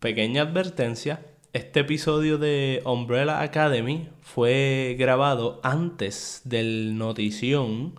Pequeña 0.00 0.42
advertencia, 0.42 1.26
este 1.52 1.80
episodio 1.80 2.38
de 2.38 2.82
Umbrella 2.84 3.42
Academy 3.42 4.08
fue 4.20 4.94
grabado 4.96 5.58
antes 5.64 6.42
del 6.44 6.96
notición 6.96 7.94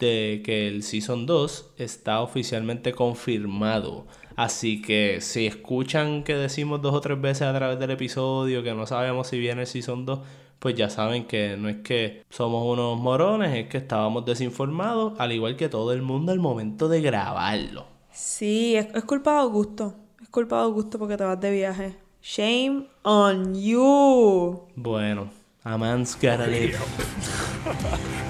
de 0.00 0.42
que 0.44 0.66
el 0.66 0.82
Season 0.82 1.24
2 1.24 1.74
está 1.78 2.22
oficialmente 2.22 2.92
confirmado. 2.92 4.08
Así 4.34 4.82
que 4.82 5.20
si 5.20 5.46
escuchan 5.46 6.24
que 6.24 6.34
decimos 6.34 6.82
dos 6.82 6.92
o 6.92 7.00
tres 7.00 7.20
veces 7.20 7.42
a 7.42 7.54
través 7.54 7.78
del 7.78 7.92
episodio 7.92 8.64
que 8.64 8.74
no 8.74 8.84
sabemos 8.88 9.28
si 9.28 9.38
viene 9.38 9.60
el 9.60 9.68
Season 9.68 10.04
2, 10.04 10.18
pues 10.58 10.74
ya 10.74 10.90
saben 10.90 11.26
que 11.26 11.56
no 11.56 11.68
es 11.68 11.76
que 11.84 12.24
somos 12.30 12.66
unos 12.66 12.98
morones, 12.98 13.54
es 13.56 13.68
que 13.68 13.78
estábamos 13.78 14.24
desinformados, 14.24 15.12
al 15.20 15.30
igual 15.30 15.54
que 15.54 15.68
todo 15.68 15.92
el 15.92 16.02
mundo 16.02 16.32
al 16.32 16.40
momento 16.40 16.88
de 16.88 17.00
grabarlo. 17.00 17.86
Sí, 18.10 18.74
es, 18.74 19.04
culpa 19.04 19.34
de 19.34 19.38
Augusto. 19.38 20.01
Es 20.32 20.34
culpa 20.34 20.56
de 20.56 20.62
Augusto 20.62 20.98
porque 20.98 21.18
te 21.18 21.24
vas 21.24 21.38
de 21.38 21.50
viaje. 21.50 21.94
Shame 22.22 22.86
on 23.04 23.54
you. 23.54 24.66
Bueno, 24.74 25.28
a 25.62 25.76
man's 25.76 26.14
gotta 26.14 26.46
live. 26.46 26.78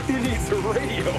He 0.09 0.15
needs 0.15 0.51
a 0.51 0.56
radio. 0.56 1.12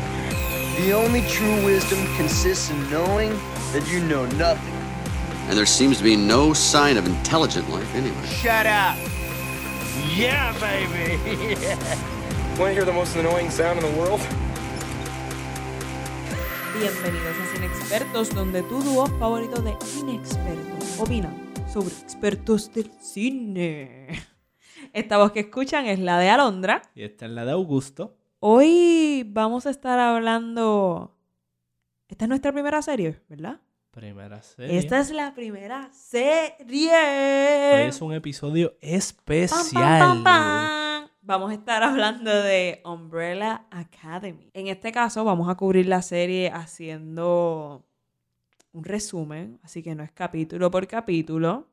The 0.75 0.91
only 0.93 1.21
true 1.29 1.63
wisdom 1.63 2.05
consists 2.17 2.69
in 2.69 2.75
knowing 2.89 3.31
that 3.71 3.87
you 3.89 4.01
know 4.01 4.25
nothing. 4.35 4.73
And 5.47 5.57
there 5.57 5.65
seems 5.65 5.99
to 5.99 6.03
be 6.03 6.17
no 6.17 6.51
sign 6.51 6.97
of 6.97 7.05
intelligent 7.05 7.69
life 7.69 7.95
anywhere. 7.95 8.25
Shut 8.25 8.65
up! 8.65 8.97
Yeah, 10.17 10.51
baby. 10.59 11.15
Want 12.59 12.71
to 12.71 12.73
hear 12.73 12.83
the 12.83 12.91
most 12.91 13.15
annoying 13.15 13.49
sound 13.51 13.79
in 13.79 13.89
the 13.89 13.97
world? 13.97 14.19
Bienvenidos 16.79 17.35
a 17.39 17.53
Cine 17.53 17.65
Expertos, 17.67 18.33
donde 18.33 18.63
tu 18.63 18.81
dúo 18.81 19.05
favorito 19.19 19.61
de 19.61 19.75
inexpertos 19.99 20.99
opina 20.99 21.31
sobre 21.71 21.89
expertos 21.89 22.73
del 22.73 22.91
cine. 22.99 24.07
Esta 24.93 25.17
voz 25.17 25.31
que 25.31 25.41
escuchan 25.41 25.85
es 25.85 25.99
la 25.99 26.17
de 26.19 26.29
Alondra. 26.29 26.81
Y 26.95 27.03
esta 27.03 27.25
es 27.25 27.31
la 27.31 27.45
de 27.45 27.51
Augusto. 27.51 28.17
Hoy 28.39 29.23
vamos 29.27 29.65
a 29.65 29.69
estar 29.69 29.99
hablando. 29.99 31.15
Esta 32.09 32.25
es 32.25 32.29
nuestra 32.29 32.51
primera 32.51 32.81
serie, 32.81 33.21
¿verdad? 33.29 33.61
Primera 33.91 34.41
serie. 34.41 34.77
Esta 34.77 34.99
es 34.99 35.11
la 35.11 35.33
primera 35.33 35.85
Hoy 35.85 35.93
serie. 35.93 37.87
es 37.87 38.01
un 38.01 38.13
episodio 38.13 38.75
especial. 38.81 39.99
pam, 39.99 39.99
pam, 39.99 40.23
pam. 40.23 40.92
Vamos 41.25 41.51
a 41.51 41.53
estar 41.53 41.81
hablando 41.83 42.29
de 42.29 42.81
Umbrella 42.83 43.65
Academy. 43.71 44.49
En 44.53 44.67
este 44.67 44.91
caso, 44.91 45.23
vamos 45.23 45.47
a 45.47 45.55
cubrir 45.55 45.85
la 45.85 46.01
serie 46.01 46.49
haciendo 46.49 47.85
un 48.73 48.83
resumen, 48.83 49.57
así 49.63 49.81
que 49.81 49.95
no 49.95 50.03
es 50.03 50.11
capítulo 50.11 50.69
por 50.69 50.85
capítulo. 50.85 51.69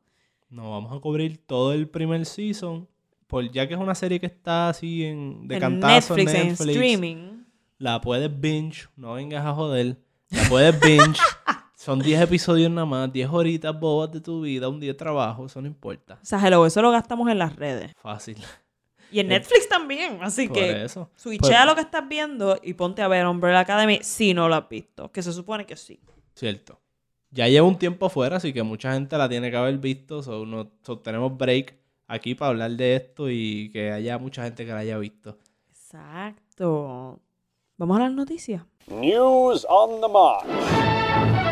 No, 0.51 0.71
vamos 0.71 0.97
a 0.97 1.01
cubrir 1.01 1.39
todo 1.39 1.73
el 1.73 1.89
primer 1.89 2.27
season. 2.27 2.87
Por, 3.27 3.51
ya 3.51 3.67
que 3.67 3.75
es 3.75 3.81
una 3.81 3.97
serie 3.97 4.21
que 4.21 4.27
está 4.27 4.69
así 4.69 5.05
en, 5.05 5.49
de 5.49 5.57
en 5.57 5.61
cantazo 5.61 6.15
Netflix, 6.15 6.41
en 6.41 6.47
streaming. 6.53 7.45
la 7.79 8.01
puedes 8.01 8.41
binge. 8.41 8.89
No 8.95 9.15
vengas 9.15 9.45
a 9.45 9.53
joder. 9.53 9.97
La 10.29 10.49
puedes 10.49 10.79
binge. 10.81 11.21
Son 11.75 11.99
10 11.99 12.21
episodios 12.21 12.71
nada 12.71 12.87
más, 12.87 13.13
10 13.13 13.29
horitas 13.31 13.81
bobas 13.81 14.13
de 14.13 14.21
tu 14.21 14.43
vida, 14.43 14.69
un 14.69 14.79
día 14.79 14.93
de 14.93 14.99
trabajo, 14.99 15.47
eso 15.47 15.61
no 15.61 15.67
importa. 15.67 16.21
O 16.23 16.25
sea, 16.25 16.39
hello, 16.47 16.67
eso 16.67 16.83
lo 16.83 16.93
gastamos 16.93 17.29
en 17.31 17.39
las 17.39 17.57
redes. 17.57 17.93
Fácil. 17.97 18.37
Y 19.13 19.21
en 19.21 19.29
Netflix 19.29 19.69
también. 19.69 20.19
Así 20.23 20.47
Por 20.49 20.57
que 20.57 20.85
eso. 20.85 21.11
switchea 21.17 21.59
Pues- 21.59 21.67
lo 21.67 21.75
que 21.75 21.81
estás 21.83 22.09
viendo 22.09 22.59
y 22.63 22.75
ponte 22.75 23.03
a 23.03 23.09
ver 23.09 23.27
Umbrella 23.27 23.61
Academy 23.61 23.99
si 24.03 24.35
no 24.35 24.49
lo 24.49 24.55
has 24.55 24.69
visto. 24.69 25.11
Que 25.13 25.23
se 25.23 25.33
supone 25.33 25.67
que 25.67 25.77
sí. 25.77 26.01
Cierto. 26.35 26.81
Ya 27.33 27.47
lleva 27.49 27.67
un 27.67 27.79
tiempo 27.79 28.09
fuera, 28.09 28.37
así 28.39 28.53
que 28.53 28.63
mucha 28.63 28.93
gente 28.93 29.17
la 29.17 29.29
tiene 29.29 29.51
que 29.51 29.57
haber 29.57 29.79
visto. 29.79 30.23
So, 30.23 30.45
no, 30.47 30.71
so 30.83 30.99
tenemos 30.99 31.37
break 31.37 31.75
aquí 32.09 32.35
para 32.35 32.51
hablar 32.51 32.73
de 32.73 32.97
esto 32.97 33.31
y 33.31 33.71
que 33.73 33.93
haya 33.93 34.19
mucha 34.19 34.43
gente 34.45 34.65
que 34.67 34.73
la 34.73 34.79
haya 34.79 34.99
visto. 34.99 35.39
Exacto. 35.71 37.21
Vamos 37.77 37.97
a 37.99 38.01
las 38.05 38.13
noticias. 38.13 38.63
News 38.89 39.67
on 39.69 40.01
the 40.01 40.09
march. 40.09 41.50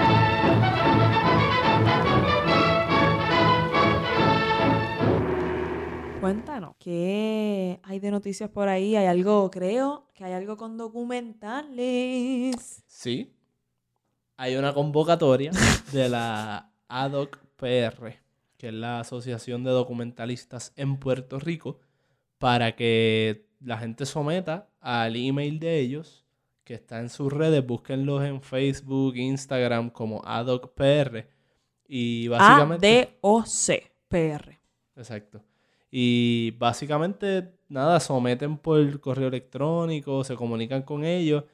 Cuéntanos, 6.28 6.76
¿qué 6.78 7.80
hay 7.84 8.00
de 8.00 8.10
noticias 8.10 8.50
por 8.50 8.68
ahí? 8.68 8.94
Hay 8.96 9.06
algo, 9.06 9.50
creo, 9.50 10.10
que 10.12 10.24
hay 10.24 10.34
algo 10.34 10.58
con 10.58 10.76
documentales. 10.76 12.84
Sí. 12.86 13.34
Hay 14.36 14.56
una 14.56 14.74
convocatoria 14.74 15.52
de 15.92 16.10
la 16.10 16.70
ADOC 16.86 17.38
PR, 17.56 18.18
que 18.58 18.68
es 18.68 18.74
la 18.74 19.00
Asociación 19.00 19.64
de 19.64 19.70
Documentalistas 19.70 20.74
en 20.76 20.98
Puerto 20.98 21.38
Rico, 21.38 21.80
para 22.36 22.76
que 22.76 23.48
la 23.60 23.78
gente 23.78 24.04
someta 24.04 24.68
al 24.82 25.16
email 25.16 25.58
de 25.58 25.78
ellos, 25.78 26.26
que 26.62 26.74
está 26.74 27.00
en 27.00 27.08
sus 27.08 27.32
redes, 27.32 27.66
búsquenlos 27.66 28.22
en 28.22 28.42
Facebook, 28.42 29.16
Instagram 29.16 29.88
como 29.88 30.20
ADOC 30.26 30.74
PR. 30.74 31.26
Y 31.86 32.28
básicamente... 32.28 32.86
A-D-O-C, 32.86 33.92
PR. 34.08 34.58
Exacto. 34.94 35.42
Y 35.90 36.50
básicamente, 36.58 37.50
nada, 37.68 37.98
someten 38.00 38.58
por 38.58 39.00
correo 39.00 39.28
electrónico, 39.28 40.22
se 40.24 40.34
comunican 40.34 40.82
con 40.82 41.04
ellos. 41.04 41.44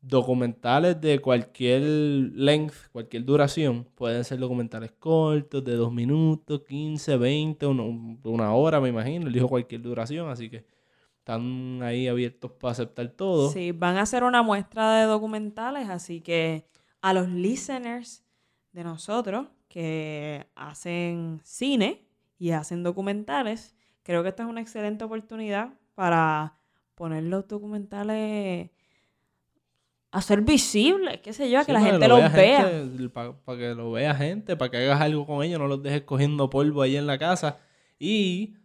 Documentales 0.00 1.00
de 1.00 1.20
cualquier 1.20 1.82
length, 1.82 2.74
cualquier 2.90 3.24
duración. 3.24 3.84
Pueden 3.94 4.24
ser 4.24 4.40
documentales 4.40 4.90
cortos, 4.98 5.64
de 5.64 5.76
dos 5.76 5.92
minutos, 5.92 6.62
15, 6.66 7.16
20, 7.16 7.66
uno- 7.66 8.18
una 8.24 8.52
hora, 8.52 8.80
me 8.80 8.88
imagino. 8.88 9.28
Elijo 9.28 9.48
cualquier 9.48 9.80
duración, 9.80 10.28
así 10.28 10.50
que 10.50 10.64
están 11.18 11.80
ahí 11.84 12.08
abiertos 12.08 12.50
para 12.50 12.72
aceptar 12.72 13.08
todo. 13.10 13.50
Sí, 13.50 13.70
van 13.70 13.96
a 13.96 14.02
hacer 14.02 14.24
una 14.24 14.42
muestra 14.42 14.96
de 14.96 15.04
documentales, 15.06 15.88
así 15.88 16.20
que 16.20 16.66
a 17.00 17.12
los 17.12 17.28
listeners 17.28 18.24
de 18.72 18.82
nosotros 18.82 19.46
que 19.68 20.46
hacen 20.56 21.40
cine 21.44 22.02
y 22.42 22.50
hacen 22.50 22.82
documentales, 22.82 23.76
creo 24.02 24.24
que 24.24 24.30
esta 24.30 24.42
es 24.42 24.48
una 24.48 24.60
excelente 24.60 25.04
oportunidad 25.04 25.74
para 25.94 26.56
poner 26.96 27.22
los 27.22 27.46
documentales 27.46 28.70
a 30.10 30.20
ser 30.20 30.40
visibles, 30.40 31.20
qué 31.20 31.32
sé 31.32 31.48
yo, 31.48 31.60
a 31.60 31.64
que 31.64 31.72
la 31.72 31.80
gente 31.80 32.08
lo 32.08 32.18
los 32.18 32.32
vea. 32.32 32.84
Para 33.12 33.58
que 33.58 33.74
lo 33.76 33.92
vea 33.92 34.12
gente, 34.16 34.56
para 34.56 34.72
que 34.72 34.78
hagas 34.78 35.00
algo 35.00 35.24
con 35.24 35.44
ellos, 35.44 35.60
no 35.60 35.68
los 35.68 35.84
dejes 35.84 36.02
cogiendo 36.02 36.50
polvo 36.50 36.82
ahí 36.82 36.96
en 36.96 37.06
la 37.06 37.16
casa. 37.16 37.60
Y 38.00 38.56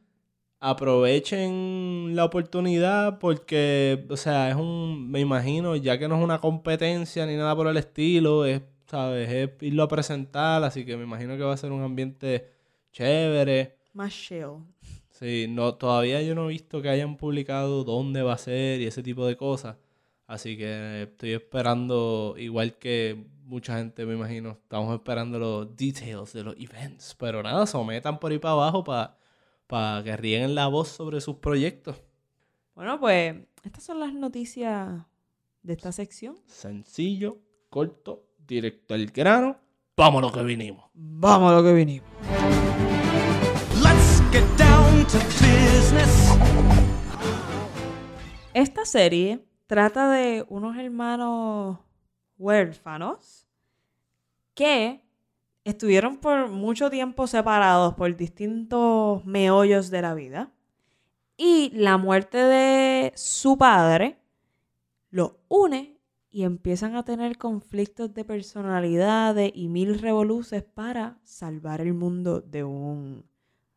aprovechen 0.60 2.16
la 2.16 2.26
oportunidad 2.26 3.20
porque, 3.20 4.08
o 4.10 4.18
sea, 4.18 4.50
es 4.50 4.56
un, 4.56 5.12
me 5.12 5.20
imagino, 5.20 5.76
ya 5.76 6.00
que 6.00 6.08
no 6.08 6.18
es 6.18 6.24
una 6.24 6.40
competencia 6.40 7.28
ni 7.28 7.36
nada 7.36 7.56
por 7.56 7.68
el 7.68 7.78
estilo, 7.78 8.44
es, 8.44 8.64
¿sabes? 8.88 9.30
Es 9.30 9.52
irlo 9.62 9.84
a 9.84 9.88
presentar, 9.88 10.64
así 10.64 10.84
que 10.84 10.98
me 10.98 11.04
imagino 11.04 11.38
que 11.38 11.44
va 11.44 11.54
a 11.54 11.58
ser 11.58 11.72
un 11.72 11.84
ambiente 11.84 12.57
chévere. 12.98 13.78
Más 13.94 14.12
chill. 14.12 14.64
Sí, 15.12 15.46
no, 15.50 15.76
todavía 15.76 16.22
yo 16.22 16.36
no 16.36 16.46
he 16.46 16.54
visto 16.54 16.82
que 16.82 16.90
hayan 16.90 17.18
publicado 17.18 17.84
dónde 17.84 18.22
va 18.22 18.34
a 18.34 18.38
ser 18.38 18.82
y 18.82 18.86
ese 18.86 19.04
tipo 19.04 19.26
de 19.26 19.38
cosas. 19.38 19.78
Así 20.26 20.58
que 20.58 21.04
estoy 21.04 21.34
esperando, 21.34 22.36
igual 22.38 22.78
que 22.78 23.26
mucha 23.46 23.78
gente 23.78 24.06
me 24.06 24.14
imagino, 24.14 24.52
estamos 24.52 24.94
esperando 24.94 25.40
los 25.40 25.76
details 25.76 26.34
de 26.34 26.44
los 26.44 26.56
events. 26.58 27.16
Pero 27.18 27.42
nada, 27.42 27.66
sometan 27.66 28.20
por 28.20 28.32
ahí 28.32 28.40
para 28.40 28.54
abajo 28.54 28.84
para 28.84 30.04
que 30.04 30.18
rieguen 30.18 30.56
la 30.56 30.68
voz 30.68 30.90
sobre 30.90 31.22
sus 31.22 31.36
proyectos. 31.36 31.96
Bueno, 32.76 33.00
pues 33.00 33.36
estas 33.64 33.84
son 33.84 34.00
las 34.00 34.14
noticias 34.14 35.04
de 35.64 35.74
esta 35.74 35.92
sección. 35.92 36.38
Sencillo, 36.46 37.38
corto, 37.70 38.26
directo 38.46 38.94
al 38.94 39.08
grano. 39.08 39.58
Vamos 39.96 40.22
a 40.24 40.28
lo 40.28 40.32
que 40.32 40.44
vinimos. 40.44 40.86
Vamos 40.94 41.52
a 41.52 41.56
lo 41.56 41.64
que 41.64 41.74
vinimos. 41.74 42.67
Esta 48.54 48.84
serie 48.84 49.46
trata 49.66 50.12
de 50.12 50.46
unos 50.50 50.76
hermanos 50.76 51.80
huérfanos 52.38 53.48
que 54.54 55.02
estuvieron 55.64 56.18
por 56.18 56.50
mucho 56.50 56.90
tiempo 56.90 57.26
separados 57.26 57.94
por 57.94 58.18
distintos 58.18 59.24
meollos 59.26 59.90
de 59.92 60.02
la 60.02 60.14
vida. 60.14 60.52
Y 61.38 61.70
la 61.74 61.98
muerte 61.98 62.40
de 62.40 63.14
su 63.16 63.58
padre 63.58 64.18
los 65.10 65.34
une 65.48 66.02
y 66.30 66.44
empiezan 66.44 66.96
a 66.96 67.04
tener 67.04 67.38
conflictos 67.38 68.14
de 68.14 68.26
personalidades 68.26 69.52
y 69.56 69.70
mil 69.70 70.00
revoluces 70.00 70.64
para 70.64 71.18
salvar 71.24 71.80
el 71.80 71.94
mundo 71.94 72.42
de 72.42 72.66
un 72.66 73.24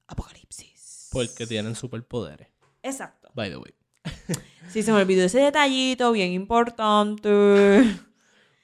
apocalipsis. 0.09 0.70
Porque 1.11 1.47
tienen 1.47 1.75
superpoderes. 1.75 2.49
Exacto. 2.83 3.31
By 3.35 3.51
the 3.51 3.57
way. 3.59 3.75
Sí, 4.71 4.83
se 4.85 4.93
me 4.93 4.99
olvidó 5.01 5.25
ese 5.25 5.41
detallito 5.41 6.12
bien 6.12 6.33
importante. 6.33 7.29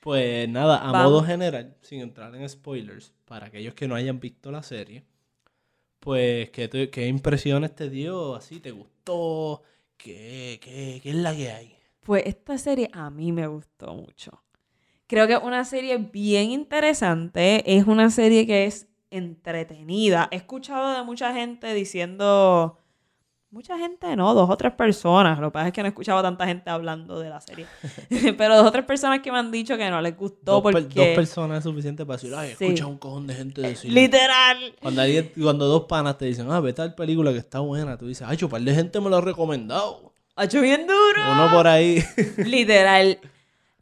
Pues 0.00 0.48
nada, 0.48 0.88
a 0.88 0.92
Vamos. 0.92 1.10
modo 1.10 1.24
general, 1.24 1.76
sin 1.82 2.00
entrar 2.00 2.32
en 2.36 2.48
spoilers, 2.48 3.12
para 3.24 3.46
aquellos 3.46 3.74
que 3.74 3.88
no 3.88 3.96
hayan 3.96 4.20
visto 4.20 4.52
la 4.52 4.62
serie, 4.62 5.04
Pues, 6.00 6.50
¿qué, 6.50 6.68
te- 6.68 6.90
qué 6.90 7.08
impresiones 7.08 7.74
te 7.74 7.90
dio? 7.90 8.36
¿Así 8.36 8.60
te 8.60 8.70
gustó? 8.70 9.62
¿Qué, 9.96 10.60
qué, 10.62 11.00
qué 11.02 11.10
es 11.10 11.16
la 11.16 11.34
que 11.34 11.50
hay? 11.50 11.76
Pues 12.00 12.22
esta 12.26 12.56
serie 12.58 12.88
a 12.92 13.10
mí 13.10 13.32
me 13.32 13.46
gustó 13.48 13.94
mucho. 13.94 14.44
Creo 15.08 15.26
que 15.26 15.34
es 15.34 15.42
una 15.42 15.64
serie 15.64 15.96
bien 15.98 16.50
interesante. 16.52 17.62
Es 17.76 17.86
una 17.86 18.10
serie 18.10 18.46
que 18.46 18.66
es 18.66 18.86
entretenida. 19.10 20.28
He 20.30 20.36
escuchado 20.36 20.92
de 20.94 21.02
mucha 21.02 21.32
gente 21.34 21.72
diciendo. 21.74 22.78
Mucha 23.48 23.78
gente 23.78 24.16
no, 24.16 24.34
dos 24.34 24.50
o 24.50 24.56
tres 24.56 24.72
personas. 24.72 25.38
Lo 25.38 25.48
que 25.48 25.52
pasa 25.54 25.66
es 25.68 25.72
que 25.72 25.80
no 25.80 25.86
he 25.86 25.90
escuchado 25.90 26.18
a 26.18 26.22
tanta 26.22 26.46
gente 26.46 26.68
hablando 26.68 27.18
de 27.20 27.30
la 27.30 27.40
serie. 27.40 27.64
Pero 28.36 28.56
dos 28.56 28.66
o 28.66 28.72
tres 28.72 28.84
personas 28.84 29.20
que 29.20 29.30
me 29.32 29.38
han 29.38 29.50
dicho 29.52 29.78
que 29.78 29.88
no 29.88 30.00
les 30.02 30.16
gustó 30.16 30.60
Dos, 30.60 30.62
per- 30.64 30.72
porque. 30.72 30.98
dos 30.98 31.08
personas 31.14 31.58
es 31.58 31.64
suficiente 31.64 32.04
para 32.04 32.16
decir, 32.18 32.34
ay, 32.36 32.54
Sí. 32.58 32.64
escucha 32.66 32.86
un 32.86 32.98
cojón 32.98 33.26
de 33.26 33.34
gente 33.34 33.60
decir. 33.62 33.90
Literal. 33.92 34.74
Cuando, 34.82 35.00
alguien- 35.00 35.32
cuando 35.40 35.66
dos 35.68 35.84
panas 35.84 36.18
te 36.18 36.26
dicen, 36.26 36.50
ah, 36.50 36.60
ve 36.60 36.72
tal 36.72 36.94
película 36.94 37.32
que 37.32 37.38
está 37.38 37.60
buena, 37.60 37.96
tú 37.96 38.06
dices, 38.08 38.26
ay, 38.28 38.36
un 38.42 38.50
par 38.50 38.60
de 38.60 38.74
gente 38.74 39.00
me 39.00 39.08
lo 39.08 39.16
ha 39.16 39.20
recomendado. 39.20 40.12
Ha 40.34 40.44
hecho 40.44 40.60
bien 40.60 40.82
duro. 40.86 41.32
Uno 41.32 41.48
por 41.50 41.66
ahí. 41.68 42.02
Literal. 42.44 43.18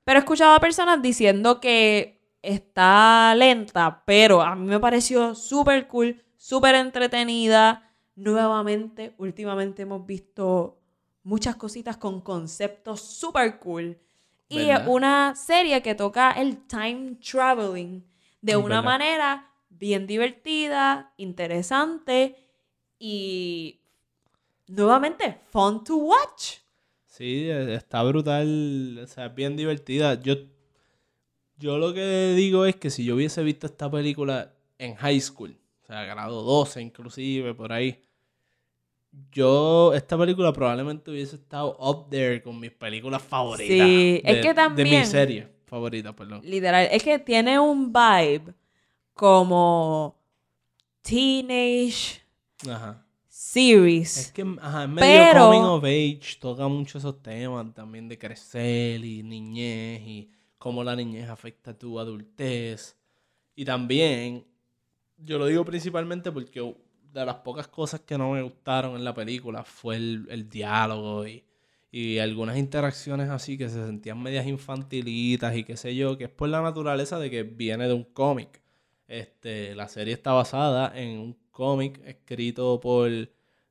Pero 0.05 0.19
he 0.19 0.21
escuchado 0.21 0.55
a 0.55 0.61
personas 0.61 1.01
diciendo 1.03 1.59
que 1.61 2.21
está 2.45 3.35
lenta, 3.35 4.03
pero 4.07 4.43
a 4.43 4.55
mí 4.55 4.67
me 4.67 4.79
pareció 4.81 5.35
súper 5.35 5.87
cool, 5.89 6.23
súper 6.37 6.75
entretenida. 6.77 7.91
Nuevamente, 8.17 9.15
últimamente 9.19 9.83
hemos 9.83 10.07
visto 10.07 10.79
muchas 11.23 11.57
cositas 11.57 11.97
con 11.97 12.21
conceptos 12.21 13.01
súper 13.01 13.59
cool. 13.59 13.99
Y 14.49 14.71
una 14.87 15.35
serie 15.35 15.83
que 15.83 15.95
toca 15.97 16.31
el 16.33 16.67
time 16.67 17.17
traveling 17.17 18.05
de 18.41 18.53
Es 18.53 18.59
una 18.59 18.77
verdad. 18.77 18.85
manera 18.85 19.51
bien 19.69 20.07
divertida, 20.07 21.13
interesante 21.17 22.37
y 22.99 23.81
nuevamente 24.69 25.41
fun 25.51 25.83
to 25.83 25.97
watch. 25.97 26.59
Sí, 27.07 27.49
eh, 27.49 27.75
está 27.75 28.03
brutal, 28.03 28.99
o 29.03 29.07
sea, 29.07 29.27
es 29.27 29.35
bien 29.35 29.57
divertida. 29.57 30.21
Yo, 30.21 30.35
yo 31.59 31.79
lo 31.79 31.93
que 31.95 32.35
digo 32.37 32.65
es 32.67 32.77
que 32.77 32.91
si 32.91 33.05
yo 33.05 33.15
hubiese 33.15 33.43
visto 33.43 33.67
esta 33.67 33.91
película 33.91 34.53
en 34.79 34.95
high 34.97 35.21
school, 35.21 35.57
o 35.83 35.87
sea, 35.87 36.05
grado 36.05 36.43
12 36.43 36.81
inclusive, 36.83 37.55
por 37.55 37.73
ahí, 37.73 38.01
yo, 39.31 39.93
esta 39.95 40.19
película 40.19 40.53
probablemente 40.53 41.11
hubiese 41.11 41.37
estado 41.37 41.77
up 41.79 42.09
there 42.11 42.43
con 42.43 42.59
mis 42.59 42.73
películas 42.73 43.23
favoritas. 43.23 43.87
Sí, 43.87 44.21
es 44.25 44.35
de- 44.37 44.41
que 44.41 44.49
De 44.49 44.55
también- 44.55 45.01
mi 45.01 45.07
serie 45.07 45.49
favorita, 45.67 46.15
perdón. 46.15 46.41
Literal, 46.45 46.89
es 46.91 47.03
que 47.03 47.19
tiene 47.21 47.59
un 47.61 47.93
vibe 47.93 48.55
como 49.15 50.17
teenage 51.03 52.23
Ajá. 52.69 53.07
series. 53.29 54.17
Es 54.17 54.33
que 54.33 54.43
ajá, 54.61 54.83
es 54.85 54.89
medio 54.89 55.07
Pero- 55.33 55.45
coming 55.47 55.61
of 55.63 55.85
age, 55.85 56.37
toca 56.41 56.67
mucho 56.67 56.99
esos 56.99 57.23
temas 57.23 57.73
también 57.75 58.09
de 58.09 58.19
crecer 58.19 59.05
y 59.05 59.23
niñez 59.23 60.01
y 60.03 60.31
cómo 60.65 60.83
la 60.83 60.97
niñez 60.97 61.29
afecta 61.29 61.77
tu 61.77 62.01
adultez. 62.01 62.97
Y 63.55 63.67
también, 63.67 64.47
yo 65.19 65.39
lo 65.39 65.45
digo 65.45 65.63
principalmente 65.63 66.33
porque 66.33 66.75
de 67.13 67.27
las 67.27 67.35
pocas 67.37 67.69
cosas 67.69 68.01
que 68.01 68.17
no 68.17 68.31
me 68.31 68.41
gustaron 68.41 68.97
en 68.97 69.05
la 69.05 69.13
película 69.13 69.63
fue 69.63 69.97
el, 69.97 70.27
el 70.31 70.49
diálogo 70.49 71.27
y, 71.27 71.45
y 71.93 72.19
algunas 72.19 72.57
interacciones 72.57 73.29
así 73.29 73.59
que 73.59 73.69
se 73.69 73.85
sentían 73.85 74.23
medias 74.23 74.47
infantilitas 74.47 75.55
y 75.55 75.65
qué 75.65 75.77
sé 75.77 75.95
yo, 75.95 76.17
que 76.17 76.25
es 76.25 76.31
por 76.31 76.49
la 76.49 76.63
naturaleza 76.63 77.19
de 77.19 77.31
que 77.31 77.43
viene 77.43 77.87
de 77.87 77.93
un 77.93 78.05
cómic. 78.05 78.63
Este, 79.07 79.75
la 79.75 79.89
serie 79.89 80.15
está 80.15 80.33
basada 80.33 80.99
en 80.99 81.19
un 81.19 81.37
cómic 81.51 82.01
escrito 82.07 82.81
por 82.81 83.11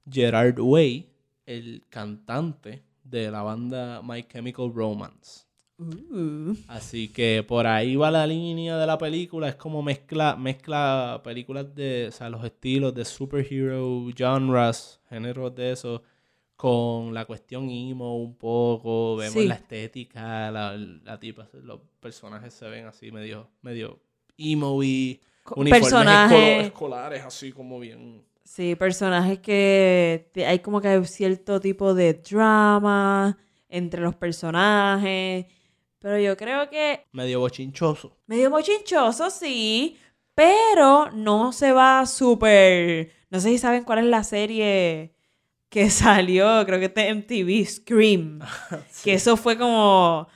Gerard 0.07 0.59
Way, 0.59 1.09
el 1.47 1.87
cantante 1.89 2.83
de 3.03 3.31
la 3.31 3.41
banda 3.41 4.03
My 4.03 4.21
Chemical 4.27 4.71
Romance. 4.71 5.52
Uh, 6.11 6.55
Así 6.67 7.09
que 7.09 7.43
por 7.47 7.67
ahí 7.67 7.95
va 7.95 8.09
la 8.11 8.25
línea 8.27 8.77
de 8.77 8.87
la 8.87 8.97
película. 8.97 9.49
Es 9.49 9.55
como 9.55 9.81
mezcla, 9.81 10.35
mezcla 10.35 11.21
películas 11.23 11.73
de, 11.75 12.07
o 12.07 12.11
sea, 12.11 12.29
los 12.29 12.43
estilos 12.43 12.93
de 12.93 13.05
superhero, 13.05 14.05
genres, 14.15 14.99
géneros 15.09 15.53
de 15.55 15.71
eso, 15.71 16.01
con 16.55 17.13
la 17.13 17.25
cuestión 17.25 17.69
emo 17.69 18.17
un 18.17 18.35
poco. 18.35 19.17
Vemos 19.17 19.41
Sí. 19.41 19.47
la 19.47 19.55
estética, 19.55 20.51
la, 20.51 20.77
la 20.77 21.19
tipa, 21.19 21.47
los 21.63 21.79
personajes 21.99 22.53
se 22.53 22.67
ven 22.69 22.85
así 22.85 23.11
medio, 23.11 23.49
medio 23.61 23.99
emo 24.37 24.83
y 24.83 25.19
uniformes 25.55 25.81
personajes. 25.81 26.65
escolares 26.67 27.23
así 27.23 27.51
como 27.51 27.79
bien... 27.79 28.23
Sí, 28.45 28.75
personajes 28.75 29.39
que 29.39 30.29
hay 30.45 30.59
como 30.59 30.79
que 30.81 30.89
hay 30.89 31.03
cierto 31.05 31.59
tipo 31.59 31.93
de 31.93 32.13
drama 32.13 33.37
entre 33.69 34.01
los 34.01 34.15
personajes. 34.15 35.45
Pero 36.03 36.19
yo 36.19 36.35
creo 36.35 36.69
que 36.69 37.05
medio 37.13 37.39
bochinchoso. 37.39 38.17
medio 38.27 38.49
mochinchoso, 38.51 39.29
sí. 39.29 39.97
Pero 40.35 41.09
no 41.11 41.53
se 41.53 41.71
va 41.71 42.05
súper. 42.05 43.09
No 43.29 43.39
sé 43.39 43.49
si 43.49 43.57
saben 43.57 43.85
cuál 43.85 43.99
es 43.99 44.05
la 44.05 44.23
serie 44.25 45.13
que 45.69 45.89
salió. 45.89 46.65
Creo 46.65 46.77
que 46.79 46.85
es 46.87 46.93
de 46.93 47.13
MTV, 47.15 47.65
Scream. 47.65 48.39
Que 49.03 49.13
eso 49.13 49.37
fue 49.37 49.57
como. 49.57 50.27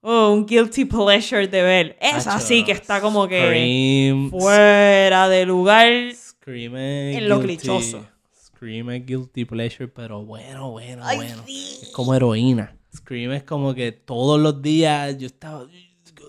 oh, 0.00 0.30
un 0.32 0.44
guilty 0.44 0.86
pleasure 0.86 1.46
de 1.46 1.62
ver. 1.62 1.96
Es 2.00 2.26
así 2.26 2.64
que 2.64 2.72
está 2.72 3.00
como 3.00 3.28
que 3.28 3.40
Scream, 3.46 4.30
fuera 4.30 5.28
de 5.28 5.46
lugar. 5.46 5.88
Scream 6.14 6.76
en 6.76 7.28
lo 7.28 7.38
guilty. 7.38 7.58
clichoso. 7.58 8.04
Scream 8.46 8.90
es 8.90 9.06
guilty 9.06 9.44
pleasure, 9.44 9.86
pero 9.88 10.24
bueno, 10.24 10.72
bueno, 10.72 11.02
Ay, 11.04 11.16
bueno. 11.18 11.42
sí. 11.46 11.78
Es 11.82 11.88
como 11.90 12.12
heroína. 12.12 12.76
Scream 12.94 13.32
es 13.32 13.42
como 13.44 13.74
que 13.74 13.92
todos 13.92 14.40
los 14.40 14.60
días 14.60 15.16
yo 15.18 15.26
estaba. 15.26 15.66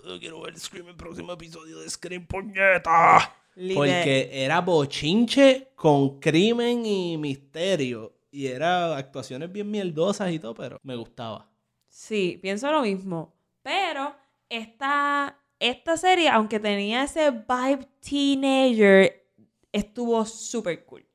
"Yo 0.05 0.19
quiero 0.19 0.41
ver 0.41 0.57
Scream 0.59 0.89
el 0.89 0.95
próximo 0.95 1.33
episodio 1.33 1.79
de 1.79 1.89
Scream, 1.89 2.25
puñeta. 2.25 3.35
Porque 3.75 4.29
era 4.31 4.61
bochinche 4.61 5.69
con 5.75 6.19
crimen 6.19 6.85
y 6.85 7.17
misterio. 7.17 8.13
Y 8.31 8.47
era 8.47 8.97
actuaciones 8.97 9.51
bien 9.51 9.69
mierdosas 9.69 10.31
y 10.31 10.39
todo, 10.39 10.55
pero 10.55 10.77
me 10.81 10.95
gustaba. 10.95 11.47
Sí, 11.87 12.39
pienso 12.41 12.71
lo 12.71 12.81
mismo. 12.81 13.35
Pero 13.61 14.15
esta, 14.49 15.39
esta 15.59 15.97
serie, 15.97 16.29
aunque 16.29 16.59
tenía 16.59 17.03
ese 17.03 17.29
vibe 17.29 17.87
teenager, 17.99 19.27
estuvo 19.71 20.25
súper 20.25 20.83
cool. 20.85 21.05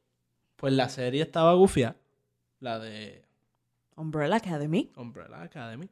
Pues 0.55 0.73
la 0.73 0.89
serie 0.89 1.23
estaba 1.23 1.55
gufia. 1.55 1.97
La 2.61 2.79
de 2.79 3.25
Umbrella 3.99 4.37
Academy. 4.37 4.91
Umbrella 4.97 5.43
Academy. 5.43 5.89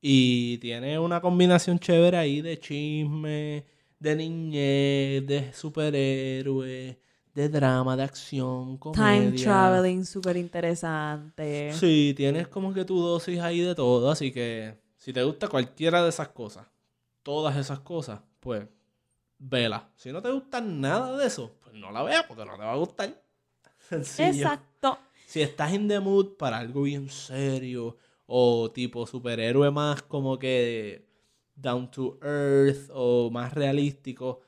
Y 0.00 0.58
tiene 0.58 0.98
una 0.98 1.20
combinación 1.20 1.78
chévere 1.78 2.16
ahí 2.16 2.40
de 2.40 2.58
chisme, 2.58 3.64
de 3.98 4.16
niñez, 4.16 5.26
de 5.26 5.52
superhéroes, 5.52 6.96
de 7.34 7.48
drama, 7.48 7.96
de 7.96 8.02
acción, 8.04 8.76
comedia. 8.78 9.30
Time 9.30 9.42
traveling, 9.42 10.04
súper 10.04 10.36
interesante. 10.36 11.72
Sí, 11.72 12.14
tienes 12.16 12.48
como 12.48 12.72
que 12.72 12.84
tu 12.84 13.00
dosis 13.00 13.40
ahí 13.40 13.60
de 13.60 13.74
todo, 13.74 14.10
así 14.10 14.30
que 14.30 14.78
si 14.98 15.12
te 15.12 15.22
gusta 15.24 15.48
cualquiera 15.48 16.02
de 16.02 16.10
esas 16.10 16.28
cosas, 16.28 16.66
todas 17.22 17.56
esas 17.56 17.80
cosas, 17.80 18.20
pues 18.40 18.66
vela. 19.38 19.88
Si 19.96 20.12
no 20.12 20.22
te 20.22 20.30
gusta 20.30 20.60
nada 20.60 21.16
de 21.16 21.26
eso, 21.26 21.56
pues 21.62 21.74
no 21.74 21.90
la 21.90 22.02
veas 22.02 22.24
porque 22.24 22.44
no 22.44 22.56
te 22.56 22.62
va 22.62 22.72
a 22.72 22.76
gustar. 22.76 23.22
Sencillo. 23.78 24.46
Exacto. 24.46 24.98
Si 25.28 25.42
estás 25.42 25.74
in 25.74 25.88
the 25.88 26.00
mood 26.00 26.38
para 26.38 26.56
algo 26.56 26.84
bien 26.84 27.10
serio 27.10 27.98
o 28.24 28.70
tipo 28.70 29.06
superhéroe 29.06 29.70
más 29.70 30.00
como 30.00 30.38
que 30.38 31.04
down 31.54 31.90
to 31.90 32.18
earth 32.22 32.88
o 32.94 33.28
más 33.30 33.52
realístico, 33.52 34.40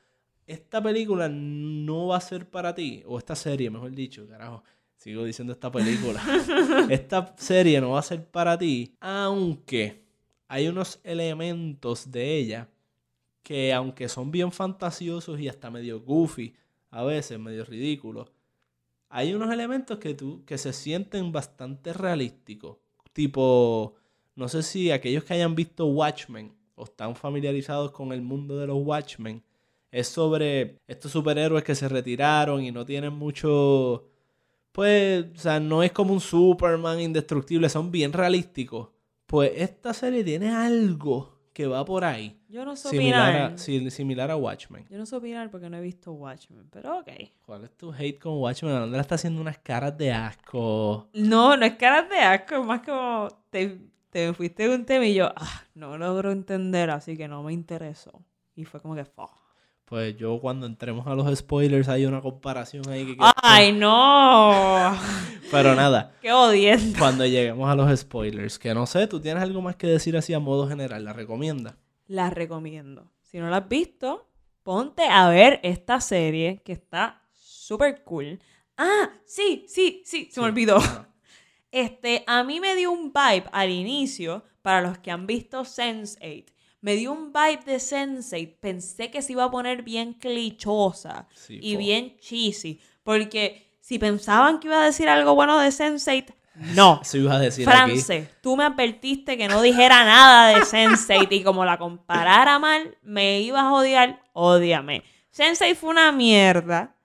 esta 0.47 0.81
película 0.81 1.29
no 1.29 2.07
va 2.07 2.17
a 2.17 2.21
ser 2.21 2.49
para 2.49 2.73
ti, 2.73 3.03
o 3.05 3.19
esta 3.19 3.35
serie, 3.35 3.69
mejor 3.69 3.91
dicho, 3.91 4.27
carajo, 4.27 4.63
sigo 4.97 5.23
diciendo 5.23 5.53
esta 5.53 5.71
película. 5.71 6.19
esta 6.89 7.35
serie 7.37 7.79
no 7.79 7.91
va 7.91 7.99
a 7.99 8.01
ser 8.01 8.25
para 8.25 8.57
ti, 8.57 8.95
aunque 9.01 10.03
hay 10.47 10.67
unos 10.67 10.99
elementos 11.03 12.09
de 12.09 12.37
ella 12.37 12.69
que 13.43 13.71
aunque 13.71 14.09
son 14.09 14.31
bien 14.31 14.51
fantasiosos 14.51 15.39
y 15.39 15.47
hasta 15.47 15.69
medio 15.69 16.01
goofy, 16.01 16.55
a 16.89 17.03
veces 17.03 17.37
medio 17.37 17.65
ridículos, 17.65 18.31
hay 19.11 19.33
unos 19.33 19.51
elementos 19.51 19.99
que, 19.99 20.13
tú, 20.13 20.43
que 20.45 20.57
se 20.57 20.71
sienten 20.71 21.31
bastante 21.31 21.91
realísticos. 21.93 22.77
Tipo, 23.13 23.95
no 24.35 24.47
sé 24.47 24.63
si 24.63 24.89
aquellos 24.89 25.25
que 25.25 25.33
hayan 25.33 25.53
visto 25.53 25.85
Watchmen 25.87 26.53
o 26.75 26.85
están 26.85 27.15
familiarizados 27.15 27.91
con 27.91 28.13
el 28.13 28.21
mundo 28.21 28.57
de 28.57 28.67
los 28.67 28.77
Watchmen, 28.79 29.43
es 29.91 30.07
sobre 30.07 30.77
estos 30.87 31.11
superhéroes 31.11 31.65
que 31.65 31.75
se 31.75 31.89
retiraron 31.89 32.63
y 32.63 32.71
no 32.71 32.85
tienen 32.85 33.13
mucho... 33.13 34.07
Pues, 34.71 35.25
o 35.35 35.39
sea, 35.39 35.59
no 35.59 35.83
es 35.83 35.91
como 35.91 36.13
un 36.13 36.21
Superman 36.21 37.01
indestructible, 37.01 37.67
son 37.67 37.91
bien 37.91 38.13
realísticos. 38.13 38.89
Pues 39.25 39.51
esta 39.55 39.93
serie 39.93 40.23
tiene 40.23 40.49
algo 40.49 41.30
que 41.53 41.67
va 41.67 41.83
por 41.83 42.03
ahí. 42.03 42.39
Yo 42.47 42.63
no 42.65 42.75
sé 42.75 42.89
Similar 42.89 43.51
opinar. 43.51 43.87
a, 43.87 43.91
similar 43.91 44.31
a 44.31 44.35
Watchmen. 44.35 44.85
Yo 44.89 44.97
no 44.97 45.05
sé 45.05 45.15
opinar 45.15 45.49
porque 45.51 45.69
no 45.69 45.77
he 45.77 45.81
visto 45.81 46.13
Watchmen, 46.13 46.67
pero 46.69 46.99
ok. 46.99 47.09
¿Cuál 47.45 47.65
es 47.65 47.71
tu 47.77 47.91
hate 47.93 48.19
con 48.19 48.37
Watchmen? 48.39 48.73
Alondra 48.73 49.01
está 49.01 49.15
haciendo 49.15 49.41
unas 49.41 49.57
caras 49.57 49.97
de 49.97 50.11
asco. 50.11 51.09
No, 51.13 51.57
no 51.57 51.65
es 51.65 51.75
caras 51.75 52.09
de 52.09 52.17
asco, 52.19 52.55
es 52.55 52.65
más 52.65 52.81
como 52.81 53.27
te, 53.49 53.79
te 54.09 54.33
fuiste 54.33 54.67
de 54.67 54.75
un 54.75 54.85
tema 54.85 55.05
y 55.05 55.15
yo, 55.15 55.31
ah, 55.35 55.63
no 55.75 55.97
logro 55.97 56.31
entender, 56.31 56.89
así 56.89 57.17
que 57.17 57.27
no 57.27 57.43
me 57.43 57.53
interesó. 57.53 58.23
Y 58.55 58.65
fue 58.65 58.81
como 58.81 58.95
que, 58.95 59.05
fuck. 59.05 59.40
Pues 59.91 60.15
yo 60.15 60.39
cuando 60.39 60.67
entremos 60.67 61.05
a 61.05 61.15
los 61.15 61.37
spoilers 61.37 61.89
hay 61.89 62.05
una 62.05 62.21
comparación 62.21 62.87
ahí 62.87 63.01
que... 63.01 63.17
quiero 63.17 63.33
¡Ay, 63.43 63.73
no! 63.73 64.97
Pero 65.51 65.75
nada, 65.75 66.15
¡Qué 66.21 66.31
odiento! 66.31 66.97
cuando 66.97 67.25
lleguemos 67.25 67.69
a 67.69 67.75
los 67.75 67.99
spoilers, 67.99 68.57
que 68.57 68.73
no 68.73 68.85
sé, 68.85 69.05
¿tú 69.07 69.19
tienes 69.19 69.43
algo 69.43 69.61
más 69.61 69.75
que 69.75 69.87
decir 69.87 70.15
así 70.15 70.33
a 70.33 70.39
modo 70.39 70.69
general? 70.69 71.03
¿La 71.03 71.11
recomienda? 71.11 71.75
La 72.07 72.29
recomiendo. 72.29 73.11
Si 73.21 73.39
no 73.39 73.49
la 73.49 73.57
has 73.57 73.67
visto, 73.67 74.29
ponte 74.63 75.03
a 75.03 75.27
ver 75.27 75.59
esta 75.61 75.99
serie 75.99 76.61
que 76.63 76.71
está 76.71 77.23
súper 77.33 78.05
cool. 78.05 78.39
Ah, 78.77 79.09
sí, 79.25 79.65
sí, 79.67 80.03
sí, 80.05 80.29
se 80.31 80.39
me 80.39 80.45
olvidó. 80.45 80.79
Este, 81.69 82.23
a 82.27 82.45
mí 82.45 82.61
me 82.61 82.77
dio 82.77 82.93
un 82.93 83.11
vibe 83.11 83.43
al 83.51 83.69
inicio, 83.69 84.45
para 84.61 84.79
los 84.79 84.99
que 84.99 85.11
han 85.11 85.27
visto 85.27 85.63
Sense8, 85.63 86.45
me 86.81 86.95
dio 86.95 87.11
un 87.13 87.31
vibe 87.31 87.63
de 87.65 87.75
Sense8. 87.77 88.57
Pensé 88.59 89.09
que 89.11 89.21
se 89.21 89.33
iba 89.33 89.45
a 89.45 89.51
poner 89.51 89.83
bien 89.83 90.13
clichosa 90.13 91.27
Sí, 91.33 91.59
y 91.61 91.73
po. 91.73 91.79
bien 91.79 92.17
cheesy. 92.19 92.79
Porque 93.03 93.75
si 93.79 93.97
pensaban 93.99 94.59
que 94.59 94.67
iba 94.67 94.81
a 94.81 94.85
decir 94.85 95.07
algo 95.09 95.35
bueno 95.35 95.57
de 95.59 95.69
Sense8, 95.69 96.33
no. 96.75 96.99
Eso 97.03 97.17
iba 97.17 97.35
a 97.35 97.39
decir 97.39 97.67
aquí. 97.69 97.77
France, 97.77 98.29
tú 98.41 98.57
me 98.57 98.63
advertiste 98.65 99.37
que 99.37 99.47
no 99.47 99.61
dijera 99.61 100.03
nada 100.03 100.49
de 100.49 100.61
Sense8 100.65 101.27
y 101.31 101.43
como 101.43 101.63
la 101.65 101.77
comparara 101.77 102.59
mal, 102.59 102.97
me 103.01 103.39
ibas 103.41 103.63
a 103.63 103.73
odiar, 103.73 104.21
ódiame. 104.33 105.03
Sense8 105.35 105.75
fue 105.75 105.89
una 105.89 106.11
mierda. 106.11 106.95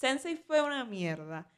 Sense8 0.00 0.38
fue 0.46 0.62
una 0.62 0.84
mierda. 0.84 1.50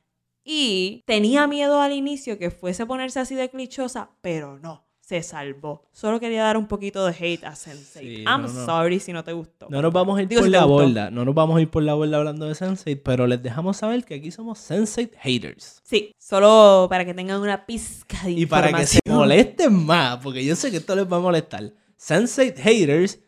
Y 0.49 1.03
tenía 1.07 1.47
miedo 1.49 1.81
al 1.81 1.93
inicio 1.93 2.39
que 2.39 2.51
fuese 2.53 2.85
a 2.85 2.87
ponerse 2.87 3.19
así 3.21 3.35
de 3.35 3.51
clichosa, 3.51 4.11
pero 4.21 4.59
no, 4.61 4.86
se 5.07 5.23
salvó. 5.23 5.85
Solo 5.93 6.19
quería 6.19 6.43
dar 6.43 6.57
un 6.57 6.67
poquito 6.67 7.07
de 7.07 7.13
hate 7.13 7.45
a 7.45 7.53
Sense8. 7.53 8.01
Sí, 8.01 8.25
I'm 8.27 8.43
no, 8.43 8.49
no. 8.49 8.67
sorry 8.67 8.99
si 8.99 9.13
no 9.13 9.23
te 9.23 9.33
gustó. 9.33 9.69
No 9.71 9.81
nos 9.81 9.93
vamos 9.93 10.19
a 10.19 10.23
ir 10.23 10.27
Digo, 10.27 10.41
por 10.41 10.47
si 10.49 10.51
la 10.51 10.65
borda, 10.65 11.11
no 11.13 11.25
nos 11.25 11.33
vamos 11.33 11.59
a 11.59 11.61
ir 11.61 11.71
por 11.71 11.85
la 11.85 11.95
borda 11.95 12.17
hablando 12.17 12.47
de 12.47 12.55
Sense8, 12.55 13.03
pero 13.05 13.29
les 13.29 13.41
dejamos 13.41 13.77
saber 13.77 14.05
que 14.05 14.15
aquí 14.15 14.33
somos 14.33 14.59
Sense8 14.59 15.13
haters. 15.19 15.81
Sí, 15.85 16.13
solo 16.19 16.89
para 16.91 17.05
que 17.05 17.15
tengan 17.15 17.41
una 17.41 17.67
pizca 17.67 18.21
de 18.25 18.33
Y 18.33 18.47
para 18.47 18.73
que 18.73 18.85
se 18.85 18.99
molesten 19.09 19.87
más, 19.87 20.17
porque 20.17 20.45
yo 20.45 20.57
sé 20.57 20.73
que 20.73 20.79
esto 20.79 20.97
les 20.97 21.11
va 21.11 21.19
a 21.19 21.21
molestar. 21.21 21.73
Sense8 21.97 22.57
haters 22.57 23.21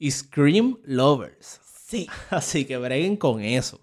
y 0.00 0.10
Scream 0.10 0.78
lovers. 0.82 1.60
Sí. 1.86 2.08
Así 2.30 2.64
que 2.64 2.76
breguen 2.76 3.16
con 3.16 3.40
eso. 3.40 3.80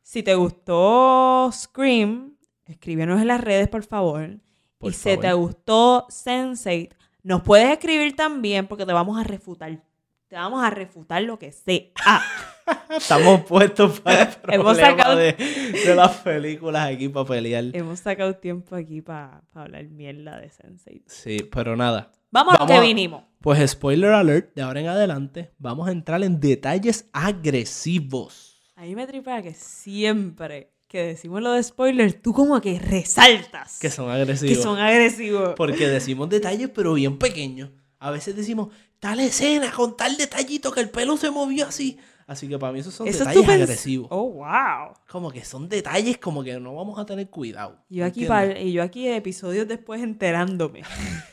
Si 0.00 0.22
te 0.22 0.34
gustó 0.34 1.50
Scream, 1.52 2.38
escríbenos 2.64 3.20
en 3.20 3.28
las 3.28 3.42
redes, 3.42 3.68
por 3.68 3.84
favor. 3.84 4.38
Por 4.78 4.90
y 4.90 4.94
si 4.94 5.16
te 5.16 5.28
favor. 5.28 5.36
gustó 5.36 6.06
Sense8, 6.08 6.90
nos 7.22 7.42
puedes 7.42 7.70
escribir 7.70 8.14
también 8.16 8.66
porque 8.66 8.86
te 8.86 8.92
vamos 8.92 9.18
a 9.18 9.24
refutar. 9.24 9.82
Te 10.28 10.34
vamos 10.36 10.62
a 10.64 10.70
refutar 10.70 11.22
lo 11.22 11.38
que 11.38 11.52
sea. 11.52 11.82
Ah, 12.04 12.22
Estamos 12.90 13.42
puestos 13.42 14.00
para 14.00 14.24
el 14.24 14.28
Hemos 14.54 14.76
problema 14.76 14.88
sacado- 14.90 15.16
de, 15.16 15.32
de 15.34 15.94
las 15.94 16.16
películas 16.18 16.92
aquí 16.92 17.08
para 17.08 17.26
pelear. 17.26 17.64
hemos 17.74 18.00
sacado 18.00 18.34
tiempo 18.34 18.74
aquí 18.74 19.00
para 19.02 19.42
hablar 19.54 19.84
mierda 19.88 20.38
de 20.40 20.50
Sense8. 20.50 21.02
Sí, 21.06 21.36
pero 21.52 21.76
nada. 21.76 22.10
Vamos, 22.32 22.56
a 22.56 22.58
lo 22.58 22.66
que 22.66 22.80
vinimos. 22.80 23.22
Pues 23.40 23.70
spoiler 23.70 24.10
alert, 24.12 24.52
de 24.54 24.62
ahora 24.62 24.80
en 24.80 24.88
adelante 24.88 25.52
vamos 25.58 25.88
a 25.88 25.92
entrar 25.92 26.22
en 26.24 26.40
detalles 26.40 27.08
agresivos. 27.12 28.60
A 28.74 28.82
mí 28.82 28.94
me 28.96 29.06
tripea 29.06 29.42
que 29.42 29.54
siempre 29.54 30.72
que 30.88 31.02
decimos 31.02 31.42
lo 31.42 31.52
de 31.52 31.62
spoilers, 31.62 32.22
tú 32.22 32.32
como 32.32 32.60
que 32.60 32.78
resaltas 32.78 33.78
Que 33.78 33.90
son 33.90 34.06
que 34.06 34.12
agresivos. 34.12 34.62
son 34.62 34.78
agresivos. 34.78 35.54
Porque 35.56 35.88
decimos 35.88 36.28
detalles, 36.28 36.70
pero 36.74 36.94
bien 36.94 37.18
pequeños. 37.18 37.70
A 37.98 38.10
veces 38.10 38.36
decimos, 38.36 38.68
tal 39.00 39.20
escena 39.20 39.72
con 39.72 39.96
tal 39.96 40.16
detallito 40.16 40.70
que 40.70 40.80
el 40.80 40.90
pelo 40.90 41.16
se 41.16 41.30
movió 41.30 41.66
así. 41.66 41.98
Así 42.26 42.48
que 42.48 42.58
para 42.58 42.72
mí 42.72 42.80
esos 42.80 42.92
son 42.92 43.06
Eso 43.06 43.20
detalles 43.20 43.48
agresivos. 43.48 44.08
Oh, 44.10 44.28
wow. 44.30 44.94
Como 45.08 45.30
que 45.30 45.44
son 45.44 45.68
detalles 45.68 46.18
como 46.18 46.42
que 46.42 46.58
no 46.58 46.74
vamos 46.74 46.98
a 46.98 47.06
tener 47.06 47.30
cuidado. 47.30 47.78
Yo 47.88 48.04
aquí, 48.04 48.26
y 48.60 48.72
yo 48.72 48.82
aquí 48.82 49.08
episodios 49.08 49.68
después 49.68 50.02
enterándome. 50.02 50.82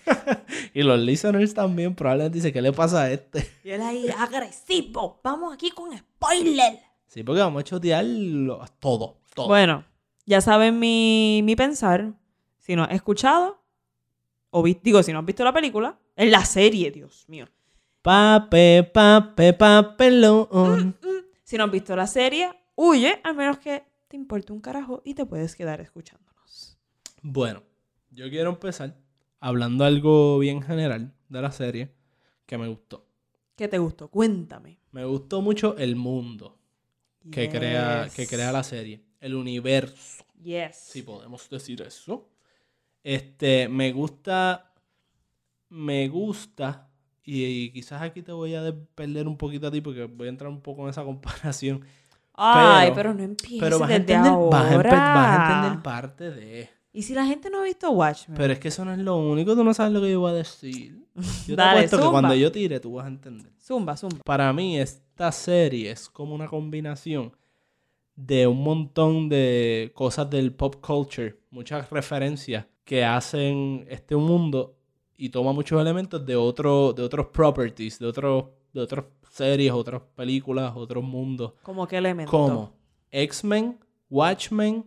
Y 0.76 0.82
los 0.82 1.00
listeners 1.00 1.54
también 1.54 1.94
probablemente 1.94 2.38
dicen, 2.38 2.52
¿qué 2.52 2.62
le 2.62 2.72
pasa 2.72 3.04
a 3.04 3.12
este? 3.12 3.48
Y 3.64 3.70
él 3.70 3.82
ahí, 3.82 4.08
agresivo. 4.10 5.20
Vamos 5.24 5.54
aquí 5.54 5.70
con 5.70 5.96
spoiler. 5.96 6.80
Sí, 7.08 7.22
porque 7.22 7.42
vamos 7.42 7.62
a 7.62 7.64
chotear 7.64 8.06
todo, 8.80 9.20
todo. 9.34 9.48
Bueno, 9.48 9.86
ya 10.26 10.42
saben 10.42 10.80
mi, 10.80 11.42
mi 11.44 11.56
pensar. 11.56 12.14
Si 12.58 12.76
no 12.76 12.84
has 12.84 12.92
escuchado, 12.92 13.62
o 14.50 14.64
vi- 14.64 14.80
digo, 14.82 15.04
si 15.04 15.12
no 15.12 15.20
has 15.20 15.26
visto 15.26 15.44
la 15.44 15.52
película, 15.54 16.00
en 16.16 16.32
la 16.32 16.46
serie, 16.46 16.92
Dios 16.92 17.26
mío. 17.28 17.48
Pape, 18.02 18.84
pape, 18.94 19.54
papelón. 19.54 20.98
Si 21.44 21.58
no 21.58 21.66
has 21.66 21.72
visto 21.72 21.96
la 21.96 22.08
serie, 22.08 22.50
huye, 22.76 23.20
al 23.24 23.36
menos 23.36 23.58
que 23.60 23.84
te 24.08 24.16
importe 24.16 24.54
un 24.54 24.62
carajo 24.62 25.02
y 25.06 25.14
te 25.14 25.26
puedes 25.26 25.56
quedar 25.56 25.82
escuchándonos. 25.82 26.78
Bueno, 27.22 27.64
yo 28.12 28.30
quiero 28.30 28.50
empezar 28.52 28.96
hablando 29.40 29.84
algo 29.86 30.40
bien 30.40 30.62
general 30.62 31.14
de 31.30 31.42
la 31.42 31.52
serie 31.52 31.94
que 32.46 32.58
me 32.58 32.68
gustó. 32.68 33.06
¿Qué 33.56 33.68
te 33.68 33.78
gustó? 33.78 34.10
Cuéntame. 34.10 34.80
Me 34.92 35.06
gustó 35.06 35.42
mucho 35.42 35.78
el 35.78 35.96
mundo 35.96 36.60
que, 37.32 37.50
crea, 37.50 38.10
que 38.14 38.28
crea 38.28 38.52
la 38.52 38.64
serie. 38.64 39.02
El 39.24 39.36
universo, 39.36 40.24
Yes. 40.44 40.76
si 40.76 41.02
podemos 41.04 41.50
decir 41.50 41.82
eso. 41.82 42.28
Este, 43.04 43.68
me 43.70 43.92
gusta, 43.94 44.72
me 45.70 46.08
gusta, 46.10 46.88
y, 47.24 47.44
y 47.44 47.72
quizás 47.72 48.02
aquí 48.02 48.22
te 48.22 48.32
voy 48.32 48.54
a 48.56 48.62
de- 48.62 48.74
perder 48.74 49.28
un 49.28 49.38
poquito 49.38 49.68
a 49.68 49.72
ti 49.72 49.82
porque 49.82 50.04
voy 50.06 50.28
a 50.28 50.30
entrar 50.30 50.50
un 50.50 50.62
poco 50.62 50.84
en 50.84 50.90
esa 50.90 51.04
comparación. 51.06 51.82
Ay, 52.36 52.88
pero- 52.90 52.96
pero, 52.96 53.14
no 53.14 53.24
empieces 53.24 53.60
Pero 53.60 53.80
vas 53.80 53.90
a, 53.92 53.96
entender, 53.96 54.32
vas, 54.32 54.66
a 54.66 54.74
ahora. 54.74 54.92
vas 54.92 55.40
a 55.40 55.56
entender 55.56 55.84
parte 55.84 56.32
de... 56.32 56.70
¿Y 56.96 57.02
si 57.04 57.14
la 57.14 57.26
gente 57.26 57.50
no 57.50 57.62
ha 57.62 57.64
visto 57.64 57.90
Watchmen? 57.92 58.38
Pero 58.38 58.54
es 58.54 58.60
que 58.60 58.68
eso 58.68 58.86
no 58.86 58.92
es 58.94 59.00
lo 59.00 59.18
único, 59.18 59.56
tú 59.56 59.64
no 59.64 59.74
sabes 59.74 59.94
lo 59.94 60.02
que 60.02 60.12
yo 60.12 60.20
voy 60.20 60.32
a 60.32 60.36
decir. 60.36 61.04
Yo 61.48 61.56
te 61.56 61.62
Dale, 61.62 61.72
apuesto 61.80 61.98
que 61.98 62.04
zumba. 62.04 62.12
cuando 62.20 62.36
yo 62.36 62.52
tire 62.52 62.80
tú 62.80 62.94
vas 62.94 63.06
a 63.06 63.08
entender. 63.10 63.52
Zumba, 63.62 63.96
zumba. 63.96 64.20
Para 64.26 64.52
mí 64.52 64.80
esta 64.80 65.32
serie 65.32 65.92
es 65.92 66.10
como 66.10 66.34
una 66.36 66.48
combinación 66.48 67.32
de 68.16 68.48
un 68.48 68.64
montón 68.64 69.30
de 69.30 69.92
cosas 69.96 70.30
del 70.30 70.54
pop 70.54 70.76
culture, 70.86 71.38
muchas 71.52 71.90
referencias 71.90 72.66
que 72.84 73.04
hacen 73.04 73.86
este 73.90 74.16
mundo 74.16 74.76
y 75.18 75.30
toma 75.30 75.54
muchos 75.54 75.82
elementos 75.82 76.26
de, 76.26 76.36
otro, 76.36 76.94
de 76.94 77.02
otros 77.04 77.28
properties, 77.28 78.00
de, 78.00 78.06
otros 78.08 78.46
de 78.74 78.82
otras 78.82 79.06
series, 79.30 79.72
otras 79.72 80.02
películas, 80.16 80.74
otros 80.76 81.04
mundos. 81.04 81.54
¿Cómo 81.64 81.88
qué 81.88 81.98
elemento? 81.98 82.30
Como 82.32 82.74
X-Men, 83.12 83.80
Watchmen, 84.10 84.86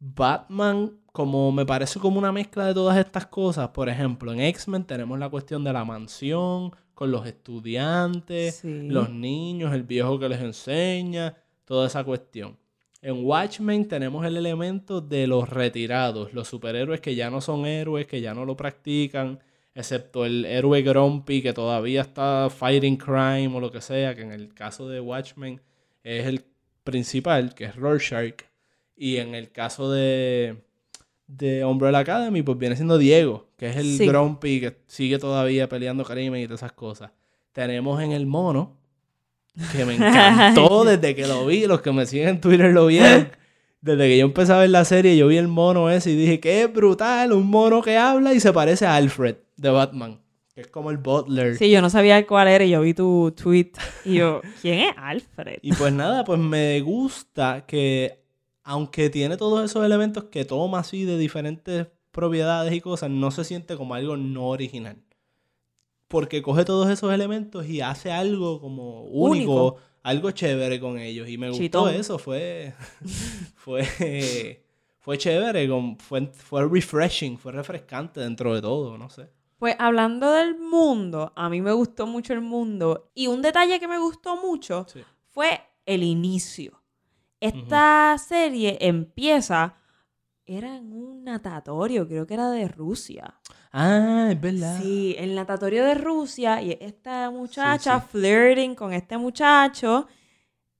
Batman, 0.00 0.98
como 1.12 1.52
me 1.52 1.64
parece 1.64 1.98
como 2.00 2.18
una 2.18 2.32
mezcla 2.32 2.66
de 2.66 2.74
todas 2.74 2.96
estas 2.98 3.26
cosas. 3.26 3.68
Por 3.68 3.88
ejemplo, 3.88 4.32
en 4.32 4.40
X-Men 4.40 4.84
tenemos 4.84 5.18
la 5.18 5.28
cuestión 5.30 5.62
de 5.64 5.72
la 5.72 5.84
mansión, 5.84 6.72
con 6.94 7.10
los 7.10 7.26
estudiantes, 7.26 8.56
Sí. 8.56 8.88
los 8.88 9.10
niños, 9.10 9.72
el 9.74 9.82
viejo 9.82 10.18
que 10.18 10.28
les 10.28 10.40
enseña, 10.40 11.36
toda 11.64 11.86
esa 11.86 12.04
cuestión. 12.04 12.56
En 13.02 13.24
Watchmen 13.24 13.86
tenemos 13.86 14.24
el 14.24 14.36
elemento 14.36 15.00
de 15.00 15.26
los 15.26 15.48
retirados, 15.48 16.32
los 16.32 16.48
superhéroes 16.48 17.00
que 17.00 17.14
ya 17.14 17.30
no 17.30 17.40
son 17.40 17.66
héroes, 17.66 18.06
que 18.06 18.20
ya 18.20 18.32
no 18.32 18.44
lo 18.46 18.56
practican, 18.56 19.40
excepto 19.74 20.24
el 20.24 20.44
héroe 20.46 20.82
Grumpy 20.82 21.42
que 21.42 21.52
todavía 21.52 22.00
está 22.00 22.48
fighting 22.48 22.96
crime 22.96 23.48
o 23.54 23.60
lo 23.60 23.70
que 23.70 23.80
sea, 23.82 24.14
que 24.14 24.22
en 24.22 24.32
el 24.32 24.54
caso 24.54 24.88
de 24.88 25.00
Watchmen 25.00 25.60
es 26.02 26.26
el 26.26 26.44
principal, 26.82 27.54
que 27.54 27.64
es 27.64 27.76
Rorschach, 27.76 28.42
y 28.96 29.16
en 29.16 29.34
el 29.34 29.50
caso 29.50 29.90
de, 29.90 30.62
de 31.26 31.64
Umbrella 31.64 31.98
Academy, 31.98 32.42
pues 32.42 32.56
viene 32.56 32.76
siendo 32.76 32.96
Diego, 32.96 33.48
que 33.58 33.68
es 33.68 33.76
el 33.76 33.98
Sí. 33.98 34.06
Grumpy 34.06 34.60
que 34.60 34.76
sigue 34.86 35.18
todavía 35.18 35.68
peleando 35.68 36.04
crimen 36.04 36.40
y 36.40 36.46
todas 36.46 36.60
esas 36.60 36.72
cosas. 36.72 37.10
Tenemos 37.52 38.00
en 38.02 38.12
el 38.12 38.26
mono, 38.26 38.76
que 39.72 39.84
me 39.84 39.94
encantó 39.94 40.84
desde 40.86 41.14
que 41.14 41.26
lo 41.26 41.46
vi, 41.46 41.66
los 41.66 41.80
que 41.80 41.92
me 41.92 42.06
siguen 42.06 42.28
en 42.28 42.40
Twitter 42.40 42.72
lo 42.72 42.86
vieron. 42.86 43.30
Desde 43.80 44.08
que 44.08 44.18
yo 44.18 44.24
empecé 44.24 44.52
a 44.52 44.58
ver 44.58 44.70
la 44.70 44.84
serie, 44.84 45.16
yo 45.16 45.28
vi 45.28 45.36
el 45.36 45.48
mono 45.48 45.90
ese 45.90 46.10
y 46.10 46.16
dije, 46.16 46.40
qué 46.40 46.66
brutal, 46.66 47.32
un 47.32 47.46
mono 47.46 47.82
que 47.82 47.98
habla 47.98 48.32
y 48.32 48.40
se 48.40 48.52
parece 48.52 48.86
a 48.86 48.96
Alfred 48.96 49.36
de 49.56 49.68
Batman, 49.68 50.20
que 50.54 50.62
es 50.62 50.68
como 50.68 50.90
el 50.90 50.96
butler. 50.96 51.58
Sí, 51.58 51.70
yo 51.70 51.82
no 51.82 51.90
sabía 51.90 52.26
cuál 52.26 52.48
era 52.48 52.64
y 52.64 52.70
yo 52.70 52.80
vi 52.80 52.94
tu 52.94 53.34
tweet 53.36 53.72
y 54.06 54.14
yo, 54.14 54.40
¿quién 54.62 54.78
es 54.80 54.94
Alfred? 54.96 55.58
Y 55.60 55.74
pues 55.74 55.92
nada, 55.92 56.24
pues 56.24 56.40
me 56.40 56.80
gusta 56.80 57.66
que, 57.66 58.24
aunque 58.62 59.10
tiene 59.10 59.36
todos 59.36 59.70
esos 59.70 59.84
elementos 59.84 60.24
que 60.24 60.46
toma 60.46 60.78
así 60.78 61.04
de 61.04 61.18
diferentes 61.18 61.86
propiedades 62.10 62.72
y 62.72 62.80
cosas, 62.80 63.10
no 63.10 63.30
se 63.30 63.44
siente 63.44 63.76
como 63.76 63.94
algo 63.94 64.16
no 64.16 64.46
original. 64.46 64.96
Porque 66.14 66.42
coge 66.42 66.64
todos 66.64 66.88
esos 66.88 67.12
elementos 67.12 67.66
y 67.66 67.80
hace 67.80 68.12
algo 68.12 68.60
como 68.60 69.02
único, 69.02 69.52
Único. 69.64 69.76
algo 70.04 70.30
chévere 70.30 70.78
con 70.78 70.96
ellos. 70.96 71.28
Y 71.28 71.36
me 71.38 71.50
gustó 71.50 71.88
eso, 71.88 72.20
fue, 72.20 72.72
fue, 73.56 74.62
fue 75.00 75.18
chévere, 75.18 75.68
fue, 75.98 76.28
fue 76.28 76.68
refreshing, 76.68 77.36
fue 77.36 77.50
refrescante 77.50 78.20
dentro 78.20 78.54
de 78.54 78.62
todo, 78.62 78.96
no 78.96 79.10
sé. 79.10 79.28
Pues 79.58 79.74
hablando 79.76 80.30
del 80.30 80.56
mundo, 80.56 81.32
a 81.34 81.48
mí 81.48 81.60
me 81.60 81.72
gustó 81.72 82.06
mucho 82.06 82.32
el 82.32 82.42
mundo. 82.42 83.10
Y 83.12 83.26
un 83.26 83.42
detalle 83.42 83.80
que 83.80 83.88
me 83.88 83.98
gustó 83.98 84.36
mucho 84.36 84.86
Sí. 84.88 85.00
fue 85.30 85.62
el 85.84 86.04
inicio. 86.04 86.80
Esta 87.40 88.16
serie 88.24 88.78
empieza, 88.80 89.74
era 90.46 90.76
en 90.76 90.92
un 90.92 91.24
natatorio, 91.24 92.06
creo 92.06 92.24
que 92.24 92.34
era 92.34 92.50
de 92.52 92.68
Rusia. 92.68 93.34
Ah, 93.76 94.28
es 94.30 94.40
verdad. 94.40 94.78
Sí, 94.80 95.16
el 95.18 95.34
natatorio 95.34 95.84
de 95.84 95.94
Rusia 95.94 96.62
y 96.62 96.78
esta 96.80 97.28
muchacha 97.30 97.98
sí. 98.00 98.06
flirting 98.12 98.76
con 98.76 98.92
este 98.92 99.18
muchacho 99.18 100.06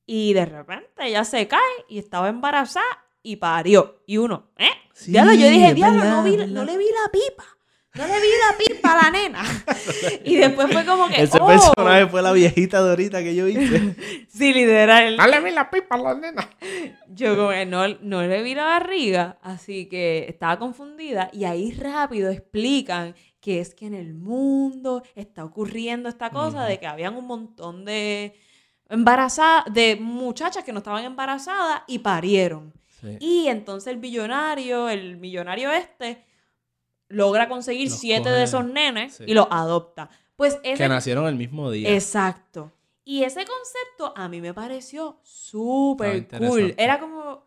y 0.07 0.33
de 0.33 0.45
repente 0.47 0.93
ella 1.09 1.25
se 1.25 1.49
cae 1.49 1.61
y 1.89 1.99
estaba 1.99 2.29
embarazada 2.29 2.85
y 3.23 3.35
parió. 3.37 4.03
Y 4.07 4.19
uno, 4.19 4.51
¿eh? 4.57 4.69
Sí, 4.93 5.11
Diablo, 5.11 5.33
yo 5.33 5.49
dije, 5.49 5.75
diablo, 5.75 6.05
no, 6.05 6.23
vi- 6.23 6.37
no 6.53 6.65
le 6.65 6.79
vi 6.79 6.85
la 6.85 7.11
pipa. 7.11 7.45
No 7.95 8.05
le 8.09 8.21
vi 8.21 8.27
la 8.27 8.59
pipa 8.59 8.93
a 8.93 9.05
la 9.05 9.11
nena. 9.11 9.43
y 10.25 10.35
después 10.35 10.73
fue 10.73 10.85
como 10.85 11.07
que, 11.09 11.23
Ese 11.23 11.39
oh, 11.41 11.47
personaje 11.47 12.09
fue 12.09 12.23
la 12.23 12.33
viejita 12.33 12.83
de 12.83 12.91
ahorita 12.91 13.23
que 13.23 13.37
yo 13.37 13.47
hice. 13.47 13.95
sí, 14.29 14.53
literal. 14.53 15.17
Dale 15.17 15.41
vi 15.41 15.53
la 15.53 15.71
pipa 15.71 15.95
a 15.95 15.99
la 15.99 16.15
nena. 16.15 16.51
Yo 17.09 17.37
como 17.37 17.51
que 17.51 17.65
no, 17.67 17.87
no 18.01 18.23
le 18.23 18.43
vi 18.43 18.57
la 18.57 18.65
barriga, 18.65 19.39
así 19.43 19.87
que 19.87 20.27
estaba 20.29 20.59
confundida 20.59 21.31
y 21.33 21.45
ahí 21.45 21.71
rápido 21.71 22.31
explican 22.31 23.15
que 23.41 23.61
es 23.61 23.77
que 23.77 23.87
en 23.87 23.95
el 23.95 24.15
mundo 24.15 25.05
está 25.15 25.45
ocurriendo 25.45 26.09
esta 26.09 26.31
cosa 26.31 26.65
de 26.65 26.81
que 26.81 26.89
habían 26.89 27.15
un 27.15 27.27
montón 27.29 27.85
de 27.85 28.35
embarazadas, 28.89 29.73
de 29.73 29.97
muchachas 30.01 30.65
que 30.65 30.73
no 30.73 30.79
estaban 30.79 31.05
embarazadas 31.05 31.83
y 31.87 32.01
parieron. 32.01 32.73
Sí. 33.01 33.19
Y 33.21 33.47
entonces 33.47 33.93
el 33.93 34.01
billonario, 34.01 34.89
el 34.89 35.17
millonario 35.19 35.71
este, 35.71 36.25
logra 37.09 37.49
conseguir 37.49 37.89
Los 37.89 37.99
siete 37.99 38.25
coge, 38.25 38.35
de 38.35 38.43
esos 38.45 38.65
nenes 38.67 39.17
sí. 39.17 39.25
y 39.27 39.35
los 39.35 39.47
adopta. 39.51 40.11
Pues 40.37 40.57
Que 40.57 40.73
ese 40.73 40.89
nacieron 40.89 41.27
el 41.27 41.37
mismo 41.37 41.71
día. 41.71 41.91
Exacto. 41.95 42.73
Y 43.05 43.23
ese 43.25 43.45
concepto 43.45 44.15
a 44.17 44.29
mí 44.29 44.41
me 44.41 44.55
pareció 44.55 45.21
súper 45.23 46.27
cool. 46.29 46.75
Era 46.79 46.99
como, 46.99 47.45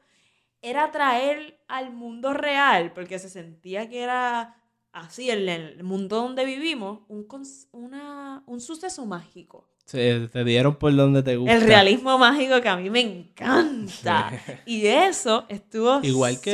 era 0.61 0.91
traer 0.91 1.59
al 1.67 1.91
mundo 1.91 2.33
real, 2.33 2.93
porque 2.93 3.17
se 3.17 3.29
sentía 3.29 3.89
que 3.89 4.03
era 4.03 4.55
así, 4.91 5.29
en 5.29 5.49
el 5.49 5.83
mundo 5.83 6.17
donde 6.17 6.45
vivimos, 6.45 7.01
un, 7.07 7.27
una, 7.71 8.43
un 8.45 8.61
suceso 8.61 9.05
mágico. 9.05 9.67
Se- 9.87 10.27
te 10.27 10.43
dieron 10.43 10.75
por 10.75 10.93
donde 10.93 11.23
te 11.23 11.37
gusta. 11.37 11.53
El 11.55 11.61
realismo 11.61 12.17
mágico 12.17 12.59
que 12.61 12.67
a 12.67 12.75
mí 12.75 12.89
me 12.89 12.99
encanta. 12.99 14.31
Y 14.65 14.85
eso 14.85 15.45
estuvo 15.47 16.01
Igual 16.03 16.39
que 16.41 16.51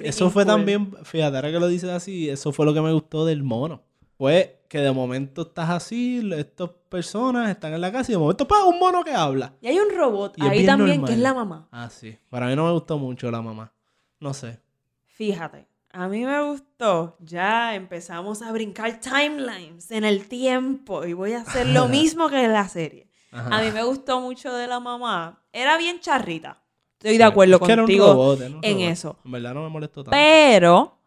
eso 0.00 0.30
fue 0.30 0.42
cool. 0.44 0.52
también, 0.52 0.92
fíjate, 1.04 1.36
ahora 1.36 1.52
que 1.52 1.60
lo 1.60 1.68
dices 1.68 1.90
así, 1.90 2.28
eso 2.28 2.52
fue 2.52 2.66
lo 2.66 2.74
que 2.74 2.80
me 2.80 2.92
gustó 2.92 3.24
del 3.24 3.42
mono. 3.44 3.82
Fue 4.18 4.60
que 4.68 4.78
de 4.78 4.90
momento 4.92 5.42
estás 5.42 5.70
así, 5.70 6.28
estas 6.36 6.70
personas 6.88 7.50
están 7.50 7.72
en 7.74 7.80
la 7.80 7.92
casa 7.92 8.10
y 8.10 8.14
de 8.14 8.18
momento 8.18 8.48
¡pam! 8.48 8.66
un 8.68 8.78
mono 8.80 9.04
que 9.04 9.12
habla. 9.12 9.54
Y 9.60 9.68
hay 9.68 9.78
un 9.78 9.88
robot 9.96 10.34
Y 10.38 10.42
ahí 10.46 10.66
también 10.66 10.96
normal. 11.02 11.08
que 11.08 11.12
es 11.14 11.18
la 11.20 11.34
mamá. 11.34 11.68
Ah, 11.70 11.88
sí. 11.90 12.16
Para 12.30 12.46
mí 12.48 12.56
no 12.56 12.66
me 12.66 12.72
gustó 12.72 12.98
mucho 12.98 13.30
la 13.30 13.40
mamá. 13.42 13.72
No 14.20 14.34
sé. 14.34 14.58
Fíjate, 15.06 15.66
a 15.92 16.08
mí 16.08 16.24
me 16.24 16.42
gustó. 16.42 17.16
Ya 17.20 17.74
empezamos 17.74 18.42
a 18.42 18.50
brincar 18.52 19.00
timelines 19.00 19.90
en 19.90 20.04
el 20.04 20.26
tiempo 20.28 21.04
y 21.04 21.12
voy 21.12 21.32
a 21.32 21.42
hacer 21.42 21.66
lo 21.66 21.86
mismo 21.88 22.28
que 22.28 22.44
en 22.44 22.52
la 22.52 22.68
serie. 22.68 23.08
Ajá. 23.30 23.58
A 23.58 23.62
mí 23.62 23.70
me 23.70 23.82
gustó 23.84 24.20
mucho 24.20 24.52
de 24.52 24.66
la 24.66 24.80
mamá. 24.80 25.42
Era 25.52 25.76
bien 25.78 26.00
charrita. 26.00 26.62
Estoy 26.98 27.18
de 27.18 27.24
acuerdo 27.24 27.56
Es 27.56 27.62
que 27.62 27.72
era 27.72 27.82
un 27.82 27.86
contigo 27.86 28.06
robot, 28.12 28.40
era 28.40 28.56
un 28.56 28.60
en 28.64 28.74
robot. 28.74 28.88
eso. 28.92 29.18
En 29.24 29.30
verdad 29.32 29.54
no 29.54 29.62
me 29.64 29.68
molestó 29.68 30.04
tanto. 30.04 30.10
Pero 30.12 30.98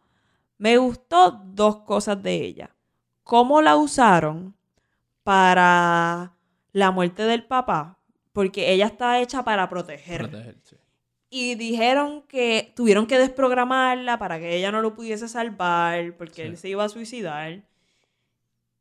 me 0.58 0.76
gustó 0.78 1.40
dos 1.44 1.78
cosas 1.78 2.22
de 2.22 2.34
ella. 2.34 2.70
Cómo 3.22 3.62
la 3.62 3.76
usaron 3.76 4.54
para 5.22 6.32
la 6.72 6.90
muerte 6.90 7.24
del 7.24 7.44
papá, 7.44 7.98
porque 8.32 8.72
ella 8.72 8.86
está 8.86 9.20
hecha 9.20 9.42
para 9.44 9.68
proteger. 9.68 10.28
Proteger, 10.28 10.56
sí. 10.62 10.76
Y 11.28 11.56
dijeron 11.56 12.22
que 12.22 12.72
tuvieron 12.76 13.06
que 13.06 13.18
desprogramarla 13.18 14.18
para 14.18 14.38
que 14.38 14.56
ella 14.56 14.70
no 14.70 14.80
lo 14.80 14.94
pudiese 14.94 15.28
salvar 15.28 16.14
porque 16.16 16.34
Sí. 16.34 16.42
él 16.42 16.56
se 16.56 16.68
iba 16.68 16.84
a 16.84 16.88
suicidar. 16.88 17.62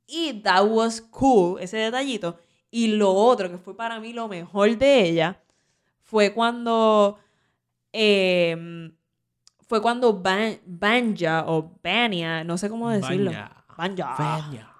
Y 0.07 0.41
that 0.43 0.63
was 0.67 1.01
cool, 1.01 1.59
ese 1.59 1.77
detallito. 1.77 2.39
Y 2.69 2.87
lo 2.87 3.11
otro 3.13 3.49
que 3.49 3.57
fue 3.57 3.75
para 3.75 3.99
mí 3.99 4.13
lo 4.13 4.27
mejor 4.27 4.77
de 4.77 5.01
ella 5.05 5.41
fue 6.03 6.33
cuando 6.33 7.17
em, 7.91 8.91
fue 9.67 9.81
cuando 9.81 10.21
Ban- 10.21 10.59
Banja 10.65 11.45
o 11.47 11.71
Bania, 11.81 12.43
no 12.43 12.57
sé 12.57 12.69
cómo 12.69 12.89
decirlo. 12.89 13.31
Banja. 13.31 13.65
Banya. 13.77 14.71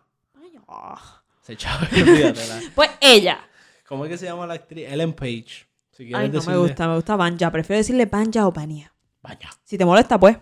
Banja. 0.68 1.24
Se 1.42 1.54
echaba, 1.54 1.88
Pues 2.76 2.90
ella. 3.02 3.40
¿Cómo 3.88 4.06
es 4.06 4.12
que 4.12 4.18
se 4.18 4.26
llama 4.26 4.46
la 4.48 4.56
actriz? 4.56 4.88
Ellen 4.92 5.14
Page. 5.14 5.66
Si 5.96 6.04
Ay, 6.14 6.30
no 6.30 6.42
me 6.42 6.58
gusta, 6.58 6.88
me 6.88 6.96
gusta 6.96 7.16
Banja. 7.16 7.52
Prefiero 7.52 7.78
decirle 7.78 8.06
Banja 8.06 8.46
o 8.48 8.52
Bania. 8.52 8.92
Banya. 9.22 9.50
Si 9.64 9.78
te 9.78 9.86
molesta, 9.86 10.20
pues. 10.20 10.38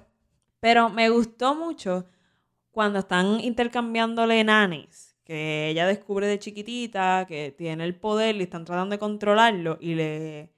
Pero 0.59 0.89
me 0.89 1.09
gustó 1.09 1.53
mucho 1.55 2.05
cuando 2.71 2.99
están 2.99 3.39
intercambiándole 3.39 4.43
nanis, 4.43 5.15
que 5.23 5.69
ella 5.69 5.85
descubre 5.85 6.25
de 6.27 6.39
chiquitita 6.39 7.25
que 7.27 7.53
tiene 7.55 7.83
el 7.83 7.95
poder 7.95 8.35
y 8.37 8.43
están 8.43 8.65
tratando 8.65 8.93
de 8.93 8.99
controlarlo 8.99 9.77
y 9.79 9.93
le, 9.95 10.49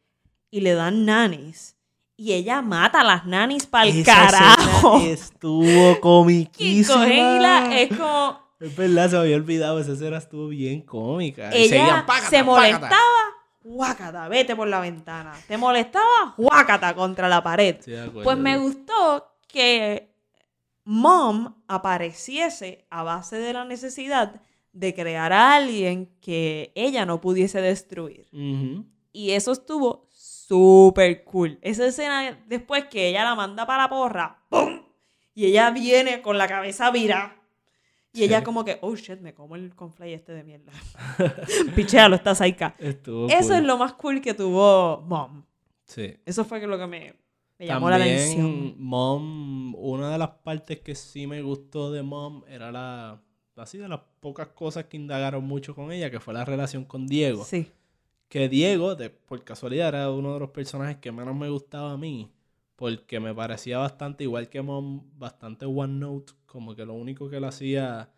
y 0.49 0.61
le 0.61 0.73
dan 0.73 1.05
nanis. 1.05 1.75
Y 2.17 2.31
ella 2.31 2.61
mata 2.61 3.01
a 3.01 3.03
las 3.03 3.25
nanis 3.25 3.65
para 3.65 3.89
el 3.89 4.05
carajo. 4.05 5.01
estuvo 5.01 5.99
comiquísima. 5.99 7.07
y 7.09 7.39
la- 7.41 7.81
es 7.81 7.89
como 7.89 8.39
Es 8.61 8.73
verdad, 8.77 9.09
se 9.09 9.15
me 9.17 9.21
había 9.23 9.35
olvidado. 9.35 9.79
Esa 9.81 9.91
escena 9.91 10.17
estuvo 10.17 10.47
bien 10.47 10.81
cómica. 10.81 11.49
Y 11.53 11.63
ella 11.63 11.69
seguían, 11.69 12.05
"Págata, 12.05 12.29
se 12.29 12.43
págata". 12.45 12.95
Guácata, 13.65 14.27
vete 14.29 14.55
por 14.55 14.67
la 14.67 14.79
ventana. 14.79 15.33
Te 15.47 15.57
molestaba, 15.57 16.35
guácata 16.37 16.93
contra 16.93 17.27
la 17.27 17.43
pared. 17.43 17.77
Sí. 17.81 17.93
Pues 18.23 18.37
me 18.37 18.57
gustó 18.57 19.35
que 19.47 20.13
Mom 20.85 21.55
apareciese 21.67 22.85
a 22.89 23.03
base 23.03 23.37
de 23.37 23.53
la 23.53 23.65
necesidad 23.65 24.41
de 24.71 24.93
crear 24.93 25.33
a 25.33 25.55
alguien 25.55 26.15
que 26.21 26.71
ella 26.75 27.05
no 27.05 27.21
pudiese 27.21 27.59
destruir. 27.61 28.27
Y 29.11 29.31
eso 29.31 29.51
estuvo 29.51 30.07
súper 30.11 31.23
cool. 31.23 31.57
Esa 31.61 31.87
escena 31.87 32.37
después 32.45 32.85
que 32.85 33.07
ella 33.07 33.23
la 33.23 33.35
manda 33.35 33.65
para 33.65 33.83
la 33.83 33.89
porra, 33.89 34.43
¡pum! 34.49 34.83
Y 35.33 35.45
ella 35.45 35.71
viene 35.71 36.21
con 36.21 36.37
la 36.37 36.47
cabeza 36.47 36.91
vira. 36.91 37.41
Y 38.15 38.23
ella 38.23 38.43
como 38.43 38.63
que, 38.65 38.77
oh 38.81 38.95
shit, 38.95 39.19
me 39.19 39.33
como 39.33 39.55
el 39.55 39.75
conflay 39.75 40.13
este 40.13 40.31
de 40.33 40.43
mierda. 40.43 40.71
Pichealo, 41.75 42.15
está 42.15 42.35
saica. 42.35 42.75
Estuvo 42.79 43.27
Eso 43.27 43.49
cool. 43.49 43.57
es 43.57 43.63
lo 43.63 43.77
más 43.77 43.93
cool 43.93 44.21
que 44.21 44.33
tuvo 44.33 45.01
Mom. 45.07 45.43
Sí. 45.85 46.15
Eso 46.25 46.45
fue 46.45 46.65
lo 46.65 46.77
que 46.77 46.87
me, 46.87 47.13
me 47.59 47.65
llamó 47.67 47.89
la 47.89 47.97
También, 47.97 48.17
atención. 48.19 48.75
Mom, 48.79 49.75
una 49.75 50.11
de 50.11 50.17
las 50.17 50.29
partes 50.29 50.79
que 50.79 50.95
sí 50.95 51.27
me 51.27 51.41
gustó 51.41 51.91
de 51.91 52.01
Mom 52.03 52.43
era 52.47 52.71
la. 52.71 53.21
Así 53.55 53.77
de 53.77 53.87
las 53.87 54.01
pocas 54.19 54.49
cosas 54.49 54.85
que 54.85 54.97
indagaron 54.97 55.43
mucho 55.45 55.73
con 55.75 55.91
ella, 55.91 56.11
que 56.11 56.19
fue 56.19 56.33
la 56.33 56.43
relación 56.43 56.83
con 56.83 57.07
Diego. 57.07 57.43
Sí. 57.45 57.71
Que 58.27 58.49
Diego, 58.49 58.95
de- 58.95 59.09
por 59.11 59.41
casualidad, 59.45 59.89
era 59.89 60.11
uno 60.11 60.33
de 60.33 60.39
los 60.41 60.49
personajes 60.49 60.97
que 60.97 61.11
menos 61.11 61.35
me 61.35 61.47
gustaba 61.49 61.93
a 61.93 61.97
mí. 61.97 62.29
Porque 62.75 63.19
me 63.19 63.33
parecía 63.33 63.77
bastante, 63.77 64.23
igual 64.25 64.49
que 64.49 64.61
Mom, 64.61 65.03
bastante 65.17 65.65
One 65.65 65.93
Note. 65.99 66.33
Como 66.45 66.75
que 66.75 66.85
lo 66.85 66.93
único 66.93 67.29
que 67.29 67.37
él 67.37 67.45
hacía. 67.45 68.09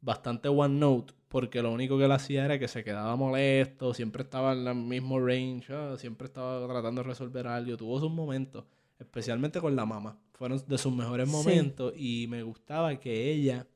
Bastante 0.00 0.48
One 0.48 0.78
Note. 0.78 1.14
Porque 1.28 1.60
lo 1.60 1.70
único 1.72 1.98
que 1.98 2.04
él 2.04 2.12
hacía 2.12 2.44
era 2.46 2.58
que 2.58 2.68
se 2.68 2.82
quedaba 2.84 3.14
molesto. 3.16 3.92
Siempre 3.92 4.22
estaba 4.22 4.52
en 4.54 4.66
el 4.66 4.74
mismo 4.74 5.20
range. 5.20 5.72
ah, 5.74 5.96
siempre 5.98 6.26
estaba 6.26 6.66
tratando 6.66 7.02
de 7.02 7.08
resolver 7.08 7.46
algo. 7.46 7.76
Tuvo 7.76 8.00
sus 8.00 8.10
momentos. 8.10 8.64
Especialmente 8.98 9.60
con 9.60 9.76
la 9.76 9.84
mamá. 9.84 10.18
Fueron 10.32 10.62
de 10.66 10.78
sus 10.78 10.92
mejores 10.94 11.28
Sí. 11.28 11.34
momentos. 11.36 11.92
Y 11.96 12.26
me 12.28 12.42
gustaba 12.42 12.96
que 12.98 13.30
ella 13.30 13.66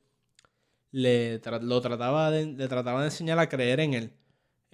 le 0.91 1.41
tra- 1.41 1.61
lo 1.61 1.79
trataba 1.81 2.31
de, 2.31 2.45
le 2.47 2.67
trataba 2.67 3.01
de 3.01 3.07
enseñar 3.07 3.37
a 3.39 3.49
creer 3.49 3.79
en 3.81 3.93
él 3.93 4.13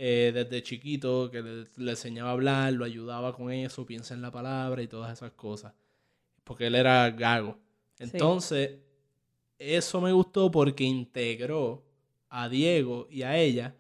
eh, 0.01 0.31
desde 0.33 0.63
chiquito, 0.63 1.29
que 1.29 1.41
le, 1.41 1.67
le 1.75 1.91
enseñaba 1.91 2.29
a 2.29 2.31
hablar, 2.31 2.71
lo 2.71 2.85
ayudaba 2.85 3.35
con 3.35 3.51
eso, 3.51 3.85
piensa 3.85 4.13
en 4.13 4.21
la 4.21 4.31
palabra 4.31 4.81
y 4.81 4.87
todas 4.87 5.11
esas 5.11 5.33
cosas. 5.33 5.73
Porque 6.45 6.67
él 6.67 6.75
era 6.75 7.11
gago. 7.11 7.57
Entonces, 7.99 8.79
eso 9.57 9.99
me 9.99 10.13
gustó 10.13 10.49
porque 10.49 10.85
integró 10.85 11.83
a 12.29 12.47
Diego 12.47 13.07
y 13.09 13.23
a 13.23 13.35
ella 13.37 13.75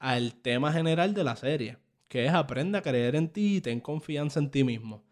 al 0.00 0.34
tema 0.34 0.72
general 0.72 1.14
de 1.14 1.22
la 1.22 1.36
serie, 1.36 1.78
que 2.08 2.26
es 2.26 2.32
aprende 2.32 2.78
a 2.78 2.82
creer 2.82 3.14
en 3.14 3.28
ti 3.28 3.58
y 3.58 3.60
ten 3.60 3.78
confianza 3.78 4.40
en 4.40 4.50
ti 4.50 4.64
mismo. 4.64 5.04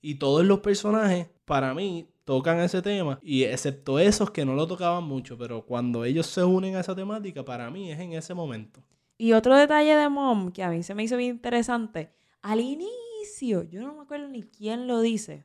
Y 0.00 0.14
todos 0.14 0.46
los 0.46 0.60
personajes, 0.60 1.26
para 1.44 1.74
mí, 1.74 2.08
tocan 2.24 2.60
ese 2.60 2.80
tema 2.80 3.18
y 3.24 3.42
excepto 3.42 3.98
esos 3.98 4.30
que 4.30 4.44
no 4.44 4.54
lo 4.54 4.68
tocaban 4.68 5.02
mucho, 5.02 5.36
pero 5.36 5.66
cuando 5.66 6.04
ellos 6.04 6.26
se 6.26 6.44
unen 6.44 6.76
a 6.76 6.80
esa 6.80 6.94
temática, 6.94 7.44
para 7.44 7.68
mí 7.72 7.90
es 7.90 7.98
en 7.98 8.12
ese 8.12 8.34
momento. 8.34 8.84
Y 9.20 9.34
otro 9.34 9.54
detalle 9.54 9.94
de 9.96 10.08
Mom 10.08 10.50
que 10.50 10.62
a 10.62 10.70
mí 10.70 10.82
se 10.82 10.94
me 10.94 11.02
hizo 11.02 11.18
bien 11.18 11.32
interesante, 11.32 12.10
al 12.40 12.58
inicio, 12.58 13.64
yo 13.64 13.82
no 13.82 13.92
me 13.92 14.00
acuerdo 14.00 14.28
ni 14.28 14.44
quién 14.44 14.86
lo 14.86 15.02
dice, 15.02 15.44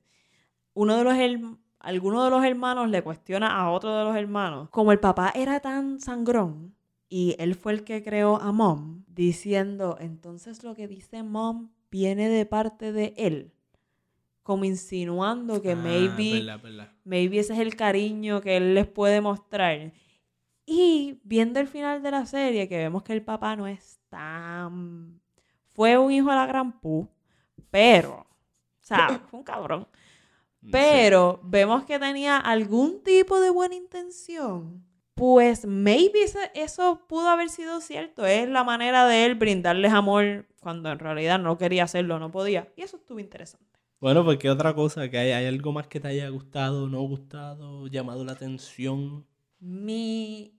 uno 0.74 0.96
de 0.96 1.04
los 1.04 1.58
alguno 1.80 2.24
de 2.24 2.30
los 2.30 2.46
hermanos 2.46 2.90
le 2.90 3.02
cuestiona 3.02 3.54
a 3.54 3.70
otro 3.70 3.94
de 3.98 4.06
los 4.06 4.16
hermanos, 4.16 4.70
como 4.70 4.94
el 4.94 5.02
papá 5.02 5.34
era 5.36 5.60
tan 5.60 6.00
sangrón 6.00 6.74
y 7.10 7.36
él 7.38 7.54
fue 7.54 7.74
el 7.74 7.84
que 7.84 8.02
creó 8.02 8.38
a 8.38 8.54
Mom, 8.54 9.04
diciendo, 9.08 9.98
entonces 10.00 10.64
lo 10.64 10.74
que 10.74 10.88
dice 10.88 11.24
Mom 11.24 11.70
viene 11.92 12.30
de 12.30 12.46
parte 12.46 12.94
de 12.94 13.14
él, 13.18 13.52
como 14.42 14.64
insinuando 14.64 15.62
que 15.62 15.74
Ah, 15.74 15.76
maybe 15.76 16.32
verdad, 16.32 16.62
verdad. 16.64 16.92
Maybe 17.04 17.40
ese 17.40 17.52
es 17.52 17.60
el 17.60 17.76
cariño 17.76 18.40
que 18.40 18.56
él 18.56 18.74
les 18.74 18.88
puede 18.88 19.20
mostrar. 19.20 19.92
Y 20.66 21.20
viendo 21.24 21.60
el 21.60 21.68
final 21.68 22.02
de 22.02 22.12
la 22.12 22.26
serie, 22.26 22.68
que 22.68 22.78
vemos 22.78 23.04
que 23.04 23.14
el 23.14 23.24
papá 23.24 23.56
no 23.56 23.68
es 23.68 24.00
tan... 24.10 25.22
Fue 25.74 25.98
un 25.98 26.12
hijo 26.12 26.30
de 26.30 26.36
la 26.36 26.46
gran 26.46 26.80
pu, 26.80 27.10
pero... 27.70 28.22
O 28.22 28.28
sea, 28.82 29.22
fue 29.30 29.40
un 29.40 29.44
cabrón. 29.44 29.88
Pero 30.72 31.40
vemos 31.44 31.84
que 31.84 32.00
tenía 32.00 32.38
algún 32.38 33.04
tipo 33.04 33.40
de 33.40 33.52
buena 33.52 33.76
intención. 33.76 34.84
Pues 35.14 35.66
maybe 35.66 36.26
eso 36.56 37.06
pudo 37.08 37.30
haber 37.30 37.50
sido 37.50 37.80
cierto. 37.82 38.26
Es 38.26 38.50
la 38.50 38.64
manera 38.64 39.08
de 39.08 39.26
él 39.26 39.36
brindarles 39.36 39.94
amor 39.94 40.48
cuando 40.60 40.92
en 40.92 41.00
realidad 41.00 41.40
no 41.40 41.58
quería 41.58 41.84
hacerlo, 41.84 42.20
no 42.20 42.32
podía. 42.32 42.68
Y 42.76 42.82
eso 42.82 42.98
estuvo 42.98 43.20
interesante. 43.20 43.80
Bueno, 44.00 44.26
pues 44.26 44.38
qué 44.40 44.50
otra 44.50 44.74
cosa, 44.74 45.10
que 45.10 45.18
hay, 45.18 45.32
hay 45.32 45.46
algo 45.46 45.72
más 45.72 45.88
que 45.88 46.00
te 46.00 46.10
haya 46.10 46.28
gustado, 46.30 46.90
no 46.90 47.02
gustado, 47.02 47.88
llamado 47.88 48.26
la 48.26 48.34
atención. 48.34 49.26
Mi 49.60 50.55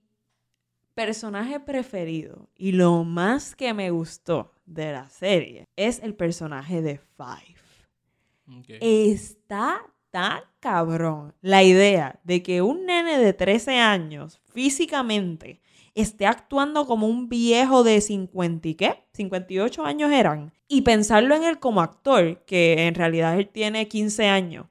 personaje 0.97 1.59
preferido 1.59 2.49
y 2.55 2.71
lo 2.71 3.03
más 3.03 3.55
que 3.55 3.71
me 3.71 3.91
gustó 3.91 4.51
de 4.65 4.93
la 4.93 5.07
serie 5.11 5.65
es 5.75 6.01
el 6.01 6.15
personaje 6.15 6.81
de 6.81 6.99
Five. 7.15 7.55
Está 8.81 9.79
tan 10.09 10.39
cabrón 10.59 11.35
la 11.41 11.61
idea 11.61 12.19
de 12.23 12.41
que 12.41 12.63
un 12.63 12.87
nene 12.87 13.19
de 13.19 13.33
13 13.33 13.77
años 13.77 14.41
físicamente 14.51 15.61
esté 15.93 16.25
actuando 16.25 16.87
como 16.87 17.05
un 17.05 17.29
viejo 17.29 17.83
de 17.83 18.01
50 18.01 18.67
y 18.67 18.73
qué, 18.73 19.03
58 19.13 19.85
años 19.85 20.11
eran, 20.11 20.51
y 20.67 20.81
pensarlo 20.81 21.35
en 21.35 21.43
él 21.43 21.59
como 21.59 21.81
actor, 21.81 22.43
que 22.45 22.87
en 22.87 22.95
realidad 22.95 23.37
él 23.37 23.49
tiene 23.49 23.87
15 23.87 24.25
años, 24.25 24.65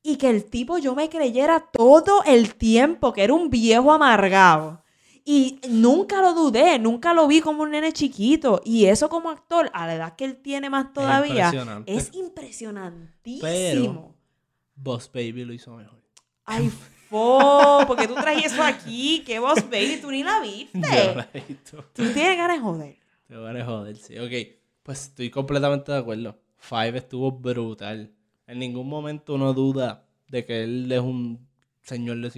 y 0.00 0.14
que 0.14 0.30
el 0.30 0.44
tipo 0.44 0.78
yo 0.78 0.94
me 0.94 1.08
creyera 1.08 1.58
todo 1.72 2.22
el 2.24 2.54
tiempo 2.54 3.12
que 3.12 3.24
era 3.24 3.34
un 3.34 3.50
viejo 3.50 3.92
amargado. 3.92 4.81
Y 5.24 5.60
nunca 5.68 6.20
lo 6.20 6.34
dudé, 6.34 6.78
nunca 6.78 7.14
lo 7.14 7.26
vi 7.28 7.40
como 7.40 7.62
un 7.62 7.70
nene 7.70 7.92
chiquito. 7.92 8.60
Y 8.64 8.86
eso 8.86 9.08
como 9.08 9.30
actor, 9.30 9.70
a 9.72 9.86
la 9.86 9.94
edad 9.94 10.16
que 10.16 10.24
él 10.24 10.36
tiene 10.36 10.68
más 10.70 10.92
todavía, 10.92 11.46
impresionante. 11.46 11.94
es 11.94 12.10
impresionantísimo. 12.14 13.40
Pero- 13.42 14.14
Boss 14.74 15.10
Baby 15.12 15.44
lo 15.44 15.52
hizo 15.52 15.74
mejor. 15.76 16.02
Ay, 16.44 16.70
fo, 17.08 17.84
porque 17.86 18.08
tú 18.08 18.14
traes 18.14 18.46
eso 18.46 18.62
aquí, 18.62 19.22
que 19.24 19.38
vos 19.38 19.54
baby, 19.70 19.98
tú 20.00 20.10
ni 20.10 20.24
la 20.24 20.40
viste. 20.40 20.80
Yo 21.06 21.14
la 21.14 21.28
visto. 21.32 21.84
Tú 21.92 22.02
tienes 22.12 22.36
ganas 22.36 22.56
de 22.56 22.62
joder. 22.62 22.96
Te 23.28 23.36
van 23.36 23.56
a 23.56 23.64
joder, 23.64 23.96
sí. 23.96 24.18
Ok, 24.18 24.32
pues 24.82 25.02
estoy 25.04 25.30
completamente 25.30 25.92
de 25.92 25.98
acuerdo. 25.98 26.36
Five 26.58 26.98
estuvo 26.98 27.30
brutal. 27.30 28.12
En 28.46 28.58
ningún 28.58 28.88
momento 28.88 29.34
uno 29.34 29.52
duda 29.52 30.04
de 30.28 30.44
que 30.44 30.64
él 30.64 30.90
es 30.90 31.00
un 31.00 31.46
señor 31.82 32.16
de 32.18 32.30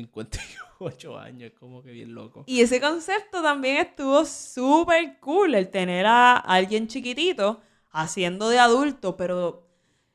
58 0.78 1.18
años. 1.18 1.52
Es 1.52 1.58
como 1.58 1.82
que 1.82 1.90
bien 1.90 2.14
loco. 2.14 2.44
Y 2.46 2.60
ese 2.60 2.80
concepto 2.80 3.42
también 3.42 3.78
estuvo 3.78 4.24
súper 4.24 5.18
cool, 5.20 5.54
el 5.54 5.70
tener 5.70 6.06
a 6.06 6.37
alguien 6.37 6.87
chiquitito 6.88 7.60
haciendo 7.90 8.48
de 8.48 8.58
adulto, 8.58 9.16
pero 9.16 9.68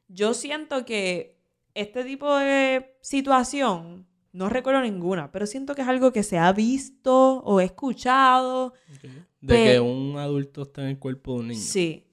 yo 0.08 0.34
siento 0.34 0.86
que 0.86 1.40
este 1.74 2.04
tipo 2.04 2.36
de 2.36 2.98
situación, 3.02 4.08
no 4.34 4.50
recuerdo 4.50 4.82
ninguna, 4.82 5.32
pero 5.32 5.46
siento 5.46 5.76
que 5.76 5.82
es 5.82 5.88
algo 5.88 6.12
que 6.12 6.24
se 6.24 6.38
ha 6.38 6.52
visto 6.52 7.38
o 7.40 7.62
escuchado. 7.62 8.74
De 9.40 9.64
que 9.64 9.80
un 9.80 10.18
adulto 10.18 10.64
está 10.64 10.82
en 10.82 10.90
el 10.90 11.00
cuerpo 11.00 11.34
de 11.34 11.40
un 11.40 11.48
niño. 11.50 11.62
Sí. 11.62 12.06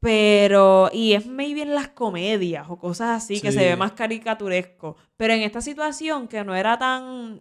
Pero, 0.00 0.88
y 0.94 1.12
es 1.12 1.26
maybe 1.26 1.60
en 1.60 1.74
las 1.74 1.88
comedias 1.88 2.66
o 2.70 2.78
cosas 2.78 3.22
así 3.22 3.38
que 3.38 3.52
se 3.52 3.58
ve 3.58 3.76
más 3.76 3.92
caricaturesco. 3.92 4.96
Pero 5.18 5.34
en 5.34 5.42
esta 5.42 5.60
situación 5.60 6.26
que 6.26 6.42
no 6.42 6.54
era 6.54 6.78
tan. 6.78 7.38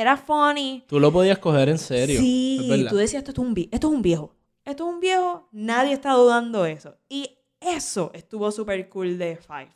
Era 0.00 0.16
funny. 0.16 0.82
Tú 0.88 0.98
lo 0.98 1.12
podías 1.12 1.38
coger 1.38 1.68
en 1.68 1.76
serio. 1.76 2.18
Sí, 2.18 2.86
tú 2.88 2.96
decías, 2.96 3.22
esto 3.22 3.32
es, 3.32 3.38
un 3.38 3.54
esto 3.70 3.88
es 3.88 3.92
un 3.92 4.00
viejo. 4.00 4.34
Esto 4.64 4.88
es 4.88 4.94
un 4.94 5.00
viejo, 5.00 5.46
nadie 5.52 5.92
está 5.92 6.12
dudando 6.12 6.64
eso. 6.64 6.96
Y 7.06 7.36
eso 7.60 8.10
estuvo 8.14 8.50
súper 8.50 8.88
cool 8.88 9.18
de 9.18 9.36
Five. 9.36 9.74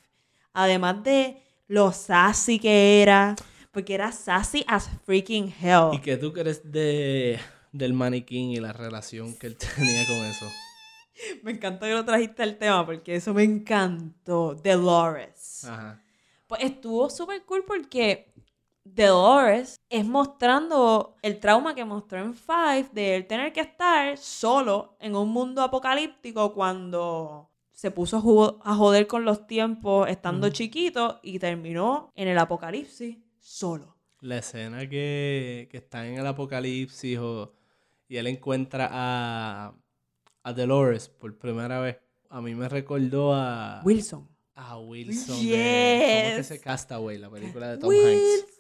Además 0.54 1.04
de 1.04 1.42
lo 1.68 1.92
sassy 1.92 2.58
que 2.58 3.02
era, 3.02 3.36
porque 3.70 3.92
era 3.94 4.12
sassy 4.12 4.64
as 4.66 4.88
freaking 5.04 5.52
hell. 5.60 5.90
¿Y 5.92 5.98
qué 5.98 6.16
tú 6.16 6.32
crees 6.32 6.62
de, 6.72 7.38
del 7.70 7.92
maniquín 7.92 8.50
y 8.50 8.60
la 8.60 8.72
relación 8.72 9.34
que 9.34 9.48
él 9.48 9.58
tenía 9.76 10.06
con 10.06 10.16
eso? 10.24 10.46
Me 11.42 11.52
encantó 11.52 11.84
que 11.84 11.92
lo 11.92 12.04
trajiste 12.06 12.42
al 12.42 12.56
tema 12.56 12.86
porque 12.86 13.16
eso 13.16 13.34
me 13.34 13.42
encantó. 13.42 14.54
Dolores. 14.54 15.64
Ajá. 15.64 16.00
Pues 16.46 16.62
estuvo 16.62 17.10
súper 17.10 17.44
cool 17.44 17.64
porque 17.66 18.32
Dolores 18.84 19.76
es 19.88 20.04
mostrando 20.04 21.16
el 21.22 21.40
trauma 21.40 21.74
que 21.74 21.84
mostró 21.84 22.18
en 22.20 22.34
Five 22.34 22.88
de 22.92 23.16
él 23.16 23.26
tener 23.26 23.52
que 23.52 23.60
estar 23.60 24.16
solo 24.18 24.96
en 25.00 25.16
un 25.16 25.30
mundo 25.30 25.62
apocalíptico 25.62 26.52
cuando 26.52 27.50
se 27.72 27.90
puso 27.90 28.60
a, 28.62 28.74
joder 28.74 29.06
con 29.06 29.24
los 29.24 29.46
tiempos 29.46 30.08
estando 30.08 30.48
chiquito 30.50 31.18
y 31.22 31.38
terminó 31.38 32.10
en 32.14 32.28
el 32.28 32.38
apocalipsis 32.38 33.16
solo. 33.40 33.96
La 34.20 34.38
escena 34.38 34.88
que, 34.88 35.68
que 35.70 35.78
está 35.78 36.06
en 36.06 36.18
el 36.18 36.26
apocalipsis 36.26 37.18
o- 37.18 37.52
y 38.08 38.16
él 38.18 38.26
encuentra 38.26 38.88
a, 38.92 39.74
a 40.42 40.52
Dolores 40.52 41.08
por 41.08 41.36
primera 41.36 41.80
vez, 41.80 41.96
a 42.28 42.40
mí 42.40 42.54
me 42.54 42.68
recordó 42.68 43.34
a, 43.34 43.80
Wilson. 43.84 44.28
a 44.54 44.78
Wilson. 44.78 45.36
de- 45.36 45.42
¿Cómo 45.42 45.54
es 45.54 46.32
que 46.32 46.36
Yes. 46.38 46.46
se 46.46 46.60
Castaway? 46.60 47.18
La 47.18 47.30
película 47.30 47.70
de 47.70 47.78
Tom 47.78 47.90
Hanks. 47.90 48.53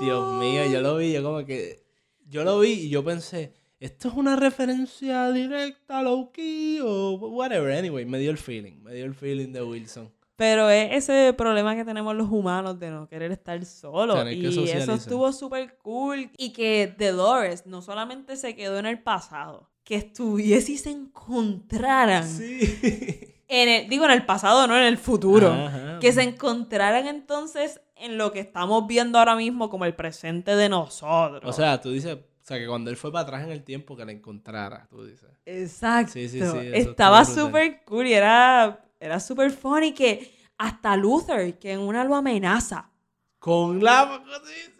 Dios 0.00 0.34
mío, 0.40 0.66
yo 0.70 0.80
lo 0.80 0.96
vi, 0.96 1.12
yo 1.12 1.22
como 1.22 1.44
que... 1.44 1.84
Yo 2.28 2.42
lo 2.42 2.58
vi 2.58 2.72
y 2.72 2.88
yo 2.88 3.04
pensé, 3.04 3.54
¿esto 3.78 4.08
es 4.08 4.14
una 4.14 4.34
referencia 4.34 5.30
directa 5.30 6.00
a 6.00 6.02
Loki 6.02 6.80
o 6.82 7.12
whatever? 7.12 7.72
Anyway, 7.76 8.04
me 8.04 8.18
dio 8.18 8.32
el 8.32 8.38
feeling, 8.38 8.82
me 8.82 8.92
dio 8.92 9.04
el 9.04 9.14
feeling 9.14 9.52
de 9.52 9.62
Wilson. 9.62 10.12
Pero 10.34 10.68
es 10.68 11.04
ese 11.04 11.32
problema 11.32 11.74
que 11.76 11.84
tenemos 11.84 12.14
los 12.14 12.28
humanos 12.30 12.78
de 12.78 12.90
no 12.90 13.08
querer 13.08 13.32
estar 13.32 13.64
solos. 13.64 14.16
Tener 14.16 14.34
Y 14.34 14.68
eso 14.70 14.92
estuvo 14.92 15.32
súper 15.32 15.78
cool. 15.78 16.30
Y 16.36 16.52
que 16.52 16.94
Dolores 16.98 17.64
no 17.64 17.80
solamente 17.80 18.36
se 18.36 18.54
quedó 18.54 18.78
en 18.78 18.86
el 18.86 18.98
pasado, 18.98 19.70
que 19.82 19.94
estuviese 19.94 20.72
y 20.72 20.78
se 20.78 20.90
encontraran. 20.90 22.28
Sí. 22.28 23.32
En 23.48 23.68
el, 23.68 23.88
digo, 23.88 24.04
en 24.04 24.10
el 24.10 24.26
pasado, 24.26 24.66
no 24.66 24.76
en 24.76 24.84
el 24.84 24.98
futuro. 24.98 25.52
Ajá. 25.52 25.98
Que 26.00 26.12
se 26.12 26.22
encontraran 26.22 27.06
entonces 27.06 27.80
en 27.96 28.18
lo 28.18 28.32
que 28.32 28.40
estamos 28.40 28.86
viendo 28.86 29.18
ahora 29.18 29.34
mismo 29.36 29.70
como 29.70 29.84
el 29.84 29.94
presente 29.94 30.54
de 30.56 30.68
nosotros. 30.68 31.42
O 31.44 31.52
sea, 31.52 31.80
tú 31.80 31.90
dices, 31.90 32.14
o 32.14 32.44
sea, 32.44 32.58
que 32.58 32.66
cuando 32.66 32.90
él 32.90 32.96
fue 32.96 33.10
para 33.10 33.22
atrás 33.22 33.44
en 33.44 33.50
el 33.50 33.64
tiempo 33.64 33.96
que 33.96 34.04
la 34.04 34.12
encontrara, 34.12 34.86
tú 34.88 35.04
dices. 35.04 35.28
Exacto. 35.44 36.12
Sí, 36.12 36.28
sí, 36.28 36.40
sí, 36.40 36.58
Estaba 36.72 37.24
súper 37.24 37.82
cool 37.84 38.06
y 38.06 38.12
era, 38.14 38.84
era 39.00 39.18
súper 39.20 39.50
funny 39.50 39.92
que 39.92 40.32
hasta 40.58 40.96
Luther, 40.96 41.58
que 41.58 41.72
en 41.72 41.80
una 41.80 42.04
lo 42.04 42.14
amenaza. 42.14 42.90
Con 43.38 43.82
la... 43.82 44.22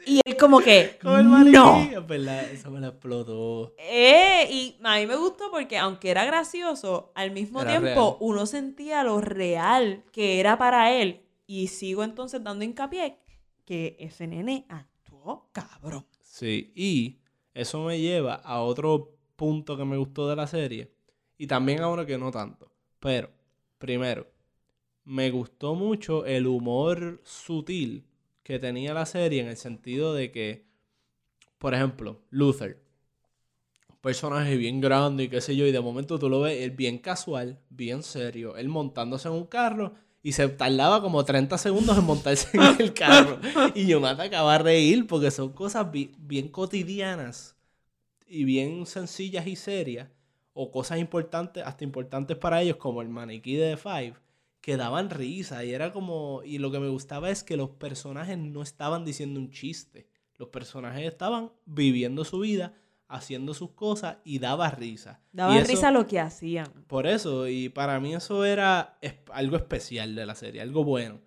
Y 0.06 0.20
él 0.24 0.36
como 0.36 0.60
que, 0.60 0.98
Con 1.02 1.20
el 1.20 1.24
maniquí. 1.24 1.52
no. 1.56 2.02
Verdad, 2.06 2.50
eso 2.50 2.70
me 2.70 2.80
la 2.80 2.88
explotó. 2.88 3.74
Eh, 3.78 4.48
y 4.50 4.76
a 4.82 4.96
mí 4.96 5.06
me 5.06 5.16
gustó 5.16 5.50
porque 5.50 5.78
aunque 5.78 6.10
era 6.10 6.24
gracioso, 6.24 7.12
al 7.14 7.30
mismo 7.30 7.60
Era 7.62 7.72
tiempo 7.72 8.12
real. 8.12 8.16
uno 8.20 8.46
sentía 8.46 9.04
lo 9.04 9.20
real 9.20 10.02
que 10.12 10.40
era 10.40 10.58
para 10.58 10.92
él. 10.92 11.25
Y 11.46 11.68
sigo 11.68 12.02
entonces 12.02 12.42
dando 12.42 12.64
hincapié 12.64 13.18
que 13.64 13.96
ese 13.98 14.26
nene 14.26 14.66
actuó 14.68 15.48
cabrón. 15.52 16.06
Sí, 16.22 16.72
y 16.74 17.20
eso 17.54 17.84
me 17.84 18.00
lleva 18.00 18.34
a 18.34 18.60
otro 18.62 19.16
punto 19.36 19.76
que 19.76 19.84
me 19.84 19.96
gustó 19.96 20.28
de 20.28 20.36
la 20.36 20.46
serie. 20.46 20.92
Y 21.38 21.46
también 21.46 21.80
a 21.80 21.88
uno 21.88 22.06
que 22.06 22.18
no 22.18 22.30
tanto. 22.30 22.72
Pero, 22.98 23.30
primero, 23.78 24.26
me 25.04 25.30
gustó 25.30 25.74
mucho 25.74 26.26
el 26.26 26.46
humor 26.46 27.20
sutil 27.24 28.06
que 28.42 28.58
tenía 28.58 28.94
la 28.94 29.06
serie 29.06 29.40
en 29.40 29.48
el 29.48 29.56
sentido 29.56 30.14
de 30.14 30.30
que, 30.32 30.66
por 31.58 31.74
ejemplo, 31.74 32.22
Luther, 32.30 32.82
un 33.88 33.96
personaje 33.98 34.56
bien 34.56 34.80
grande 34.80 35.24
y 35.24 35.28
qué 35.28 35.40
sé 35.40 35.56
yo, 35.56 35.66
y 35.66 35.72
de 35.72 35.80
momento 35.80 36.18
tú 36.18 36.28
lo 36.28 36.40
ves, 36.40 36.62
él 36.62 36.70
bien 36.70 36.98
casual, 36.98 37.60
bien 37.70 38.02
serio, 38.02 38.56
él 38.56 38.68
montándose 38.68 39.28
en 39.28 39.34
un 39.34 39.46
carro 39.46 39.94
Y 40.26 40.32
se 40.32 40.48
tardaba 40.48 41.00
como 41.00 41.24
30 41.24 41.56
segundos 41.56 41.96
en 41.96 42.04
montarse 42.04 42.48
en 42.56 42.80
el 42.80 42.92
carro. 42.92 43.38
Y 43.76 43.86
yo 43.86 44.00
me 44.00 44.08
atacaba 44.08 44.56
a 44.56 44.58
reír 44.58 45.06
porque 45.06 45.30
son 45.30 45.52
cosas 45.52 45.90
bi- 45.92 46.12
bien 46.18 46.48
cotidianas 46.48 47.54
y 48.26 48.42
bien 48.44 48.86
sencillas 48.86 49.46
y 49.46 49.54
serias. 49.54 50.08
O 50.52 50.72
cosas 50.72 50.98
importantes, 50.98 51.62
hasta 51.64 51.84
importantes 51.84 52.36
para 52.36 52.60
ellos, 52.60 52.76
como 52.76 53.02
el 53.02 53.08
maniquí 53.08 53.54
de 53.54 53.70
The 53.70 53.76
Five, 53.76 54.14
que 54.60 54.76
daban 54.76 55.10
risa. 55.10 55.64
Y 55.64 55.72
era 55.72 55.92
como. 55.92 56.42
Y 56.44 56.58
lo 56.58 56.72
que 56.72 56.80
me 56.80 56.88
gustaba 56.88 57.30
es 57.30 57.44
que 57.44 57.56
los 57.56 57.70
personajes 57.70 58.36
no 58.36 58.62
estaban 58.62 59.04
diciendo 59.04 59.38
un 59.38 59.50
chiste. 59.52 60.08
Los 60.38 60.48
personajes 60.48 61.04
estaban 61.06 61.52
viviendo 61.66 62.24
su 62.24 62.40
vida, 62.40 62.74
haciendo 63.08 63.54
sus 63.54 63.70
cosas 63.70 64.18
y 64.24 64.38
daba 64.38 64.70
risa. 64.70 65.20
Daba 65.32 65.56
eso- 65.58 65.66
risa 65.68 65.90
lo 65.90 66.06
que 66.06 66.18
hacían. 66.20 66.66
por 66.86 67.06
eso, 67.06 67.46
y 67.48 67.68
para 67.68 68.00
mí 68.00 68.14
eso 68.14 68.44
era 68.44 68.98
algo 69.32 69.56
especial 69.56 70.14
de 70.14 70.26
la 70.26 70.34
serie, 70.34 70.60
algo 70.60 70.84
bueno. 70.84 71.20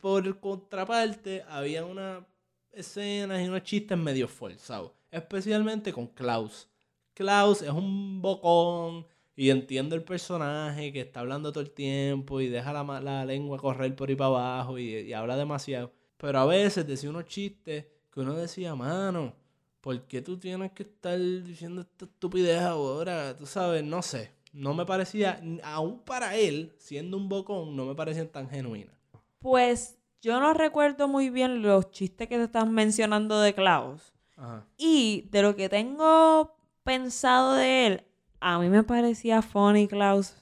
Por 0.00 0.38
contraparte, 0.40 1.42
había 1.48 1.84
unas 1.84 2.22
escenas 2.70 3.42
y 3.42 3.48
unos 3.48 3.62
chistes 3.64 3.98
medio 3.98 4.28
forzados, 4.28 4.92
especialmente 5.10 5.92
con 5.92 6.06
Klaus. 6.08 6.68
Klaus 7.14 7.62
es 7.62 7.70
un 7.70 8.22
bocón 8.22 9.06
y 9.34 9.50
entiendo 9.50 9.96
el 9.96 10.04
personaje 10.04 10.92
que 10.92 11.00
está 11.00 11.20
hablando 11.20 11.50
todo 11.50 11.62
el 11.62 11.72
tiempo 11.72 12.40
y 12.40 12.48
deja 12.48 12.72
la, 12.72 13.00
la 13.00 13.24
lengua 13.24 13.58
correr 13.58 13.94
por 13.96 14.08
ahí 14.08 14.14
para 14.14 14.28
abajo 14.28 14.78
y, 14.78 14.88
y 14.94 15.12
habla 15.12 15.36
demasiado. 15.36 15.92
Pero 16.16 16.38
a 16.38 16.46
veces 16.46 16.86
decía 16.86 17.10
unos 17.10 17.24
chistes 17.26 17.86
que 18.12 18.20
uno 18.20 18.34
decía, 18.34 18.74
mano, 18.76 19.34
¿por 19.80 20.00
qué 20.02 20.22
tú 20.22 20.38
tienes 20.38 20.72
que 20.72 20.82
estar 20.84 21.18
diciendo 21.18 21.82
esta 21.82 22.04
estupidez 22.04 22.60
ahora? 22.60 23.36
Tú 23.36 23.46
sabes, 23.46 23.84
no 23.84 24.02
sé. 24.02 24.32
No 24.52 24.74
me 24.74 24.86
parecía, 24.86 25.40
aún 25.62 26.00
para 26.00 26.34
él, 26.34 26.74
siendo 26.78 27.16
un 27.16 27.28
bocón, 27.28 27.76
no 27.76 27.84
me 27.84 27.94
parecían 27.94 28.28
tan 28.28 28.48
genuinas. 28.48 28.94
Pues 29.40 29.98
yo 30.20 30.40
no 30.40 30.54
recuerdo 30.54 31.06
muy 31.06 31.30
bien 31.30 31.62
los 31.62 31.90
chistes 31.90 32.28
que 32.28 32.36
te 32.36 32.44
estás 32.44 32.66
mencionando 32.68 33.40
de 33.40 33.54
Klaus. 33.54 34.12
Ajá. 34.36 34.64
Y 34.76 35.28
de 35.30 35.42
lo 35.42 35.54
que 35.54 35.68
tengo 35.68 36.56
pensado 36.82 37.54
de 37.54 37.86
él, 37.86 38.04
a 38.40 38.58
mí 38.58 38.68
me 38.68 38.82
parecía 38.82 39.42
funny 39.42 39.86
Klaus. 39.86 40.34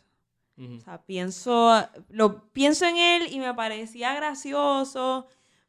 O 0.59 0.81
sea, 0.81 1.03
pienso, 1.05 1.87
lo 2.09 2.51
pienso 2.53 2.87
en 2.87 2.96
él 2.96 3.27
y 3.31 3.40
me 3.40 3.53
parecía 3.53 4.14
gracioso. 4.14 5.27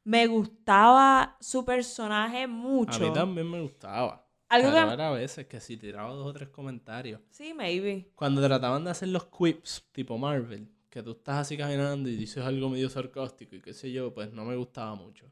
Me 0.07 0.25
gustaba 0.25 1.35
su 1.41 1.65
personaje 1.65 2.43
A 2.43 2.47
mucho. 2.47 2.99
mí 2.99 3.11
también 3.13 3.49
me 3.49 3.59
gustaba. 3.59 4.25
Algo 4.47 4.69
pero 4.71 4.87
que- 4.87 4.93
era 4.93 5.07
a 5.09 5.11
veces 5.11 5.47
que 5.47 5.59
si 5.59 5.75
tiraba 5.75 6.13
dos 6.13 6.27
o 6.27 6.31
tres 6.33 6.47
comentarios. 6.47 7.19
Sí, 7.29 7.53
maybe. 7.53 8.09
Cuando 8.15 8.41
trataban 8.41 8.85
de 8.85 8.91
hacer 8.91 9.09
los 9.09 9.25
quips 9.25 9.85
tipo 9.91 10.17
Marvel, 10.17 10.69
que 10.89 11.03
tú 11.03 11.11
estás 11.11 11.39
así 11.39 11.57
caminando 11.57 12.07
y 12.07 12.15
dices 12.15 12.41
algo 12.45 12.69
medio 12.69 12.89
sarcástico 12.89 13.57
y 13.57 13.61
qué 13.61 13.73
sé 13.73 13.91
yo, 13.91 14.13
pues 14.13 14.31
no 14.31 14.45
me 14.45 14.55
gustaba 14.55 14.95
mucho. 14.95 15.25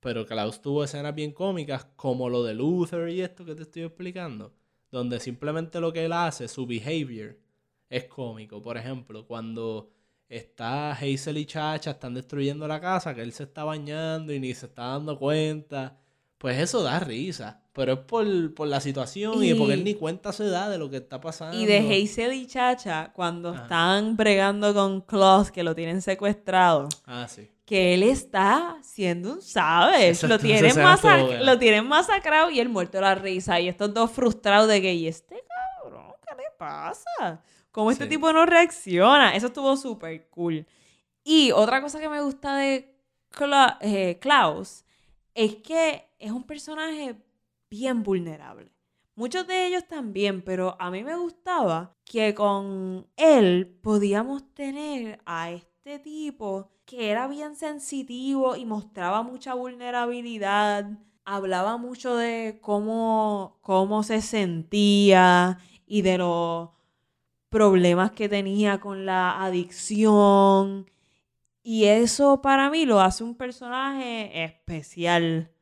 Pero 0.00 0.26
Klaus 0.26 0.60
tuvo 0.60 0.84
escenas 0.84 1.14
bien 1.14 1.32
cómicas, 1.32 1.86
como 1.96 2.28
lo 2.28 2.44
de 2.44 2.52
Luther 2.52 3.08
y 3.08 3.22
esto 3.22 3.46
que 3.46 3.54
te 3.54 3.62
estoy 3.62 3.84
explicando, 3.84 4.52
donde 4.90 5.20
simplemente 5.20 5.80
lo 5.80 5.90
que 5.90 6.04
él 6.04 6.12
hace, 6.12 6.48
su 6.48 6.66
behavior, 6.66 7.38
es 7.88 8.04
cómico. 8.04 8.60
Por 8.60 8.76
ejemplo, 8.76 9.26
cuando 9.26 9.90
está 10.36 10.92
Hazel 10.92 11.38
y 11.38 11.46
Chacha, 11.46 11.90
están 11.92 12.14
destruyendo 12.14 12.66
la 12.66 12.80
casa, 12.80 13.14
que 13.14 13.22
él 13.22 13.32
se 13.32 13.44
está 13.44 13.64
bañando 13.64 14.32
y 14.32 14.40
ni 14.40 14.54
se 14.54 14.66
está 14.66 14.86
dando 14.88 15.18
cuenta. 15.18 15.96
Pues 16.38 16.58
eso 16.58 16.82
da 16.82 16.98
risa. 16.98 17.58
Pero 17.72 17.92
es 17.94 17.98
por, 18.00 18.54
por 18.54 18.68
la 18.68 18.80
situación 18.80 19.42
y, 19.42 19.50
Y- 19.50 19.54
porque 19.54 19.72
él 19.74 19.84
ni 19.84 19.94
cuenta 19.94 20.30
se 20.32 20.44
da 20.46 20.68
de 20.68 20.76
lo 20.76 20.90
que 20.90 20.98
está 20.98 21.20
pasando. 21.20 21.56
Y 21.58 21.64
de 21.64 21.78
Hazel 21.78 22.32
y 22.34 22.46
Chacha, 22.46 23.12
cuando 23.14 23.50
Ajá. 23.50 23.62
están 23.62 24.16
bregando 24.16 24.74
con 24.74 25.00
Klaus, 25.00 25.50
que 25.50 25.62
lo 25.62 25.74
tienen 25.74 26.02
secuestrado, 26.02 26.88
Ah, 27.06 27.26
sí. 27.30 27.50
que 27.64 27.94
él 27.94 28.02
está 28.02 28.76
siendo 28.82 29.34
un 29.34 29.40
sabes. 29.42 30.22
Lo 30.24 30.38
tienen, 30.38 30.74
lo 31.46 31.58
tienen 31.58 31.88
masacrado 31.88 32.50
y 32.50 32.60
él 32.60 32.68
muerto 32.68 32.98
de 32.98 33.02
la 33.02 33.14
risa. 33.14 33.58
Y 33.60 33.68
estos 33.68 33.94
dos 33.94 34.10
frustrados 34.10 34.68
de 34.68 34.82
que, 34.82 34.92
¿y 34.92 35.06
este 35.08 35.36
cabrón? 35.82 36.12
¿Qué 36.28 36.34
le 36.36 36.44
pasa? 36.58 37.40
¿Cómo 37.72 37.90
este 37.90 38.04
Sí. 38.04 38.10
tipo 38.10 38.32
no 38.32 38.46
reacciona? 38.46 39.34
Eso 39.34 39.46
estuvo 39.48 39.76
súper 39.76 40.28
cool. 40.30 40.64
Y 41.24 41.50
otra 41.52 41.80
cosa 41.82 41.98
que 41.98 42.08
me 42.08 42.20
gusta 42.22 42.56
de 42.56 42.94
Cla- 43.32 43.78
eh, 43.80 44.18
Klaus 44.20 44.84
es 45.34 45.56
que 45.56 46.04
es 46.18 46.30
un 46.30 46.44
personaje 46.44 47.16
bien 47.70 48.02
vulnerable. 48.02 48.70
Muchos 49.14 49.46
de 49.46 49.66
ellos 49.66 49.86
también, 49.88 50.42
pero 50.42 50.76
a 50.78 50.90
mí 50.90 51.02
me 51.02 51.16
gustaba 51.16 51.96
que 52.04 52.34
con 52.34 53.06
él 53.16 53.78
podíamos 53.82 54.52
tener 54.54 55.20
a 55.26 55.50
este 55.50 55.98
tipo 55.98 56.70
que 56.84 57.10
era 57.10 57.26
bien 57.28 57.54
sensitivo 57.56 58.56
y 58.56 58.64
mostraba 58.66 59.22
mucha 59.22 59.54
vulnerabilidad, 59.54 60.86
hablaba 61.24 61.76
mucho 61.78 62.16
de 62.16 62.58
cómo, 62.60 63.58
cómo 63.62 64.02
se 64.02 64.20
sentía 64.22 65.58
y 65.86 66.02
de 66.02 66.18
los 66.18 66.70
problemas 67.52 68.12
que 68.12 68.30
tenía 68.30 68.80
con 68.80 69.06
la 69.06 69.44
adicción. 69.44 70.90
Y 71.62 71.84
eso 71.84 72.40
para 72.42 72.70
mí 72.70 72.86
lo 72.86 73.00
hace 73.00 73.22
un 73.22 73.36
personaje 73.36 74.42
especial. 74.42 75.52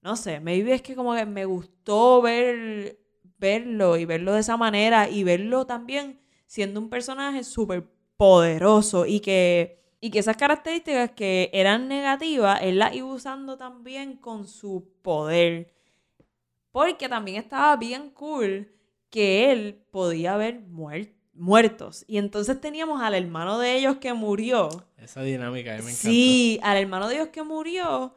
No 0.00 0.16
sé, 0.16 0.40
maybe 0.40 0.80
que 0.80 0.94
como 0.94 1.14
que 1.14 1.26
me 1.26 1.44
gustó 1.44 2.22
ver, 2.22 3.00
verlo 3.36 3.96
y 3.98 4.04
verlo 4.04 4.32
de 4.32 4.40
esa 4.40 4.56
manera 4.56 5.10
y 5.10 5.24
verlo 5.24 5.66
también 5.66 6.20
siendo 6.46 6.80
un 6.80 6.88
personaje 6.88 7.42
súper 7.42 7.84
poderoso 8.16 9.04
y 9.04 9.18
que, 9.20 9.82
y 10.00 10.10
que 10.10 10.20
esas 10.20 10.36
características 10.36 11.10
que 11.10 11.50
eran 11.52 11.88
negativas, 11.88 12.60
él 12.62 12.78
las 12.78 12.94
iba 12.94 13.08
usando 13.08 13.56
también 13.58 14.16
con 14.16 14.46
su 14.46 14.88
poder. 15.02 15.74
Porque 16.70 17.08
también 17.08 17.38
estaba 17.38 17.74
bien 17.76 18.10
cool 18.10 18.77
que 19.10 19.50
él 19.52 19.82
podía 19.90 20.36
muer- 20.36 21.12
muertos. 21.34 22.04
Y 22.08 22.18
entonces 22.18 22.60
teníamos 22.60 23.00
al 23.00 23.14
hermano 23.14 23.58
de 23.58 23.76
ellos 23.76 23.96
que 23.96 24.12
murió. 24.12 24.68
Esa 24.96 25.22
dinámica 25.22 25.72
a 25.74 25.78
mí 25.78 25.84
me 25.84 25.90
encantó. 25.90 26.08
Sí, 26.10 26.58
al 26.62 26.76
hermano 26.78 27.08
de 27.08 27.14
Dios 27.16 27.28
que 27.28 27.42
murió 27.42 28.14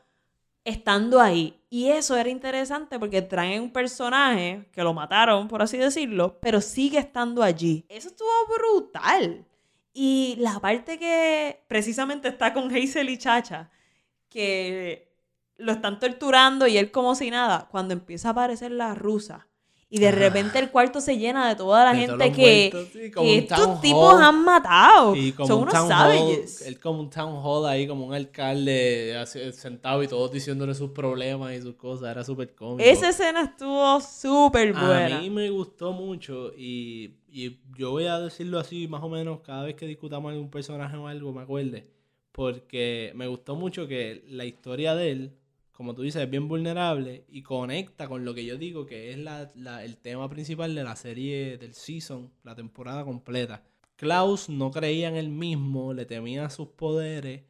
estando 0.63 1.19
ahí. 1.19 1.57
Y 1.69 1.87
eso 1.89 2.17
era 2.17 2.29
interesante 2.29 2.99
porque 2.99 3.21
traen 3.21 3.61
un 3.63 3.71
personaje 3.71 4.67
que 4.71 4.83
lo 4.83 4.93
mataron, 4.93 5.47
por 5.47 5.61
así 5.61 5.77
decirlo, 5.77 6.39
pero 6.41 6.59
sigue 6.61 6.97
estando 6.99 7.41
allí. 7.43 7.85
Eso 7.89 8.09
estuvo 8.09 8.29
brutal. 8.57 9.45
Y 9.93 10.35
la 10.39 10.59
parte 10.59 10.97
que 10.99 11.63
precisamente 11.67 12.27
está 12.27 12.53
con 12.53 12.73
Hazel 12.75 13.09
y 13.09 13.17
Chacha, 13.17 13.69
que 14.29 15.11
lo 15.57 15.71
están 15.73 15.99
torturando 15.99 16.65
y 16.67 16.77
él 16.77 16.91
como 16.91 17.13
si 17.15 17.29
nada, 17.29 17.67
cuando 17.69 17.93
empieza 17.93 18.29
a 18.29 18.31
aparecer 18.31 18.71
la 18.71 18.95
rusa. 18.95 19.47
Y 19.93 19.99
de 19.99 20.09
repente 20.09 20.57
el 20.57 20.71
cuarto 20.71 21.01
se 21.01 21.17
llena 21.17 21.49
de 21.49 21.55
toda 21.57 21.83
la 21.83 21.91
De 21.91 22.07
gente 22.07 22.31
que, 22.31 22.69
muertos, 22.71 22.93
sí, 22.93 23.11
como 23.11 23.27
que 23.27 23.33
un 23.33 23.39
estos 23.39 23.81
tipos 23.81 24.13
han 24.21 24.45
matado. 24.45 25.15
Y 25.17 25.33
como 25.33 25.47
Son 25.47 25.57
un 25.57 25.61
unos 25.63 25.73
town 25.73 25.87
savages. 25.89 26.61
hall, 26.61 26.67
él 26.69 26.79
como 26.79 26.99
un 27.01 27.09
town 27.09 27.41
hall 27.43 27.65
ahí, 27.65 27.85
como 27.87 28.05
un 28.05 28.13
alcalde 28.13 29.17
así, 29.17 29.51
sentado 29.51 30.01
y 30.01 30.07
todos 30.07 30.31
diciéndole 30.31 30.73
sus 30.75 30.91
problemas 30.91 31.53
y 31.53 31.61
sus 31.61 31.75
cosas, 31.75 32.09
era 32.09 32.23
súper 32.23 32.55
cómico. 32.55 32.89
Esa 32.89 33.09
escena 33.09 33.41
estuvo 33.43 33.99
súper 33.99 34.71
buena. 34.71 35.17
A 35.17 35.19
mí 35.19 35.29
me 35.29 35.49
gustó 35.49 35.91
mucho 35.91 36.53
y, 36.57 37.15
y 37.29 37.59
yo 37.77 37.91
voy 37.91 38.05
a 38.05 38.17
decirlo 38.17 38.59
así 38.59 38.87
más 38.87 39.03
o 39.03 39.09
menos 39.09 39.41
cada 39.41 39.63
vez 39.63 39.75
que 39.75 39.85
discutamos 39.87 40.31
algún 40.31 40.49
personaje 40.49 40.95
o 40.95 41.07
algo, 41.07 41.33
me 41.33 41.41
acuerde. 41.41 41.85
Porque 42.31 43.11
me 43.13 43.27
gustó 43.27 43.57
mucho 43.57 43.89
que 43.89 44.23
la 44.29 44.45
historia 44.45 44.95
de 44.95 45.11
él, 45.11 45.31
como 45.81 45.95
tú 45.95 46.03
dices, 46.03 46.21
es 46.21 46.29
bien 46.29 46.47
vulnerable 46.47 47.25
y 47.27 47.41
conecta 47.41 48.07
con 48.07 48.23
lo 48.23 48.35
que 48.35 48.45
yo 48.45 48.55
digo 48.55 48.85
que 48.85 49.09
es 49.09 49.17
la, 49.17 49.49
el 49.83 49.97
tema 49.97 50.29
principal 50.29 50.75
de 50.75 50.83
la 50.83 50.95
serie 50.95 51.57
del 51.57 51.73
season, 51.73 52.31
la 52.43 52.53
temporada 52.53 53.03
completa. 53.03 53.63
Klaus 53.95 54.47
no 54.47 54.69
creía 54.69 55.07
en 55.07 55.15
él 55.15 55.29
mismo, 55.29 55.95
le 55.95 56.05
temía 56.05 56.51
sus 56.51 56.67
poderes 56.67 57.45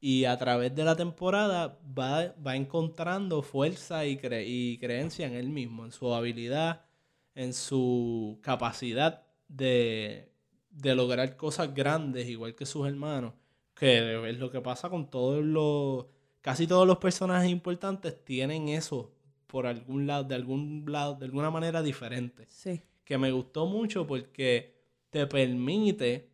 y 0.00 0.24
a 0.24 0.38
través 0.38 0.74
de 0.74 0.82
la 0.82 0.96
temporada 0.96 1.78
va, 1.86 2.34
va 2.36 2.56
encontrando 2.56 3.42
fuerza 3.42 4.06
y, 4.06 4.18
y 4.46 4.78
creencia 4.78 5.26
en 5.26 5.34
él 5.34 5.50
mismo, 5.50 5.84
en 5.84 5.92
su 5.92 6.14
habilidad, 6.14 6.86
en 7.34 7.52
su 7.52 8.38
capacidad 8.40 9.26
de, 9.48 10.32
de 10.70 10.94
lograr 10.94 11.36
cosas 11.36 11.74
grandes, 11.74 12.30
igual 12.30 12.54
que 12.54 12.64
sus 12.64 12.88
hermanos, 12.88 13.34
que 13.74 14.26
es 14.30 14.38
lo 14.38 14.50
que 14.50 14.62
pasa 14.62 14.88
con 14.88 15.10
todos 15.10 15.44
los, 15.44 16.06
casi 16.42 16.66
todos 16.66 16.86
los 16.86 16.98
personajes 16.98 17.50
importantes 17.50 18.22
tienen 18.24 18.68
eso 18.68 19.10
por 19.46 19.66
algún 19.66 20.06
lado, 20.06 20.24
de 20.24 20.34
algún 20.34 20.84
lado, 20.86 21.14
de 21.14 21.24
alguna 21.24 21.50
manera 21.50 21.82
diferente 21.82 22.44
Sí. 22.48 22.82
que 23.04 23.16
me 23.16 23.32
gustó 23.32 23.66
mucho 23.66 24.06
porque 24.06 24.74
te 25.10 25.26
permite 25.26 26.28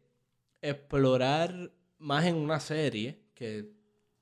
explorar 0.63 1.73
más 1.99 2.27
en 2.27 2.37
una 2.37 2.61
serie 2.61 3.19
que 3.35 3.71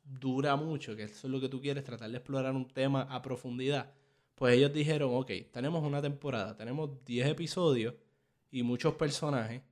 dura 0.03 0.57
mucho, 0.57 0.95
que 0.97 1.05
eso 1.05 1.27
es 1.27 1.31
lo 1.33 1.41
que 1.41 1.49
tú 1.49 1.61
quieres, 1.61 1.85
tratar 1.85 2.11
de 2.11 2.19
explorar 2.19 2.55
un 2.55 2.69
tema 2.69 3.03
a 3.03 3.23
profundidad. 3.23 3.93
Pues 4.35 4.57
ellos 4.57 4.73
dijeron, 4.73 5.11
ok, 5.15 5.31
tenemos 5.51 5.83
una 5.83 6.01
temporada, 6.03 6.57
tenemos 6.57 6.91
10 7.05 7.27
episodios 7.27 7.95
y 8.51 8.63
muchos 8.63 8.95
personajes, 8.95 9.63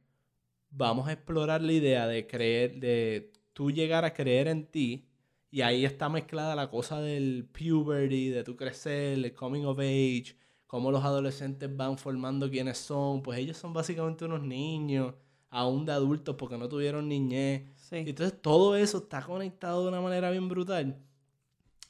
vamos 0.71 1.07
a 1.09 1.13
explorar 1.13 1.61
la 1.63 1.73
idea 1.73 2.07
de 2.07 2.27
creer, 2.27 2.81
de 2.81 3.31
tú 3.53 3.71
llegar 3.71 4.05
a 4.05 4.13
creer 4.13 4.49
en 4.49 4.67
ti. 4.67 5.07
Y 5.55 5.63
ahí 5.63 5.85
está 5.85 6.09
mezclada 6.09 6.57
la 6.57 6.69
cosa 6.69 7.01
del 7.01 7.45
puberty, 7.45 8.29
de 8.29 8.43
tu 8.43 8.57
crecer, 8.57 9.13
el 9.13 9.33
coming 9.35 9.63
of 9.63 9.79
age, 9.79 10.37
cómo 10.67 10.91
los 10.91 11.05
adolescentes 11.05 11.77
van 11.77 11.97
formando 11.97 12.51
quiénes 12.51 12.77
son. 12.77 13.23
Pues 13.23 13.39
ellos 13.39 13.57
son 13.57 13.73
básicamente 13.73 14.25
unos 14.25 14.43
niños, 14.43 15.15
aún 15.51 15.87
de 15.87 15.93
adultos, 15.93 16.35
porque 16.35 16.59
no 16.59 16.69
tuvieron 16.69 17.09
niñez. 17.09 17.71
Sí. 17.77 17.99
Y 17.99 18.11
Entonces 18.11 18.43
todo 18.43 18.75
eso 18.75 18.99
está 18.99 19.23
conectado 19.23 19.85
de 19.85 19.91
una 19.91 20.01
manera 20.01 20.29
bien 20.33 20.49
brutal. 20.49 20.99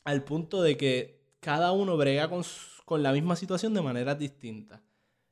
Al 0.04 0.24
punto 0.24 0.60
de 0.60 0.76
que 0.76 1.22
cada 1.40 1.72
uno 1.72 1.96
brega 1.96 2.28
con, 2.28 2.42
con 2.84 3.02
la 3.02 3.12
misma 3.12 3.34
situación 3.34 3.72
de 3.72 3.80
manera 3.80 4.14
distinta. 4.14 4.82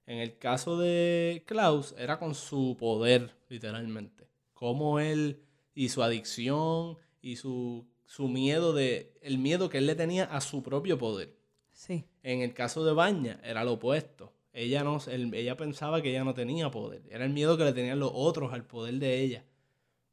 En 0.07 0.17
el 0.17 0.39
caso 0.39 0.79
de 0.79 1.45
Klaus, 1.47 1.95
era 1.99 2.19
con 2.19 2.35
su 2.35 2.79
poder, 2.81 3.31
literalmente. 3.51 4.27
Cómo 4.55 5.01
él 5.01 5.43
y 5.75 5.91
su 5.91 6.03
adicción 6.03 6.97
y 7.21 7.37
su, 7.37 7.92
su 8.13 8.29
miedo 8.29 8.75
de. 8.75 9.15
el 9.23 9.39
miedo 9.39 9.71
que 9.71 9.79
él 9.79 9.87
le 9.87 9.95
tenía 9.95 10.25
a 10.25 10.43
su 10.43 10.63
propio 10.63 10.99
poder. 10.99 11.35
Sí. 11.73 12.05
En 12.23 12.43
el 12.43 12.53
caso 12.53 12.85
de 12.85 12.93
Baña, 12.93 13.41
era 13.43 13.65
lo 13.65 13.73
opuesto. 13.73 14.35
Ella, 14.53 14.85
no, 14.85 14.99
él- 15.07 15.33
ella 15.33 15.57
pensaba 15.57 16.03
que 16.03 16.11
ella 16.11 16.23
no 16.23 16.35
tenía 16.35 16.71
poder. 16.71 17.01
Era 17.09 17.25
el 17.25 17.31
miedo 17.33 17.57
que 17.57 17.65
le 17.65 17.73
tenían 17.73 18.01
los 18.01 18.11
otros 18.15 18.53
al 18.53 18.67
poder 18.67 18.97
de 18.97 19.19
ella. 19.23 19.47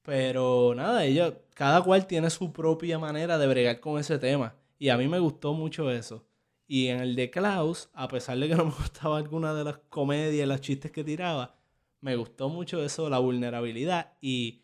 Pero 0.01 0.73
nada, 0.77 1.03
ella, 1.03 1.37
cada 1.53 1.83
cual 1.83 2.07
tiene 2.07 2.29
su 2.29 2.53
propia 2.53 2.97
manera 2.99 3.37
de 3.37 3.47
bregar 3.47 3.81
con 3.81 3.99
ese 3.99 4.17
tema. 4.17 4.55
Y 4.77 4.87
a 4.87 4.97
mí 4.97 5.09
me 5.09 5.19
gustó 5.19 5.53
mucho 5.53 5.91
eso. 5.91 6.23
Y 6.69 6.87
en 6.87 7.01
el 7.01 7.17
de 7.17 7.29
Klaus, 7.29 7.89
a 7.93 8.07
pesar 8.07 8.37
de 8.39 8.47
que 8.47 8.55
no 8.55 8.63
me 8.65 8.71
gustaba 8.79 9.17
alguna 9.17 9.53
de 9.53 9.65
las 9.65 9.77
comedias, 9.89 10.47
los 10.47 10.61
chistes 10.61 10.91
que 10.91 11.03
tiraba, 11.03 11.57
me 11.99 12.15
gustó 12.15 12.47
mucho 12.47 12.81
eso, 12.81 13.09
la 13.09 13.19
vulnerabilidad. 13.19 14.13
Y 14.21 14.61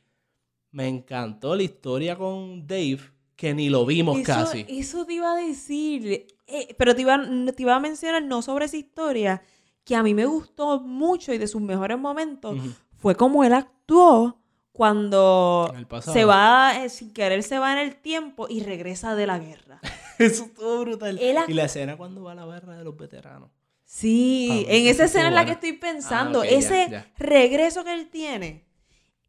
me 0.72 0.88
encantó 0.88 1.54
la 1.54 1.64
historia 1.64 2.16
con 2.16 2.66
Dave, 2.66 3.00
que 3.36 3.54
ni 3.54 3.70
lo 3.70 3.86
vimos 3.86 4.18
Eso, 4.20 4.26
casi. 4.26 4.66
eso 4.70 5.06
te 5.06 5.14
iba 5.14 5.32
a 5.34 5.36
decir. 5.36 6.28
eh, 6.48 6.76
pero 6.78 6.96
te 6.96 7.02
iba, 7.02 7.20
te 7.56 7.62
iba 7.62 7.76
a 7.76 7.80
mencionar 7.80 8.24
no 8.24 8.42
sobre 8.42 8.66
esa 8.66 8.78
historia, 8.78 9.42
que 9.84 9.96
a 9.96 10.04
mí 10.04 10.14
me 10.14 10.26
gustó 10.26 10.80
mucho 10.80 11.34
y 11.34 11.38
de 11.38 11.48
sus 11.48 11.62
mejores 11.62 11.98
momentos 12.00 12.58
fue 12.98 13.16
como 13.16 13.44
él 13.44 13.54
actuó 13.54 14.40
cuando 14.72 15.74
se 16.02 16.26
va, 16.26 16.84
eh, 16.84 16.90
sin 16.90 17.14
querer 17.14 17.44
se 17.44 17.60
va 17.60 17.72
en 17.74 17.80
el 17.80 17.96
tiempo 17.96 18.48
y 18.50 18.62
regresa 18.62 19.16
de 19.16 19.26
la 19.28 19.40
guerra. 19.40 19.80
Eso 20.20 20.46
estuvo 20.46 20.80
brutal. 20.82 21.20
Y 21.48 21.54
la 21.54 21.66
escena 21.66 21.98
cuando 21.98 22.24
va 22.24 22.34
a 22.34 22.36
la 22.36 22.46
barra 22.46 22.76
de 22.78 22.84
los 22.84 22.96
veteranos. 22.98 23.50
Sí, 23.84 24.66
en 24.68 24.88
esa 24.88 25.06
escena 25.06 25.28
en 25.30 25.36
la 25.36 25.46
que 25.46 25.52
estoy 25.52 25.74
pensando, 25.74 26.42
Ah, 26.42 26.46
ya, 26.46 26.58
ese 26.58 26.88
ya. 26.90 27.12
regreso 27.18 27.84
que 27.84 27.94
él 27.94 28.10
tiene, 28.10 28.66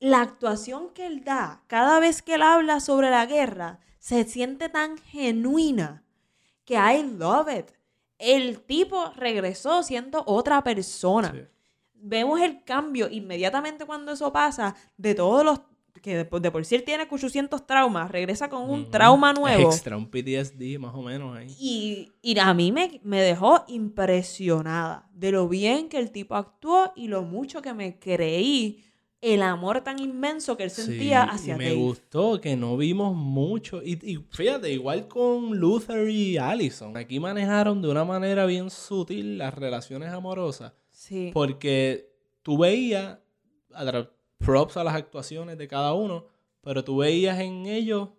la 0.00 0.20
actuación 0.22 0.90
que 0.94 1.06
él 1.06 1.22
da 1.24 1.62
cada 1.66 2.00
vez 2.00 2.22
que 2.22 2.34
él 2.34 2.42
habla 2.42 2.80
sobre 2.80 3.10
la 3.10 3.26
guerra, 3.26 3.78
se 4.06 4.22
siente 4.24 4.68
tan 4.68 4.98
genuina 4.98 6.04
que 6.64 6.74
I 6.74 7.02
love 7.18 7.48
it. 7.58 7.66
El 8.18 8.60
tipo 8.60 9.10
regresó 9.16 9.82
siendo 9.82 10.22
otra 10.26 10.62
persona. 10.62 11.32
Sí. 11.32 11.40
Vemos 11.94 12.40
el 12.40 12.62
cambio 12.62 13.08
inmediatamente 13.10 13.84
cuando 13.84 14.12
eso 14.12 14.32
pasa 14.32 14.76
de 14.96 15.16
todos 15.16 15.44
los 15.44 15.60
que 16.02 16.18
de, 16.18 16.24
por- 16.24 16.40
de 16.40 16.52
por 16.52 16.64
sí 16.64 16.76
él 16.76 16.84
tiene 16.84 17.08
800 17.10 17.66
traumas, 17.66 18.08
regresa 18.12 18.48
con 18.48 18.70
un 18.70 18.88
trauma 18.92 19.32
nuevo. 19.32 19.70
Extra, 19.70 19.96
un 19.96 20.08
PTSD 20.08 20.78
más 20.78 20.94
o 20.94 21.02
menos 21.02 21.36
ahí. 21.36 21.48
Y, 21.58 22.12
y 22.22 22.38
a 22.38 22.54
mí 22.54 22.70
me, 22.70 23.00
me 23.02 23.20
dejó 23.22 23.64
impresionada 23.66 25.08
de 25.14 25.32
lo 25.32 25.48
bien 25.48 25.88
que 25.88 25.98
el 25.98 26.12
tipo 26.12 26.36
actuó 26.36 26.92
y 26.94 27.08
lo 27.08 27.22
mucho 27.22 27.60
que 27.60 27.74
me 27.74 27.98
creí 27.98 28.84
el 29.20 29.42
amor 29.42 29.80
tan 29.82 29.98
inmenso 29.98 30.56
que 30.56 30.64
él 30.64 30.70
sentía 30.70 31.24
Sí, 31.24 31.28
hacia 31.32 31.54
y 31.54 31.58
me 31.58 31.64
Dave. 31.64 31.76
gustó 31.76 32.40
que 32.40 32.56
no 32.56 32.76
vimos 32.76 33.14
mucho. 33.16 33.82
Y, 33.82 33.92
y 34.02 34.16
fíjate, 34.30 34.70
igual 34.72 35.08
con 35.08 35.56
Luther 35.58 36.08
y 36.08 36.36
Allison. 36.38 36.96
Aquí 36.96 37.18
manejaron 37.18 37.80
de 37.82 37.88
una 37.88 38.04
manera 38.04 38.46
bien 38.46 38.70
sutil 38.70 39.38
las 39.38 39.54
relaciones 39.54 40.10
amorosas. 40.12 40.72
Sí. 40.90 41.30
Porque 41.32 42.10
tú 42.42 42.58
veías, 42.58 43.18
props 44.38 44.76
a 44.76 44.84
las 44.84 44.94
actuaciones 44.94 45.56
de 45.58 45.66
cada 45.66 45.92
uno, 45.94 46.26
pero 46.60 46.84
tú 46.84 46.98
veías 46.98 47.40
en 47.40 47.66
ellos 47.66 48.10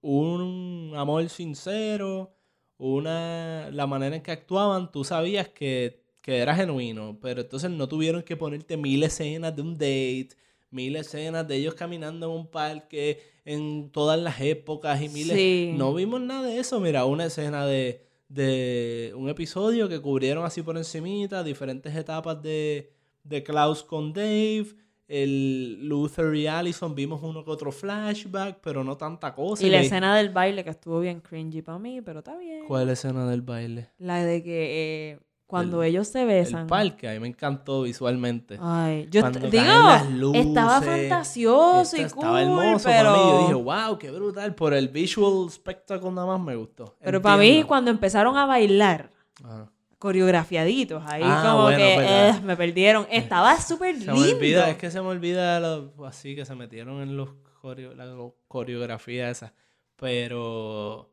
un 0.00 0.92
amor 0.96 1.28
sincero, 1.28 2.32
una 2.78 3.70
la 3.72 3.86
manera 3.86 4.16
en 4.16 4.22
que 4.22 4.30
actuaban, 4.30 4.92
tú 4.92 5.02
sabías 5.04 5.48
que, 5.48 6.00
que 6.28 6.36
era 6.36 6.54
genuino, 6.54 7.16
pero 7.22 7.40
entonces 7.40 7.70
no 7.70 7.88
tuvieron 7.88 8.22
que 8.22 8.36
ponerte 8.36 8.76
mil 8.76 9.02
escenas 9.02 9.56
de 9.56 9.62
un 9.62 9.72
date, 9.72 10.28
mil 10.70 10.94
escenas 10.96 11.48
de 11.48 11.56
ellos 11.56 11.72
caminando 11.72 12.26
en 12.26 12.32
un 12.32 12.46
parque 12.46 13.18
en 13.46 13.88
todas 13.88 14.20
las 14.20 14.38
épocas 14.38 15.00
y 15.00 15.08
miles... 15.08 15.34
Sí. 15.34 15.72
No 15.74 15.94
vimos 15.94 16.20
nada 16.20 16.46
de 16.46 16.58
eso, 16.58 16.80
mira, 16.80 17.06
una 17.06 17.24
escena 17.24 17.64
de, 17.64 18.04
de 18.28 19.14
un 19.16 19.30
episodio 19.30 19.88
que 19.88 20.02
cubrieron 20.02 20.44
así 20.44 20.60
por 20.60 20.76
encimita, 20.76 21.42
diferentes 21.42 21.96
etapas 21.96 22.42
de, 22.42 22.92
de 23.24 23.42
Klaus 23.42 23.82
con 23.82 24.12
Dave, 24.12 24.66
el 25.06 25.88
Luther 25.88 26.34
y 26.34 26.46
Allison, 26.46 26.94
vimos 26.94 27.22
uno 27.22 27.42
que 27.42 27.50
otro 27.50 27.72
flashback, 27.72 28.58
pero 28.60 28.84
no 28.84 28.98
tanta 28.98 29.34
cosa. 29.34 29.66
Y 29.66 29.70
la 29.70 29.80
escena 29.80 30.14
del 30.14 30.28
baile 30.28 30.62
que 30.62 30.68
estuvo 30.68 31.00
bien 31.00 31.22
cringy 31.22 31.62
para 31.62 31.78
mí, 31.78 32.02
pero 32.02 32.18
está 32.18 32.36
bien. 32.36 32.66
¿Cuál 32.66 32.90
escena 32.90 33.26
del 33.30 33.40
baile? 33.40 33.88
La 33.96 34.22
de 34.22 34.42
que 34.42 35.12
eh, 35.12 35.18
cuando 35.48 35.82
El- 35.82 35.88
ellos 35.90 36.06
se 36.08 36.20
El 36.20 36.28
besan. 36.28 36.66
parque, 36.68 37.08
a 37.08 37.12
mí 37.14 37.18
me 37.20 37.26
encantó 37.28 37.82
visualmente. 37.82 38.58
Ay, 38.60 39.08
yo 39.10 39.22
Cuando 39.22 39.40
digo, 39.50 39.64
las 39.64 40.08
luces, 40.10 40.46
estaba 40.46 40.80
fantasioso 40.82 41.96
y 41.96 42.00
estaba 42.00 42.30
cool, 42.30 42.40
hermoso 42.40 42.84
pero... 42.84 43.12
para 43.12 43.12
mí. 43.12 43.30
Yo 43.32 43.40
dije, 43.40 43.54
wow, 43.54 43.98
qué 43.98 44.10
brutal. 44.10 44.54
Por 44.54 44.74
el 44.74 44.88
visual 44.88 45.50
spectacle 45.50 46.10
nada 46.12 46.26
más 46.26 46.40
me 46.40 46.54
gustó. 46.54 46.94
Pero 47.02 47.20
para 47.20 47.38
mí, 47.38 47.64
cuando 47.64 47.90
empezaron 47.90 48.36
a 48.36 48.44
bailar, 48.46 49.10
Ajá. 49.42 49.70
coreografiadiaditos, 49.98 51.02
ahí 51.06 51.22
Ah, 51.24 51.42
como 51.50 51.62
bueno, 51.62 51.78
que 51.78 51.96
verdad. 51.96 52.36
eh, 52.36 52.40
me 52.44 52.56
perdieron. 52.56 53.06
Estaba 53.10 53.58
súper 53.60 53.96
lindo. 53.96 54.14
me 54.14 54.32
olvida, 54.34 54.68
es 54.70 54.76
que 54.76 54.90
se 54.90 55.00
me 55.00 55.08
olvida 55.08 55.58
lo- 55.60 56.06
así 56.06 56.36
que 56.36 56.44
se 56.44 56.54
metieron 56.54 57.00
en 57.00 57.16
los 57.16 57.30
coreo- 57.62 57.94
la 57.94 58.06
coreografía 58.48 59.30
esa. 59.30 59.54
Pero 59.96 61.10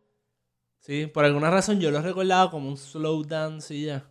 sí, 0.79 1.07
por 1.07 1.25
alguna 1.25 1.49
razón 1.49 1.79
yo 1.79 1.89
lo 1.91 2.01
recordaba 2.01 2.51
como 2.51 2.69
un 2.69 2.77
slow 2.77 3.23
dance 3.23 3.73
y 3.73 3.85
ya. 3.85 4.03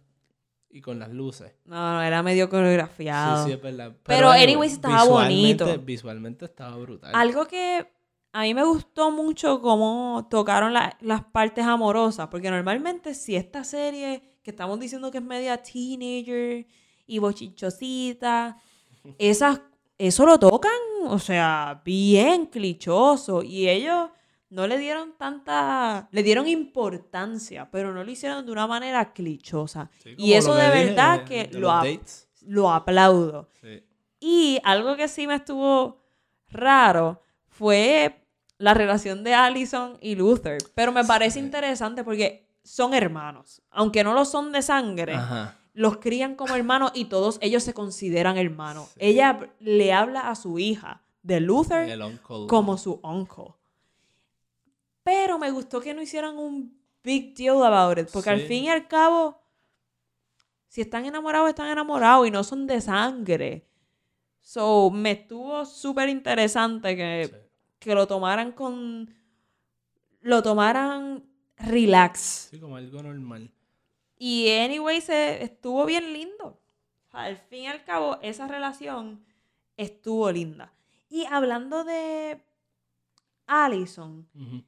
Y 0.76 0.80
con 0.80 0.98
las 0.98 1.08
luces. 1.10 1.52
No, 1.66 1.76
no, 1.94 2.02
era 2.02 2.20
medio 2.24 2.50
coreografiado. 2.50 3.44
Sí, 3.44 3.50
sí, 3.50 3.52
es 3.56 3.62
verdad. 3.62 3.92
Pero, 4.02 4.28
anyway, 4.30 4.42
anyways, 4.42 4.72
estaba 4.72 5.02
visualmente- 5.04 5.64
bonito. 5.64 5.82
Visualmente 5.84 6.44
estaba 6.46 6.76
brutal. 6.76 7.12
Algo 7.14 7.46
que 7.46 7.86
a 8.32 8.42
mí 8.42 8.54
me 8.54 8.64
gustó 8.64 9.12
mucho 9.12 9.60
cómo 9.60 10.26
tocaron 10.28 10.72
la- 10.72 10.96
las 11.00 11.22
partes 11.26 11.64
amorosas, 11.64 12.26
porque 12.26 12.50
normalmente 12.50 13.14
si 13.14 13.36
esta 13.36 13.62
serie 13.62 14.22
que 14.42 14.50
estamos 14.50 14.80
diciendo 14.80 15.12
que 15.12 15.18
es 15.18 15.24
media 15.24 15.62
teenager 15.62 16.66
y 17.06 17.18
bochinchosita, 17.20 18.56
esas, 19.18 19.60
eso 19.96 20.26
lo 20.26 20.40
tocan, 20.40 20.72
o 21.06 21.20
sea, 21.20 21.82
bien 21.84 22.46
clichoso, 22.46 23.44
y 23.44 23.68
ellos 23.68 24.10
no 24.50 24.66
le 24.66 24.78
dieron 24.78 25.14
tanta, 25.16 26.08
le 26.12 26.22
dieron 26.22 26.46
importancia, 26.46 27.68
pero 27.70 27.92
no 27.92 28.04
lo 28.04 28.10
hicieron 28.10 28.44
de 28.46 28.52
una 28.52 28.66
manera 28.66 29.12
clichosa. 29.12 29.90
Sí, 30.02 30.14
y 30.16 30.34
eso 30.34 30.54
de 30.54 30.68
verdad 30.68 31.24
que 31.24 31.48
de 31.48 31.58
lo, 31.58 31.72
lo 32.42 32.70
aplaudo. 32.70 33.48
Sí. 33.60 33.82
Y 34.20 34.58
algo 34.64 34.96
que 34.96 35.08
sí 35.08 35.26
me 35.26 35.34
estuvo 35.34 36.02
raro 36.48 37.20
fue 37.48 38.24
la 38.58 38.74
relación 38.74 39.24
de 39.24 39.34
Allison 39.34 39.98
y 40.00 40.14
Luther. 40.14 40.58
Pero 40.74 40.92
me 40.92 41.04
parece 41.04 41.38
interesante 41.38 42.04
porque 42.04 42.48
son 42.62 42.94
hermanos. 42.94 43.62
Aunque 43.70 44.04
no 44.04 44.14
lo 44.14 44.24
son 44.24 44.52
de 44.52 44.62
sangre, 44.62 45.14
Ajá. 45.14 45.58
los 45.72 45.98
crían 45.98 46.34
como 46.34 46.54
hermanos 46.54 46.92
y 46.94 47.06
todos 47.06 47.38
ellos 47.42 47.62
se 47.62 47.74
consideran 47.74 48.38
hermanos. 48.38 48.90
Ella 48.96 49.50
le 49.58 49.92
habla 49.92 50.30
a 50.30 50.34
su 50.34 50.58
hija 50.58 51.02
de 51.22 51.40
Luther 51.40 51.98
como 52.48 52.78
su 52.78 53.00
uncle. 53.02 53.54
Pero 55.04 55.38
me 55.38 55.50
gustó 55.50 55.80
que 55.80 55.94
no 55.94 56.02
hicieran 56.02 56.36
un 56.38 56.76
big 57.02 57.34
deal 57.36 57.62
about 57.62 57.98
it. 57.98 58.08
Porque 58.12 58.30
al 58.30 58.40
fin 58.40 58.64
y 58.64 58.68
al 58.70 58.88
cabo, 58.88 59.38
si 60.66 60.80
están 60.80 61.04
enamorados, 61.04 61.50
están 61.50 61.68
enamorados 61.68 62.26
y 62.26 62.30
no 62.30 62.42
son 62.42 62.66
de 62.66 62.80
sangre. 62.80 63.68
So, 64.40 64.90
me 64.90 65.12
estuvo 65.12 65.64
súper 65.64 66.08
interesante 66.08 66.96
que, 66.96 67.28
Sí. 67.30 67.36
que 67.78 67.94
lo 67.94 68.06
tomaran 68.06 68.52
con. 68.52 69.14
Lo 70.22 70.42
tomaran 70.42 71.22
relax. 71.58 72.48
Sí, 72.50 72.58
como 72.58 72.76
algo 72.76 73.02
normal. 73.02 73.50
Y 74.18 74.50
anyway, 74.50 75.00
se, 75.02 75.42
estuvo 75.44 75.84
bien 75.84 76.12
lindo. 76.12 76.58
Al 77.12 77.36
fin 77.36 77.64
y 77.64 77.66
al 77.68 77.84
cabo, 77.84 78.18
esa 78.22 78.48
relación 78.48 79.24
estuvo 79.76 80.30
linda. 80.32 80.72
Y 81.10 81.26
hablando 81.26 81.84
de 81.84 82.42
Allison, 83.46 84.26
Ujú. 84.34 84.64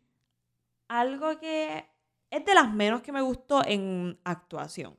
Algo 0.88 1.38
que 1.38 1.84
es 2.30 2.44
de 2.44 2.54
las 2.54 2.72
menos 2.72 3.02
que 3.02 3.12
me 3.12 3.20
gustó 3.20 3.64
en 3.64 4.18
actuación. 4.24 4.96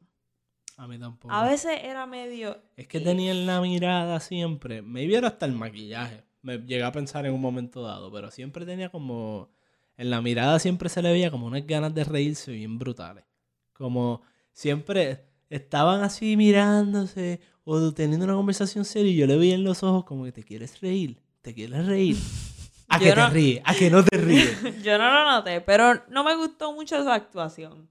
A 0.78 0.88
mí 0.88 1.00
tampoco. 1.00 1.34
A 1.34 1.48
veces 1.48 1.80
era 1.84 2.06
medio... 2.06 2.62
Es 2.76 2.88
que 2.88 3.00
tenía 3.00 3.32
en 3.32 3.48
la 3.48 3.60
mirada 3.62 4.20
siempre. 4.20 4.82
Me 4.82 5.06
viera 5.08 5.30
hasta 5.30 5.46
el 5.46 5.54
maquillaje. 5.54 6.24
Me 6.42 6.60
llegué 6.60 6.84
a 6.84 6.92
pensar 6.92 7.26
en 7.26 7.34
un 7.34 7.42
momento 7.42 7.82
dado, 7.82 8.12
pero 8.12 8.30
siempre 8.32 8.66
tenía 8.66 8.90
como. 8.90 9.50
En 9.98 10.12
la 10.12 10.22
mirada 10.22 10.60
siempre 10.60 10.90
se 10.90 11.02
le 11.02 11.12
veía 11.12 11.32
como 11.32 11.48
unas 11.48 11.66
ganas 11.66 11.94
de 11.96 12.04
reírse 12.04 12.52
bien 12.52 12.78
brutales. 12.78 13.26
Como 13.74 14.22
siempre 14.54 15.26
estaban 15.50 16.04
así 16.04 16.38
mirándose 16.38 17.42
o 17.64 17.92
teniendo 17.92 18.26
una 18.26 18.36
conversación 18.36 18.86
seria 18.86 19.12
y 19.12 19.16
yo 19.16 19.26
le 19.26 19.38
veía 19.38 19.56
en 19.56 19.64
los 19.64 19.82
ojos 19.84 20.06
como 20.06 20.26
que 20.26 20.32
te 20.32 20.44
quieres 20.44 20.80
reír, 20.80 21.22
te 21.42 21.54
quieres 21.54 21.86
reír. 21.86 22.18
A 22.90 23.00
que 23.00 23.14
no- 23.16 23.28
te 23.28 23.34
ríes, 23.34 23.62
a 23.66 23.74
que 23.76 23.90
no 23.90 24.04
te 24.04 24.18
ríes. 24.18 24.84
Yo 24.84 24.98
no 24.98 25.12
lo 25.12 25.26
noté, 25.32 25.62
pero 25.62 26.02
no 26.10 26.24
me 26.24 26.36
gustó 26.36 26.72
mucho 26.74 27.02
su 27.04 27.10
actuación. 27.10 27.90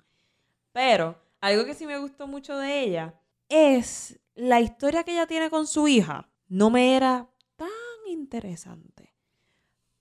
Pero 0.72 1.16
algo 1.40 1.64
que 1.64 1.74
sí 1.74 1.86
me 1.86 1.98
gustó 1.98 2.26
mucho 2.26 2.56
de 2.58 2.80
ella 2.82 3.14
es 3.48 4.18
la 4.34 4.60
historia 4.60 5.04
que 5.04 5.12
ella 5.12 5.26
tiene 5.26 5.50
con 5.50 5.66
su 5.66 5.86
hija. 5.88 6.28
No 6.48 6.70
me 6.70 6.96
era 6.96 7.28
tan 7.56 7.68
interesante. 8.08 9.14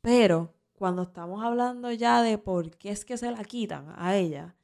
Pero 0.01 0.53
cuando 0.73 1.03
estamos 1.03 1.43
hablando 1.43 1.91
ya 1.91 2.21
de 2.21 2.37
por 2.37 2.71
qué 2.77 2.91
es 2.91 3.05
que 3.05 3.17
se 3.17 3.31
la 3.31 3.43
quitan 3.43 3.93
a 3.97 4.15
ella, 4.15 4.55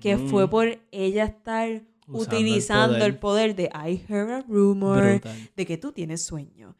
que 0.00 0.16
fue 0.16 0.48
por 0.48 0.78
ella 0.92 1.24
estar 1.24 1.68
Usando 2.08 2.36
el 2.36 2.42
utilizando 2.44 3.04
el 3.04 3.18
poder. 3.18 3.56
de 3.56 3.64
I 3.74 4.04
heard 4.08 4.30
a 4.30 4.40
rumor 4.42 5.02
Brutal. 5.02 5.50
de 5.56 5.66
que 5.66 5.76
tú 5.76 5.90
tienes 5.90 6.24
sueño. 6.24 6.76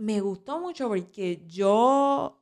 Me 0.00 0.20
gustó 0.20 0.60
mucho 0.60 0.88
porque 0.88 1.44
yo 1.46 2.40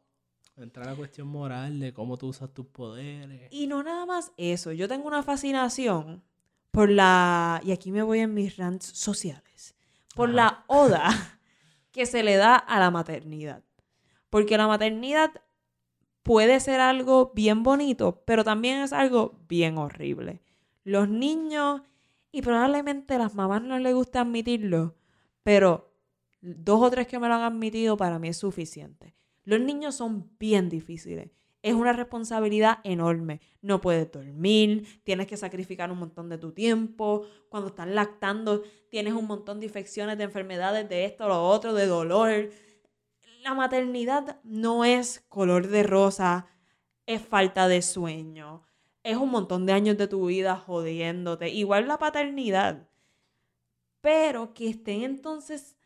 Entra 0.57 0.85
la 0.85 0.97
cuestión 0.97 1.29
moral 1.29 1.79
de 1.79 1.93
cómo 1.93 2.17
tú 2.17 2.29
usas 2.29 2.53
tus 2.53 2.67
poderes. 2.67 3.47
Y 3.53 3.69
no 3.69 3.85
nada 3.85 4.07
más 4.07 4.33
eso, 4.37 4.73
yo 4.73 4.89
tengo 4.89 5.07
una 5.07 5.23
fascinación 5.23 6.25
por 6.73 6.91
la, 6.91 7.61
y 7.65 7.71
aquí 7.71 7.93
me 7.93 8.03
voy 8.03 8.21
en 8.21 8.35
mis 8.35 8.57
rants 8.57 8.87
sociales, 8.87 9.77
por 10.17 10.31
la 10.31 10.65
oda 10.67 11.11
que 11.93 12.07
se 12.07 12.25
le 12.25 12.37
da 12.37 12.57
a 12.57 12.81
la 12.81 12.91
maternidad. 12.91 13.63
Porque 14.31 14.59
la 14.59 14.67
maternidad 14.67 15.31
puede 16.25 16.59
ser 16.59 16.81
algo 16.81 17.31
bien 17.37 17.63
bonito, 17.63 18.23
pero 18.27 18.43
también 18.43 18.81
es 18.81 18.93
algo 18.93 19.39
bien 19.49 19.79
horrible. 19.79 20.43
Los 20.83 21.09
niños, 21.09 21.83
y 22.33 22.43
probablemente 22.43 23.17
las 23.17 23.37
mamás 23.37 23.63
no 23.63 23.79
les 23.79 23.95
gusta 23.95 24.23
admitirlo, 24.23 24.97
pero 25.45 25.88
dos 26.41 26.83
o 26.83 26.91
tres 26.91 27.07
que 27.07 27.19
me 27.19 27.29
lo 27.29 27.35
han 27.35 27.43
admitido 27.43 27.97
para 27.97 28.19
mí 28.19 28.29
es 28.29 28.37
suficiente. 28.37 29.15
Los 29.45 29.61
niños 29.61 29.95
son 29.95 30.31
bien 30.39 30.69
difíciles. 30.69 31.31
Es 31.63 31.75
una 31.75 31.93
responsabilidad 31.93 32.79
enorme. 32.85 33.41
No 33.63 33.81
puedes 33.81 34.11
dormir, 34.13 34.87
tienes 35.05 35.27
que 35.27 35.37
sacrificar 35.37 35.91
un 35.91 35.99
montón 35.99 36.29
de 36.29 36.39
tu 36.39 36.53
tiempo. 36.53 37.27
Cuando 37.49 37.69
estás 37.69 37.89
lactando, 37.89 38.63
tienes 38.91 39.15
un 39.15 39.27
montón 39.27 39.59
de 39.59 39.67
infecciones, 39.67 40.19
de 40.19 40.25
enfermedades, 40.25 40.89
de 40.89 41.05
esto, 41.05 41.27
lo 41.27 41.43
otro, 41.43 41.75
de 41.75 41.87
dolor. 41.87 42.51
La 43.43 43.55
maternidad 43.55 44.39
no 44.45 44.85
es 44.85 45.25
color 45.29 45.69
de 45.69 45.83
rosa, 45.83 46.47
es 47.07 47.23
falta 47.23 47.69
de 47.69 47.83
sueño. 47.83 48.63
Es 49.03 49.17
un 49.17 49.31
montón 49.31 49.65
de 49.65 49.73
años 49.73 49.97
de 49.97 50.09
tu 50.09 50.27
vida 50.27 50.57
jodiéndote. 50.57 51.49
Igual 51.49 51.89
la 51.89 51.99
paternidad. 51.99 52.87
Pero 54.03 54.53
que 54.53 54.69
estén 54.69 55.03
entonces 55.03 55.78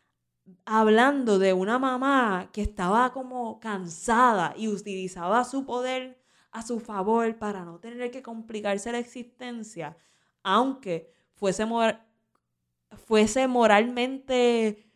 hablando 0.65 1.39
de 1.39 1.53
una 1.53 1.79
mamá 1.79 2.51
que 2.53 2.63
estaba 2.63 3.13
como 3.13 3.61
cansada 3.61 4.55
y 4.57 4.69
utilizaba 4.69 5.45
su 5.45 5.65
poder 5.65 6.21
a 6.51 6.63
su 6.63 6.81
favor 6.81 7.37
para 7.39 7.65
no 7.65 7.79
tener 7.79 8.11
que 8.11 8.23
complicarse 8.23 8.93
la 8.93 8.99
existencia, 8.99 9.97
aunque 10.43 11.11
fuese, 11.35 11.65
mor- 11.67 11.99
fuese 13.07 13.47
moralmente 13.49 14.91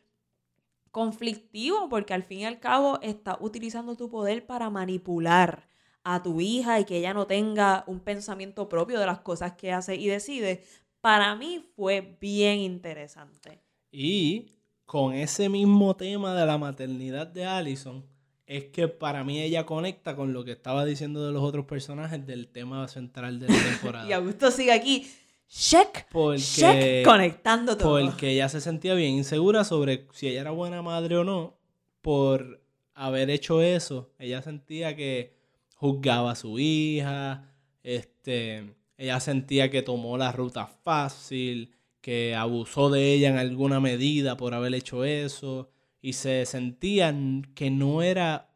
conflictivo, 0.91 1.89
porque 1.89 2.15
al 2.15 2.23
fin 2.23 2.41
y 2.41 2.45
al 2.47 2.61
cabo 2.61 2.99
está 3.03 3.37
utilizando 3.41 3.97
tu 3.97 4.09
poder 4.11 4.47
para 4.47 4.71
manipular 4.71 5.69
a 6.05 6.23
tu 6.23 6.41
hija 6.41 6.81
y 6.81 6.85
que 6.85 6.99
ella 6.99 7.13
no 7.15 7.27
tenga 7.27 7.85
un 7.87 8.01
pensamiento 8.01 8.69
propio 8.69 8.99
de 9.01 9.07
las 9.07 9.21
cosas 9.21 9.53
que 9.55 9.73
hace 9.73 9.97
y 9.97 10.07
decide, 10.09 10.65
para 11.01 11.35
mí 11.37 11.61
fue 11.77 12.17
bien 12.21 12.61
interesante. 12.61 13.63
Y 13.91 14.56
con 14.87 15.13
ese 15.15 15.49
mismo 15.49 15.95
tema 15.97 16.35
de 16.35 16.47
la 16.47 16.57
maternidad 16.59 17.27
de 17.27 17.45
Allison, 17.45 18.05
es 18.47 18.67
que 18.67 18.87
para 18.89 19.25
mí 19.25 19.41
ella 19.41 19.67
conecta 19.67 20.15
con 20.15 20.33
lo 20.33 20.45
que 20.45 20.53
estaba 20.53 20.85
diciendo 20.85 21.27
de 21.27 21.33
los 21.33 21.43
otros 21.43 21.67
personajes 21.67 22.25
del 22.27 22.49
tema 22.49 22.87
central 22.89 23.41
de 23.41 23.49
la 23.49 23.55
temporada. 23.73 24.09
Y 24.09 24.13
Augusto 24.13 24.51
sigue 24.53 24.73
aquí, 24.73 25.11
check, 25.49 26.07
Porque- 26.11 26.41
check, 26.41 27.05
conectando 27.05 27.77
todo. 27.77 28.01
Porque 28.01 28.31
ella 28.31 28.49
se 28.49 28.61
sentía 28.61 28.95
bien 28.95 29.15
insegura 29.15 29.65
sobre 29.65 30.07
si 30.13 30.29
ella 30.29 30.43
era 30.43 30.51
buena 30.53 30.81
madre 30.83 31.17
o 31.17 31.25
no 31.25 31.59
por 32.01 32.63
haber 32.95 33.31
hecho 33.31 33.61
eso. 33.63 34.13
Ella 34.21 34.41
sentía 34.43 34.95
que 34.95 35.35
juzgaba 35.75 36.31
a 36.31 36.37
su 36.37 36.59
hija, 36.61 37.53
este, 37.83 38.77
ella 38.97 39.19
sentía 39.19 39.71
que 39.71 39.83
tomó 39.83 40.17
la 40.17 40.31
ruta 40.33 40.67
fácil, 40.67 41.75
que 42.07 42.37
abusó 42.37 42.89
de 42.89 43.13
ella 43.15 43.31
en 43.31 43.37
alguna 43.37 43.81
medida 43.81 44.37
por 44.37 44.55
haber 44.55 44.73
hecho 44.77 45.05
eso 45.05 45.71
y 46.01 46.13
se 46.13 46.47
sentía 46.47 47.13
que 47.57 47.69
no 47.69 48.01
era 48.01 48.49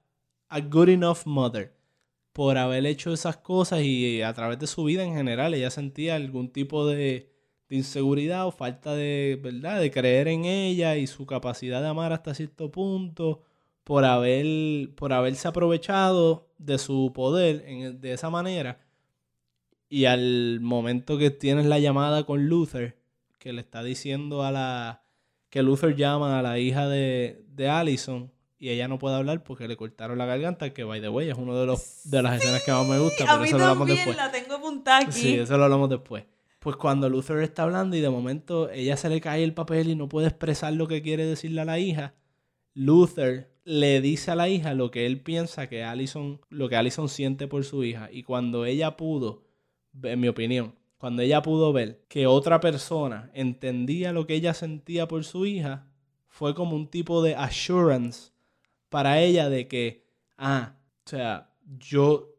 a 0.48 0.60
good 0.60 0.88
enough 0.90 1.24
mother 1.24 1.74
por 2.32 2.56
haber 2.58 2.86
hecho 2.86 3.12
esas 3.12 3.38
cosas 3.38 3.80
y 3.82 4.22
a 4.22 4.32
través 4.34 4.60
de 4.60 4.68
su 4.68 4.84
vida 4.84 5.02
en 5.02 5.14
general 5.16 5.52
ella 5.54 5.70
sentía 5.72 6.14
algún 6.14 6.52
tipo 6.52 6.86
de, 6.86 7.32
de 7.68 7.76
inseguridad 7.76 8.46
o 8.46 8.52
falta 8.52 8.94
de, 8.94 9.36
¿verdad? 9.42 9.80
De 9.80 9.90
creer 9.90 10.28
en 10.28 10.44
ella 10.44 10.96
y 10.96 11.08
su 11.08 11.26
capacidad 11.26 11.82
de 11.82 11.88
amar 11.88 12.12
hasta 12.12 12.34
cierto 12.36 12.70
punto 12.70 13.42
por, 13.82 14.04
haber, 14.04 14.94
por 14.94 15.12
haberse 15.12 15.48
aprovechado 15.48 16.46
de 16.58 16.78
su 16.78 17.10
poder 17.12 17.64
en- 17.66 18.00
de 18.00 18.12
esa 18.12 18.30
manera. 18.30 18.78
Y 19.88 20.04
al 20.04 20.60
momento 20.60 21.18
que 21.18 21.30
tienes 21.30 21.66
la 21.66 21.80
llamada 21.80 22.22
con 22.24 22.46
Luther, 22.48 22.99
que 23.40 23.52
le 23.52 23.60
está 23.60 23.82
diciendo 23.82 24.44
a 24.44 24.52
la... 24.52 25.02
que 25.48 25.64
Luther 25.64 25.96
llama 25.96 26.38
a 26.38 26.42
la 26.42 26.60
hija 26.60 26.88
de, 26.88 27.42
de 27.48 27.68
Allison 27.68 28.30
y 28.58 28.68
ella 28.68 28.86
no 28.86 28.98
puede 28.98 29.16
hablar 29.16 29.42
porque 29.42 29.66
le 29.66 29.76
cortaron 29.76 30.18
la 30.18 30.26
garganta, 30.26 30.72
que 30.74 30.84
by 30.84 31.00
the 31.00 31.08
way 31.08 31.30
es 31.30 31.36
una 31.38 31.58
de, 31.58 31.64
los, 31.64 32.02
de 32.04 32.22
las 32.22 32.36
escenas 32.36 32.62
que 32.62 32.70
más 32.70 32.86
me 32.86 32.98
gusta, 32.98 33.24
a 33.24 33.26
pero 33.26 33.40
mí 33.40 33.48
eso 33.48 33.56
lo 33.58 33.64
hablamos 33.64 33.88
después. 33.88 34.16
la 34.16 34.30
tengo 34.30 34.54
apuntada 34.54 34.98
aquí. 34.98 35.12
Sí, 35.12 35.34
eso 35.36 35.56
lo 35.56 35.64
hablamos 35.64 35.88
después. 35.88 36.24
Pues 36.58 36.76
cuando 36.76 37.08
Luther 37.08 37.38
está 37.38 37.62
hablando 37.62 37.96
y 37.96 38.00
de 38.02 38.10
momento 38.10 38.70
ella 38.70 38.98
se 38.98 39.08
le 39.08 39.22
cae 39.22 39.42
el 39.42 39.54
papel 39.54 39.88
y 39.88 39.96
no 39.96 40.10
puede 40.10 40.28
expresar 40.28 40.74
lo 40.74 40.86
que 40.86 41.00
quiere 41.00 41.24
decirle 41.24 41.62
a 41.62 41.64
la 41.64 41.78
hija, 41.78 42.12
Luther 42.74 43.50
le 43.64 44.02
dice 44.02 44.30
a 44.30 44.34
la 44.34 44.50
hija 44.50 44.74
lo 44.74 44.90
que 44.90 45.06
él 45.06 45.22
piensa 45.22 45.68
que 45.70 45.82
Allison, 45.82 46.42
lo 46.50 46.68
que 46.68 46.76
Allison 46.76 47.08
siente 47.08 47.48
por 47.48 47.64
su 47.64 47.82
hija. 47.84 48.10
Y 48.12 48.24
cuando 48.24 48.66
ella 48.66 48.98
pudo, 48.98 49.42
en 50.02 50.20
mi 50.20 50.28
opinión, 50.28 50.74
cuando 51.00 51.22
ella 51.22 51.40
pudo 51.40 51.72
ver 51.72 52.04
que 52.08 52.26
otra 52.26 52.60
persona 52.60 53.30
entendía 53.32 54.12
lo 54.12 54.26
que 54.26 54.34
ella 54.34 54.52
sentía 54.52 55.08
por 55.08 55.24
su 55.24 55.46
hija, 55.46 55.86
fue 56.28 56.54
como 56.54 56.76
un 56.76 56.88
tipo 56.88 57.22
de 57.22 57.34
assurance 57.34 58.32
para 58.90 59.18
ella 59.18 59.48
de 59.48 59.66
que, 59.66 60.04
ah, 60.36 60.74
o 61.06 61.08
sea, 61.08 61.54
yo 61.78 62.34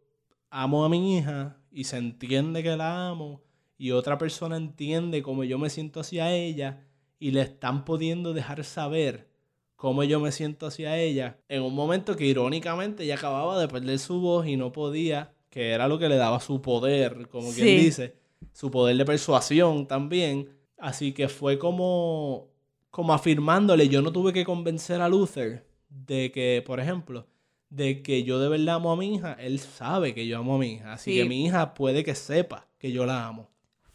amo 0.51 0.86
a 0.86 0.89
mi 0.89 1.18
hija 1.18 1.57
y 1.72 1.86
se 1.86 1.97
entiende 1.97 2.62
que 2.62 2.78
la 2.78 3.07
amo 3.09 3.41
y 3.80 3.89
otra 3.89 4.20
persona 4.20 4.57
entiende 4.57 5.24
cómo 5.24 5.43
yo 5.43 5.57
me 5.57 5.72
siento 5.72 5.99
hacia 5.99 6.32
ella 6.32 6.86
y 7.18 7.32
le 7.32 7.41
están 7.41 7.84
pudiendo 7.84 8.32
dejar 8.32 8.64
saber 8.64 9.28
cómo 9.76 10.03
yo 10.03 10.20
me 10.20 10.32
siento 10.32 10.68
hacia 10.68 10.99
ella 10.99 11.39
en 11.49 11.64
un 11.64 11.74
momento 11.74 12.16
que 12.16 12.28
irónicamente 12.28 13.05
ella 13.05 13.16
acababa 13.16 13.59
de 13.59 13.68
perder 13.68 13.97
su 13.97 14.22
voz 14.22 14.45
y 14.45 14.55
no 14.55 14.72
podía, 14.72 15.34
que 15.49 15.72
era 15.72 15.88
lo 15.88 15.97
que 15.97 16.09
le 16.09 16.18
daba 16.18 16.39
su 16.39 16.62
poder, 16.62 17.28
como 17.28 17.51
quien 17.51 17.80
dice, 17.80 18.20
su 18.53 18.69
poder 18.71 18.97
de 18.97 19.05
persuasión 19.05 19.87
también. 19.87 20.49
Así 20.77 21.13
que 21.13 21.27
fue 21.29 21.59
como, 21.59 22.47
como 22.89 23.13
afirmándole, 23.13 23.87
yo 23.89 24.01
no 24.01 24.11
tuve 24.11 24.33
que 24.33 24.45
convencer 24.45 25.01
a 25.01 25.09
Luther 25.09 25.65
de 25.89 26.31
que, 26.31 26.63
por 26.65 26.79
ejemplo, 26.79 27.27
de 27.69 28.01
que 28.01 28.23
yo 28.23 28.39
de 28.39 28.49
verdad 28.49 28.75
amo 28.75 28.91
a 28.91 28.95
mi 28.97 29.15
hija, 29.15 29.33
él 29.33 29.59
sabe 29.59 30.13
que 30.13 30.25
yo 30.27 30.39
amo 30.39 30.55
a 30.55 30.57
mi 30.59 30.73
hija, 30.73 30.93
así 30.93 31.11
Sí. 31.11 31.17
que 31.17 31.25
mi 31.25 31.45
hija 31.45 31.73
puede 31.73 32.03
que 32.03 32.15
sepa 32.15 32.67
que 32.79 32.91
yo 32.91 33.05
la 33.05 33.27
amo. 33.27 33.49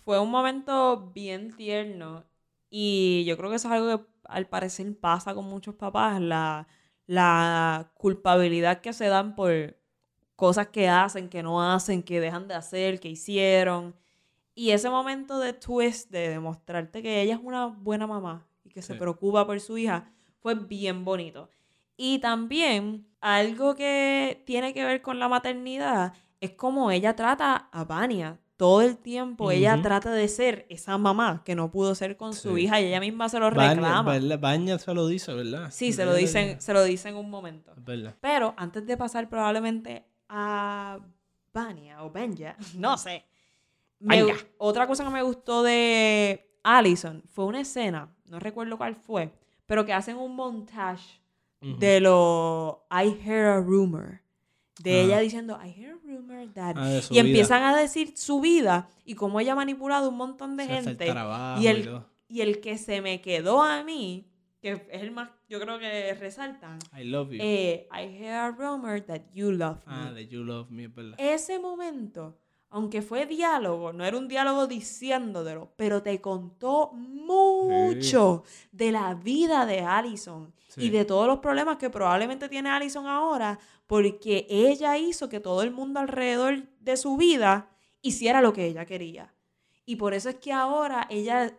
Fue 0.04 0.18
un 0.20 0.30
momento 0.30 1.11
bien 1.14 1.54
tierno 1.57 2.24
y 2.70 3.24
yo 3.26 3.36
creo 3.36 3.50
que 3.50 3.57
eso 3.57 3.68
es 3.68 3.74
algo 3.74 3.98
que 3.98 4.04
al 4.24 4.46
parecer 4.48 4.96
pasa 4.98 5.34
con 5.34 5.44
muchos 5.46 5.74
papás, 5.74 6.20
la, 6.20 6.68
la 7.07 7.90
culpabilidad 7.94 8.80
que 8.80 8.92
se 8.92 9.07
dan 9.09 9.34
por 9.34 9.76
cosas 10.36 10.68
que 10.68 10.88
hacen, 10.88 11.28
que 11.28 11.42
no 11.42 11.62
hacen, 11.62 12.02
que 12.02 12.20
dejan 12.20 12.46
de 12.48 12.54
hacer, 12.54 13.00
que 13.00 13.09
hicieron. 13.09 13.94
Y 14.57 14.70
ese 14.70 14.90
momento 14.90 15.38
de 15.38 15.52
twist, 15.52 16.11
de 16.11 16.30
demostrarte 16.30 17.02
que 17.02 17.22
ella 17.22 17.34
es 17.34 17.40
una 17.40 17.66
buena 17.66 18.09
mamá 18.09 18.44
y 18.64 18.70
que 18.70 18.82
se 18.82 18.94
preocupa 18.94 19.46
por 19.46 19.61
su 19.61 19.78
hija, 19.78 20.11
fue 20.40 20.54
bien 20.54 21.04
bonito. 21.04 21.50
Y 21.96 22.18
también 22.18 23.07
algo 23.20 23.76
que 23.76 24.42
tiene 24.46 24.74
que 24.74 24.84
ver 24.84 25.02
con 25.02 25.18
la 25.18 25.28
maternidad 25.28 26.14
es 26.40 26.52
cómo 26.52 26.90
ella 26.90 27.14
trata 27.14 27.68
a 27.70 27.84
Vania 27.84 28.40
todo 28.57 28.80
el 28.80 28.96
tiempo 28.96 29.50
ella 29.50 29.80
trata 29.82 30.11
de 30.11 30.28
ser 30.28 30.66
esa 30.70 30.96
mamá 30.96 31.42
que 31.44 31.54
no 31.54 31.70
pudo 31.70 31.94
ser 31.94 32.16
con 32.16 32.32
su 32.32 32.57
hija 32.57 32.80
y 32.80 32.86
ella 32.86 33.00
misma 33.00 33.28
se 33.28 33.38
lo 33.38 33.50
reclama. 33.50 34.02
Baña 34.38 34.78
se 34.78 34.94
lo 34.94 35.07
dice, 35.07 35.34
¿verdad? 35.34 35.68
Sí, 35.70 35.92
se 35.92 36.04
lo 36.07 36.14
dicen, 36.14 36.61
se 36.61 36.72
lo 36.72 36.82
dice 36.82 37.11
en 37.11 37.16
un 37.16 37.28
momento. 37.28 37.72
Verdad. 37.76 38.14
Pero 38.20 38.54
antes 38.57 38.86
de 38.86 38.96
pasar 38.96 39.28
probablemente 39.28 40.07
a 40.28 40.98
Vania 41.52 42.02
o 42.02 42.11
Benja, 42.11 42.57
no 42.76 42.96
sé. 42.96 43.26
Me- 44.01 44.24
otra 44.59 44.86
cosa 44.86 45.05
que 45.05 45.11
me 45.11 45.22
gustó 45.22 45.62
de 45.62 46.51
Allison 46.62 47.22
fue 47.32 47.44
una 47.47 47.61
escena, 47.61 48.14
no 48.26 48.38
recuerdo 48.38 48.76
cuál 48.76 48.94
fue, 48.97 49.32
pero 49.66 49.84
que 49.84 49.92
hacen 49.92 50.16
un 50.16 50.34
montage 50.36 51.20
de 51.61 52.01
lo 52.01 52.86
I 52.90 53.16
hear 53.24 53.47
a 53.47 53.61
rumor. 53.61 54.20
De 54.82 54.92
Ah. 55.01 55.03
ella 55.05 55.18
diciendo, 55.20 55.59
I 55.64 55.68
hear 55.70 55.92
a 55.94 55.99
rumor 56.05 56.47
that. 56.53 56.74
Ah, 56.76 57.01
y 57.09 57.14
vida. 57.14 57.20
empiezan 57.22 57.62
a 57.62 57.74
decir 57.76 58.12
su 58.16 58.40
vida 58.40 58.88
y 59.07 59.14
cómo 59.14 59.40
ella 59.40 59.53
ha 59.53 59.57
manipulado 59.57 60.11
un 60.11 60.16
montón 60.16 60.57
de 60.57 60.66
gente. 60.66 61.07
y 61.59 61.66
el, 61.66 62.03
y 62.28 62.40
el 62.42 62.61
que 62.61 62.76
se 62.76 63.01
me 63.01 63.20
quedó 63.22 63.62
a 63.62 63.82
mí, 63.84 64.30
que 64.61 64.72
es 64.72 65.03
el 65.03 65.12
más, 65.12 65.30
yo 65.49 65.59
creo 65.61 65.78
que 65.78 66.12
resaltan, 66.14 66.78
I 66.97 67.05
love 67.05 67.30
you. 67.30 67.38
eh, 67.40 67.88
I 67.90 68.03
hear 68.22 68.34
a 68.34 68.51
rumor 68.51 69.01
that 69.01 69.22
you 69.32 69.51
love 69.51 69.78
ah, 69.86 70.07
me. 70.11 70.14
de 70.14 70.28
You 70.28 70.44
Love 70.44 70.68
Me, 70.70 70.88
verdad. 70.88 71.14
Ese 71.18 71.59
momento, 71.59 72.38
aunque 72.71 73.03
fue 73.03 73.27
diálogo, 73.27 73.93
no 73.93 74.05
era 74.05 74.17
un 74.17 74.29
diálogo 74.29 74.67
diciéndolo, 74.67 75.73
pero 75.77 76.03
te 76.03 76.21
contó 76.21 76.93
mucho 76.93 78.45
de 78.73 78.93
la 78.93 79.14
vida 79.14 79.67
de 79.67 79.81
Allison 79.81 80.53
y 80.77 80.91
de 80.91 81.05
todos 81.05 81.27
los 81.27 81.39
problemas 81.39 81.79
que 81.79 81.91
probablemente 81.91 82.49
tiene 82.49 82.71
Allison 82.71 83.07
ahora, 83.07 83.59
porque 83.87 84.47
ella 84.51 84.99
hizo 84.99 85.29
que 85.29 85.41
todo 85.41 85.62
el 85.62 85.71
mundo 85.71 86.01
alrededor 86.01 86.69
de 86.81 86.97
su 86.97 87.17
vida 87.17 87.71
hiciera 88.03 88.43
lo 88.43 88.53
que 88.53 88.67
ella 88.67 88.85
quería. 88.85 89.33
Y 89.85 89.97
por 89.97 90.12
eso 90.12 90.29
es 90.29 90.37
que 90.37 90.53
ahora 90.53 91.07
ella 91.09 91.57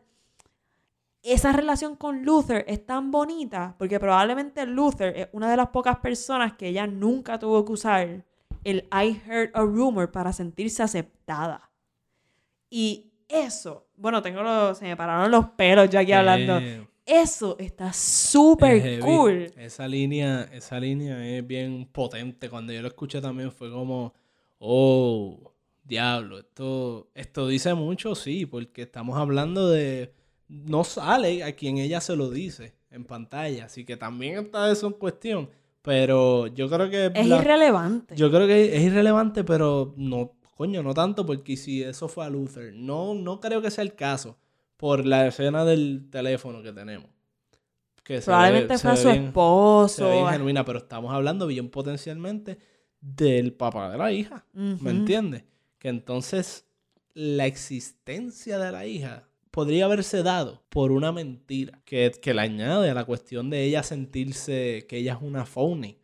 esa 1.23 1.51
relación 1.51 1.95
con 1.95 2.23
Luther 2.23 2.63
es 2.67 2.85
tan 2.85 3.11
bonita 3.11 3.75
porque 3.77 3.99
probablemente 3.99 4.65
Luther 4.65 5.17
es 5.17 5.27
una 5.33 5.49
de 5.49 5.57
las 5.57 5.69
pocas 5.69 5.97
personas 5.99 6.53
que 6.53 6.67
ella 6.67 6.87
nunca 6.87 7.39
tuvo 7.39 7.65
que 7.65 7.71
usar 7.73 8.25
el 8.69 8.85
I 8.91 9.21
heard 9.25 9.51
a 9.53 9.61
rumor 9.61 10.11
para 10.11 10.33
sentirse 10.33 10.83
aceptada. 10.83 11.71
Y 12.69 13.13
eso, 13.29 13.87
bueno, 13.95 14.21
tengo 14.21 14.43
los, 14.43 14.77
se 14.77 14.85
me 14.85 14.97
pararon 14.97 15.31
los 15.31 15.47
pelos 15.51 15.89
ya 15.89 16.01
aquí 16.01 16.11
hablando. 16.11 16.57
Eh, 16.57 16.85
Eso 17.05 17.55
está 17.59 17.91
es 17.91 17.95
súper 17.95 18.99
cool. 18.99 19.53
Esa 19.55 19.87
línea, 19.87 20.49
esa 20.51 20.81
línea 20.81 21.25
es 21.25 21.47
bien 21.47 21.87
potente. 21.89 22.49
Cuando 22.49 22.73
yo 22.73 22.81
lo 22.81 22.89
escuché 22.89 23.21
también 23.21 23.53
fue 23.53 23.71
como, 23.71 24.13
oh, 24.59 25.53
diablo, 25.85 26.39
esto, 26.39 27.09
esto 27.15 27.47
dice 27.47 27.73
mucho, 27.73 28.15
sí, 28.15 28.45
porque 28.45 28.81
estamos 28.81 29.17
hablando 29.17 29.69
de, 29.69 30.13
no 30.49 30.83
sale 30.83 31.45
a 31.45 31.55
quien 31.55 31.77
ella 31.77 32.01
se 32.01 32.17
lo 32.17 32.29
dice 32.29 32.73
en 32.91 33.05
pantalla, 33.05 33.65
así 33.65 33.85
que 33.85 33.95
también 33.95 34.39
está 34.39 34.69
eso 34.69 34.87
en 34.87 34.93
cuestión. 34.93 35.49
Pero 35.87 36.47
yo 36.47 36.69
creo 36.69 36.89
que 36.89 37.11
Es 37.15 37.25
la- 37.27 37.37
irrelevante. 37.37 38.13
Yo 38.17 38.29
creo 38.29 38.45
que 38.45 38.75
es 38.75 38.83
irrelevante, 38.83 39.45
pero 39.45 39.93
no, 39.95 40.33
coño, 40.57 40.83
no 40.83 40.93
tanto, 40.93 41.25
porque 41.25 41.55
si 41.55 41.81
eso 41.81 42.09
fue 42.09 42.25
a 42.25 42.29
Luther, 42.29 42.73
no, 42.73 43.13
no 43.13 43.39
creo 43.39 43.61
que 43.61 43.71
sea 43.71 43.85
el 43.85 43.95
caso, 43.95 44.37
por 44.75 45.05
la 45.05 45.27
escena 45.27 45.63
del 45.63 46.09
teléfono 46.11 46.61
que 46.61 46.73
tenemos. 46.73 47.09
Que 48.03 48.19
probablemente 48.19 48.73
ve- 48.73 48.79
fue 48.79 48.91
a 48.91 48.95
su 48.97 49.03
bien- 49.03 49.13
se 49.15 49.21
ve 49.21 49.27
esposo. 49.27 50.11
bien 50.11 50.27
genuina, 50.27 50.65
pero 50.65 50.79
estamos 50.79 51.13
hablando 51.13 51.47
bien 51.47 51.69
potencialmente 51.69 52.57
del 52.99 53.53
papá 53.53 53.89
de 53.89 53.97
la 53.97 54.11
hija. 54.11 54.45
¿me 54.53 54.91
entiendes? 54.91 55.45
Que 55.79 55.87
entonces 55.87 56.65
la 57.13 57.45
existencia 57.45 58.59
de 58.59 58.71
la 58.73 58.85
hija 58.85 59.26
podría 59.57 59.85
haberse 59.85 60.21
dado 60.21 60.61
por 60.69 60.91
una 60.91 61.11
mentira 61.11 61.81
que, 61.83 62.11
que 62.21 62.31
le 62.31 62.41
añade 62.41 62.91
a 62.91 62.93
la 62.93 63.05
cuestión 63.05 63.49
de 63.49 63.63
ella 63.63 63.81
sentirse 63.81 64.85
que 64.87 64.97
ella 64.97 65.13
es 65.13 65.19
una 65.23 65.47
phony. 65.47 65.97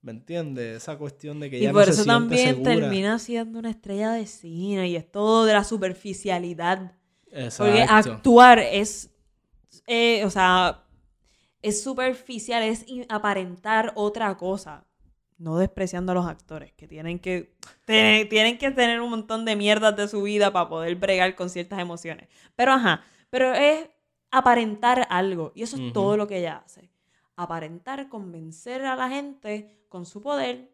¿Me 0.00 0.12
entiendes? 0.12 0.78
Esa 0.78 0.96
cuestión 0.96 1.38
de 1.38 1.50
que 1.50 1.58
Y 1.58 1.64
ella 1.64 1.72
por 1.72 1.80
no 1.80 1.84
se 1.84 1.90
eso 1.90 2.04
siente 2.04 2.14
también 2.14 2.48
segura. 2.48 2.74
termina 2.74 3.18
siendo 3.18 3.58
una 3.58 3.68
estrella 3.68 4.12
de 4.12 4.24
cine 4.24 4.88
y 4.88 4.96
es 4.96 5.12
todo 5.12 5.44
de 5.44 5.52
la 5.52 5.64
superficialidad. 5.64 6.92
Porque 7.58 7.82
actuar 7.82 8.58
es, 8.58 9.10
eh, 9.86 10.24
o 10.24 10.30
sea, 10.30 10.86
es 11.60 11.82
superficial, 11.82 12.62
es 12.62 12.86
aparentar 13.10 13.92
otra 13.96 14.34
cosa. 14.38 14.86
No 15.38 15.56
despreciando 15.56 16.12
a 16.12 16.14
los 16.16 16.26
actores, 16.26 16.72
que 16.72 16.88
tienen 16.88 17.20
que, 17.20 17.54
te- 17.84 18.26
tienen 18.28 18.58
que 18.58 18.70
tener 18.72 19.00
un 19.00 19.10
montón 19.10 19.44
de 19.44 19.54
mierdas 19.56 19.96
de 19.96 20.08
su 20.08 20.22
vida 20.22 20.52
para 20.52 20.68
poder 20.68 20.96
bregar 20.96 21.36
con 21.36 21.48
ciertas 21.48 21.78
emociones. 21.78 22.28
Pero 22.56 22.72
ajá, 22.72 23.04
pero 23.30 23.54
es 23.54 23.88
aparentar 24.32 25.06
algo. 25.10 25.52
Y 25.54 25.62
eso 25.62 25.76
es 25.76 25.92
todo 25.92 26.16
lo 26.16 26.26
que 26.26 26.38
ella 26.38 26.62
hace. 26.66 26.90
Aparentar, 27.36 28.08
convencer 28.08 28.84
a 28.84 28.96
la 28.96 29.08
gente 29.08 29.78
con 29.88 30.04
su 30.06 30.20
poder 30.20 30.72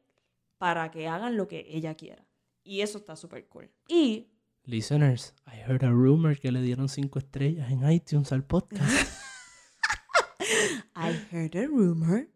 para 0.56 0.90
que 0.90 1.08
hagan 1.08 1.36
lo 1.36 1.46
que 1.46 1.66
ella 1.68 1.94
quiera. 1.94 2.24
Y 2.62 2.80
eso 2.80 2.96
está 2.98 3.16
súper 3.16 3.46
cool. 3.48 3.70
Y 3.86 4.30
Listeners, 4.64 5.34
I 5.46 5.58
heard 5.60 5.84
a 5.84 5.90
rumor 5.90 6.38
que 6.40 6.50
le 6.50 6.62
dieron 6.62 6.88
cinco 6.88 7.18
estrellas 7.18 7.70
en 7.70 7.88
iTunes 7.90 8.32
al 8.32 8.44
podcast. 8.44 8.80
I 10.96 11.10
heard 11.30 11.54
a 11.56 11.66
rumor 11.66 12.28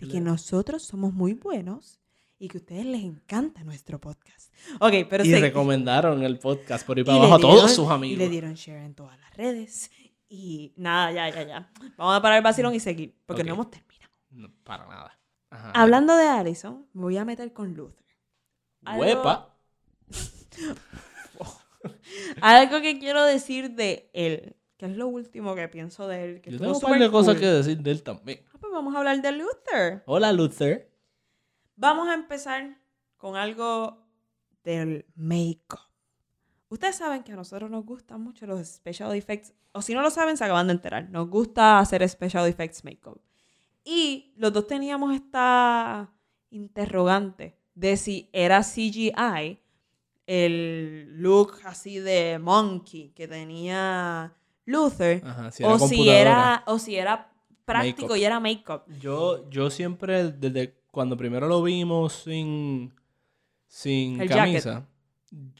de 0.00 0.08
que 0.12 0.20
nosotros 0.20 0.82
somos 0.82 1.12
muy 1.12 1.34
buenos 1.34 2.00
y 2.38 2.48
que 2.48 2.58
a 2.58 2.60
ustedes 2.60 2.86
les 2.86 3.02
encanta 3.02 3.62
nuestro 3.64 4.00
podcast. 4.00 4.52
Ok, 4.80 4.92
pero 5.08 5.24
y 5.24 5.34
recomendaron 5.34 6.22
el 6.22 6.38
podcast 6.38 6.86
por 6.86 6.96
ahí 6.96 7.02
y 7.02 7.04
para 7.04 7.18
le 7.18 7.24
abajo 7.26 7.36
a 7.36 7.40
todos 7.40 7.74
sus 7.74 7.88
Y 7.88 7.92
amigos. 7.92 8.18
le 8.18 8.28
dieron 8.28 8.54
share 8.54 8.82
en 8.84 8.94
todas 8.94 9.18
las 9.18 9.36
redes. 9.36 9.90
Y 10.28 10.72
nada, 10.76 11.10
ya, 11.12 11.28
ya, 11.28 11.42
ya. 11.42 11.72
Vamos 11.96 12.16
a 12.16 12.22
parar 12.22 12.38
el 12.38 12.44
vacilón 12.44 12.74
y 12.74 12.80
seguir, 12.80 13.16
porque 13.26 13.42
no 13.44 13.54
hemos 13.54 13.70
terminado. 13.70 14.10
No, 14.30 14.48
para 14.62 14.86
nada. 14.86 15.18
Ajá. 15.50 15.72
Hablando 15.72 16.16
de 16.16 16.28
Allison, 16.28 16.86
me 16.92 17.02
voy 17.02 17.16
a 17.16 17.24
meter 17.24 17.52
con 17.52 17.74
Luther. 17.74 18.04
algo- 18.84 19.02
Huepa. 19.02 19.56
Algo 22.40 22.80
que 22.80 22.98
quiero 22.98 23.24
decir 23.24 23.70
de 23.70 24.10
él, 24.12 24.56
que 24.80 24.86
es 24.86 24.96
lo 24.96 25.08
último 25.08 25.54
que 25.54 25.68
pienso 25.68 26.08
de 26.08 26.24
él. 26.24 26.40
Que 26.40 26.52
Yo 26.52 26.58
tengo 26.58 26.72
un 26.72 26.80
par 26.80 26.98
de 26.98 27.10
cosas 27.10 27.34
cool. 27.34 27.40
que 27.42 27.46
decir 27.48 27.82
de 27.82 27.90
él 27.90 28.02
también. 28.02 28.40
Ah, 28.48 28.56
pues 28.58 28.72
vamos 28.72 28.94
a 28.94 28.98
hablar 28.98 29.20
de 29.20 29.30
Luther. 29.32 30.02
Hola, 30.06 30.32
Luther. 30.32 30.90
Vamos 31.76 32.08
a 32.08 32.14
empezar 32.14 32.78
con 33.18 33.36
algo 33.36 34.08
del 34.64 35.04
make-up. 35.14 35.80
Ustedes 36.70 36.96
saben 36.96 37.22
que 37.24 37.32
a 37.32 37.36
nosotros 37.36 37.70
nos 37.70 37.84
gustan 37.84 38.22
mucho 38.22 38.46
los 38.46 38.66
special 38.66 39.14
effects, 39.14 39.52
o 39.72 39.82
si 39.82 39.92
no 39.92 40.00
lo 40.00 40.08
saben, 40.08 40.38
se 40.38 40.44
acaban 40.44 40.68
de 40.68 40.72
enterar. 40.72 41.10
Nos 41.10 41.28
gusta 41.28 41.78
hacer 41.78 42.08
special 42.08 42.48
effects 42.48 42.82
make-up. 42.82 43.20
Y 43.84 44.32
los 44.38 44.50
dos 44.50 44.66
teníamos 44.66 45.14
esta 45.14 46.10
interrogante 46.48 47.54
de 47.74 47.98
si 47.98 48.30
era 48.32 48.62
CGI 48.62 49.60
el 50.24 51.20
look 51.20 51.58
así 51.64 51.98
de 51.98 52.38
monkey 52.38 53.10
que 53.10 53.28
tenía 53.28 54.34
Luther 54.70 55.22
Ajá, 55.24 55.50
si 55.50 55.62
era 55.62 55.74
o, 55.74 55.78
si 55.78 56.08
era, 56.08 56.62
o 56.66 56.78
si 56.78 56.96
era 56.96 57.32
práctico 57.64 58.16
y 58.16 58.24
era 58.24 58.40
make-up. 58.40 58.82
Yo, 59.00 59.48
yo 59.50 59.70
siempre, 59.70 60.32
desde 60.32 60.74
cuando 60.90 61.16
primero 61.16 61.46
lo 61.46 61.62
vimos 61.62 62.12
sin, 62.12 62.92
sin 63.66 64.20
El 64.20 64.28
camisa, 64.28 64.86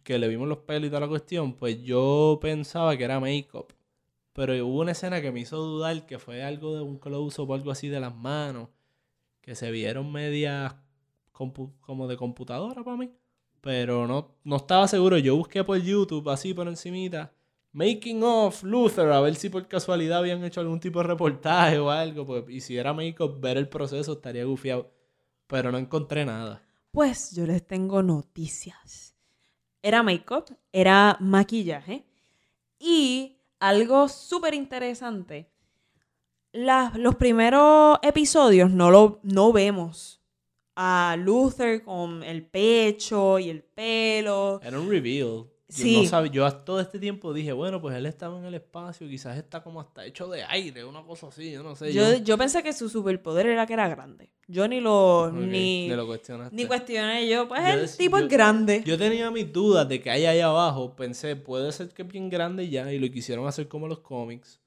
que 0.03 0.19
le 0.19 0.29
vimos 0.29 0.49
los 0.49 0.59
pelos 0.59 0.87
y 0.87 0.91
toda 0.91 1.01
la 1.01 1.09
cuestión, 1.09 1.55
pues 1.55 1.83
yo 1.83 2.39
pensaba 2.41 2.97
que 2.97 3.05
era 3.05 3.21
make-up. 3.21 3.75
Pero 4.33 4.55
hubo 4.67 4.81
una 4.81 4.93
escena 4.93 5.21
que 5.21 5.33
me 5.33 5.41
hizo 5.41 5.57
dudar 5.57 6.07
que 6.07 6.19
fue 6.19 6.43
algo 6.43 6.75
de 6.75 6.83
un 6.83 6.99
close-up 6.99 7.51
o 7.51 7.55
algo 7.55 7.71
así 7.71 7.89
de 7.89 8.01
las 8.01 8.15
manos, 8.15 8.69
que 9.41 9.55
se 9.55 9.71
vieron 9.71 10.11
medias 10.13 10.75
como 11.33 12.09
de 12.09 12.17
computadora 12.17 12.85
para 12.85 12.97
mí. 12.97 13.11
Pero 13.61 14.07
no, 14.07 14.37
no 14.45 14.57
estaba 14.57 14.89
seguro. 14.89 15.19
Yo 15.19 15.37
busqué 15.37 15.65
por 15.65 15.79
YouTube, 15.79 16.29
así 16.31 16.55
por 16.55 16.69
encimita, 16.69 17.33
Making 17.73 18.23
of 18.25 18.65
Luther, 18.65 19.13
a 19.13 19.21
ver 19.21 19.37
si 19.37 19.49
por 19.49 19.69
casualidad 19.69 20.19
habían 20.19 20.43
hecho 20.43 20.61
algún 20.61 20.81
tipo 20.81 21.01
de 21.01 21.07
reportaje 21.07 21.79
o 21.79 21.91
algo. 21.91 22.27
Pues, 22.27 22.45
y 22.49 22.61
si 22.61 22.77
era 22.77 22.93
make-up, 22.93 23.41
ver 23.41 23.57
el 23.59 23.69
proceso 23.69 24.15
estaría 24.15 24.45
gufiado. 24.45 24.91
Pero 25.47 25.71
no 25.71 25.79
encontré 25.79 26.25
nada. 26.25 26.63
Pues 26.91 27.31
yo 27.33 27.47
les 27.47 27.65
tengo 27.65 28.03
noticias. 28.03 29.15
Era 29.83 30.03
make-up, 30.03 30.47
era 30.73 31.17
maquillaje 31.21 32.05
y 32.79 33.37
algo 33.61 34.09
súper 34.09 34.55
interesante. 34.55 35.49
los 36.53 37.15
primeros 37.15 37.99
episodios 38.03 38.71
no, 38.71 38.91
lo, 38.91 39.21
no 39.23 39.53
vemos 39.53 40.21
a 40.75 41.15
Luther 41.19 41.85
con 41.85 42.23
el 42.25 42.45
pecho 42.45 43.39
y 43.39 43.51
el 43.51 43.63
pelo. 43.63 44.61
Era 44.63 44.81
un 44.81 44.89
reveal. 44.91 45.47
Yo, 45.71 45.77
Sí. 45.85 45.97
no 46.03 46.09
sabía, 46.09 46.33
yo 46.33 46.53
todo 46.53 46.81
este 46.81 46.99
tiempo 46.99 47.33
dije, 47.33 47.53
bueno, 47.53 47.81
pues 47.81 47.95
él 47.97 48.05
estaba 48.07 48.37
en 48.39 48.45
el 48.45 48.55
espacio, 48.55 49.09
quizás 49.09 49.39
está 49.39 49.63
como 49.63 49.81
hasta 49.81 50.05
hecho 50.05 50.27
de 50.29 50.43
aire, 50.43 50.85
una 50.85 51.03
cosa 51.05 51.29
así, 51.29 51.53
yo 51.53 51.63
no 51.63 51.77
sé. 51.77 51.93
Yo, 51.93 52.17
yo 52.19 52.37
pensé 52.37 52.63
que 52.63 52.73
su 52.73 52.89
superpoder 52.89 53.47
era 53.47 53.67
que 53.67 53.75
era 53.75 53.89
grande. 53.89 54.31
Yo 54.49 54.67
ni 54.67 54.81
lo, 54.81 55.27
Ok, 55.29 55.33
ni, 55.35 55.89
lo 55.89 56.07
cuestionaste. 56.09 56.57
ni 56.57 56.67
cuestioné 56.67 57.29
yo. 57.29 57.47
Pues 57.47 57.61
Yo 57.63 57.69
el 57.83 57.97
tipo 57.97 58.19
yo- 58.19 58.25
es 58.25 58.29
grande. 58.31 58.83
Yo 58.85 58.99
tenía 58.99 59.31
mis 59.31 59.53
dudas 59.53 59.89
de 59.89 60.01
que 60.01 60.11
hay 60.11 60.25
ahí 60.27 60.41
abajo. 60.41 60.97
Pensé, 60.97 61.37
puede 61.37 61.71
ser 61.71 61.91
que 61.91 62.03
es 62.03 62.09
bien 62.09 62.29
grande 62.29 62.69
ya. 62.69 62.93
Y 62.93 62.99
lo 62.99 63.09
quisieron 63.11 63.47
hacer 63.47 63.69
como 63.69 63.87
los 63.87 64.01
cómics. 64.01 64.61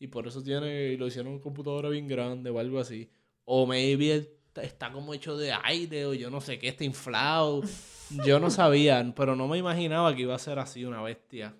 Y 0.00 0.08
por 0.08 0.26
eso 0.26 0.42
tiene, 0.42 0.86
y 0.88 0.96
lo 0.96 1.06
hicieron 1.06 1.34
en 1.34 1.38
computadora 1.38 1.88
bien 1.88 2.08
grande 2.08 2.50
o 2.50 2.58
algo 2.58 2.80
así. 2.80 3.08
O 3.44 3.64
maybe 3.64 4.28
está 4.60 4.90
como 4.90 5.14
hecho 5.14 5.36
de 5.36 5.52
aire 5.52 6.04
o 6.06 6.14
yo 6.14 6.28
no 6.28 6.40
sé 6.40 6.58
qué, 6.58 6.66
está 6.68 6.82
inflado. 6.82 7.62
Yo 8.24 8.38
no 8.40 8.50
sabía, 8.50 9.12
pero 9.16 9.36
no 9.36 9.48
me 9.48 9.58
imaginaba 9.58 10.14
que 10.14 10.22
iba 10.22 10.34
a 10.34 10.38
ser 10.38 10.58
así 10.58 10.84
una 10.84 11.02
bestia. 11.02 11.54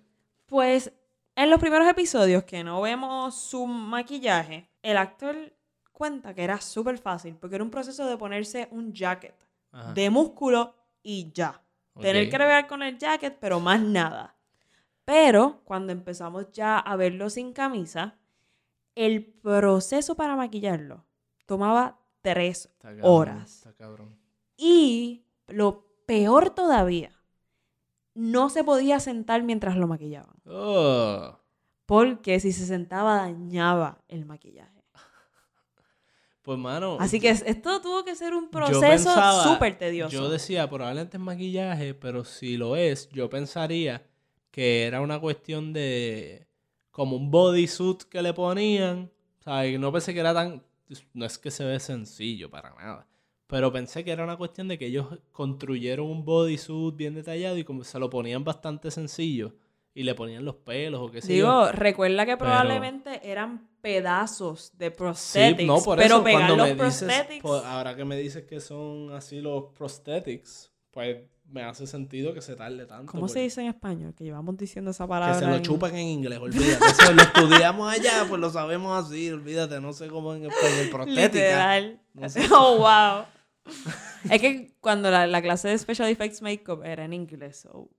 Pues 0.45 0.91
en 1.35 1.49
los 1.49 1.59
primeros 1.59 1.87
episodios 1.87 2.43
que 2.43 2.63
no 2.63 2.81
vemos 2.81 3.35
su 3.35 3.65
maquillaje, 3.65 4.69
el 4.81 4.97
actor 4.97 5.35
cuenta 5.91 6.33
que 6.33 6.43
era 6.43 6.59
súper 6.61 6.97
fácil 6.97 7.35
porque 7.35 7.55
era 7.55 7.63
un 7.63 7.71
proceso 7.71 8.05
de 8.05 8.17
ponerse 8.17 8.67
un 8.71 8.93
jacket 8.93 9.35
Ajá. 9.71 9.93
de 9.93 10.09
músculo 10.09 10.75
y 11.01 11.31
ya. 11.33 11.61
Tener 11.99 12.29
que 12.29 12.37
bregar 12.37 12.67
con 12.67 12.81
el 12.81 12.97
jacket, 12.97 13.37
pero 13.39 13.59
más 13.59 13.79
nada. 13.79 14.35
Pero 15.05 15.61
cuando 15.63 15.91
empezamos 15.91 16.51
ya 16.51 16.79
a 16.79 16.95
verlo 16.95 17.29
sin 17.29 17.53
camisa, 17.53 18.17
el 18.95 19.25
proceso 19.25 20.15
para 20.15 20.35
maquillarlo 20.35 21.05
tomaba 21.45 21.99
tres 22.21 22.65
Está 22.65 22.89
cabrón, 22.89 23.01
horas. 23.03 23.55
Está 23.55 23.73
cabrón. 23.73 24.17
Y 24.57 25.25
lo 25.47 25.92
peor 26.05 26.49
todavía, 26.51 27.11
no 28.13 28.49
se 28.49 28.63
podía 28.63 28.99
sentar 28.99 29.43
mientras 29.43 29.75
lo 29.77 29.87
maquillaban. 29.87 30.35
Oh. 30.45 31.39
Porque 31.85 32.39
si 32.39 32.51
se 32.51 32.65
sentaba 32.65 33.15
dañaba 33.17 34.03
el 34.07 34.25
maquillaje. 34.25 34.71
Pues, 36.41 36.59
mano. 36.59 36.97
Así 36.99 37.21
que 37.21 37.29
es- 37.29 37.43
esto 37.45 37.81
tuvo 37.81 38.03
que 38.03 38.15
ser 38.15 38.33
un 38.33 38.49
proceso 38.49 39.09
súper 39.43 39.77
tedioso. 39.77 40.13
Yo 40.13 40.29
decía, 40.29 40.69
probablemente 40.69 41.15
es 41.15 41.23
maquillaje, 41.23 41.93
pero 41.93 42.25
si 42.25 42.57
lo 42.57 42.75
es, 42.75 43.07
yo 43.11 43.29
pensaría 43.29 44.05
que 44.51 44.85
era 44.85 44.99
una 44.99 45.19
cuestión 45.21 45.71
de 45.71 46.45
como 46.91 47.15
un 47.15 47.31
bodysuit 47.31 48.03
que 48.03 48.21
le 48.21 48.33
ponían. 48.33 49.09
¿sabes? 49.39 49.79
No 49.79 49.91
pensé 49.91 50.13
que 50.13 50.19
era 50.19 50.33
tan. 50.33 50.61
No 51.13 51.25
es 51.25 51.37
que 51.37 51.49
se 51.49 51.63
ve 51.65 51.79
sencillo 51.79 52.49
para 52.51 52.71
nada. 52.75 53.07
Pero 53.47 53.71
pensé 53.71 54.03
que 54.03 54.11
era 54.11 54.23
una 54.23 54.37
cuestión 54.37 54.67
de 54.67 54.77
que 54.77 54.87
ellos 54.87 55.07
construyeron 55.31 56.07
un 56.07 56.25
bodysuit 56.25 56.95
bien 56.95 57.13
detallado 57.13 57.57
y 57.57 57.63
como 57.63 57.83
se 57.83 57.99
lo 57.99 58.09
ponían 58.09 58.43
bastante 58.43 58.89
sencillo. 58.91 59.53
Y 59.95 60.01
le 60.03 60.15
ponían 60.15 60.43
los 60.43 60.55
pelos 60.55 61.01
o 61.01 61.11
qué 61.11 61.21
sé 61.21 61.27
yo. 61.27 61.33
Digo, 61.35 61.71
recuerda 61.71 62.25
que 62.25 62.31
Pero- 62.35 62.39
probablemente 62.49 63.29
eran 63.29 63.67
pedazos 63.79 64.71
de 64.75 64.87
Sí, 64.89 64.93
prosthetics. 64.97 65.67
no, 65.67 65.79
por 65.83 65.97
pero 65.99 66.15
eso 66.15 66.23
pegar 66.23 66.47
cuando 66.47 66.55
los 66.65 66.75
me 66.77 66.83
dices, 66.85 67.03
prosthetics. 67.03 67.41
por- 67.43 67.63
ahora 67.63 67.95
que 67.95 68.03
me 68.05 68.17
dices 68.17 68.43
que 68.45 68.59
son 68.59 69.11
así 69.13 69.39
los 69.39 69.65
prosthetics, 69.77 70.71
pues 70.89 71.17
me 71.53 71.61
hace 71.63 71.85
sentido 71.85 72.33
que 72.33 72.41
se 72.41 72.55
tarde 72.55 72.85
tanto. 72.87 73.11
¿Cómo 73.11 73.27
se 73.27 73.39
dice 73.41 73.61
en 73.61 73.67
español? 73.67 74.15
Que 74.15 74.23
llevamos 74.23 74.57
diciendo 74.57 74.89
esa 74.89 75.03
Que 75.03 75.09
palabra. 75.09 75.39
se 75.39 75.45
lo 75.45 75.59
chupan 75.59 75.95
en 75.95 76.07
inglés, 76.07 76.39
olvídate. 76.39 76.83
Eso 76.85 77.13
lo 77.13 77.21
estudiamos 77.21 77.93
allá, 77.93 78.25
pues 78.27 78.41
lo 78.41 78.49
sabemos 78.49 79.05
así, 79.05 79.29
olvídate, 79.29 79.79
no 79.79 79.93
sé 79.93 80.07
cómo 80.07 80.33
en 80.33 80.45
español, 80.45 80.89
prostética. 80.89 81.27
Literal. 81.27 82.01
No 82.13 82.27
sé. 82.29 82.41
Oh, 82.51 82.77
wow. 82.79 83.25
es 84.31 84.41
que 84.41 84.75
cuando 84.81 85.11
la, 85.11 85.27
la 85.27 85.41
clase 85.43 85.67
de 85.69 85.77
Special 85.77 86.09
Effects 86.09 86.41
Makeup 86.41 86.83
era 86.83 87.05
en 87.05 87.13
inglés. 87.13 87.61
So, 87.61 87.77
uh, 87.81 87.89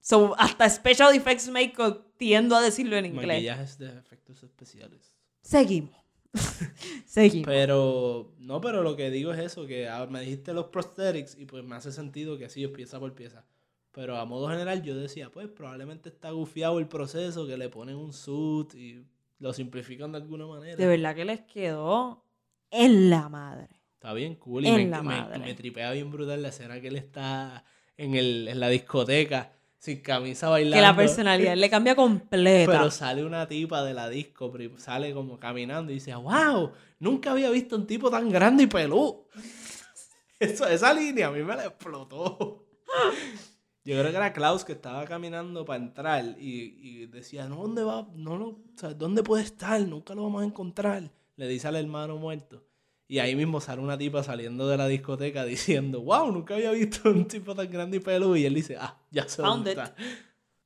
so, 0.00 0.34
hasta 0.38 0.70
Special 0.70 1.12
Effects 1.14 1.48
Makeup 1.48 2.06
tiendo 2.16 2.54
a 2.54 2.60
decirlo 2.60 2.96
en 2.96 3.06
inglés. 3.06 3.26
Maquillajes 3.26 3.78
de 3.78 3.98
efectos 3.98 4.42
especiales. 4.44 5.12
Seguimos. 5.42 5.99
Seguimos. 7.06 7.46
Pero, 7.46 8.32
no, 8.38 8.60
pero 8.60 8.82
lo 8.82 8.96
que 8.96 9.10
digo 9.10 9.32
es 9.32 9.40
eso, 9.40 9.66
que 9.66 9.88
ah, 9.88 10.06
me 10.08 10.20
dijiste 10.20 10.52
los 10.52 10.66
prosthetics 10.66 11.36
y 11.38 11.46
pues 11.46 11.64
me 11.64 11.74
hace 11.76 11.92
sentido 11.92 12.38
que 12.38 12.46
así 12.46 12.64
es 12.64 12.70
pieza 12.70 12.98
por 13.00 13.14
pieza. 13.14 13.44
Pero 13.92 14.16
a 14.16 14.24
modo 14.24 14.48
general 14.48 14.82
yo 14.82 14.94
decía, 14.96 15.30
pues 15.30 15.48
probablemente 15.48 16.08
está 16.08 16.30
gufiado 16.30 16.78
el 16.78 16.86
proceso, 16.86 17.46
que 17.46 17.56
le 17.56 17.68
ponen 17.68 17.96
un 17.96 18.12
suit 18.12 18.74
y 18.74 19.04
lo 19.40 19.52
simplifican 19.52 20.12
de 20.12 20.18
alguna 20.18 20.46
manera. 20.46 20.76
De 20.76 20.86
verdad 20.86 21.14
que 21.14 21.24
les 21.24 21.40
quedó 21.42 22.24
en 22.70 23.10
la 23.10 23.28
madre. 23.28 23.68
Está 23.94 24.12
bien 24.14 24.36
cool 24.36 24.64
y 24.64 24.68
En 24.68 24.74
me, 24.76 24.86
la 24.86 25.02
me- 25.02 25.04
madre. 25.08 25.38
me 25.40 25.54
tripea 25.54 25.90
bien 25.92 26.10
brutal 26.10 26.40
la 26.42 26.48
escena 26.48 26.80
que 26.80 26.88
él 26.88 26.96
está 26.96 27.64
en, 27.96 28.14
el, 28.14 28.46
en 28.48 28.60
la 28.60 28.68
discoteca 28.68 29.52
sin 29.80 30.02
camisa 30.02 30.50
bailando. 30.50 30.76
Que 30.76 30.82
la 30.82 30.94
personalidad 30.94 31.56
le 31.56 31.70
cambia 31.70 31.96
completa. 31.96 32.70
Pero 32.70 32.90
sale 32.90 33.24
una 33.24 33.48
tipa 33.48 33.82
de 33.82 33.94
la 33.94 34.08
disco, 34.10 34.52
sale 34.76 35.12
como 35.14 35.40
caminando 35.40 35.90
y 35.90 35.94
dice, 35.94 36.14
wow, 36.14 36.72
nunca 36.98 37.32
había 37.32 37.50
visto 37.50 37.76
un 37.76 37.86
tipo 37.86 38.10
tan 38.10 38.28
grande 38.28 38.64
y 38.64 38.66
peludo. 38.66 39.26
Eso, 40.38 40.66
esa 40.68 40.92
línea 40.92 41.28
a 41.28 41.30
mí 41.30 41.42
me 41.42 41.56
la 41.56 41.66
explotó. 41.66 42.66
Yo 43.84 43.98
creo 43.98 44.10
que 44.10 44.16
era 44.16 44.32
Klaus 44.34 44.64
que 44.64 44.72
estaba 44.72 45.06
caminando 45.06 45.64
para 45.64 45.82
entrar 45.82 46.24
y, 46.38 46.78
y 46.82 47.06
decía, 47.06 47.48
no, 47.48 47.56
¿dónde 47.56 47.82
va? 47.82 48.06
No, 48.14 48.38
no, 48.38 48.46
o 48.48 48.58
sea, 48.76 48.92
¿dónde 48.92 49.22
puede 49.22 49.44
estar? 49.44 49.80
Nunca 49.80 50.14
lo 50.14 50.24
vamos 50.24 50.42
a 50.42 50.44
encontrar. 50.44 51.10
Le 51.36 51.48
dice 51.48 51.68
al 51.68 51.76
hermano 51.76 52.18
muerto. 52.18 52.62
Y 53.10 53.18
ahí 53.18 53.34
mismo 53.34 53.60
sale 53.60 53.82
una 53.82 53.98
tipa 53.98 54.22
saliendo 54.22 54.68
de 54.68 54.76
la 54.76 54.86
discoteca 54.86 55.44
diciendo, 55.56 56.00
wow, 56.02 56.30
nunca 56.30 56.54
había 56.54 56.70
visto 56.70 57.10
un 57.10 57.26
tipo 57.26 57.56
tan 57.56 57.68
grande 57.68 57.96
y 57.96 58.00
peludo. 58.00 58.36
Y 58.36 58.44
él 58.46 58.54
dice, 58.54 58.76
ah, 58.78 58.96
ya 59.10 59.28
sé 59.28 59.42
Found 59.42 59.64
dónde 59.66 59.72
it. 59.72 59.78
está. 59.78 59.94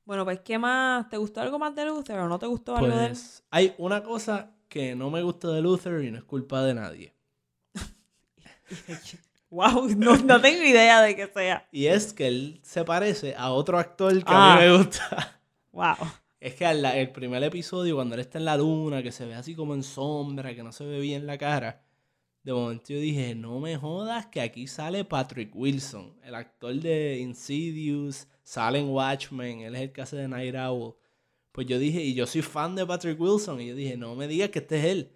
Bueno, 0.05 0.25
pues, 0.27 0.41
¿qué 0.41 0.59
más? 0.59 1.09
¿Te 1.09 1.17
gustó 1.17 1.41
algo 1.41 1.59
más 1.59 1.75
de 1.75 1.87
Luther 1.87 2.19
o 2.19 2.29
no 2.29 2.39
te 2.39 2.45
gustó 2.47 2.77
algo 2.77 2.95
de 2.95 3.05
él? 3.07 3.11
Pues 3.13 3.43
hay 3.51 3.75
una 3.79 4.03
cosa 4.03 4.51
que 4.69 4.95
no 4.95 5.09
me 5.11 5.23
gusta 5.23 5.49
de 5.49 5.63
Luther 5.63 6.05
y 6.05 6.11
no 6.11 6.19
es 6.19 6.25
culpa 6.25 6.63
de 6.63 6.75
nadie. 6.75 7.15
Wow, 9.51 9.89
no, 9.97 10.17
no 10.17 10.41
tengo 10.41 10.65
idea 10.65 11.01
de 11.01 11.15
qué 11.15 11.29
sea. 11.29 11.69
Y 11.71 11.87
es 11.87 12.13
que 12.13 12.27
él 12.27 12.61
se 12.65 12.85
parece 12.85 13.37
a 13.37 13.53
otro 13.53 13.79
actor 13.79 14.13
que 14.13 14.25
Ah. 14.27 14.55
a 14.55 14.57
mí 14.61 14.63
me 14.67 14.77
gusta. 14.79 15.41
Wow. 15.73 15.95
Es 16.41 16.55
que 16.57 16.67
al- 16.67 16.85
el 16.85 17.11
primer 17.11 17.43
episodio, 17.45 17.95
cuando 17.97 18.15
él 18.17 18.21
está 18.21 18.39
en 18.39 18.45
la 18.47 18.57
luna, 18.57 19.03
que 19.03 19.13
se 19.13 19.25
ve 19.27 19.35
así 19.35 19.55
como 19.55 19.75
en 19.75 19.83
sombra, 19.83 20.55
que 20.55 20.63
no 20.63 20.73
se 20.73 20.85
ve 20.85 20.99
bien 21.01 21.27
la 21.27 21.39
cara, 21.39 21.83
de 22.45 22.53
momento 22.53 22.93
yo 22.93 23.01
dije, 23.01 23.35
no 23.35 23.59
me 23.59 23.77
jodas 23.77 24.27
que 24.27 24.43
aquí 24.43 24.67
sale 24.67 25.05
Patrick 25.05 25.51
Wilson, 25.57 26.15
el 26.23 26.35
actor 26.35 26.75
de 26.75 27.19
Insidious, 27.19 28.29
sale 28.43 28.81
en 28.81 28.91
Watchmen, 28.91 29.61
él 29.61 29.75
es 29.75 29.81
el 29.81 29.93
que 29.93 30.03
hace 30.03 30.17
de 30.17 30.29
Night 30.29 30.55
Owl. 30.55 30.95
Pues 31.53 31.67
yo 31.67 31.79
dije, 31.79 32.03
y 32.03 32.15
yo 32.15 32.27
soy 32.27 32.43
fan 32.43 32.75
de 32.75 32.85
Patrick 32.85 33.19
Wilson, 33.19 33.63
y 33.63 33.69
yo 33.69 33.75
dije, 33.75 33.97
no 33.97 34.15
me 34.15 34.29
digas 34.29 34.51
que 34.51 34.59
este 34.59 34.79
es 34.79 34.85
él. 34.85 35.13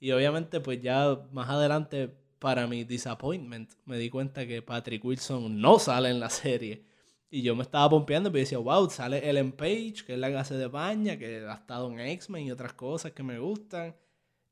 Y 0.00 0.10
obviamente, 0.10 0.60
pues 0.60 0.82
ya 0.82 1.28
más 1.32 1.48
adelante, 1.48 2.12
para 2.40 2.66
mi 2.66 2.82
disappointment, 2.82 3.70
me 3.84 3.96
di 3.96 4.10
cuenta 4.10 4.44
que 4.46 4.60
Patrick 4.60 5.04
Wilson 5.04 5.60
no 5.60 5.78
sale 5.78 6.10
en 6.10 6.18
la 6.18 6.30
serie. 6.30 6.84
Y 7.30 7.42
yo 7.42 7.54
me 7.54 7.62
estaba 7.62 7.90
pompeando, 7.90 8.30
pero 8.32 8.40
decía, 8.40 8.58
wow, 8.58 8.90
sale 8.90 9.28
Ellen 9.28 9.52
Page, 9.52 10.04
que 10.04 10.14
es 10.14 10.18
la 10.18 10.28
que 10.28 10.36
hace 10.36 10.54
de 10.56 10.66
baña, 10.66 11.16
que 11.16 11.44
ha 11.46 11.54
estado 11.54 11.90
en 11.92 12.00
X-Men 12.00 12.46
y 12.46 12.50
otras 12.50 12.72
cosas 12.72 13.12
que 13.12 13.22
me 13.22 13.38
gustan. 13.38 13.94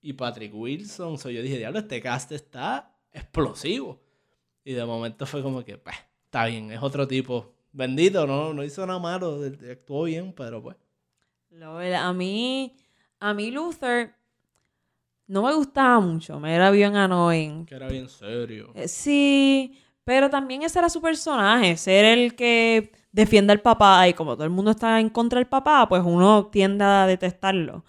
Y 0.07 0.13
Patrick 0.13 0.53
Wilson, 0.55 1.17
so 1.17 1.31
yo 1.31 1.41
dije, 1.41 1.57
diablo, 1.57 1.79
este 1.79 1.99
cast 1.99 2.31
está 2.33 2.95
explosivo. 3.11 4.03
Y 4.63 4.75
de 4.75 4.85
momento 4.85 5.25
fue 5.25 5.43
como 5.43 5.65
que, 5.65 5.79
pues, 5.79 5.97
está 6.27 6.45
bien, 6.45 6.71
es 6.71 6.83
otro 6.83 7.09
tipo. 7.09 7.55
Bendito, 7.73 8.27
no, 8.27 8.53
no 8.53 8.63
hizo 8.63 8.87
nada 8.87 8.99
malo, 8.99 9.41
actuó 9.71 10.05
bien, 10.05 10.35
pero 10.35 10.63
pues. 10.63 10.77
A 11.59 12.13
mí, 12.13 12.77
a 13.19 13.33
mí 13.33 13.51
Luther 13.51 14.15
no 15.27 15.43
me 15.43 15.55
gustaba 15.55 16.01
mucho, 16.01 16.39
me 16.39 16.55
era 16.55 16.71
bien 16.71 16.97
annoying. 16.97 17.65
Que 17.65 17.77
era 17.77 17.89
bien 17.89 18.11
serio. 18.11 18.73
Eh, 18.75 18.89
Sí, 18.89 19.81
pero 20.05 20.29
también 20.29 20.65
ese 20.65 20.81
era 20.81 20.91
su 20.91 21.01
personaje, 21.01 21.79
ser 21.79 22.05
el 22.05 22.37
que 22.37 22.93
defiende 23.11 23.55
al 23.55 23.63
papá 23.63 24.07
y 24.07 24.13
como 24.13 24.35
todo 24.35 24.45
el 24.45 24.51
mundo 24.51 24.73
está 24.73 25.01
en 25.01 25.09
contra 25.09 25.39
del 25.39 25.49
papá, 25.49 25.89
pues 25.89 26.03
uno 26.05 26.49
tiende 26.49 26.85
a 26.85 27.07
detestarlo. 27.07 27.87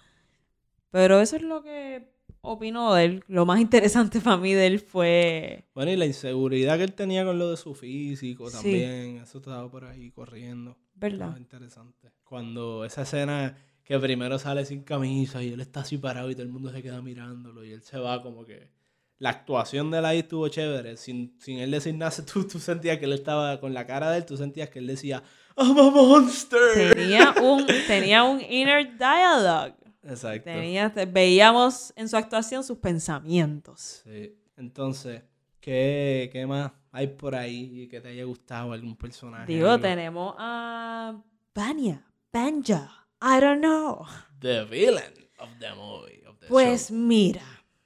Pero 0.90 1.20
eso 1.20 1.36
es 1.36 1.42
lo 1.42 1.62
que 1.62 2.08
opino 2.40 2.94
de 2.94 3.04
él. 3.04 3.24
Lo 3.28 3.44
más 3.44 3.60
interesante 3.60 4.20
para 4.22 4.36
mí 4.36 4.54
de 4.54 4.66
él 4.66 4.80
fue... 4.80 5.64
Bueno, 5.74 5.90
y 5.92 5.96
la 5.96 6.06
inseguridad 6.06 6.78
que 6.78 6.84
él 6.84 6.92
tenía 6.94 7.24
con 7.24 7.38
lo 7.38 7.50
de 7.50 7.56
su 7.56 7.74
físico 7.74 8.48
Sí. 8.50 8.56
también, 8.56 9.16
eso 9.18 9.38
estaba 9.38 9.70
por 9.70 9.84
ahí 9.84 10.10
corriendo. 10.10 10.76
¿Verdad? 10.94 11.28
Estaba 11.28 11.38
interesante. 11.38 12.12
Cuando 12.24 12.84
esa 12.84 13.02
escena 13.02 13.56
que 13.84 13.98
primero 13.98 14.38
sale 14.38 14.64
sin 14.64 14.82
camisa 14.82 15.42
y 15.42 15.52
él 15.52 15.60
está 15.60 15.80
así 15.80 15.98
parado 15.98 16.30
y 16.30 16.34
todo 16.34 16.42
el 16.44 16.48
mundo 16.48 16.72
se 16.72 16.82
queda 16.82 17.02
mirándolo 17.02 17.64
y 17.64 17.72
él 17.72 17.82
se 17.82 17.98
va 17.98 18.22
como 18.22 18.44
que... 18.44 18.70
La 19.18 19.30
actuación 19.30 19.90
de 19.90 19.98
él 19.98 20.04
ahí 20.04 20.18
estuvo 20.18 20.46
chévere. 20.48 20.98
Sin, 20.98 21.34
sin 21.40 21.58
él 21.58 21.70
decir 21.70 21.94
nada, 21.94 22.12
tú, 22.32 22.46
tú 22.46 22.58
sentías 22.58 22.98
que 22.98 23.06
él 23.06 23.12
estaba 23.14 23.58
con 23.60 23.72
la 23.72 23.86
cara 23.86 24.10
de 24.10 24.18
él, 24.18 24.26
tú 24.26 24.36
sentías 24.36 24.68
que 24.68 24.78
él 24.78 24.86
decía, 24.86 25.22
I'm 25.56 25.78
a 25.78 25.90
monster. 25.90 26.94
Tenía 26.94 27.34
un, 27.42 27.66
tenía 27.86 28.24
un 28.24 28.42
inner 28.42 28.96
dialogue. 28.98 29.74
Exacto. 30.08 30.44
Tenía, 30.44 30.88
veíamos 31.08 31.92
en 31.96 32.08
su 32.08 32.16
actuación 32.16 32.62
sus 32.64 32.78
pensamientos. 32.78 34.02
Sí. 34.04 34.36
Entonces, 34.56 35.22
¿Qué, 35.60 36.30
qué 36.32 36.46
más 36.46 36.70
hay 36.92 37.08
por 37.08 37.34
ahí 37.34 37.88
que 37.88 38.00
te 38.00 38.08
haya 38.08 38.24
gustado 38.24 38.72
algún 38.72 38.94
personaje? 38.96 39.52
Digo, 39.52 39.68
algo? 39.70 39.82
tenemos 39.82 40.34
a 40.38 41.20
Vanya, 41.54 42.06
Banja, 42.32 43.08
I 43.20 43.40
don't 43.40 43.60
know. 43.60 44.04
The 44.38 44.64
villain 44.64 45.12
of 45.40 45.48
the 45.58 45.74
movie. 45.74 46.22
of 46.26 46.38
the 46.38 46.46
Pues 46.46 46.88
show. 46.90 46.96
mira, 46.96 47.42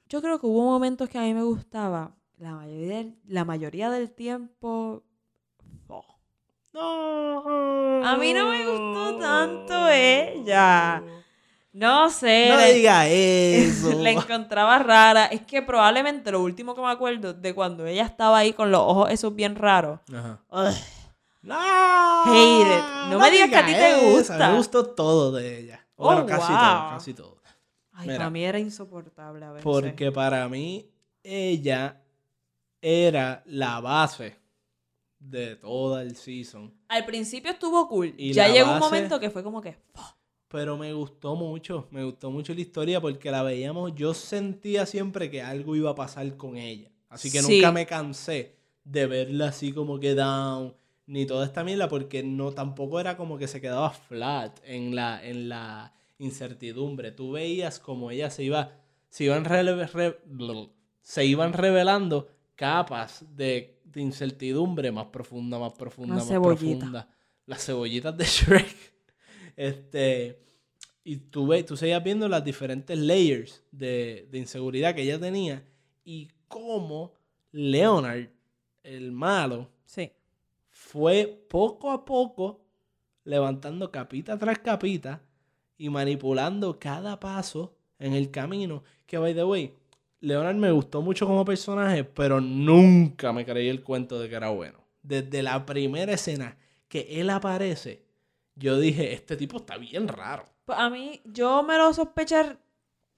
yo 0.07 0.21
creo 0.21 0.39
que 0.39 0.45
hubo 0.45 0.63
momentos 0.63 1.09
que 1.09 1.17
a 1.17 1.21
mí 1.23 1.33
me 1.33 1.41
gustaba. 1.43 2.15
La 2.37 2.53
mayoría 2.53 2.97
del, 2.97 3.15
la 3.27 3.45
mayoría 3.45 3.89
del 3.89 4.11
tiempo. 4.11 5.03
oh, 5.87 6.05
No. 6.73 8.05
A 8.05 8.15
mí 8.17 8.33
no 8.33 8.49
me 8.49 8.65
gustó 8.65 9.17
tanto 9.17 9.87
ella. 9.89 11.01
No 11.73 12.09
sé. 12.09 12.47
No 12.49 12.57
le- 12.57 12.73
diga 12.73 13.07
eso. 13.09 13.93
la 14.01 14.11
encontraba 14.11 14.79
rara. 14.79 15.25
Es 15.27 15.41
que 15.41 15.61
probablemente 15.61 16.31
lo 16.31 16.41
último 16.41 16.75
que 16.75 16.81
me 16.81 16.89
acuerdo 16.91 17.33
de 17.33 17.53
cuando 17.55 17.85
ella 17.85 18.03
estaba 18.05 18.39
ahí 18.39 18.53
con 18.53 18.71
los 18.71 18.81
ojos 18.81 19.09
esos 19.11 19.33
bien 19.35 19.55
raros. 19.55 19.99
Ajá. 20.13 20.41
Ugh, 20.49 20.73
No. 21.43 21.55
Hate 22.25 22.67
it. 22.77 23.09
No 23.09 23.19
me 23.19 23.31
digas 23.31 23.49
que 23.49 23.55
a 23.55 23.65
ti 23.65 23.71
te 23.73 23.95
diga 23.95 24.11
gusta. 24.11 24.37
Me 24.49 24.57
gustó 24.57 24.85
todo 24.85 25.31
de 25.31 25.59
ella. 25.59 25.87
Oh, 25.95 26.05
Bueno, 26.05 26.25
casi 26.25 26.51
wow. 26.51 26.61
todo, 26.61 26.89
casi 26.89 27.13
todo. 27.13 27.41
Ay, 27.93 28.07
Mira. 28.07 28.17
para 28.19 28.29
mí 28.29 28.43
era 28.43 28.59
insoportable 28.59 29.45
a 29.45 29.51
veces. 29.51 29.63
Porque 29.63 30.11
para 30.11 30.47
mí 30.49 30.89
ella 31.23 32.01
era 32.81 33.43
la 33.45 33.79
base 33.79 34.35
de 35.19 35.55
toda 35.55 36.01
el 36.01 36.15
season. 36.15 36.73
Al 36.87 37.05
principio 37.05 37.51
estuvo 37.51 37.87
cool. 37.87 38.13
Y 38.17 38.33
ya 38.33 38.47
llegó 38.47 38.71
un 38.73 38.79
momento 38.79 39.19
que 39.19 39.29
fue 39.29 39.43
como 39.43 39.61
que. 39.61 39.77
Pero 40.51 40.77
me 40.77 40.91
gustó 40.93 41.35
mucho, 41.35 41.87
me 41.91 42.03
gustó 42.03 42.29
mucho 42.29 42.53
la 42.53 42.59
historia 42.61 42.99
porque 42.99 43.31
la 43.31 43.41
veíamos, 43.41 43.95
yo 43.95 44.13
sentía 44.13 44.85
siempre 44.85 45.31
que 45.31 45.41
algo 45.41 45.75
iba 45.75 45.91
a 45.91 45.95
pasar 45.95 46.35
con 46.35 46.57
ella. 46.57 46.91
Así 47.09 47.31
que 47.31 47.41
Sí. 47.41 47.55
nunca 47.55 47.71
me 47.71 47.85
cansé 47.85 48.55
de 48.83 49.05
verla 49.07 49.47
así 49.49 49.71
como 49.71 49.99
que 49.99 50.13
down, 50.15 50.73
ni 51.07 51.25
toda 51.25 51.45
esta 51.45 51.63
mierda, 51.63 51.87
porque 51.87 52.21
no 52.23 52.51
tampoco 52.51 52.99
era 52.99 53.15
como 53.17 53.37
que 53.37 53.47
se 53.47 53.61
quedaba 53.61 53.91
flat 53.91 54.59
en 54.65 54.93
la, 54.95 55.25
en 55.25 55.47
la 55.49 55.93
incertidumbre. 56.19 57.11
Tú 57.11 57.31
veías 57.31 57.79
como 57.79 58.11
ella 58.11 58.29
se 58.29 58.43
iba, 58.43 58.71
se 59.09 59.25
iban, 59.25 59.45
rele- 59.45 59.89
re- 59.91 60.19
se 61.01 61.25
iban 61.25 61.53
revelando 61.53 62.27
capas 62.55 63.25
de, 63.35 63.79
de 63.85 64.01
incertidumbre 64.01 64.91
más 64.91 65.07
profunda, 65.07 65.57
más 65.59 65.73
profunda, 65.73 66.15
Una 66.15 66.23
más 66.23 66.29
cebollita. 66.29 66.59
profunda. 66.79 67.09
Las 67.45 67.65
cebollitas 67.65 68.17
de 68.17 68.25
Shrek. 68.25 68.90
Este, 69.61 70.39
y 71.03 71.17
tú, 71.17 71.47
tú 71.67 71.77
seguías 71.77 72.03
viendo 72.03 72.27
las 72.27 72.43
diferentes 72.43 72.97
layers 72.97 73.63
de, 73.71 74.27
de 74.31 74.37
inseguridad 74.39 74.95
que 74.95 75.03
ella 75.03 75.19
tenía 75.19 75.63
y 76.03 76.29
cómo 76.47 77.13
Leonard, 77.51 78.29
el 78.83 79.11
malo, 79.11 79.69
Sí. 79.85 80.09
fue 80.69 81.45
poco 81.47 81.91
a 81.91 82.03
poco 82.05 82.65
levantando 83.23 83.91
capita 83.91 84.35
tras 84.39 84.57
capita 84.57 85.21
y 85.77 85.89
manipulando 85.89 86.79
cada 86.79 87.19
paso 87.19 87.75
en 87.99 88.13
el 88.13 88.31
camino. 88.31 88.83
Que, 89.05 89.19
by 89.19 89.35
the 89.35 89.43
way, 89.43 89.75
Leonard 90.21 90.55
me 90.55 90.71
gustó 90.71 91.03
mucho 91.03 91.27
como 91.27 91.45
personaje, 91.45 92.03
pero 92.03 92.41
nunca 92.41 93.31
me 93.31 93.45
creí 93.45 93.67
el 93.69 93.83
cuento 93.83 94.19
de 94.19 94.27
que 94.27 94.35
era 94.35 94.49
bueno. 94.49 94.79
Desde 95.03 95.43
la 95.43 95.67
primera 95.67 96.13
escena 96.13 96.57
que 96.87 97.07
él 97.21 97.29
aparece, 97.29 98.01
yo 98.55 98.79
dije, 98.79 99.13
este 99.13 99.35
tipo 99.37 99.57
está 99.57 99.77
bien 99.77 100.07
raro. 100.07 100.45
Pues 100.65 100.77
a 100.77 100.89
mí, 100.89 101.21
yo 101.25 101.63
me 101.63 101.77
lo 101.77 101.93
sospeché 101.93 102.57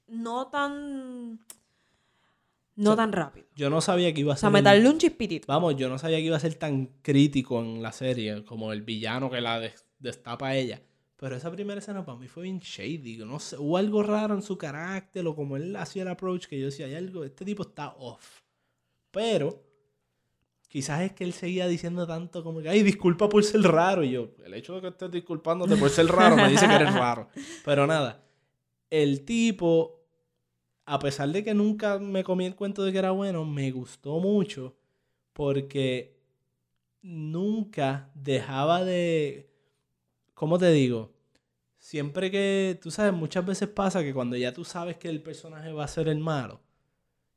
no 0.07 0.47
tan. 0.47 1.39
No 2.75 2.91
O 2.91 2.95
sea, 2.95 3.03
tan 3.03 3.11
rápido. 3.11 3.45
Yo 3.55 3.69
no 3.69 3.81
sabía 3.81 4.11
que 4.13 4.21
iba 4.21 4.33
a 4.33 4.35
O 4.35 4.37
sea, 4.37 4.49
ser... 4.49 4.53
me 4.53 4.63
tardé 4.63 4.89
un 4.89 4.97
chispitito. 4.97 5.45
Vamos, 5.47 5.75
yo 5.75 5.89
no 5.89 5.99
sabía 5.99 6.17
que 6.17 6.23
iba 6.23 6.37
a 6.37 6.39
ser 6.39 6.55
tan 6.55 6.87
crítico 7.03 7.61
en 7.61 7.83
la 7.83 7.91
serie 7.91 8.43
como 8.45 8.71
el 8.73 8.81
villano 8.81 9.29
que 9.29 9.41
la 9.41 9.59
des- 9.59 9.85
destapa 9.99 10.47
a 10.49 10.55
ella. 10.55 10.81
Pero 11.17 11.35
esa 11.35 11.51
primera 11.51 11.79
escena 11.79 12.03
para 12.03 12.17
mí 12.17 12.27
fue 12.27 12.43
bien 12.43 12.59
shady. 12.59 13.17
No 13.17 13.39
sé, 13.39 13.57
hubo 13.57 13.77
algo 13.77 14.01
raro 14.01 14.33
en 14.33 14.41
su 14.41 14.57
carácter 14.57 15.25
o 15.27 15.35
como 15.35 15.55
él 15.55 15.75
hacía 15.75 16.01
el 16.01 16.07
approach 16.09 16.47
que 16.47 16.59
yo 16.59 16.65
decía, 16.65 16.87
hay 16.87 16.95
algo, 16.95 17.23
este 17.23 17.45
tipo 17.45 17.61
está 17.61 17.93
off. 17.97 18.41
Pero 19.11 19.63
quizás 20.73 21.01
es 21.03 21.11
que 21.11 21.23
él 21.23 21.33
seguía 21.33 21.67
diciendo 21.67 22.07
tanto 22.07 22.43
como 22.43 22.59
que, 22.59 22.67
ay, 22.67 22.81
disculpa 22.81 23.29
por 23.29 23.43
ser 23.43 23.61
raro. 23.61 24.03
Y 24.03 24.09
yo, 24.09 24.29
el 24.43 24.55
hecho 24.55 24.73
de 24.73 24.81
que 24.81 24.87
estés 24.87 25.11
disculpándote 25.11 25.77
por 25.77 25.91
ser 25.91 26.07
raro 26.07 26.35
me 26.35 26.49
dice 26.49 26.67
que 26.67 26.73
eres 26.73 26.91
raro. 26.95 27.29
Pero 27.63 27.85
nada, 27.85 28.23
el 28.89 29.23
tipo, 29.23 30.03
a 30.87 30.97
pesar 30.97 31.29
de 31.29 31.43
que 31.43 31.53
nunca 31.53 31.99
me 31.99 32.23
comí 32.23 32.47
el 32.47 32.55
cuento 32.55 32.83
de 32.83 32.91
que 32.91 32.97
era 32.97 33.11
bueno, 33.11 33.45
me 33.45 33.69
gustó 33.69 34.19
mucho 34.19 34.75
porque 35.33 36.17
nunca 37.03 38.09
dejaba 38.15 38.83
de, 38.83 39.51
¿cómo 40.33 40.57
te 40.57 40.71
digo? 40.71 41.13
Siempre 41.77 42.31
que, 42.31 42.79
tú 42.81 42.89
sabes, 42.89 43.13
muchas 43.13 43.45
veces 43.45 43.69
pasa 43.69 44.01
que 44.01 44.11
cuando 44.11 44.37
ya 44.37 44.55
tú 44.55 44.65
sabes 44.65 44.97
que 44.97 45.09
el 45.09 45.21
personaje 45.21 45.71
va 45.71 45.83
a 45.83 45.87
ser 45.87 46.07
el 46.07 46.17
malo 46.17 46.61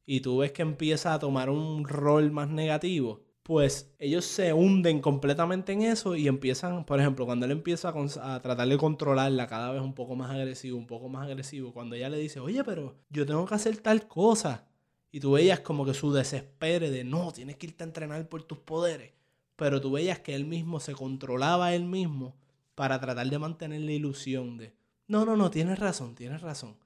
y 0.06 0.20
tú 0.20 0.38
ves 0.38 0.52
que 0.52 0.62
empieza 0.62 1.12
a 1.12 1.18
tomar 1.18 1.50
un 1.50 1.86
rol 1.86 2.30
más 2.30 2.48
negativo, 2.48 3.25
pues 3.46 3.94
ellos 4.00 4.24
se 4.24 4.52
hunden 4.52 5.00
completamente 5.00 5.72
en 5.72 5.82
eso 5.82 6.16
y 6.16 6.26
empiezan, 6.26 6.84
por 6.84 6.98
ejemplo, 6.98 7.26
cuando 7.26 7.46
él 7.46 7.52
empieza 7.52 7.90
a, 7.90 8.34
a 8.34 8.42
tratar 8.42 8.66
de 8.66 8.76
controlarla 8.76 9.46
cada 9.46 9.70
vez 9.70 9.80
un 9.82 9.94
poco 9.94 10.16
más 10.16 10.32
agresivo, 10.32 10.76
un 10.76 10.88
poco 10.88 11.08
más 11.08 11.28
agresivo, 11.28 11.72
cuando 11.72 11.94
ella 11.94 12.08
le 12.08 12.18
dice, 12.18 12.40
oye, 12.40 12.64
pero 12.64 12.96
yo 13.08 13.24
tengo 13.24 13.46
que 13.46 13.54
hacer 13.54 13.76
tal 13.76 14.08
cosa. 14.08 14.66
Y 15.12 15.20
tú 15.20 15.30
veías 15.30 15.60
como 15.60 15.84
que 15.86 15.94
su 15.94 16.12
desespere 16.12 16.90
de, 16.90 17.04
no, 17.04 17.30
tienes 17.30 17.54
que 17.54 17.66
irte 17.66 17.84
a 17.84 17.86
entrenar 17.86 18.28
por 18.28 18.42
tus 18.42 18.58
poderes. 18.58 19.12
Pero 19.54 19.80
tú 19.80 19.92
veías 19.92 20.18
que 20.18 20.34
él 20.34 20.44
mismo 20.44 20.80
se 20.80 20.94
controlaba 20.94 21.66
a 21.66 21.74
él 21.76 21.84
mismo 21.84 22.34
para 22.74 22.98
tratar 22.98 23.30
de 23.30 23.38
mantener 23.38 23.80
la 23.82 23.92
ilusión 23.92 24.58
de, 24.58 24.74
no, 25.06 25.24
no, 25.24 25.36
no, 25.36 25.52
tienes 25.52 25.78
razón, 25.78 26.16
tienes 26.16 26.40
razón. 26.40 26.76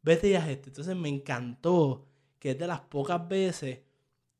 Vete 0.00 0.30
y 0.30 0.34
haz 0.36 0.48
esto. 0.48 0.70
Entonces 0.70 0.96
me 0.96 1.10
encantó 1.10 2.06
que 2.38 2.52
es 2.52 2.58
de 2.58 2.66
las 2.66 2.80
pocas 2.80 3.28
veces 3.28 3.80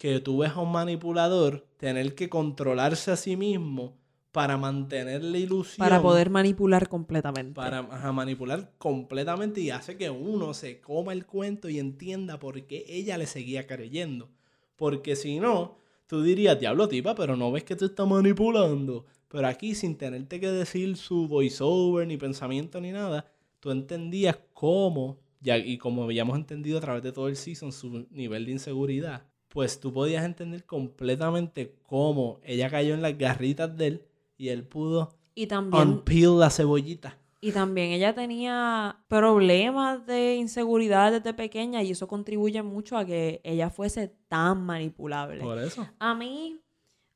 que 0.02 0.18
tú 0.18 0.38
ves 0.38 0.50
a 0.50 0.60
un 0.60 0.72
manipulador 0.72 1.64
tener 1.76 2.16
que 2.16 2.28
controlarse 2.28 3.12
a 3.12 3.16
sí 3.16 3.36
mismo 3.36 3.96
para 4.32 4.56
mantener 4.56 5.22
la 5.22 5.38
ilusión. 5.38 5.78
Para 5.78 6.02
poder 6.02 6.28
manipular 6.28 6.88
completamente. 6.88 7.54
Para 7.54 7.78
ajá, 7.78 8.10
manipular 8.10 8.72
completamente 8.78 9.60
y 9.60 9.70
hace 9.70 9.96
que 9.96 10.10
uno 10.10 10.54
se 10.54 10.80
coma 10.80 11.12
el 11.12 11.24
cuento 11.24 11.68
y 11.68 11.78
entienda 11.78 12.40
por 12.40 12.66
qué 12.66 12.84
ella 12.88 13.16
le 13.16 13.28
seguía 13.28 13.68
creyendo. 13.68 14.28
Porque 14.74 15.14
si 15.14 15.38
no, 15.38 15.76
tú 16.08 16.24
dirías, 16.24 16.58
diablo 16.58 16.88
tipa, 16.88 17.14
pero 17.14 17.36
no 17.36 17.52
ves 17.52 17.62
que 17.62 17.76
te 17.76 17.84
está 17.84 18.04
manipulando. 18.04 19.06
Pero 19.28 19.46
aquí, 19.46 19.76
sin 19.76 19.96
tenerte 19.96 20.40
que 20.40 20.50
decir 20.50 20.96
su 20.96 21.28
voiceover, 21.28 22.08
ni 22.08 22.16
pensamiento, 22.16 22.80
ni 22.80 22.90
nada, 22.90 23.26
tú 23.60 23.70
entendías 23.70 24.36
cómo, 24.52 25.20
ya, 25.40 25.58
y 25.58 25.78
como 25.78 26.02
habíamos 26.02 26.36
entendido 26.36 26.78
a 26.78 26.80
través 26.80 27.04
de 27.04 27.12
todo 27.12 27.28
el 27.28 27.36
season, 27.36 27.70
su 27.70 28.08
nivel 28.10 28.46
de 28.46 28.50
inseguridad, 28.50 29.28
pues 29.52 29.78
tú 29.80 29.92
podías 29.92 30.24
entender 30.24 30.64
completamente 30.64 31.76
cómo 31.82 32.40
ella 32.42 32.70
cayó 32.70 32.94
en 32.94 33.02
las 33.02 33.16
garritas 33.18 33.76
de 33.76 33.86
él 33.86 34.06
y 34.38 34.48
él 34.48 34.66
pudo 34.66 35.10
y 35.34 35.46
también, 35.46 35.88
unpeel 35.88 36.38
la 36.38 36.48
cebollita. 36.50 37.18
y 37.40 37.52
también 37.52 37.90
ella 37.90 38.14
tenía 38.14 38.96
problemas 39.08 40.06
de 40.06 40.36
inseguridad 40.36 41.12
desde 41.12 41.34
pequeña 41.34 41.82
y 41.82 41.90
eso 41.90 42.08
contribuye 42.08 42.62
mucho 42.62 42.96
a 42.96 43.04
que 43.04 43.40
ella 43.44 43.68
fuese 43.68 44.08
tan 44.28 44.62
manipulable. 44.62 45.42
Por 45.42 45.58
eso. 45.58 45.86
A 45.98 46.14
mí, 46.14 46.58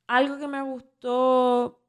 algo 0.06 0.38
que 0.38 0.48
me 0.48 0.62
gustó 0.62 1.80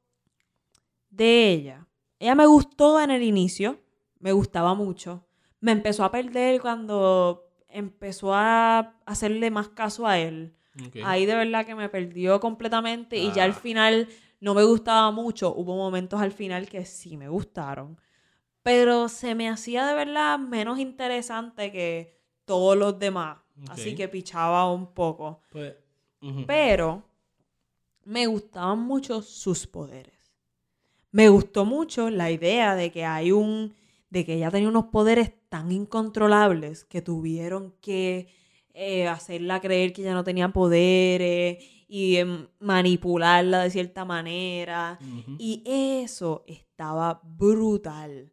de 1.10 1.52
ella, 1.52 1.86
ella 2.18 2.34
me 2.34 2.46
gustó 2.46 3.00
en 3.00 3.10
el 3.10 3.22
inicio, 3.22 3.80
me 4.18 4.32
gustaba 4.32 4.74
mucho. 4.74 5.24
Me 5.60 5.72
empezó 5.72 6.04
a 6.04 6.10
perder 6.10 6.60
cuando 6.60 7.47
empezó 7.78 8.34
a 8.34 8.94
hacerle 9.06 9.50
más 9.50 9.68
caso 9.70 10.06
a 10.06 10.18
él. 10.18 10.54
Ok. 10.86 10.96
Ahí 11.04 11.26
de 11.26 11.34
verdad 11.34 11.66
que 11.66 11.74
me 11.74 11.88
perdió 11.88 12.38
completamente 12.40 13.16
y 13.16 13.32
ya 13.32 13.44
al 13.44 13.50
Ah. 13.50 13.54
final 13.54 14.08
no 14.40 14.54
me 14.54 14.62
gustaba 14.64 15.10
mucho. 15.10 15.52
Hubo 15.54 15.76
momentos 15.76 16.20
al 16.20 16.32
final 16.32 16.68
que 16.68 16.84
sí 16.84 17.16
me 17.16 17.28
gustaron. 17.28 17.98
Pero 18.62 19.08
se 19.08 19.34
me 19.34 19.48
hacía 19.48 19.86
de 19.86 19.94
verdad 19.94 20.38
menos 20.38 20.78
interesante 20.78 21.72
que 21.72 22.20
todos 22.44 22.76
los 22.76 22.98
demás. 22.98 23.38
Así 23.68 23.90
Ok. 23.90 23.96
que 23.96 24.08
pichaba 24.08 24.70
un 24.70 24.92
poco. 24.94 25.40
Pues, 25.50 25.74
ujú. 26.22 26.44
Pero 26.46 27.02
me 28.04 28.26
gustaban 28.26 28.78
mucho 28.80 29.22
sus 29.22 29.66
poderes. 29.66 30.14
Me 31.10 31.28
gustó 31.28 31.64
mucho 31.64 32.10
la 32.10 32.30
idea 32.30 32.74
de 32.74 32.92
que 32.92 33.04
hay 33.04 33.32
un. 33.32 33.74
de 34.10 34.24
que 34.24 34.34
ella 34.34 34.50
tenía 34.50 34.68
unos 34.68 34.86
poderes 34.86 35.32
tan 35.48 35.72
incontrolables 35.72 36.84
que 36.84 37.02
tuvieron 37.02 37.74
que 37.80 38.28
eh, 38.74 39.08
hacerla 39.08 39.60
creer 39.60 39.92
que 39.92 40.02
ella 40.02 40.14
no 40.14 40.24
tenía 40.24 40.52
poderes 40.52 41.64
y 41.88 42.16
em, 42.16 42.46
manipularla 42.60 43.64
de 43.64 43.70
cierta 43.70 44.04
manera. 44.04 44.98
Y 45.38 45.62
eso 45.66 46.44
estaba 46.46 47.20
brutal. 47.24 48.32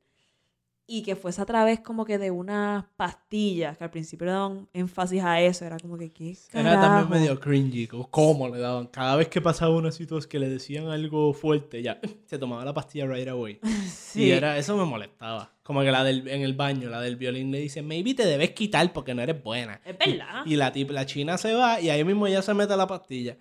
Y 0.88 1.02
que 1.02 1.16
fuese 1.16 1.42
a 1.42 1.46
través 1.46 1.80
como 1.80 2.06
que 2.06 2.18
de 2.20 2.30
unas 2.30 2.86
pastillas, 2.96 3.78
que 3.78 3.84
al 3.84 3.90
principio 3.90 4.26
le 4.26 4.32
daban 4.34 4.70
énfasis 4.74 5.24
a 5.24 5.42
eso, 5.42 5.66
era 5.66 5.78
como 5.80 5.98
que, 5.98 6.12
¿qué 6.12 6.38
Era 6.54 6.80
también 6.80 7.10
medio 7.22 7.40
cringy, 7.40 7.88
como 7.88 8.10
cómo 8.10 8.48
le 8.50 8.60
daban. 8.60 8.88
Cada 8.88 9.16
vez 9.16 9.28
que 9.28 9.42
pasaba 9.42 9.76
una 9.76 9.92
situación 9.92 10.30
que 10.30 10.40
le 10.40 10.48
decían 10.50 10.88
algo 10.88 11.34
fuerte, 11.34 11.82
ya 11.82 12.00
se 12.26 12.38
tomaba 12.38 12.64
la 12.64 12.74
pastilla 12.74 13.08
right 13.08 13.28
away. 13.28 13.60
Sí. 14.16 14.24
Y 14.26 14.32
era, 14.32 14.58
eso 14.58 14.78
me 14.78 14.86
molestaba. 14.86 15.52
Como 15.62 15.82
que 15.82 15.92
la 15.92 16.04
del, 16.06 16.26
en 16.30 16.42
el 16.42 16.54
baño, 16.54 16.90
la 16.90 17.02
del 17.02 17.18
violín 17.18 17.52
le 17.52 17.60
dice, 17.60 17.82
maybe 17.82 18.14
te 18.14 18.26
debes 18.26 18.52
quitar 18.52 18.94
porque 18.94 19.14
no 19.14 19.22
eres 19.22 19.44
buena. 19.44 19.82
Es 19.84 19.98
verdad. 19.98 20.44
Y 20.46 20.56
la, 20.56 20.72
tip- 20.72 20.92
la 20.92 21.06
china 21.06 21.38
se 21.38 21.54
va 21.54 21.82
y 21.82 21.90
ahí 21.90 22.04
mismo 22.06 22.26
ella 22.28 22.42
se 22.42 22.54
mete 22.54 22.78
la 22.78 22.88
pastilla. 22.88 23.36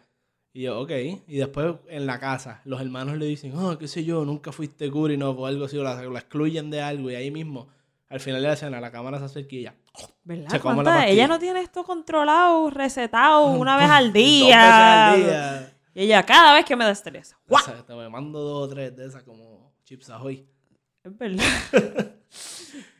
Y 0.54 0.62
yo, 0.62 0.80
ok. 0.80 0.90
Y 1.26 1.36
después 1.36 1.74
en 1.88 2.06
la 2.06 2.20
casa, 2.20 2.62
los 2.64 2.80
hermanos 2.80 3.18
le 3.18 3.26
dicen, 3.26 3.58
oh, 3.58 3.76
qué 3.76 3.88
sé 3.88 4.04
yo, 4.04 4.24
nunca 4.24 4.52
fuiste 4.52 4.88
no 4.88 5.30
o 5.30 5.46
algo 5.46 5.64
así, 5.64 5.76
o 5.76 5.82
la, 5.82 6.00
la 6.00 6.18
excluyen 6.20 6.70
de 6.70 6.80
algo. 6.80 7.10
Y 7.10 7.16
ahí 7.16 7.32
mismo, 7.32 7.68
al 8.08 8.20
final 8.20 8.40
de 8.40 8.46
la 8.48 8.54
escena, 8.54 8.80
la 8.80 8.92
cámara 8.92 9.18
se 9.18 9.24
acerca 9.24 9.56
y 9.56 9.58
ella. 9.58 9.74
¿Verdad? 10.22 10.48
se 10.50 10.60
come 10.60 10.84
la. 10.84 11.08
Ella 11.08 11.26
no 11.26 11.40
tiene 11.40 11.60
esto 11.60 11.82
controlado, 11.82 12.70
recetado 12.70 13.46
una 13.58 13.76
vez 13.76 13.90
al 13.90 14.06
Dos 14.06 14.14
día. 14.14 15.10
veces 15.12 15.24
al 15.24 15.24
día. 15.24 15.76
Y 15.92 16.02
ella 16.02 16.22
cada 16.24 16.54
vez 16.54 16.64
que 16.64 16.76
me 16.76 16.84
da 16.84 16.92
estrés. 16.92 17.34
O 17.48 17.58
sea, 17.58 17.84
te 17.84 17.94
me 17.94 18.08
mando 18.08 18.38
dos 18.40 18.68
o 18.68 18.68
tres 18.72 18.96
de 18.96 19.06
esas 19.06 19.24
como 19.24 19.72
Chips 19.82 20.10
Ahoy. 20.10 20.46
Es 21.02 21.18
verdad. 21.18 21.44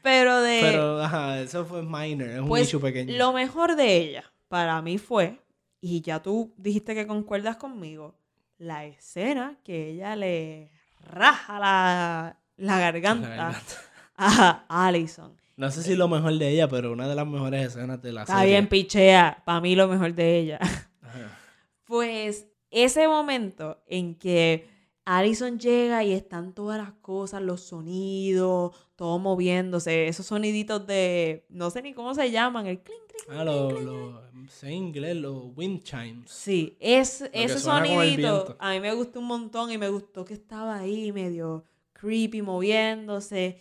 Pero 0.02 0.42
de... 0.42 0.58
Pero, 0.60 1.00
ajá, 1.02 1.40
eso 1.40 1.64
fue 1.64 1.82
minor, 1.82 2.28
es 2.28 2.40
un 2.40 2.48
pues 2.48 2.68
issue 2.68 2.80
pequeño. 2.80 3.16
lo 3.16 3.32
mejor 3.32 3.74
de 3.74 3.96
ella 3.96 4.24
para 4.48 4.82
mí 4.82 4.98
fue, 4.98 5.40
y 5.86 6.00
ya 6.00 6.22
tú 6.22 6.54
dijiste 6.56 6.94
que 6.94 7.06
concuerdas 7.06 7.58
conmigo, 7.58 8.14
la 8.56 8.86
escena 8.86 9.58
que 9.62 9.90
ella 9.90 10.16
le 10.16 10.70
raja 11.10 11.58
la, 11.58 12.38
la 12.56 12.78
garganta 12.78 13.28
La 13.28 13.36
garganta. 13.36 13.76
a 14.16 14.86
Allison. 14.86 15.36
No 15.56 15.70
sé 15.70 15.82
si 15.82 15.94
lo 15.94 16.08
mejor 16.08 16.38
de 16.38 16.48
ella, 16.48 16.68
pero 16.68 16.90
una 16.90 17.06
de 17.06 17.14
las 17.14 17.26
mejores 17.26 17.66
escenas 17.66 18.00
de 18.00 18.12
la 18.12 18.22
Está 18.22 18.38
serie. 18.38 18.52
bien, 18.52 18.68
pichea. 18.68 19.42
Para 19.44 19.60
mí 19.60 19.76
lo 19.76 19.86
mejor 19.86 20.14
de 20.14 20.38
ella. 20.38 20.58
Ajá. 20.60 20.90
Pues 21.84 22.46
ese 22.70 23.06
momento 23.06 23.82
en 23.86 24.14
que 24.14 24.66
Allison 25.04 25.58
llega 25.58 26.02
y 26.02 26.14
están 26.14 26.54
todas 26.54 26.78
las 26.78 26.92
cosas, 26.94 27.42
los 27.42 27.60
sonidos, 27.60 28.74
todo 28.96 29.18
moviéndose, 29.18 30.08
esos 30.08 30.24
soniditos 30.24 30.86
de, 30.86 31.44
no 31.50 31.68
sé 31.68 31.82
ni 31.82 31.92
cómo 31.92 32.14
se 32.14 32.30
llaman, 32.30 32.66
el 32.66 32.80
clink, 32.80 32.98
clink. 33.00 33.03
Ah, 33.28 33.44
los, 33.44 33.82
los, 33.82 34.14
sé 34.50 34.72
inglés, 34.72 35.16
los 35.16 35.44
wind 35.56 35.82
chimes. 35.82 36.30
Sí, 36.30 36.76
es, 36.80 37.24
que 37.32 37.44
ese 37.44 37.58
sonidito 37.58 38.56
a 38.58 38.70
mí 38.70 38.80
me 38.80 38.94
gustó 38.94 39.20
un 39.20 39.26
montón 39.26 39.70
y 39.70 39.78
me 39.78 39.88
gustó 39.88 40.24
que 40.24 40.34
estaba 40.34 40.78
ahí 40.78 41.12
medio 41.12 41.64
creepy 41.92 42.42
moviéndose. 42.42 43.60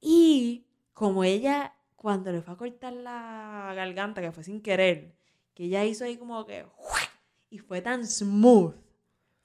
Y 0.00 0.64
como 0.92 1.24
ella, 1.24 1.74
cuando 1.96 2.32
le 2.32 2.42
fue 2.42 2.54
a 2.54 2.56
cortar 2.56 2.92
la 2.92 3.72
garganta, 3.74 4.20
que 4.20 4.32
fue 4.32 4.44
sin 4.44 4.60
querer, 4.60 5.14
que 5.54 5.64
ella 5.64 5.84
hizo 5.84 6.04
ahí 6.04 6.16
como 6.16 6.44
que... 6.44 6.66
Y 7.50 7.58
fue 7.58 7.80
tan 7.80 8.06
smooth. 8.06 8.74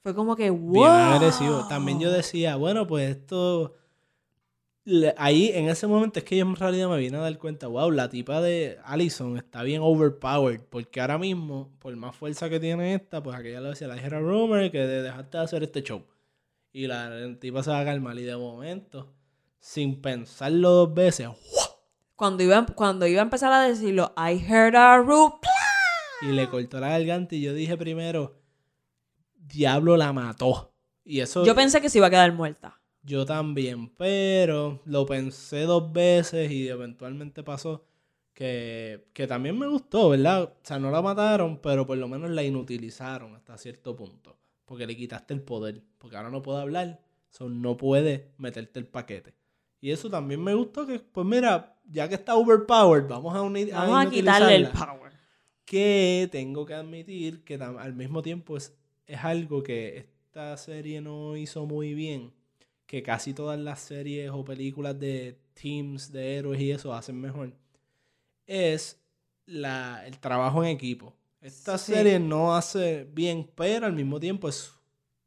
Fue 0.02 0.14
como 0.14 0.36
que, 0.36 0.50
wow. 0.50 0.72
Bien 0.72 0.90
agresivo. 0.90 1.66
También 1.68 1.98
yo 1.98 2.10
decía, 2.10 2.56
bueno, 2.56 2.86
pues 2.86 3.16
esto. 3.16 3.74
Le- 4.84 5.14
Ahí, 5.16 5.50
en 5.54 5.68
ese 5.68 5.86
momento, 5.86 6.18
es 6.18 6.24
que 6.24 6.36
yo 6.36 6.44
en 6.44 6.56
realidad 6.56 6.88
me 6.88 6.98
vine 6.98 7.16
a 7.16 7.20
dar 7.20 7.38
cuenta, 7.38 7.66
wow, 7.68 7.90
la 7.90 8.08
tipa 8.08 8.40
de 8.40 8.78
Allison 8.84 9.36
está 9.38 9.62
bien 9.62 9.80
overpowered. 9.82 10.60
Porque 10.70 11.00
ahora 11.00 11.18
mismo, 11.18 11.70
por 11.78 11.94
más 11.96 12.14
fuerza 12.16 12.48
que 12.50 12.60
tiene 12.60 12.94
esta, 12.94 13.22
pues 13.22 13.36
aquella 13.38 13.60
le 13.60 13.70
decía, 13.70 13.88
la 13.88 13.96
era 13.96 14.18
rumor 14.20 14.70
que 14.70 14.78
de- 14.78 15.02
dejaste 15.02 15.38
de 15.38 15.44
hacer 15.44 15.62
este 15.62 15.82
show. 15.82 16.04
Y 16.72 16.86
la 16.86 17.10
tipa 17.40 17.62
se 17.62 17.70
va 17.70 17.80
a 17.80 17.84
calmar. 17.84 18.18
Y 18.18 18.22
de 18.24 18.36
momento, 18.36 19.12
sin 19.58 20.00
pensarlo 20.02 20.70
dos 20.70 20.94
veces, 20.94 21.28
Cuando 22.16 22.42
iba, 22.42 22.64
cuando 22.66 23.06
iba 23.06 23.20
a 23.20 23.24
empezar 23.24 23.52
a 23.52 23.62
decirlo, 23.62 24.12
I 24.16 24.32
heard 24.46 24.76
a 24.76 24.98
root. 24.98 25.34
y 26.22 26.26
le 26.26 26.48
cortó 26.48 26.78
la 26.80 26.90
garganta. 26.90 27.34
Y 27.34 27.40
yo 27.42 27.52
dije 27.54 27.76
primero, 27.76 28.36
Diablo 29.36 29.96
la 29.96 30.12
mató. 30.12 30.72
Y 31.04 31.20
eso. 31.20 31.44
Yo 31.44 31.54
pensé 31.54 31.80
que 31.80 31.90
se 31.90 31.98
iba 31.98 32.06
a 32.06 32.10
quedar 32.10 32.32
muerta. 32.32 32.80
Yo 33.04 33.26
también, 33.26 33.90
pero 33.90 34.80
lo 34.86 35.04
pensé 35.04 35.62
dos 35.62 35.92
veces 35.92 36.50
y 36.50 36.68
eventualmente 36.68 37.42
pasó 37.42 37.84
que, 38.32 39.08
que 39.12 39.26
también 39.26 39.58
me 39.58 39.66
gustó, 39.66 40.08
¿verdad? 40.08 40.44
O 40.44 40.56
sea, 40.62 40.78
no 40.78 40.90
la 40.90 41.02
mataron, 41.02 41.58
pero 41.58 41.86
por 41.86 41.98
lo 41.98 42.08
menos 42.08 42.30
la 42.30 42.42
inutilizaron 42.42 43.34
hasta 43.34 43.58
cierto 43.58 43.94
punto. 43.94 44.38
Porque 44.64 44.86
le 44.86 44.96
quitaste 44.96 45.34
el 45.34 45.42
poder. 45.42 45.82
Porque 45.98 46.16
ahora 46.16 46.30
no 46.30 46.40
puede 46.40 46.62
hablar, 46.62 47.00
so 47.28 47.48
no 47.50 47.76
puede 47.76 48.32
meterte 48.38 48.80
el 48.80 48.86
paquete. 48.86 49.34
Y 49.80 49.90
eso 49.90 50.08
también 50.08 50.42
me 50.42 50.54
gustó 50.54 50.86
que, 50.86 50.98
pues 50.98 51.26
mira, 51.26 51.76
ya 51.84 52.08
que 52.08 52.14
está 52.14 52.36
overpowered, 52.36 53.06
vamos 53.06 53.34
a 53.34 53.42
unir 53.42 53.70
Vamos 53.70 54.06
a 54.06 54.10
quitarle 54.10 54.56
el 54.56 54.68
power. 54.70 55.12
que 55.66 56.26
tengo 56.32 56.64
que 56.64 56.72
admitir 56.72 57.44
que 57.44 57.56
al 57.56 57.92
mismo 57.92 58.22
tiempo 58.22 58.56
es, 58.56 58.74
es 59.06 59.22
algo 59.22 59.62
que 59.62 59.98
esta 59.98 60.56
serie 60.56 61.02
no 61.02 61.36
hizo 61.36 61.66
muy 61.66 61.92
bien, 61.92 62.32
que 62.86 63.02
casi 63.02 63.34
todas 63.34 63.58
las 63.58 63.80
series 63.80 64.30
o 64.30 64.44
películas 64.44 64.98
de 64.98 65.38
teams, 65.60 66.12
de 66.12 66.36
héroes 66.36 66.60
y 66.60 66.70
eso 66.70 66.92
hacen 66.94 67.20
mejor, 67.20 67.52
es 68.46 69.00
la, 69.46 70.06
el 70.06 70.18
trabajo 70.18 70.62
en 70.62 70.70
equipo. 70.70 71.14
Esta 71.40 71.76
Sí. 71.78 71.92
serie 71.94 72.18
no 72.18 72.54
hace 72.56 73.04
bien, 73.12 73.50
pero 73.54 73.86
al 73.86 73.92
mismo 73.92 74.18
tiempo 74.18 74.48
es, 74.48 74.72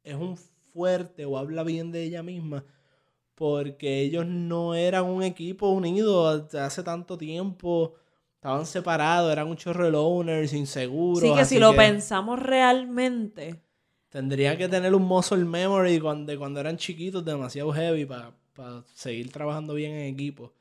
es 0.03 0.15
un 0.15 0.35
fuerte 0.37 1.25
o 1.25 1.37
habla 1.37 1.63
bien 1.63 1.91
de 1.91 2.03
ella 2.03 2.23
misma. 2.23 2.63
Porque 3.35 4.01
ellos 4.01 4.25
no 4.25 4.73
eran 4.73 5.05
un 5.05 5.21
equipo 5.21 5.69
unido 5.69 6.27
hace 6.27 6.81
tanto 6.81 7.19
tiempo. 7.19 7.93
Estaban 8.33 8.65
separados, 8.65 9.31
eran 9.31 9.47
un 9.47 9.57
chorro 9.57 9.85
de 9.85 9.91
loners, 9.91 10.53
inseguros. 10.53 11.21
Sí, 11.21 11.35
que 11.35 11.41
así 11.41 11.55
si 11.55 11.59
lo 11.61 11.75
pensamos 11.75 12.39
realmente, 12.39 13.61
Tendrían 14.09 14.57
que 14.57 14.69
tener 14.69 14.93
un 14.95 15.03
muscle 15.03 15.43
memory 15.45 15.99
de 16.25 16.37
cuando 16.37 16.59
eran 16.59 16.77
chiquitos 16.77 17.23
demasiado 17.25 17.71
heavy 17.73 18.05
para 18.05 18.33
seguir 18.93 19.31
trabajando 19.31 19.73
bien 19.73 19.91
en 19.93 20.13
equipo. 20.13 20.53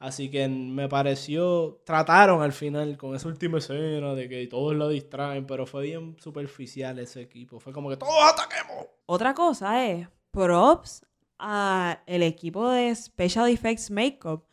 Así 0.00 0.30
que 0.30 0.46
me 0.48 0.88
pareció. 0.88 1.80
Trataron 1.84 2.42
al 2.42 2.52
final 2.52 2.96
con 2.96 3.14
esa 3.16 3.28
última 3.28 3.58
escena 3.58 4.14
de 4.14 4.28
que 4.28 4.46
todos 4.46 4.74
lo 4.76 4.88
distraen, 4.88 5.46
pero 5.46 5.66
fue 5.66 5.84
bien 5.84 6.16
superficial 6.20 6.98
ese 6.98 7.20
equipo. 7.22 7.58
Fue 7.60 7.72
como 7.72 7.88
que 7.88 7.96
todos 7.96 8.14
ataquemos. 8.32 8.86
Otra 9.06 9.34
cosa 9.34 9.84
es 9.88 10.06
props 10.30 11.04
a 11.38 12.00
el 12.06 12.22
equipo 12.22 12.68
de 12.70 12.94
Special 12.94 13.48
Effects 13.48 13.90
Makeup 13.90 14.44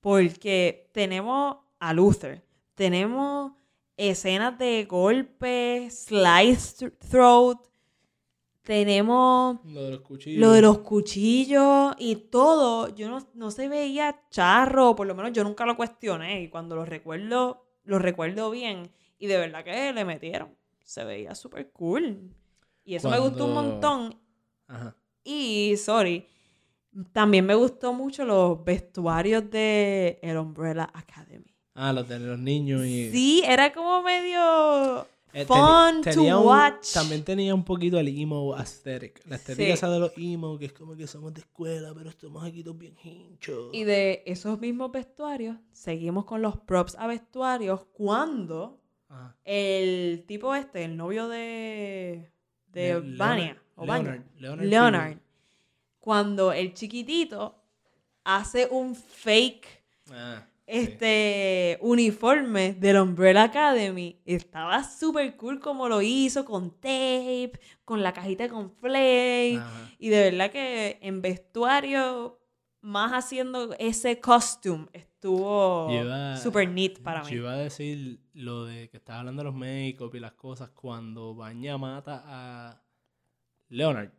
porque 0.00 0.90
tenemos 0.92 1.56
a 1.78 1.92
Luther, 1.92 2.42
tenemos 2.74 3.52
escenas 3.96 4.58
de 4.58 4.84
golpes, 4.88 6.06
slice 6.06 6.76
th- 6.90 6.98
throat, 7.10 7.58
tenemos 8.62 9.58
Lo 9.64 9.82
de 9.84 9.90
los 9.90 10.00
cuchillos. 10.00 10.40
lo 10.40 10.52
de 10.52 10.62
los 10.62 10.78
cuchillos 10.78 11.94
y 11.98 12.16
todo. 12.16 12.94
Yo 12.94 13.08
no, 13.08 13.18
no 13.34 13.50
se 13.50 13.68
veía 13.68 14.20
charro, 14.30 14.94
por 14.94 15.06
lo 15.06 15.14
menos 15.14 15.32
yo 15.32 15.44
nunca 15.44 15.66
lo 15.66 15.76
cuestioné 15.76 16.42
y 16.42 16.48
cuando 16.48 16.76
lo 16.76 16.84
recuerdo, 16.84 17.66
lo 17.84 17.98
recuerdo 17.98 18.50
bien 18.50 18.90
y 19.18 19.26
de 19.26 19.38
verdad 19.38 19.64
que 19.64 19.92
le 19.92 20.04
metieron. 20.04 20.56
Se 20.84 21.04
veía 21.04 21.34
súper 21.34 21.70
cool. 21.72 22.34
Y 22.84 22.96
eso 22.96 23.08
me 23.08 23.18
gustó 23.18 23.46
un 23.46 23.54
montón. 23.54 24.20
Ajá. 24.66 24.96
Y, 25.24 25.76
sorry, 25.76 26.26
también 27.12 27.46
me 27.46 27.54
gustó 27.54 27.92
mucho 27.92 28.24
los 28.24 28.64
vestuarios 28.64 29.48
de 29.50 30.18
el 30.22 30.36
Umbrella 30.36 30.90
Academy. 30.92 31.54
Ah, 31.74 31.92
los 31.92 32.08
de 32.08 32.18
los 32.18 32.38
niños 32.38 32.84
y. 32.84 33.10
Sí, 33.10 33.42
era 33.46 33.72
como 33.72 34.02
medio 34.02 35.06
Eh, 35.34 35.46
fun 35.46 36.02
to 36.02 36.22
un- 36.22 36.46
watch. 36.46 36.92
También 36.92 37.24
tenía 37.24 37.54
un 37.54 37.64
poquito 37.64 37.98
el 37.98 38.08
emo 38.08 38.54
aesthetic. 38.54 39.24
La 39.26 39.36
estética 39.36 39.64
Sí. 39.66 39.70
esa 39.72 39.88
de 39.90 39.98
los 39.98 40.12
emo, 40.16 40.58
que 40.58 40.66
es 40.66 40.72
como 40.72 40.94
que 40.94 41.06
somos 41.06 41.32
de 41.32 41.40
escuela, 41.40 41.92
pero 41.96 42.10
estamos 42.10 42.44
aquí 42.44 42.62
todos 42.62 42.76
bien 42.78 42.94
hinchos. 43.02 43.70
Y 43.72 43.84
de 43.84 44.22
esos 44.26 44.60
mismos 44.60 44.92
vestuarios, 44.92 45.56
seguimos 45.72 46.24
con 46.26 46.42
los 46.42 46.56
props 46.58 46.96
a 46.98 47.06
vestuarios 47.06 47.84
cuando 47.92 48.78
Ajá. 49.08 49.34
el 49.44 50.24
tipo 50.26 50.54
este, 50.54 50.84
el 50.84 50.96
novio 50.96 51.28
de, 51.28 52.30
de 52.68 53.00
Le- 53.00 53.16
Vania, 53.16 53.62
o 53.76 53.86
Leonard, 53.86 54.20
Leonard, 54.38 54.66
Leonard, 54.66 55.02
Freeman. 55.02 55.22
cuando 55.98 56.52
el 56.52 56.74
chiquitito 56.74 57.56
hace 58.24 58.68
un 58.70 58.94
fake 58.94 59.66
Ah. 60.10 60.46
Este 60.72 61.78
uniforme 61.82 62.72
del 62.74 62.96
Umbrella 62.98 63.44
Academy, 63.44 64.20
estaba 64.24 64.82
súper 64.84 65.36
cool 65.36 65.60
como 65.60 65.88
lo 65.88 66.00
hizo, 66.02 66.44
con 66.44 66.70
tape, 66.70 67.52
con 67.84 68.02
la 68.02 68.12
cajita 68.12 68.48
con. 68.48 68.72
Ajá. 68.82 69.90
Y 69.98 70.08
de 70.08 70.30
verdad 70.30 70.50
que 70.50 70.98
en 71.02 71.20
vestuario, 71.22 72.38
más 72.80 73.12
haciendo 73.12 73.74
ese 73.78 74.18
costume, 74.18 74.86
estuvo 74.92 75.88
super 76.38 76.68
neat 76.68 76.98
para 77.00 77.22
mí. 77.22 77.30
Yo 77.30 77.36
iba 77.36 77.52
a 77.52 77.56
decir 77.56 78.20
lo 78.32 78.64
de 78.64 78.88
que 78.88 78.96
estaba 78.96 79.20
hablando 79.20 79.42
de 79.42 79.44
los 79.50 79.54
make-up 79.54 80.14
y 80.14 80.20
las 80.20 80.32
cosas 80.32 80.70
cuando 80.70 81.34
Baña 81.34 81.78
mata 81.78 82.22
a 82.26 82.82
Leonard. 83.68 84.10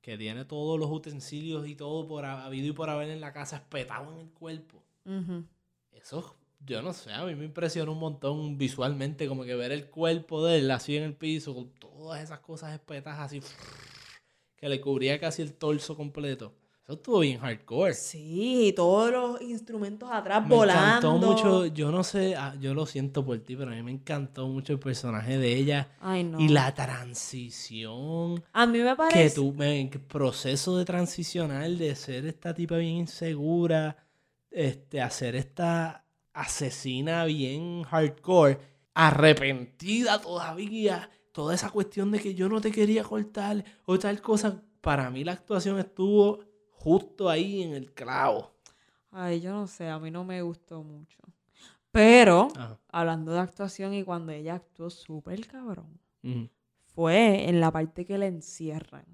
que 0.00 0.16
tiene 0.16 0.44
todos 0.44 0.78
los 0.78 0.88
utensilios 0.88 1.66
y 1.66 1.74
todo 1.74 2.06
por 2.06 2.24
ha- 2.26 2.44
habido 2.44 2.68
y 2.68 2.72
por 2.72 2.88
haber 2.88 3.08
en 3.10 3.20
la 3.20 3.32
casa 3.32 3.56
espetado 3.56 4.12
en 4.12 4.18
el 4.20 4.30
cuerpo. 4.30 4.84
Ujú. 5.06 5.44
Eso, 5.92 6.36
yo 6.64 6.82
no 6.82 6.92
sé, 6.92 7.12
a 7.12 7.24
mí 7.24 7.34
me 7.34 7.44
impresiona 7.46 7.90
un 7.90 7.98
montón 7.98 8.58
visualmente, 8.58 9.26
como 9.28 9.44
que 9.44 9.54
ver 9.54 9.72
el 9.72 9.88
cuerpo 9.88 10.44
de 10.44 10.58
él 10.58 10.70
así 10.70 10.96
en 10.96 11.04
el 11.04 11.14
piso, 11.14 11.54
con 11.54 11.70
todas 11.78 12.22
esas 12.22 12.40
cosas 12.40 12.72
espetadas 12.74 13.20
así, 13.20 13.40
que 14.56 14.68
le 14.68 14.80
cubría 14.80 15.18
casi 15.18 15.42
el 15.42 15.54
torso 15.54 15.96
completo. 15.96 16.52
Eso 16.84 16.92
estuvo 16.92 17.18
bien 17.18 17.40
hardcore. 17.40 17.94
Sí, 17.94 18.72
todos 18.76 19.10
los 19.10 19.42
instrumentos 19.42 20.08
atrás 20.12 20.44
Me 20.46 20.54
volando. 20.54 21.08
encantó 21.08 21.26
mucho, 21.26 21.66
yo 21.66 21.90
no 21.90 22.04
sé, 22.04 22.36
ah, 22.36 22.54
yo 22.60 22.74
lo 22.74 22.86
siento 22.86 23.24
por 23.24 23.38
ti, 23.40 23.56
pero 23.56 23.72
a 23.72 23.74
mí 23.74 23.82
me 23.82 23.90
encantó 23.90 24.46
mucho 24.46 24.72
el 24.72 24.78
personaje 24.78 25.36
de 25.36 25.56
ella 25.56 25.88
Ay, 26.00 26.22
no. 26.22 26.38
y 26.40 26.48
la 26.48 26.72
transición 26.72 28.44
A 28.52 28.66
mí 28.66 28.78
me 28.78 28.90
que 28.90 28.94
parece. 28.96 29.34
tú, 29.34 29.52
el 29.60 29.88
proceso 29.88 30.76
de 30.76 30.84
transicionar 30.84 31.68
de 31.70 31.96
ser 31.96 32.24
esta 32.26 32.54
tipa 32.54 32.76
bien 32.76 32.94
insegura, 32.98 33.96
este, 34.56 35.02
a 35.02 35.10
ser 35.10 35.36
esta 35.36 36.06
asesina 36.32 37.26
bien 37.26 37.82
hardcore, 37.82 38.58
arrepentida 38.94 40.18
todavía, 40.18 41.10
toda 41.32 41.54
esa 41.54 41.68
cuestión 41.68 42.10
de 42.10 42.20
que 42.20 42.34
yo 42.34 42.48
no 42.48 42.62
te 42.62 42.72
quería 42.72 43.04
cortar 43.04 43.62
o 43.84 43.98
tal 43.98 44.22
cosa, 44.22 44.62
para 44.80 45.10
mí 45.10 45.24
la 45.24 45.32
actuación 45.32 45.78
estuvo 45.78 46.40
justo 46.70 47.28
ahí 47.28 47.62
en 47.62 47.74
el 47.74 47.92
clavo. 47.92 48.54
Ay, 49.10 49.42
yo 49.42 49.52
no 49.52 49.66
sé, 49.66 49.90
a 49.90 49.98
mí 49.98 50.10
no 50.10 50.24
me 50.24 50.40
gustó 50.40 50.82
mucho. 50.82 51.18
Pero, 51.90 52.48
Ajá. 52.56 52.78
hablando 52.88 53.32
de 53.32 53.40
actuación 53.40 53.92
y 53.92 54.04
cuando 54.04 54.32
ella 54.32 54.54
actuó 54.54 54.88
súper 54.88 55.46
cabrón, 55.46 56.00
fue 56.94 57.46
en 57.46 57.60
la 57.60 57.70
parte 57.70 58.06
que 58.06 58.16
la 58.16 58.26
encierran. 58.26 59.04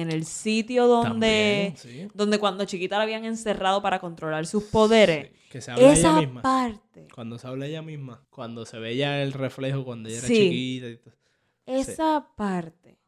En 0.00 0.10
el 0.10 0.24
sitio 0.26 0.86
donde, 0.86 1.72
También, 1.74 1.76
sí. 1.76 2.08
donde 2.14 2.38
cuando 2.38 2.64
chiquita 2.64 2.96
la 2.98 3.04
habían 3.04 3.24
encerrado 3.24 3.80
para 3.80 3.98
controlar 4.00 4.46
sus 4.46 4.64
poderes. 4.64 5.28
Sí, 5.30 5.36
Que 5.50 5.60
se 5.60 5.70
habla 5.70 5.92
Esa 5.92 6.08
ella 6.10 6.20
misma. 6.20 6.42
parte, 6.42 7.08
Cuando 7.14 7.38
se 7.38 7.46
habla 7.46 7.66
ella 7.66 7.82
misma. 7.82 8.26
Cuando 8.30 8.66
se 8.66 8.78
ve 8.78 8.96
ya 8.96 9.22
el 9.22 9.32
reflejo 9.32 9.84
cuando 9.84 10.08
ella 10.08 10.18
era 10.18 10.26
Sí. 10.26 10.34
chiquita. 10.34 10.88
Y 10.88 10.96
todo. 10.98 11.14
esa 11.66 12.28
parte 12.36 12.98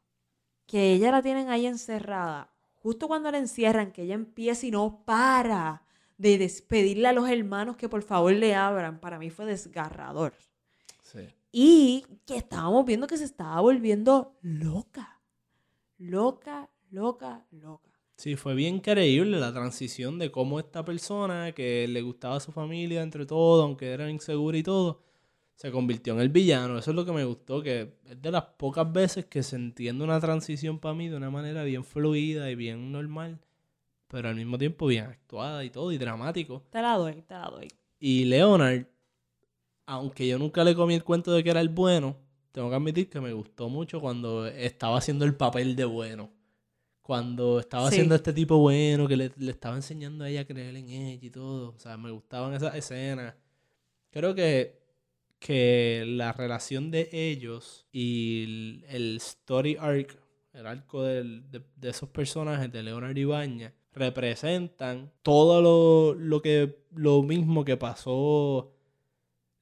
que 0.67 0.93
ella 0.93 1.11
la 1.11 1.23
tienen 1.23 1.49
ahí 1.51 1.67
encerrada, 1.67 2.53
justo 2.75 3.07
cuando 3.09 3.31
la 3.31 3.39
encierran, 3.39 3.93
que 3.93 4.03
ella 4.03 4.15
empieza 4.15 4.67
y 4.67 4.71
no 4.71 5.03
para 5.05 5.83
de 6.17 6.39
despedirle 6.39 7.07
a 7.09 7.13
los 7.13 7.29
hermanos 7.29 7.77
que 7.77 7.89
por 7.89 8.03
favor 8.03 8.33
le 8.33 8.55
abran, 8.55 8.99
para 9.01 9.19
mí 9.19 9.31
fue 9.31 9.45
desgarrador. 9.47 10.35
Sí. 11.03 11.21
Y 11.53 12.05
que 12.27 12.37
estábamos 12.37 12.85
viendo 12.85 13.07
que 13.07 13.17
se 13.17 13.25
estaba 13.25 13.61
volviendo 13.61 14.37
loca. 14.43 15.21
Loca, 15.99 16.69
loca, 16.91 17.47
loca. 17.51 17.91
Sí, 18.17 18.35
fue 18.35 18.55
bien 18.55 18.81
creíble 18.81 19.39
la 19.39 19.53
transición 19.53 20.19
de 20.19 20.33
cómo 20.33 20.59
esta 20.59 20.85
persona 20.85 21.53
que 21.53 21.87
le 21.87 22.03
gustaba 22.03 22.37
a 22.37 22.41
su 22.41 22.51
familia 22.51 23.03
entre 23.03 23.27
todo, 23.27 23.63
aunque 23.63 23.93
era 23.93 24.11
insegura 24.11 24.59
y 24.59 24.65
todo, 24.65 25.05
se 25.55 25.71
convirtió 25.71 26.15
en 26.15 26.21
el 26.21 26.29
villano. 26.29 26.79
Eso 26.79 26.91
es 26.91 26.97
lo 26.97 27.05
que 27.05 27.13
me 27.13 27.25
gustó, 27.25 27.63
que 27.63 27.95
es 28.05 28.21
de 28.21 28.31
las 28.33 28.43
pocas 28.43 28.93
veces 28.93 29.27
que 29.27 29.45
se 29.45 29.55
entiende 29.55 30.03
una 30.03 30.19
transición 30.19 30.81
para 30.81 30.95
mí 30.95 31.09
de 31.09 31.17
una 31.17 31.31
manera 31.31 31.63
bien 31.63 31.85
fluida 31.85 32.51
y 32.51 32.57
bien 32.57 32.91
normal, 32.91 33.39
pero 34.09 34.29
al 34.29 34.35
mismo 34.35 34.59
tiempo 34.59 34.87
bien 34.87 35.05
actuada 35.05 35.65
y 35.65 35.71
todo, 35.71 35.93
y 35.93 35.99
dramático. 35.99 36.65
Te 36.71 36.83
la 36.83 36.97
doy, 36.97 37.23
te 37.23 37.35
la 37.35 37.51
doy. 37.51 37.69
Y 38.01 38.25
Leonard, 38.25 38.87
aunque 39.87 40.27
yo 40.27 40.39
nunca 40.39 40.65
le 40.65 40.75
comí 40.75 40.95
el 40.95 41.05
cuento 41.05 41.33
de 41.33 41.45
que 41.45 41.51
era 41.51 41.61
el 41.61 41.69
bueno, 41.69 42.17
tengo 42.51 42.69
que 42.69 42.77
admitir 42.77 43.09
que 43.09 43.21
me 43.21 43.33
gustó 43.33 43.69
mucho 43.69 44.01
cuando 44.01 44.45
estaba 44.47 44.99
haciendo 44.99 45.25
el 45.25 45.37
papel 45.37 45.77
de 45.77 45.85
bueno. 45.85 46.31
Cuando 47.09 47.59
estaba 47.59 47.89
Sí. 47.89 47.95
haciendo 47.95 48.15
este 48.17 48.35
tipo 48.35 48.59
bueno, 48.59 49.09
que 49.09 49.17
le, 49.17 49.33
le 49.39 49.51
estaba 49.51 49.75
enseñando 49.77 50.25
a 50.25 50.29
ella 50.29 50.43
a 50.43 50.45
creer 50.45 50.77
en 50.77 50.91
ella 50.91 51.19
y 51.27 51.31
todo. 51.31 51.71
O 51.75 51.79
sea, 51.79 51.97
me 51.97 52.11
gustaban 52.11 52.53
esas 52.53 52.75
escenas. 52.75 53.35
Creo 54.11 54.35
que, 54.35 54.79
que 55.39 56.05
la 56.07 56.33
relación 56.33 56.91
de 56.91 57.09
ellos 57.11 57.87
y 57.93 58.43
el, 58.45 58.85
el 58.91 59.17
story 59.17 59.79
arc, 59.81 60.19
el 60.53 60.67
arco 60.67 61.03
del- 61.03 61.51
de, 61.51 61.63
de 61.77 61.89
esos 61.89 62.11
personajes 62.11 62.71
de 62.71 62.83
Leonard 62.83 63.17
Ibañez, 63.17 63.73
representan 63.95 65.11
todo 65.23 65.63
lo, 65.63 66.15
lo 66.15 66.43
que 66.43 66.85
lo 66.95 67.23
mismo 67.23 67.65
que 67.65 67.79
pasó 67.79 68.71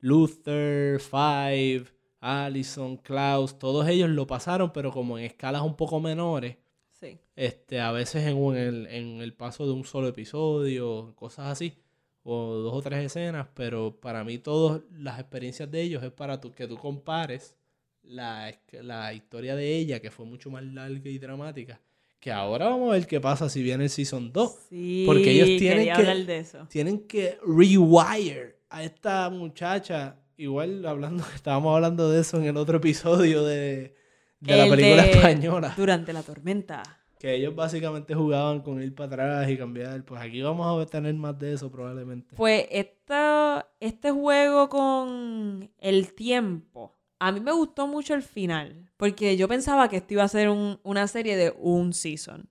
Luther, 0.00 0.98
Five, 1.00 1.84
Allison, 2.20 2.96
Klaus, 2.96 3.56
todos 3.56 3.86
ellos 3.88 4.10
lo 4.10 4.26
pasaron, 4.26 4.72
pero 4.72 4.90
como 4.90 5.16
en 5.16 5.26
escalas 5.26 5.62
un 5.62 5.76
poco 5.76 6.00
menores. 6.00 6.56
Sí. 7.00 7.18
Este, 7.34 7.80
a 7.80 7.92
veces 7.92 8.26
en, 8.26 8.36
un- 8.36 8.56
en 8.56 8.62
el, 8.68 8.86
en 8.86 9.20
el 9.20 9.34
paso 9.34 9.66
de 9.66 9.72
un 9.72 9.84
solo 9.84 10.08
episodio, 10.08 11.12
cosas 11.16 11.46
así, 11.48 11.74
o 12.22 12.54
dos 12.54 12.74
o 12.74 12.82
tres 12.82 13.04
escenas, 13.04 13.48
pero 13.54 14.00
para 14.00 14.24
mí 14.24 14.38
todas 14.38 14.80
las 14.92 15.18
experiencias 15.20 15.70
de 15.70 15.82
ellos 15.82 16.02
es 16.02 16.10
para 16.12 16.40
tú- 16.40 16.52
que 16.52 16.66
tú 16.66 16.76
compares 16.76 17.54
la, 18.02 18.52
la 18.72 19.12
historia 19.14 19.54
de 19.56 19.76
ella, 19.76 20.00
que 20.00 20.10
fue 20.10 20.24
mucho 20.26 20.50
más 20.50 20.64
larga 20.64 21.10
y 21.10 21.18
dramática, 21.18 21.80
que 22.18 22.32
ahora 22.32 22.66
vamos 22.68 22.90
a 22.90 22.92
ver 22.94 23.06
qué 23.06 23.20
pasa 23.20 23.48
si 23.48 23.62
viene 23.62 23.84
el 23.84 23.90
Season 23.90 24.32
2. 24.32 24.56
Sí, 24.70 25.04
Porque 25.06 25.30
ellos 25.32 25.58
tienen 25.58 25.84
que- 25.84 25.92
hablar 25.92 26.24
de 26.24 26.38
eso. 26.38 26.66
Tienen 26.70 27.00
que 27.06 27.38
rewire 27.46 28.56
a 28.70 28.82
esta 28.82 29.28
muchacha, 29.30 30.16
igual 30.36 30.84
hablando, 30.86 31.22
estábamos 31.34 31.74
hablando 31.74 32.10
de 32.10 32.20
eso 32.20 32.38
en 32.38 32.44
el 32.46 32.56
otro 32.56 32.78
episodio 32.78 33.44
de, 33.44 33.94
de 34.40 34.56
la 34.56 34.64
El 34.64 34.70
película 34.70 35.02
de 35.02 35.10
española. 35.12 35.74
Durante 35.76 36.12
la 36.12 36.22
tormenta. 36.22 36.82
Que 37.18 37.34
ellos 37.34 37.54
básicamente 37.54 38.14
jugaban 38.14 38.60
con 38.60 38.82
ir 38.82 38.94
para 38.94 39.06
atrás 39.06 39.50
y 39.50 39.56
cambiar. 39.56 40.04
Pues 40.04 40.20
aquí 40.20 40.42
vamos 40.42 40.82
a 40.82 40.86
tener 40.86 41.14
más 41.14 41.38
de 41.38 41.54
eso 41.54 41.70
probablemente. 41.70 42.36
Pues 42.36 42.66
esta, 42.70 43.66
este 43.80 44.10
juego 44.10 44.68
con 44.68 45.70
el 45.78 46.12
tiempo, 46.12 46.92
a 47.18 47.32
mí 47.32 47.40
me 47.40 47.52
gustó 47.52 47.86
mucho 47.86 48.12
el 48.14 48.22
final, 48.22 48.90
porque 48.98 49.36
yo 49.38 49.48
pensaba 49.48 49.88
que 49.88 49.96
esto 49.96 50.12
iba 50.12 50.24
a 50.24 50.28
ser 50.28 50.50
un- 50.50 50.78
una 50.82 51.08
serie 51.08 51.36
de 51.36 51.54
un 51.58 51.94
season. 51.94 52.50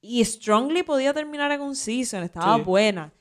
Y 0.00 0.24
Strongly 0.24 0.84
podía 0.84 1.12
terminar 1.12 1.50
en 1.50 1.60
un 1.62 1.74
season, 1.74 2.22
estaba 2.22 2.56
Sí. 2.58 2.62
buena. 2.62 3.12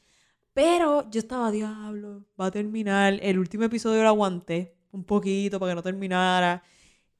Pero 0.53 1.09
yo 1.09 1.19
estaba, 1.19 1.49
diablo, 1.51 2.23
va 2.39 2.45
a 2.45 2.51
terminar. 2.51 3.17
El 3.21 3.39
último 3.39 3.63
episodio 3.63 4.03
lo 4.03 4.09
aguanté 4.09 4.75
un 4.91 5.03
poquito 5.03 5.59
para 5.59 5.71
que 5.71 5.75
no 5.75 5.81
terminara. 5.83 6.63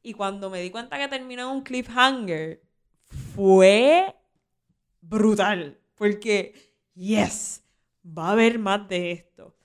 Y 0.05 0.13
cuando 0.13 0.51
me 0.51 0.61
di 0.61 0.69
cuenta 0.69 0.99
que 0.99 1.07
terminó 1.07 1.49
en 1.49 1.57
un 1.57 1.63
cliffhanger, 1.63 2.61
fue 3.33 4.15
brutal. 5.01 5.79
Porque, 5.95 6.53
yes, 6.93 7.63
va 8.05 8.27
a 8.27 8.31
haber 8.33 8.59
más 8.59 8.87
de 8.87 9.11
esto. 9.13 9.57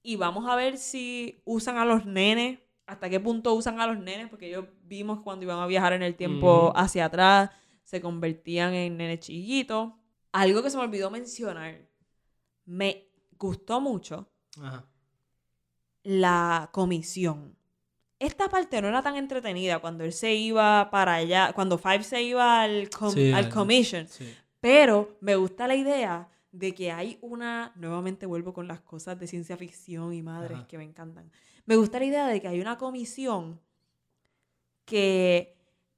Y 0.00 0.14
vamos 0.14 0.48
a 0.48 0.54
ver 0.54 0.78
si 0.78 1.42
usan 1.44 1.78
a 1.78 1.84
los 1.84 2.06
nenes, 2.06 2.60
hasta 2.86 3.10
qué 3.10 3.18
punto 3.18 3.54
usan 3.54 3.80
a 3.80 3.88
los 3.88 3.98
nenes, 3.98 4.28
porque 4.28 4.50
ellos 4.50 4.66
vimos 4.84 5.18
cuando 5.22 5.46
iban 5.46 5.58
a 5.58 5.66
viajar 5.66 5.94
en 5.94 6.04
el 6.04 6.14
tiempo 6.14 6.72
hacia 6.76 7.06
atrás, 7.06 7.50
se 7.82 8.00
convertían 8.00 8.74
en 8.74 8.96
nenes 8.96 9.18
chiquitos. 9.18 9.94
Algo 10.30 10.62
que 10.62 10.70
se 10.70 10.76
me 10.76 10.84
olvidó 10.84 11.10
mencionar, 11.10 11.88
me 12.66 13.08
gustó 13.36 13.80
mucho 13.80 14.30
Ajá. 14.60 14.86
la 16.04 16.70
comisión. 16.72 17.56
Esta 18.22 18.48
parte 18.48 18.80
no 18.80 18.88
era 18.88 19.02
tan 19.02 19.16
entretenida 19.16 19.78
cuando 19.80 20.04
él 20.04 20.12
se 20.12 20.32
iba 20.34 20.88
para 20.90 21.14
allá, 21.14 21.52
cuando 21.54 21.76
Five 21.78 22.04
se 22.04 22.22
iba 22.22 22.62
al, 22.62 22.88
com- 22.90 23.12
Sí, 23.12 23.32
al 23.32 23.46
al- 23.46 23.50
commission. 23.50 24.06
Sí. 24.08 24.32
Pero 24.60 25.16
me 25.20 25.34
gusta 25.36 25.66
la 25.66 25.74
idea 25.74 26.28
de 26.52 26.74
que 26.74 26.92
hay 26.92 27.18
una, 27.22 27.72
nuevamente 27.76 28.26
vuelvo 28.26 28.52
con 28.52 28.68
las 28.68 28.80
cosas 28.80 29.18
de 29.18 29.26
ciencia 29.26 29.56
ficción 29.56 30.12
y 30.14 30.22
madres 30.22 30.58
Ajá. 30.58 30.66
que 30.68 30.78
me 30.78 30.84
encantan. 30.84 31.30
Me 31.66 31.76
gusta 31.76 31.98
la 31.98 32.04
idea 32.04 32.26
de 32.28 32.40
que 32.40 32.48
hay 32.48 32.60
una 32.60 32.76
comisión 32.78 33.58
que 34.84 35.56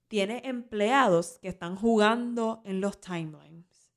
tiene 0.08 0.42
empleados 0.44 1.38
que 1.40 1.48
están 1.48 1.76
jugando 1.76 2.62
en 2.64 2.80
los 2.80 3.00
timelines, 3.00 3.92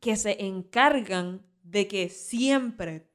que 0.00 0.16
se 0.16 0.44
encargan 0.44 1.42
de 1.62 1.86
que 1.88 2.08
siempre, 2.08 3.08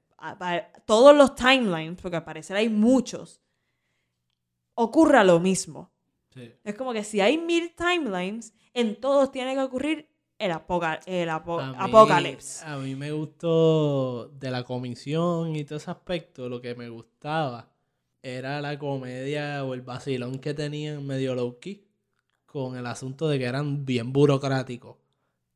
todos 0.86 1.16
los 1.16 1.36
timelines, 1.36 2.00
porque 2.02 2.18
al 2.18 2.24
parecer 2.26 2.56
hay 2.58 2.70
muchos, 2.70 3.42
ocurra 4.76 5.24
lo 5.24 5.40
mismo. 5.40 5.92
Sí. 6.34 6.52
Es 6.64 6.76
como 6.76 6.94
que 6.94 7.04
si 7.04 7.22
hay 7.22 7.38
mil 7.38 7.74
timelines, 7.76 8.54
en 8.74 9.00
todos 9.00 9.32
tiene 9.32 9.54
que 9.54 9.62
ocurrir 9.62 10.08
el, 10.40 10.52
apoca- 10.52 11.00
el 11.06 11.30
apo- 11.30 11.60
A 11.62 11.72
mí- 11.72 11.76
apocalipsis. 11.80 12.64
A 12.64 12.78
mí 12.78 12.96
me 12.96 13.12
gustó 13.12 14.30
de 14.30 14.50
la 14.52 14.64
comisión 14.64 15.56
y 15.56 15.64
todo 15.64 15.78
ese 15.78 15.92
aspecto. 15.92 16.50
Lo 16.50 16.60
que 16.60 16.74
me 16.76 16.90
gustaba 16.90 17.70
era 18.22 18.62
la 18.62 18.80
comedia 18.80 19.64
o 19.64 19.74
el 19.74 19.82
vacilón 19.82 20.40
que 20.40 20.54
tenían 20.54 21.06
medio 21.06 21.36
low 21.36 21.60
key 21.60 21.86
con 22.46 22.78
el 22.78 22.86
asunto 22.88 23.28
de 23.28 23.38
que 23.40 23.46
eran 23.46 23.86
bien 23.86 24.12
burocráticos. 24.14 24.98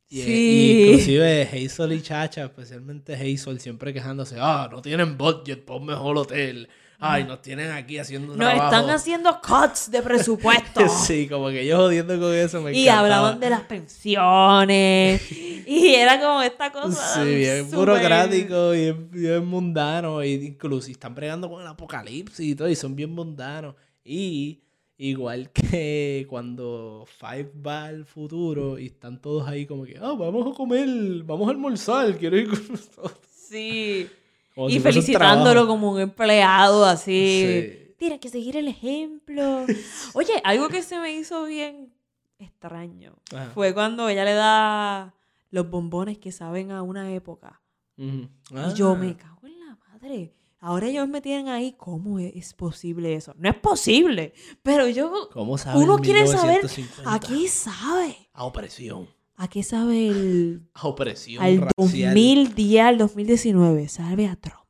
Y, 0.10 0.22
Sí. 0.22 0.32
y 0.32 0.84
inclusive 0.86 1.42
Hazel 1.52 1.94
y 1.94 2.02
Chacha, 2.02 2.46
especialmente 2.46 3.14
Hazel, 3.16 3.60
siempre 3.60 3.94
quejándose, 3.94 4.38
ah, 4.40 4.70
no 4.72 4.82
tienen 4.82 5.18
budget 5.18 5.70
un 5.70 5.86
mejor 5.86 6.18
hotel. 6.18 6.70
Ay, 7.00 7.26
nos 7.26 7.42
tienen 7.44 7.70
aquí 7.72 8.00
haciendo 8.00 8.34
un 8.34 8.40
Nos 8.40 8.50
trabajo. 8.50 8.76
están 8.76 8.90
haciendo 8.90 9.40
cuts 9.40 9.92
de 9.92 10.02
presupuesto. 10.02 10.82
sí, 11.06 11.28
como 11.28 11.50
que 11.50 11.62
ellos 11.62 11.78
jodiendo 11.78 12.20
con 12.20 12.34
eso 12.34 12.60
me 12.62 12.72
y 12.74 12.84
encantaba. 12.84 13.00
hablaban 13.02 13.40
de 13.40 13.50
las 13.52 13.62
pensiones. 13.62 15.32
y 15.68 15.94
era 15.94 16.20
como 16.20 16.42
esta 16.42 16.72
cosa. 16.72 17.24
Sí, 17.24 17.36
bien 17.36 17.70
burocrático, 17.70 18.72
bien, 18.72 19.12
bien 19.12 19.46
mundano. 19.46 20.24
Y 20.24 20.34
incluso 20.34 20.90
están 20.90 21.14
pregando 21.14 21.50
con 21.50 21.62
el 21.62 21.68
apocalipsis 21.68 22.40
y 22.46 22.56
todo, 22.56 22.68
y 22.70 22.76
son 22.76 22.96
bien 22.96 23.12
mundanos. 23.12 23.76
Y 24.04 24.64
igual 24.98 25.50
que 25.54 26.26
cuando 26.28 27.06
Five 27.20 27.52
va 27.66 27.86
al 27.86 28.06
futuro 28.06 28.80
y 28.80 28.88
están 28.88 29.22
todos 29.22 29.48
ahí 29.48 29.68
como 29.68 29.84
que, 29.86 29.98
ah, 30.02 30.16
vamos 30.18 30.52
a 30.52 30.56
comer, 30.58 30.88
vamos 31.24 31.48
a 31.48 31.52
almorzar, 31.52 32.18
quiero 32.18 32.38
ir 32.38 32.50
con 32.50 32.68
nosotros. 32.72 33.14
Sí. 33.32 34.10
Como 34.58 34.70
y 34.70 34.74
si 34.74 34.80
felicitándolo 34.80 35.68
como 35.68 35.92
un 35.92 36.00
empleado 36.00 36.84
así. 36.84 37.46
Sí. 37.46 37.94
Tienes 38.00 38.20
que 38.20 38.30
seguir 38.30 38.58
el 38.58 38.68
ejemplo. 38.68 39.64
Oye, 40.16 40.34
algo 40.44 40.68
que 40.68 40.82
se 40.82 40.98
me 41.00 41.12
hizo 41.14 41.44
bien 41.46 41.94
extraño 42.40 43.14
Ajá. 43.32 43.52
fue 43.54 43.76
cuando 43.76 44.10
ella 44.10 44.26
le 44.26 44.34
da 44.34 45.14
los 45.52 45.70
bombones 45.70 46.18
que 46.18 46.32
saben 46.32 46.72
a 46.72 46.82
una 46.82 47.14
época. 47.14 47.62
Y 47.98 48.28
yo 48.74 48.94
Ah. 48.94 48.96
me 48.96 49.16
cago 49.16 49.46
en 49.46 49.60
la 49.60 49.76
madre. 49.92 50.34
Ahora 50.60 50.88
ellos 50.88 51.08
me 51.08 51.22
tienen 51.22 51.50
ahí, 51.50 51.74
¿cómo 51.78 52.18
es, 52.18 52.56
posible 52.56 53.14
eso? 53.14 53.36
No 53.38 53.48
es 53.50 53.56
posible, 53.56 54.34
pero 54.64 54.88
yo... 54.88 55.30
¿Cómo 55.32 55.56
sabe 55.60 55.80
Uno 55.84 56.00
quiere 56.00 56.26
saber 56.26 56.64
1950? 56.64 57.14
¿A 57.14 57.20
qué 57.20 57.48
sabe? 57.48 58.18
A 58.34 58.44
opresión. 58.44 59.08
¿A 59.40 59.48
qué 59.48 59.62
sabe 59.62 60.08
el... 60.08 60.68
A 60.74 60.88
opresión 60.88 61.44
al 61.44 61.58
racial. 61.62 62.14
2010, 62.16 62.84
al 62.84 62.98
2019? 62.98 63.88
Sabe 63.88 64.28
a 64.28 64.36
Trump. 64.36 64.66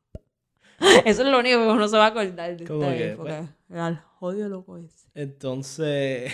Eso 1.06 1.24
es 1.24 1.28
lo 1.30 1.40
único 1.40 1.58
que 1.58 1.68
uno 1.68 1.88
se 1.88 1.98
va 1.98 2.06
a 2.06 2.10
acordar 2.10 2.58
de 2.58 2.66
¿Cómo 2.66 2.84
esta 2.84 2.98
que? 2.98 3.12
época. 3.12 3.56
Al 3.70 3.98
jodido 4.20 4.50
loco 4.50 4.78
ese. 4.78 5.08
Entonces, 5.16 6.34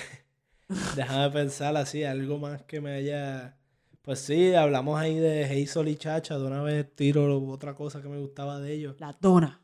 déjame 0.96 1.30
pensar 1.30 1.78
así, 1.78 2.04
algo 2.04 2.40
más 2.40 2.64
que 2.64 2.82
me 2.82 2.94
haya... 2.94 3.56
Pues 4.02 4.20
sí, 4.20 4.54
hablamos 4.54 5.00
ahí 5.00 5.16
de 5.16 5.46
Hazel 5.46 5.88
y 5.88 5.96
Chacha, 5.96 6.38
de 6.38 6.46
una 6.46 6.62
vez 6.62 6.94
tiro 6.94 7.40
otra 7.48 7.74
cosa 7.76 8.02
que 8.02 8.10
me 8.10 8.20
gustaba 8.20 8.60
de 8.60 8.74
ellos. 8.74 8.96
La 9.00 9.16
dona. 9.18 9.62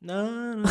No, 0.00 0.22
no, 0.22 0.56
no, 0.56 0.66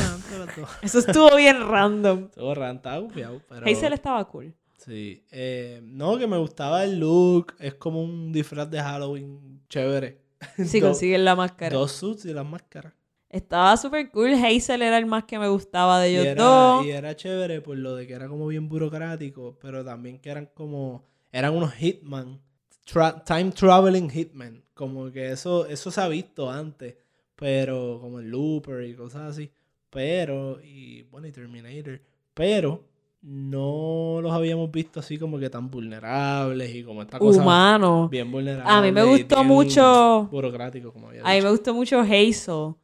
todo. 0.53 0.67
Eso 0.81 0.99
estuvo 0.99 1.33
bien 1.37 1.61
random. 1.61 2.29
Estaba 2.35 2.97
gufiado, 2.97 3.39
pero... 3.47 3.65
Hazel 3.65 3.93
estaba 3.93 4.27
cool. 4.27 4.53
Sí. 4.77 5.23
Eh, 5.31 5.79
no, 5.83 6.17
que 6.17 6.27
me 6.27 6.37
gustaba 6.37 6.83
el 6.83 6.99
look, 6.99 7.53
es 7.59 7.73
como 7.75 8.01
un 8.01 8.31
disfraz 8.33 8.69
de 8.69 8.79
Halloween 8.81 9.61
chévere. 9.69 10.21
Si 10.65 10.79
Dos- 10.79 10.89
consiguen 10.89 11.23
la 11.25 11.35
máscara. 11.35 11.75
Dos 11.77 11.91
suits 11.93 12.25
y 12.25 12.33
las 12.33 12.45
máscaras. 12.45 12.93
Estaba 13.29 13.75
súper 13.77 14.11
cool. 14.11 14.33
Hazel 14.33 14.81
era 14.83 14.97
el 14.97 15.05
más 15.07 15.23
que 15.23 15.39
me 15.39 15.47
gustaba 15.47 15.99
de 16.01 16.11
Y 16.11 16.15
ellos 16.15 16.25
era, 16.27 16.43
dos. 16.43 16.85
y 16.85 16.91
era 16.91 17.15
chévere 17.15 17.61
por 17.61 17.77
lo 17.77 17.95
de 17.95 18.05
que 18.05 18.13
era 18.13 18.27
como 18.27 18.45
bien 18.47 18.67
burocrático, 18.69 19.57
pero 19.59 19.83
también 19.83 20.19
que 20.19 20.29
eran 20.29 20.49
como, 20.53 21.03
eran 21.31 21.55
unos 21.55 21.73
hitman, 21.73 22.39
tra- 22.85 23.23
time 23.23 23.51
traveling 23.51 24.09
hitman, 24.09 24.63
como 24.75 25.11
que 25.11 25.31
eso, 25.31 25.65
eso 25.65 25.89
se 25.89 25.99
ha 26.01 26.07
visto 26.09 26.51
antes, 26.51 26.95
pero 27.35 27.97
como 28.01 28.19
el 28.19 28.29
Looper 28.29 28.83
y 28.83 28.93
cosas 28.95 29.31
así, 29.31 29.49
pero, 29.89 30.59
y 30.61 31.01
bueno, 31.03 31.25
y 31.25 31.31
Terminator, 31.31 32.01
pero 32.35 32.83
no 33.25 34.19
los 34.21 34.33
habíamos 34.33 34.69
visto 34.69 34.99
así 34.99 35.17
como 35.17 35.39
que 35.39 35.49
tan 35.49 35.71
vulnerables 35.71 36.75
y 36.75 36.83
como 36.83 37.01
esta 37.01 37.17
cosa 37.19 37.41
Humano. 37.41 38.09
bien 38.09 38.29
vulnerable. 38.29 38.69
A 38.69 38.81
mí 38.81 38.91
me 38.91 39.03
gustó 39.03 39.43
mucho- 39.45 40.27
burocrático, 40.29 40.91
como 40.91 41.07
había 41.07 41.21
A 41.23 41.29
mí 41.29 41.35
dicho. 41.35 41.45
me 41.45 41.51
gustó 41.51 41.73
mucho 41.73 42.01
Hazel 42.01 42.75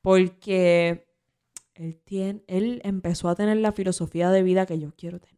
porque 0.00 1.04
él, 1.74 1.98
tiene, 2.04 2.42
él 2.46 2.80
empezó 2.84 3.28
a 3.28 3.34
tener 3.34 3.56
la 3.56 3.72
filosofía 3.72 4.30
de 4.30 4.42
vida 4.44 4.66
que 4.66 4.78
yo 4.78 4.92
quiero 4.96 5.18
tener. 5.18 5.36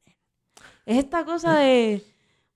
Es 0.84 0.98
esta 0.98 1.24
cosa 1.24 1.58
de, 1.60 2.02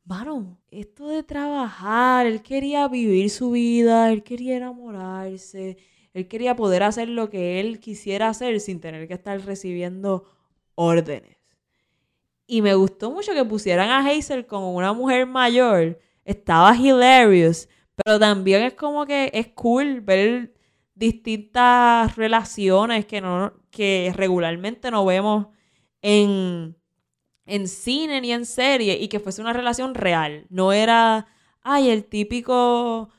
mano, 0.04 0.58
esto 0.70 1.08
de 1.08 1.22
trabajar, 1.22 2.26
él 2.26 2.42
quería 2.42 2.86
vivir 2.88 3.30
su 3.30 3.52
vida, 3.52 4.12
él 4.12 4.22
quería 4.22 4.58
enamorarse, 4.58 5.78
él 6.12 6.28
quería 6.28 6.54
poder 6.54 6.82
hacer 6.82 7.08
lo 7.08 7.30
que 7.30 7.60
él 7.60 7.80
quisiera 7.80 8.28
hacer 8.28 8.60
sin 8.60 8.78
tener 8.80 9.08
que 9.08 9.14
estar 9.14 9.40
recibiendo 9.40 10.24
órdenes. 10.74 11.37
Y 12.48 12.62
me 12.62 12.74
gustó 12.74 13.10
mucho 13.10 13.34
que 13.34 13.44
pusieran 13.44 13.90
a 13.90 13.98
Hazel 13.98 14.46
como 14.46 14.74
una 14.74 14.94
mujer 14.94 15.26
mayor. 15.26 16.00
Estaba 16.24 16.74
hilarious. 16.74 17.68
Pero 17.94 18.18
también 18.18 18.62
es 18.62 18.72
como 18.72 19.04
que 19.06 19.30
es 19.34 19.48
cool 19.48 20.00
ver 20.00 20.54
distintas 20.94 22.16
relaciones 22.16 23.04
que, 23.06 23.20
no, 23.20 23.52
que 23.70 24.12
regularmente 24.16 24.90
no 24.90 25.04
vemos 25.04 25.48
en, 26.00 26.74
en 27.44 27.68
cine 27.68 28.20
ni 28.22 28.32
en 28.32 28.46
serie 28.46 28.98
y 28.98 29.08
que 29.08 29.20
fuese 29.20 29.42
una 29.42 29.52
relación 29.52 29.94
real. 29.94 30.46
No 30.48 30.72
era, 30.72 31.26
ay, 31.62 31.90
el 31.90 32.04
típico 32.04 33.10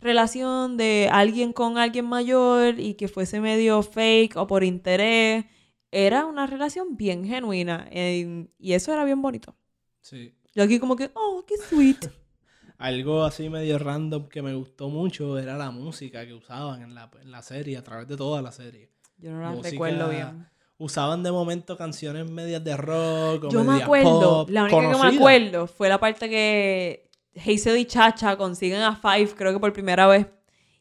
relación 0.00 0.76
de 0.76 1.08
alguien 1.12 1.52
con 1.52 1.78
alguien 1.78 2.06
mayor 2.06 2.80
y 2.80 2.94
que 2.94 3.06
fuese 3.06 3.40
medio 3.40 3.82
fake 3.82 4.36
o 4.36 4.46
por 4.46 4.64
interés. 4.64 5.44
Era 5.92 6.24
una 6.24 6.46
relación 6.46 6.96
bien 6.96 7.24
genuina 7.26 7.86
eh, 7.90 8.48
y 8.58 8.72
eso 8.72 8.92
era 8.92 9.04
bien 9.04 9.20
bonito. 9.20 9.54
Sí. 10.00 10.34
Yo 10.54 10.64
aquí 10.64 10.78
como 10.78 10.96
que, 10.96 11.10
oh, 11.14 11.44
qué 11.46 11.56
sweet. 11.58 12.10
Algo 12.78 13.22
así 13.24 13.48
medio 13.48 13.78
random 13.78 14.28
que 14.28 14.42
me 14.42 14.54
gustó 14.54 14.88
mucho 14.88 15.38
era 15.38 15.56
la 15.56 15.70
música 15.70 16.26
que 16.26 16.32
usaban 16.34 16.82
en 16.82 16.94
la, 16.94 17.10
en 17.20 17.30
la 17.30 17.42
serie, 17.42 17.76
a 17.76 17.82
través 17.84 18.08
de 18.08 18.16
toda 18.16 18.42
la 18.42 18.50
serie. 18.50 18.90
Yo 19.18 19.30
no 19.30 19.40
la 19.40 19.50
Música- 19.50 19.70
recuerdo 19.70 20.08
bien. 20.08 20.48
Usaban 20.78 21.22
de 21.22 21.30
momento 21.30 21.76
canciones 21.76 22.28
medias 22.28 22.64
de 22.64 22.76
rock 22.76 23.44
o 23.44 23.50
Yo 23.50 23.60
me 23.60 23.72
medias 23.72 23.84
acuerdo, 23.84 24.20
pop, 24.20 24.50
la 24.50 24.64
única 24.64 24.80
que 24.80 24.98
me 24.98 25.16
acuerdo 25.16 25.66
fue 25.68 25.88
la 25.88 26.00
parte 26.00 26.28
que 26.28 27.08
Hazel 27.36 27.78
y 27.78 27.84
Chacha 27.84 28.36
consiguen 28.36 28.80
a 28.80 28.96
Five, 28.96 29.34
creo 29.36 29.52
que 29.52 29.60
por 29.60 29.72
primera 29.72 30.08
vez. 30.08 30.26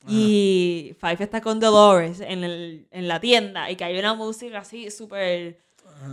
Y 0.08 0.96
Five 1.00 1.18
está 1.20 1.42
con 1.42 1.60
Dolores 1.60 2.22
en, 2.22 2.44
el, 2.44 2.88
en 2.92 3.08
la 3.08 3.20
tienda 3.20 3.70
y 3.70 3.76
que 3.76 3.84
hay 3.84 3.98
una 4.00 4.14
música 4.16 4.60
así 4.60 4.90
súper 4.90 5.60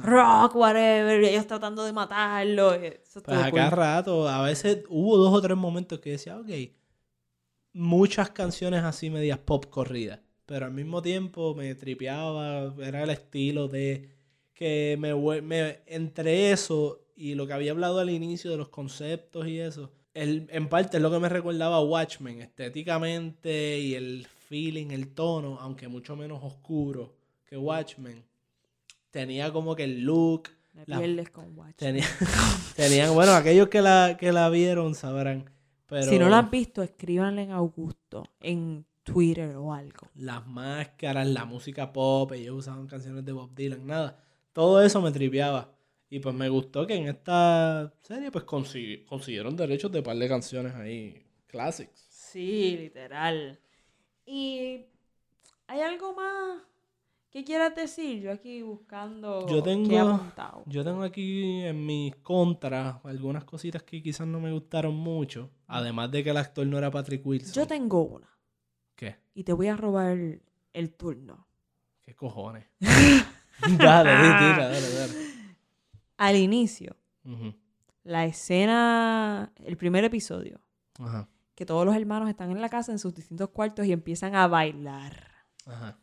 rock, 0.03 0.55
whatever, 0.55 1.23
y 1.23 1.29
ellos 1.29 1.47
tratando 1.47 1.85
de 1.85 1.93
matarlo. 1.93 2.75
Eso 2.75 3.23
Pues 3.23 3.39
a 3.39 3.51
cool. 3.51 3.59
cada 3.59 3.71
rato, 3.71 4.29
a 4.29 4.43
veces 4.43 4.85
hubo 4.89 5.17
dos 5.17 5.33
o 5.33 5.41
tres 5.41 5.57
momentos 5.57 5.99
que 6.01 6.11
decía, 6.11 6.39
ok, 6.39 6.49
muchas 7.73 8.31
canciones 8.31 8.83
así 8.85 9.11
medias 9.11 9.39
pop 9.39 9.67
corridas, 9.67 10.21
pero 10.47 10.67
al 10.67 10.73
mismo 10.73 11.01
tiempo 11.03 11.55
me 11.55 11.75
tripeaba, 11.75 12.75
era 12.83 13.03
el 13.03 13.11
estilo 13.11 13.69
de 13.69 14.11
que 14.55 14.97
me, 14.99 15.15
me 15.41 15.81
entre 15.87 16.51
eso 16.51 17.01
y 17.15 17.35
lo 17.35 17.47
que 17.47 17.53
había 17.53 17.73
hablado 17.73 18.01
al 18.01 18.11
inicio 18.11 18.51
de 18.51 18.57
los 18.57 18.69
conceptos 18.69 19.47
y 19.47 19.61
eso, 19.61 19.91
el, 20.23 20.49
en 20.51 20.69
parte 20.69 20.97
es 20.97 21.03
lo 21.03 21.11
que 21.11 21.19
me 21.19 21.29
recordaba 21.29 21.77
a 21.77 21.83
Watchmen, 21.83 22.41
estéticamente 22.43 23.79
y 23.79 23.95
el 23.95 24.27
feeling, 24.49 24.91
el 24.91 25.09
tono, 25.15 25.59
aunque 25.61 25.89
mucho 25.89 26.17
menos 26.17 26.43
oscuro 26.43 27.15
que 27.45 27.57
Watchmen, 27.57 28.25
tenía 29.11 29.53
como 29.53 29.75
que 29.77 29.85
el 29.85 30.01
look, 30.03 30.49
Me 30.75 30.85
la- 30.87 31.25
con 31.31 31.57
Watch. 31.59 31.77
Tenía, 31.77 32.05
tenían, 32.77 33.15
bueno, 33.15 33.33
aquellos 33.33 33.69
que 33.69 33.81
la, 33.83 34.17
que 34.19 34.33
la 34.33 34.49
vieron 34.51 34.95
sabrán. 34.95 35.51
Pero 35.87 36.11
Si 36.11 36.19
no 36.19 36.29
la 36.29 36.39
han 36.39 36.51
visto, 36.51 36.83
escríbanle 36.83 37.43
en 37.45 37.53
Augusto, 37.53 38.29
en 38.41 38.85
Twitter 39.03 39.57
o 39.57 39.73
algo. 39.73 40.09
las 40.15 40.47
máscaras, 40.47 41.27
la 41.27 41.47
música 41.47 41.93
pop, 41.93 42.31
ellos 42.33 42.57
usaban 42.59 42.87
canciones 42.87 43.25
de 43.25 43.33
Bob 43.33 43.55
Dylan, 43.55 43.87
nada. 43.87 44.23
Todo 44.53 44.83
eso 44.83 45.01
me 45.01 45.11
tripeaba. 45.11 45.73
Y 46.11 46.21
pues 46.21 46.35
me 46.35 46.49
gustó 46.49 46.87
que 46.87 46.95
en 46.95 47.09
esta 47.09 47.93
serie 48.03 48.31
pues 48.31 48.45
consi- 48.47 49.05
consiguieron 49.05 49.57
derechos 49.57 49.93
de 49.93 50.03
par 50.03 50.17
de 50.17 50.29
canciones 50.29 50.75
ahí, 50.75 51.23
classics. 51.47 52.07
Sí, 52.09 52.77
literal. 52.79 53.59
Y 54.25 54.87
hay 55.67 55.81
algo 55.81 56.15
más 56.15 56.63
que 57.31 57.45
quieras 57.45 57.75
decir. 57.75 58.23
Yo 58.23 58.33
aquí 58.33 58.63
buscando 58.63 59.47
Yo 59.49 59.63
qué 59.63 59.71
tengo, 59.71 59.99
apuntado. 60.01 60.63
yo 60.67 60.83
tengo 60.83 61.03
aquí 61.03 61.63
en 61.63 61.85
mis 61.85 62.17
contras 62.17 62.97
algunas 63.05 63.45
cositas 63.45 63.83
que 63.83 64.03
quizás 64.03 64.27
no 64.27 64.41
me 64.41 64.51
gustaron 64.53 64.95
mucho. 64.95 65.51
Además 65.67 66.11
de 66.11 66.25
que 66.25 66.31
el 66.31 66.39
actor 66.39 66.67
no 66.67 66.79
era 66.79 66.91
Patrick 66.91 67.25
Wilson. 67.27 67.53
Yo 67.53 67.67
tengo 67.67 68.03
una 68.03 68.29
¿Qué? 68.95 69.17
y 69.35 69.45
te 69.45 69.53
voy 69.53 69.69
a 69.69 69.77
robar 69.77 70.13
el, 70.13 70.43
el 70.73 70.95
turno. 70.95 71.47
¿Qué 72.01 72.15
cojones? 72.15 72.65
dale, 72.81 74.17
tira, 74.39 74.69
dale, 74.69 74.91
dale. 74.95 75.38
Al 76.19 76.37
inicio, 76.37 76.95
la 78.05 78.27
escena, 78.27 79.53
el 79.65 79.77
primer 79.77 80.05
episodio, 80.05 80.61
Ajá, 80.99 81.29
que 81.55 81.65
todos 81.65 81.87
los 81.87 81.97
hermanos 81.97 82.29
están 82.29 82.51
en 82.51 82.61
la 82.61 82.69
casa 82.69 82.93
en 82.93 82.99
sus 82.99 83.15
distintos 83.15 83.49
cuartos 83.49 83.87
y 83.87 83.93
empiezan 83.93 84.35
a 84.35 84.47
bailar. 84.47 85.29
ajá. 85.65 85.99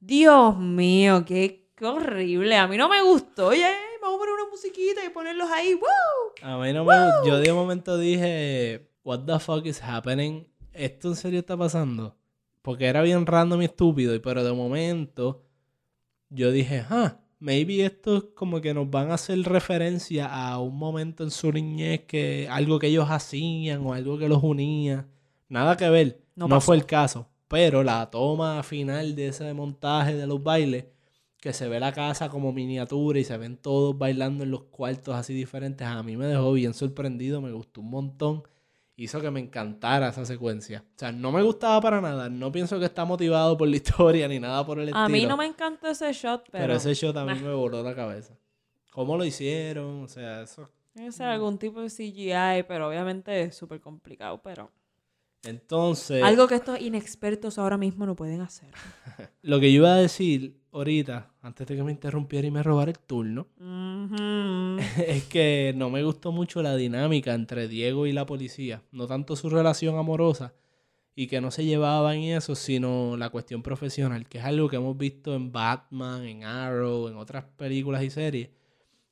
Dios 0.00 0.56
mío, 0.56 1.24
qué, 1.26 1.72
qué 1.74 1.84
horrible. 1.84 2.56
A 2.56 2.68
mí 2.68 2.76
no 2.76 2.88
me 2.88 3.02
gustó. 3.02 3.48
Oye, 3.48 3.66
vamos 4.00 4.16
a 4.16 4.18
poner 4.20 4.34
una 4.34 4.48
musiquita 4.48 5.04
y 5.04 5.08
ponerlos 5.08 5.50
ahí. 5.50 5.74
¡Woo! 5.74 5.88
A 6.42 6.56
mí 6.58 6.72
no 6.72 6.84
me 6.84 6.94
Yo 7.26 7.38
de 7.38 7.52
momento 7.52 7.98
dije, 7.98 8.92
what 9.02 9.24
the 9.24 9.40
fuck 9.40 9.66
is 9.66 9.82
happening? 9.82 10.46
¿Esto 10.72 11.08
en 11.08 11.16
serio 11.16 11.40
está 11.40 11.56
pasando? 11.56 12.16
Porque 12.62 12.86
era 12.86 13.02
bien 13.02 13.26
random 13.26 13.62
y 13.62 13.64
estúpido, 13.64 14.20
pero 14.22 14.44
de 14.44 14.52
momento 14.52 15.42
yo 16.28 16.52
dije, 16.52 16.84
ah, 16.90 17.18
maybe 17.40 17.84
esto 17.84 18.16
es 18.18 18.24
como 18.34 18.60
que 18.60 18.74
nos 18.74 18.90
van 18.90 19.10
a 19.10 19.14
hacer 19.14 19.38
referencia 19.40 20.26
a 20.26 20.58
un 20.58 20.76
momento 20.76 21.24
en 21.24 21.30
su 21.30 21.52
niñez 21.52 22.02
que 22.06 22.48
algo 22.50 22.78
que 22.78 22.88
ellos 22.88 23.08
hacían 23.10 23.84
o 23.86 23.94
algo 23.94 24.18
que 24.18 24.28
los 24.28 24.42
unía. 24.42 25.06
Nada 25.48 25.76
que 25.76 25.88
ver, 25.88 26.20
No 26.34 26.48
no, 26.48 26.60
fue 26.60 26.76
el 26.76 26.86
caso. 26.86 27.28
Pero 27.48 27.82
la 27.82 28.10
toma 28.10 28.62
final 28.62 29.14
de 29.14 29.28
ese 29.28 29.54
montaje 29.54 30.14
de 30.14 30.26
los 30.26 30.42
bailes, 30.42 30.84
que 31.40 31.52
se 31.52 31.68
ve 31.68 31.80
la 31.80 31.92
casa 31.92 32.28
como 32.28 32.52
miniatura 32.52 33.18
y 33.18 33.24
se 33.24 33.38
ven 33.38 33.56
todos 33.56 33.96
bailando 33.96 34.44
en 34.44 34.50
los 34.50 34.64
cuartos 34.64 35.14
así 35.14 35.32
diferentes, 35.32 35.86
a 35.86 36.02
mí 36.02 36.16
me 36.16 36.26
dejó 36.26 36.52
bien 36.52 36.74
sorprendido, 36.74 37.40
me 37.40 37.52
gustó 37.52 37.80
un 37.80 37.90
montón. 37.90 38.42
Hizo 39.00 39.20
que 39.20 39.30
me 39.30 39.38
encantara 39.38 40.08
esa 40.08 40.26
secuencia. 40.26 40.84
O 40.84 40.98
sea, 40.98 41.12
no 41.12 41.30
me 41.30 41.40
gustaba 41.40 41.80
para 41.80 42.00
nada. 42.00 42.28
No 42.28 42.50
pienso 42.50 42.80
que 42.80 42.86
está 42.86 43.04
motivado 43.04 43.56
por 43.56 43.68
la 43.68 43.76
historia 43.82 44.26
ni 44.26 44.40
nada 44.40 44.66
por 44.66 44.80
el 44.80 44.88
estilo. 44.88 45.04
A 45.04 45.08
mí 45.08 45.24
no 45.24 45.36
me 45.36 45.46
encantó 45.46 45.86
ese 45.86 46.12
shot, 46.12 46.48
pero, 46.50 46.64
Pero 46.64 46.74
ese 46.74 46.94
show 46.96 47.12
también 47.12 47.40
me 47.44 47.54
voló 47.54 47.80
la 47.80 47.94
cabeza. 47.94 48.36
¿Cómo 48.90 49.16
lo 49.16 49.24
hicieron? 49.24 50.02
O 50.02 50.08
sea, 50.08 50.42
eso. 50.42 50.68
que 50.96 51.12
ser 51.12 51.28
algún 51.28 51.58
tipo 51.58 51.80
de 51.80 51.88
CGI, 51.88 52.64
pero 52.66 52.88
obviamente 52.88 53.42
es 53.42 53.54
súper 53.54 53.80
complicado, 53.80 54.42
pero... 54.42 54.72
Entonces, 55.44 56.20
Algo 56.24 56.48
que 56.48 56.56
estos 56.56 56.80
inexpertos 56.80 57.56
ahora 57.56 57.78
mismo 57.78 58.04
no 58.04 58.16
pueden 58.16 58.40
hacer. 58.40 58.70
lo 59.42 59.60
que 59.60 59.72
yo 59.72 59.76
iba 59.76 59.94
a 59.94 59.98
decir 59.98 60.57
ahorita, 60.78 61.32
antes 61.42 61.66
de 61.66 61.76
que 61.76 61.82
me 61.82 61.92
interrumpiera 61.92 62.46
y 62.46 62.50
me 62.50 62.62
robara 62.62 62.90
el 62.90 62.98
turno, 62.98 63.48
es 65.06 65.24
que 65.24 65.72
no 65.76 65.90
me 65.90 66.02
gustó 66.02 66.32
mucho 66.32 66.62
la 66.62 66.76
dinámica 66.76 67.34
entre 67.34 67.68
Diego 67.68 68.06
y 68.06 68.12
la 68.12 68.26
policía. 68.26 68.82
No 68.92 69.06
tanto 69.06 69.36
su 69.36 69.50
relación 69.50 69.98
amorosa 69.98 70.54
y 71.14 71.26
que 71.26 71.40
no 71.40 71.50
se 71.50 71.64
llevaban 71.64 72.18
y 72.18 72.32
eso, 72.32 72.54
sino 72.54 73.16
la 73.16 73.30
cuestión 73.30 73.60
profesional, 73.60 74.28
que 74.28 74.38
es 74.38 74.44
algo 74.44 74.68
que 74.68 74.76
hemos 74.76 74.96
visto 74.96 75.34
en 75.34 75.50
Batman, 75.50 76.24
en 76.24 76.44
Arrow, 76.44 77.08
en 77.08 77.16
otras 77.16 77.44
películas 77.56 78.04
y 78.04 78.10
series. 78.10 78.50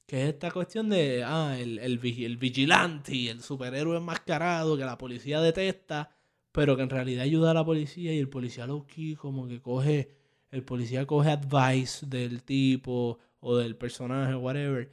Que 0.07 0.23
es 0.23 0.29
esta 0.35 0.53
cuestión 0.53 0.89
de, 0.89 1.25
ah, 1.25 1.59
el, 1.59 1.81
el, 1.81 1.99
el 2.01 2.37
vigilante 2.37 3.13
y 3.13 3.27
el 3.27 3.43
superhéroe 3.43 3.97
enmascarado 3.97 4.77
que 4.77 4.85
la 4.85 4.97
policía 4.97 5.41
detesta, 5.41 6.17
pero 6.53 6.77
que 6.77 6.83
en 6.85 6.91
realidad 6.91 7.25
ayuda 7.25 7.51
a 7.51 7.55
la 7.55 7.65
policía 7.65 8.15
y 8.15 8.19
el 8.21 8.29
policía 8.29 8.69
key 8.87 9.17
como 9.17 9.49
que 9.49 9.61
coge, 9.61 10.15
el 10.51 10.63
policía 10.63 11.07
coge 11.07 11.31
advice 11.31 12.07
del 12.07 12.43
tipo 12.43 13.19
o 13.41 13.57
del 13.57 13.77
personaje, 13.77 14.35
whatever. 14.35 14.91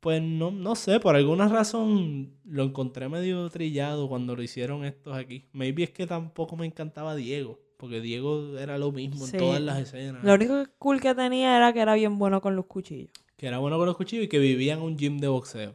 Pues 0.00 0.20
no, 0.22 0.50
no 0.50 0.74
sé, 0.74 1.00
por 1.00 1.16
alguna 1.16 1.48
razón 1.48 2.34
lo 2.44 2.64
encontré 2.64 3.08
medio 3.08 3.48
trillado 3.48 4.08
cuando 4.08 4.36
lo 4.36 4.42
hicieron 4.42 4.84
estos 4.84 5.16
aquí. 5.16 5.46
Maybe 5.52 5.84
es 5.84 5.90
que 5.90 6.06
tampoco 6.06 6.56
me 6.56 6.66
encantaba 6.66 7.14
Diego, 7.14 7.58
porque 7.78 8.00
Diego 8.02 8.58
era 8.58 8.76
lo 8.76 8.92
mismo 8.92 9.24
Sí. 9.26 9.36
en 9.36 9.38
todas 9.38 9.60
las 9.62 9.78
escenas. 9.78 10.22
Lo 10.22 10.34
único 10.34 10.62
cool 10.78 11.00
que 11.00 11.14
tenía 11.14 11.56
era 11.56 11.72
que 11.72 11.80
era 11.80 11.94
bien 11.94 12.18
bueno 12.18 12.42
con 12.42 12.54
los 12.54 12.66
cuchillos. 12.66 13.10
Que 13.36 13.46
era 13.46 13.58
bueno 13.58 13.78
con 13.78 13.86
los 13.86 13.96
cuchillos 13.96 14.26
y 14.26 14.28
que 14.28 14.38
vivía 14.38 14.74
en 14.74 14.82
un 14.82 14.98
gym 14.98 15.18
de 15.18 15.28
boxeo. 15.28 15.74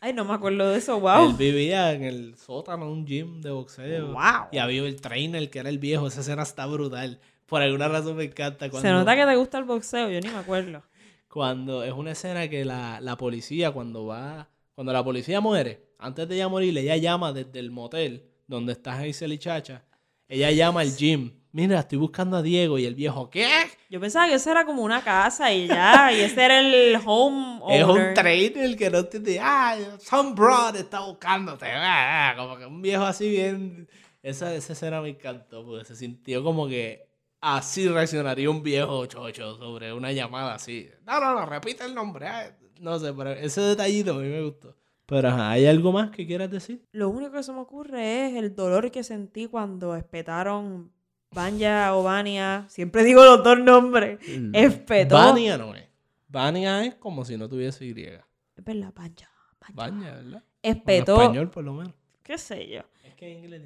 Ay, 0.00 0.12
no 0.12 0.26
me 0.26 0.34
acuerdo 0.34 0.68
de 0.68 0.76
eso, 0.76 0.96
Él 0.96 1.00
wow. 1.00 1.36
vivía 1.36 1.94
en 1.94 2.04
el 2.04 2.36
sótano 2.36 2.92
un 2.92 3.06
gym 3.06 3.40
de 3.40 3.50
boxeo. 3.50 4.08
Wow. 4.12 4.48
Y 4.52 4.58
había 4.58 4.82
el 4.82 5.00
trainer 5.00 5.48
que 5.48 5.58
era 5.60 5.70
el 5.70 5.78
viejo. 5.78 6.06
Esa 6.06 6.20
escena 6.20 6.42
está 6.42 6.66
brutal. 6.66 7.18
Por 7.46 7.62
alguna 7.62 7.88
razón 7.88 8.16
me 8.16 8.24
encanta. 8.24 8.68
Cuando, 8.68 8.88
Se 8.88 8.92
nota 8.92 9.16
que 9.16 9.24
te 9.24 9.36
gusta 9.36 9.58
el 9.58 9.64
boxeo, 9.64 10.10
yo 10.10 10.20
ni 10.20 10.28
me 10.28 10.38
acuerdo. 10.38 10.82
Cuando 11.28 11.82
es 11.84 11.92
una 11.92 12.12
escena 12.12 12.48
que 12.48 12.64
la, 12.64 13.00
la 13.00 13.16
policía, 13.16 13.70
cuando 13.70 14.06
va. 14.06 14.48
Cuando 14.74 14.92
la 14.92 15.02
policía 15.02 15.40
muere, 15.40 15.86
antes 15.98 16.28
de 16.28 16.34
ella 16.34 16.48
morir, 16.48 16.76
ella 16.76 16.96
llama 16.96 17.32
desde 17.32 17.58
el 17.58 17.70
motel 17.70 18.28
donde 18.46 18.72
está 18.72 18.98
Hazel 18.98 19.32
y 19.32 19.38
Chacha. 19.38 19.82
Ella 20.28 20.50
llama 20.50 20.80
al 20.80 20.94
gym. 20.94 21.32
Mira, 21.52 21.80
estoy 21.80 21.96
buscando 21.96 22.36
a 22.36 22.42
Diego. 22.42 22.78
Y 22.78 22.84
el 22.84 22.94
viejo, 22.94 23.30
¿qué? 23.30 23.48
Yo 23.88 24.00
pensaba 24.00 24.28
que 24.28 24.34
eso 24.34 24.50
era 24.50 24.66
como 24.66 24.82
una 24.82 25.02
casa 25.02 25.52
y 25.52 25.66
ya, 25.66 26.12
y 26.12 26.20
ese 26.20 26.44
era 26.44 26.60
el 26.60 26.98
home 27.04 27.60
Es 27.70 27.84
un 27.84 28.12
trainer 28.14 28.76
que 28.76 28.90
no 28.90 28.98
entiende. 28.98 29.38
Ah, 29.40 29.76
some 30.00 30.34
broad 30.34 30.76
está 30.76 31.00
buscándote. 31.00 31.64
Ah, 31.66 32.30
ah", 32.30 32.36
como 32.36 32.58
que 32.58 32.66
un 32.66 32.82
viejo 32.82 33.04
así 33.04 33.30
bien. 33.30 33.88
Esa, 34.22 34.54
esa 34.54 34.72
escena 34.72 35.00
me 35.00 35.10
encantó 35.10 35.64
porque 35.64 35.84
se 35.84 35.94
sintió 35.96 36.42
como 36.42 36.66
que 36.66 37.05
así 37.54 37.88
reaccionaría 37.88 38.50
un 38.50 38.62
viejo 38.62 39.06
chocho 39.06 39.56
sobre 39.56 39.92
una 39.92 40.12
llamada 40.12 40.54
así. 40.54 40.88
No, 41.06 41.20
no, 41.20 41.34
no, 41.34 41.46
repite 41.46 41.84
el 41.84 41.94
nombre. 41.94 42.26
ah". 42.26 42.56
No 42.80 42.98
sé, 42.98 43.12
pero 43.12 43.30
ese 43.30 43.60
detallito 43.60 44.12
a 44.12 44.18
mí 44.18 44.28
me 44.28 44.42
gustó. 44.42 44.76
Pero 45.06 45.28
ajá, 45.28 45.50
¿hay 45.52 45.66
algo 45.66 45.92
más 45.92 46.10
que 46.10 46.26
quieras 46.26 46.50
decir? 46.50 46.84
Lo 46.92 47.08
único 47.08 47.32
que 47.32 47.42
se 47.42 47.52
me 47.52 47.60
ocurre 47.60 48.26
es 48.26 48.34
el 48.34 48.54
dolor 48.56 48.90
que 48.90 49.04
sentí 49.04 49.46
cuando 49.46 49.94
espetaron 49.94 50.90
Banya 51.30 51.94
o 51.94 52.02
Vania. 52.02 52.66
Siempre 52.68 53.04
digo 53.04 53.24
los 53.24 53.42
dos 53.44 53.58
nombres. 53.58 54.18
Espetó. 54.52 55.14
Vania 55.14 55.56
no 55.56 55.74
es. 55.74 55.84
Vania 56.28 56.84
es 56.84 56.96
como 56.96 57.24
si 57.24 57.36
no 57.36 57.48
tuviese 57.48 57.86
Y. 57.86 57.92
Es 57.92 58.64
verdad. 58.64 58.92
Banya. 58.94 59.30
Baña, 59.72 60.14
¿verdad? 60.14 60.44
Espetó. 60.62 61.16
En 61.16 61.22
español, 61.22 61.50
por 61.50 61.64
lo 61.64 61.74
menos. 61.74 61.94
¿Qué 62.22 62.38
sé 62.38 62.68
yo? 62.68 62.82
Que 63.26 63.32
en 63.32 63.38
inglés 63.38 63.62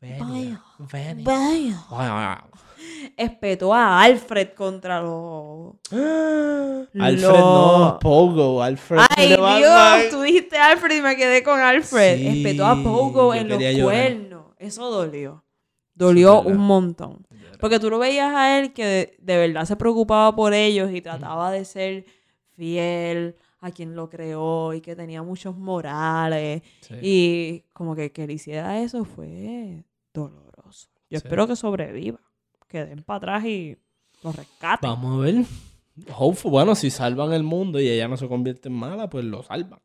tiene 0.00 0.58
Vaya. 1.22 2.44
Espetó 3.16 3.72
a 3.72 4.02
Alfred 4.02 4.54
contra 4.54 5.00
los. 5.00 5.76
Alfred 6.98 7.28
no, 7.30 7.98
Pogo, 8.00 8.60
Alfred. 8.60 9.02
Ay. 9.16 9.28
Dios, 9.28 10.10
tú 10.10 10.22
dijiste 10.22 10.58
Alfred 10.58 10.96
y 10.96 11.00
me 11.00 11.14
quedé 11.14 11.44
con 11.44 11.60
Alfred. 11.60 12.16
Sí, 12.16 12.38
Espetó 12.38 12.66
a 12.66 12.82
Pogo 12.82 13.34
en 13.34 13.48
los 13.48 13.60
llorar. 13.60 13.84
cuernos. 13.84 14.46
Eso 14.58 14.90
dolió. 14.90 15.44
Dolió 15.94 16.40
un 16.40 16.58
montón. 16.58 17.24
Porque 17.60 17.78
tú 17.78 17.88
lo 17.88 18.00
veías 18.00 18.34
a 18.34 18.58
él 18.58 18.72
que 18.72 18.84
de, 18.84 19.16
de 19.20 19.36
verdad 19.36 19.64
se 19.64 19.76
preocupaba 19.76 20.34
por 20.34 20.54
ellos 20.54 20.90
y 20.92 21.00
trataba 21.00 21.52
de 21.52 21.64
ser 21.64 22.04
fiel 22.56 23.36
a 23.60 23.70
quien 23.70 23.94
lo 23.96 24.08
creó 24.08 24.72
y 24.74 24.80
que 24.80 24.94
tenía 24.96 25.22
muchos 25.22 25.56
morales. 25.56 26.62
Sí. 26.80 26.94
Y 27.02 27.64
como 27.72 27.94
que 27.96 28.12
que 28.12 28.26
le 28.26 28.34
hiciera 28.34 28.80
eso 28.80 29.04
fue 29.04 29.84
doloroso. 30.12 30.88
Yo 31.10 31.18
Sí. 31.20 31.26
espero 31.26 31.46
que 31.46 31.56
sobreviva. 31.56 32.20
Que 32.68 32.84
den 32.84 33.02
para 33.02 33.16
atrás 33.18 33.44
y 33.44 33.76
lo 34.22 34.32
rescaten. 34.32 34.88
Vamos 34.90 35.18
a 35.20 35.24
ver. 35.24 35.44
Hopeful, 36.16 36.50
bueno, 36.50 36.74
si 36.74 36.90
salvan 36.90 37.32
el 37.32 37.42
mundo 37.42 37.80
y 37.80 37.88
ella 37.88 38.06
no 38.08 38.16
se 38.16 38.28
convierte 38.28 38.68
en 38.68 38.74
mala, 38.74 39.08
pues 39.08 39.24
lo 39.24 39.42
salvan. 39.42 39.80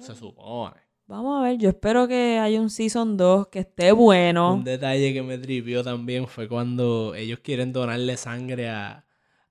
Se 0.00 0.14
supone. 0.14 0.74
vamos 1.06 1.40
a 1.40 1.42
ver, 1.44 1.58
yo 1.58 1.68
espero 1.70 2.06
que 2.08 2.38
haya 2.38 2.60
un 2.60 2.68
Season 2.70 3.16
2 3.16 3.48
que 3.48 3.60
esté 3.60 3.92
bueno. 3.92 4.54
Un 4.54 4.64
detalle 4.64 5.12
que 5.14 5.22
me 5.22 5.38
trivió 5.38 5.82
también 5.82 6.26
fue 6.26 6.48
cuando 6.48 7.14
ellos 7.14 7.38
quieren 7.40 7.72
donarle 7.72 8.16
sangre 8.16 8.68
a, 8.68 9.06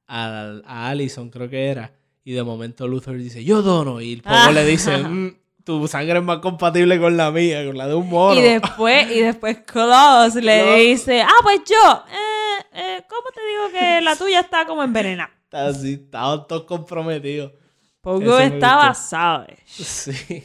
a, 0.07 0.60
a 0.65 0.90
Allison, 0.90 1.30
creo 1.30 1.49
que 1.49 1.68
era. 1.68 1.94
Y 2.28 2.34
de 2.34 2.44
momento 2.44 2.90
Luther 2.90 3.18
dice, 3.18 3.41
yo 3.45 3.62
dono. 3.62 4.02
Y 4.02 4.12
el 4.12 4.22
poco 4.22 4.52
le 4.52 4.66
dice, 4.66 4.98
"Mm, 4.98 5.38
tu 5.64 5.88
sangre 5.88 6.20
es 6.20 6.26
más 6.26 6.40
compatible 6.40 6.99
con 6.99 7.16
la 7.16 7.32
mía, 7.32 7.66
con 7.66 7.78
la 7.78 7.88
de 7.88 7.95
un 7.95 8.10
mono. 8.10 8.38
Y 8.38 8.44
después, 8.44 9.10
y 9.10 9.22
después 9.22 9.60
Klaus 9.66 10.36
le 10.36 10.76
dice, 10.76 11.22
ah, 11.22 11.40
pues 11.41 11.62
yo, 11.66 12.04
eh, 12.12 12.66
eh, 12.74 13.04
¿cómo 13.10 13.30
te 13.34 13.40
digo 13.48 13.72
que 13.80 14.02
la 14.02 14.18
tuya 14.18 14.41
está 14.41 14.66
como 14.66 14.84
envenenada? 14.84 15.32
Está 15.45 15.68
así, 15.68 15.94
estaban 15.94 16.45
todos 16.48 16.66
comprometidos. 16.66 17.54
Eso 18.04 18.20
me 18.20 18.45
estaba. 18.48 18.94
¿sabes? 18.94 19.60
Sí. 19.66 20.12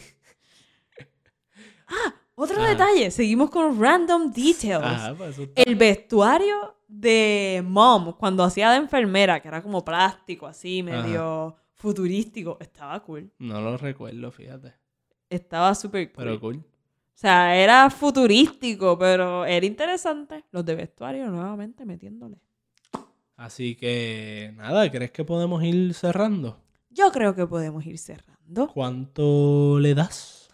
Otro 2.36 2.60
Ajá. 2.60 2.68
detalle, 2.68 3.10
seguimos 3.10 3.50
con 3.50 3.80
random 3.80 4.30
details. 4.32 4.84
Ajá, 4.84 5.14
pues 5.18 5.30
eso 5.30 5.42
está- 5.42 5.62
El 5.62 5.74
vestuario 5.74 6.76
de 6.86 7.60
Mom, 7.66 8.12
cuando 8.16 8.44
hacía 8.44 8.70
de 8.70 8.76
enfermera, 8.76 9.40
que 9.40 9.48
era 9.48 9.60
como 9.62 9.84
plástico, 9.84 10.46
así, 10.46 10.84
medio 10.84 11.56
futurístico, 11.82 12.58
estaba 12.60 13.00
cool. 13.02 13.28
No 13.40 13.60
lo 13.60 13.76
recuerdo, 13.76 14.30
fíjate. 14.30 14.72
Estaba 15.28 15.74
súper 15.74 16.12
cool. 16.12 16.24
Pero 16.24 16.40
cool. 16.40 16.56
O 16.56 17.18
sea, 17.22 17.56
era 17.56 17.90
futurístico, 17.90 18.96
pero 18.96 19.44
era 19.44 19.66
interesante. 19.66 20.44
Los 20.52 20.64
de 20.64 20.76
vestuario 20.76 21.28
nuevamente 21.28 21.84
metiéndole. 21.84 22.36
Así 23.36 23.74
que, 23.74 24.52
nada, 24.56 24.88
¿crees 24.92 25.10
que 25.10 25.24
podemos 25.24 25.62
ir 25.64 25.92
cerrando? 25.94 26.56
Yo 26.88 27.10
creo 27.10 27.34
que 27.34 27.46
podemos 27.48 27.84
ir 27.84 27.98
cerrando. 27.98 28.68
¿Cuánto 28.72 29.78
le 29.80 29.94
das? 29.94 30.48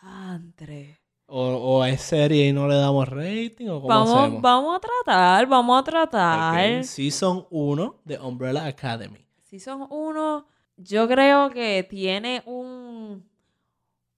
Diantre. 0.00 1.00
¿O, 1.26 1.46
o 1.48 1.84
es 1.84 2.00
serie 2.00 2.48
y 2.48 2.52
no 2.52 2.68
le 2.68 2.74
damos 2.76 3.08
rating? 3.08 3.68
¿O 3.68 3.80
cómo 3.80 3.88
Vamos, 3.88 4.14
hacemos? 4.16 4.42
vamos 4.42 4.76
a 4.76 4.80
tratar, 4.80 5.46
vamos 5.48 5.80
a 5.80 5.84
tratar. 5.84 6.78
Ok, 6.78 6.84
Season 6.84 7.46
1 7.50 8.00
de 8.04 8.18
Umbrella 8.18 8.66
Academy. 8.66 9.26
Season 9.42 9.86
1, 9.90 10.46
yo 10.82 11.06
creo 11.08 11.50
que 11.50 11.86
tiene 11.88 12.42
un 12.46 13.24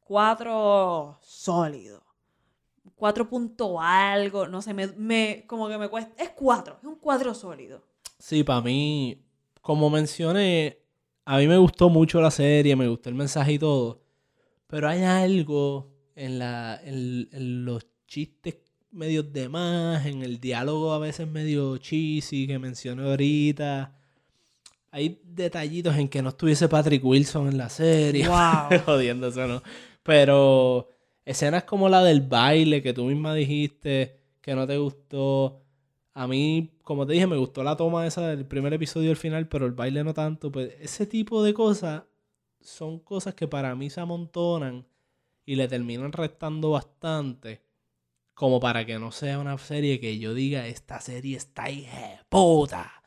4 0.00 1.18
sólido. 1.22 2.02
4 2.96 3.28
punto 3.28 3.80
algo, 3.80 4.46
no 4.46 4.62
sé, 4.62 4.74
me, 4.74 4.86
me- 4.88 5.44
como 5.46 5.68
que 5.68 5.78
me 5.78 5.88
cuesta. 5.88 6.12
Es 6.22 6.30
4, 6.30 6.78
es 6.80 6.84
un 6.84 6.96
4 6.96 7.34
sólido. 7.34 7.82
Sí, 8.18 8.44
para 8.44 8.60
mí, 8.60 9.24
como 9.60 9.90
mencioné, 9.90 10.78
a 11.24 11.38
mí 11.38 11.48
me 11.48 11.58
gustó 11.58 11.88
mucho 11.88 12.20
la 12.20 12.30
serie, 12.30 12.76
me 12.76 12.88
gustó 12.88 13.08
el 13.08 13.14
mensaje 13.16 13.54
y 13.54 13.58
todo. 13.58 14.02
Pero 14.68 14.88
hay 14.88 15.02
algo 15.02 15.90
en, 16.14 16.38
la, 16.38 16.80
en, 16.84 17.28
en 17.32 17.64
los 17.64 17.86
chistes 18.06 18.56
medio 18.90 19.22
de 19.22 19.48
más, 19.48 20.04
en 20.06 20.22
el 20.22 20.38
diálogo 20.38 20.92
a 20.92 20.98
veces 20.98 21.26
medio 21.26 21.78
cheesy 21.78 22.46
que 22.46 22.58
mencioné 22.58 23.02
ahorita. 23.08 23.98
Hay 24.92 25.18
detallitos 25.24 25.96
en 25.96 26.08
que 26.08 26.20
no 26.20 26.28
estuviese 26.28 26.68
Patrick 26.68 27.02
Wilson 27.02 27.48
en 27.48 27.56
la 27.56 27.70
serie. 27.70 28.28
Wow. 28.28 28.78
Jodiéndose, 28.84 29.48
¿no? 29.48 29.62
Pero 30.02 30.90
escenas 31.24 31.64
como 31.64 31.88
la 31.88 32.04
del 32.04 32.20
baile 32.20 32.82
que 32.82 32.92
tú 32.92 33.06
misma 33.06 33.34
dijiste 33.34 34.20
que 34.42 34.54
no 34.54 34.66
te 34.66 34.76
gustó. 34.76 35.62
A 36.12 36.28
mí, 36.28 36.74
como 36.82 37.06
te 37.06 37.14
dije, 37.14 37.26
me 37.26 37.38
gustó 37.38 37.62
la 37.62 37.74
toma 37.74 38.06
esa 38.06 38.28
del 38.28 38.44
primer 38.44 38.74
episodio 38.74 39.10
al 39.10 39.16
final, 39.16 39.48
pero 39.48 39.64
el 39.64 39.72
baile 39.72 40.04
no 40.04 40.12
tanto. 40.12 40.52
Pues 40.52 40.74
ese 40.78 41.06
tipo 41.06 41.42
de 41.42 41.54
cosas 41.54 42.02
son 42.60 42.98
cosas 42.98 43.34
que 43.34 43.48
para 43.48 43.74
mí 43.74 43.88
se 43.88 44.00
amontonan 44.00 44.86
y 45.46 45.56
le 45.56 45.68
terminan 45.68 46.12
restando 46.12 46.70
bastante. 46.72 47.62
Como 48.34 48.60
para 48.60 48.84
que 48.84 48.98
no 48.98 49.10
sea 49.10 49.38
una 49.38 49.56
serie 49.56 50.00
que 50.00 50.18
yo 50.18 50.34
diga, 50.34 50.66
esta 50.66 51.00
serie 51.00 51.38
está 51.38 51.70
hija 51.70 52.26
puta. 52.28 53.01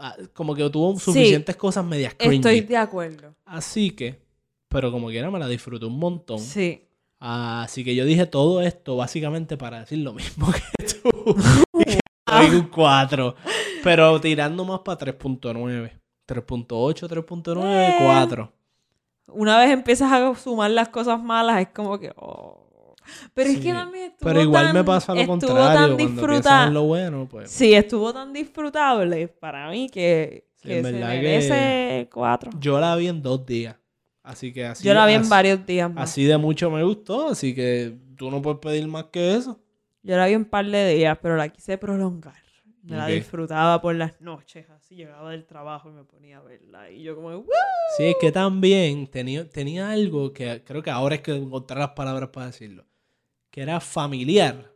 Ah, 0.00 0.16
Como 0.32 0.54
que 0.54 0.68
tuvo 0.70 0.94
Sí. 0.94 1.00
suficientes 1.06 1.56
cosas 1.56 1.84
medias 1.84 2.14
cringy. 2.14 2.36
Estoy 2.36 2.60
de 2.60 2.76
acuerdo. 2.76 3.34
Así 3.44 3.90
que, 3.90 4.22
pero 4.68 4.92
como 4.92 5.08
quiera 5.08 5.28
me 5.30 5.38
la 5.40 5.48
disfruté 5.48 5.86
un 5.86 5.98
montón. 5.98 6.38
Sí. 6.38 6.84
Así 7.18 7.82
que 7.82 7.96
yo 7.96 8.04
dije 8.04 8.26
todo 8.26 8.62
esto 8.62 8.96
básicamente 8.96 9.56
para 9.56 9.80
decir 9.80 9.98
lo 9.98 10.12
mismo 10.12 10.46
que 10.52 10.84
tú. 11.02 11.34
y 12.44 12.50
que 12.50 12.56
un 12.56 12.68
4. 12.68 13.34
Pero 13.82 14.20
tirando 14.20 14.64
más 14.64 14.80
para 14.80 14.98
3.9. 14.98 15.90
3.8, 16.28 17.08
3.9, 17.08 17.64
Eh. 17.64 17.96
4. 18.04 18.52
Una 19.28 19.58
vez 19.58 19.70
empiezas 19.70 20.12
a 20.12 20.34
sumar 20.36 20.70
las 20.70 20.88
cosas 20.90 21.20
malas, 21.20 21.60
es 21.60 21.68
como 21.68 21.98
que. 21.98 22.12
oh. 22.16 22.67
Pero 23.34 23.50
es 23.50 23.58
que 23.60 23.72
también 23.72 24.04
estuvo 24.12 24.28
Pero 24.28 24.42
igual 24.42 24.64
tan- 24.66 24.74
me 24.74 24.84
pasa 24.84 25.14
lo 25.14 25.20
estuvo 25.20 25.38
contrario. 25.38 25.64
tan 25.88 25.96
disfruta- 25.96 26.66
en 26.66 26.74
lo 26.74 26.82
bueno, 26.84 27.28
pues. 27.30 27.50
Sí, 27.50 27.74
estuvo 27.74 28.12
tan 28.12 28.32
disfrutable 28.32 29.28
para 29.28 29.70
mí 29.70 29.88
que, 29.88 30.48
Sí, 30.56 30.68
que 30.68 30.78
en 30.78 30.84
se 30.84 30.92
verdad 30.92 31.10
que- 31.12 31.16
merece 31.22 32.08
cuatro. 32.12 32.50
Yo 32.58 32.78
la 32.80 32.94
vi 32.96 33.08
en 33.08 33.22
dos 33.22 33.44
días. 33.46 33.76
Así 34.22 34.52
que 34.52 34.66
así. 34.66 34.84
Yo 34.86 34.92
la 34.94 35.06
vi 35.06 35.14
en 35.14 35.20
así- 35.22 35.30
varios 35.30 35.64
días 35.64 35.90
más. 35.92 36.10
Así 36.10 36.24
de 36.24 36.36
mucho 36.36 36.70
me 36.70 36.82
gustó. 36.82 37.28
Así 37.30 37.54
que 37.54 37.96
tú 38.16 38.30
no 38.30 38.42
puedes 38.42 38.58
pedir 38.60 38.86
más 38.86 39.04
que 39.04 39.34
eso. 39.36 39.58
Yo 40.02 40.16
la 40.16 40.26
vi 40.26 40.34
un 40.34 40.44
par 40.44 40.66
de 40.66 40.94
días, 40.94 41.18
pero 41.22 41.36
la 41.36 41.48
quise 41.48 41.78
prolongar. 41.78 42.34
Me 42.82 42.96
la 42.96 43.06
disfrutaba 43.06 43.82
por 43.82 43.94
las 43.96 44.18
noches, 44.18 44.70
así 44.70 44.94
llegaba 44.94 45.30
del 45.32 45.44
trabajo 45.44 45.90
y 45.90 45.92
me 45.92 46.04
ponía 46.04 46.38
a 46.38 46.42
verla. 46.42 46.90
Y 46.90 47.02
yo 47.02 47.14
como, 47.16 47.28
¡Woo! 47.28 47.44
Sí, 47.98 48.04
es 48.04 48.16
que 48.18 48.32
también 48.32 49.06
tenía, 49.08 49.46
tenía 49.46 49.90
algo 49.90 50.32
que 50.32 50.62
creo 50.64 50.82
que 50.82 50.88
ahora 50.90 51.16
es 51.16 51.20
que 51.20 51.32
encontrar 51.36 51.80
las 51.80 51.90
palabras 51.90 52.30
para 52.30 52.46
decirlo. 52.46 52.86
Era 53.58 53.80
familiar, 53.80 54.72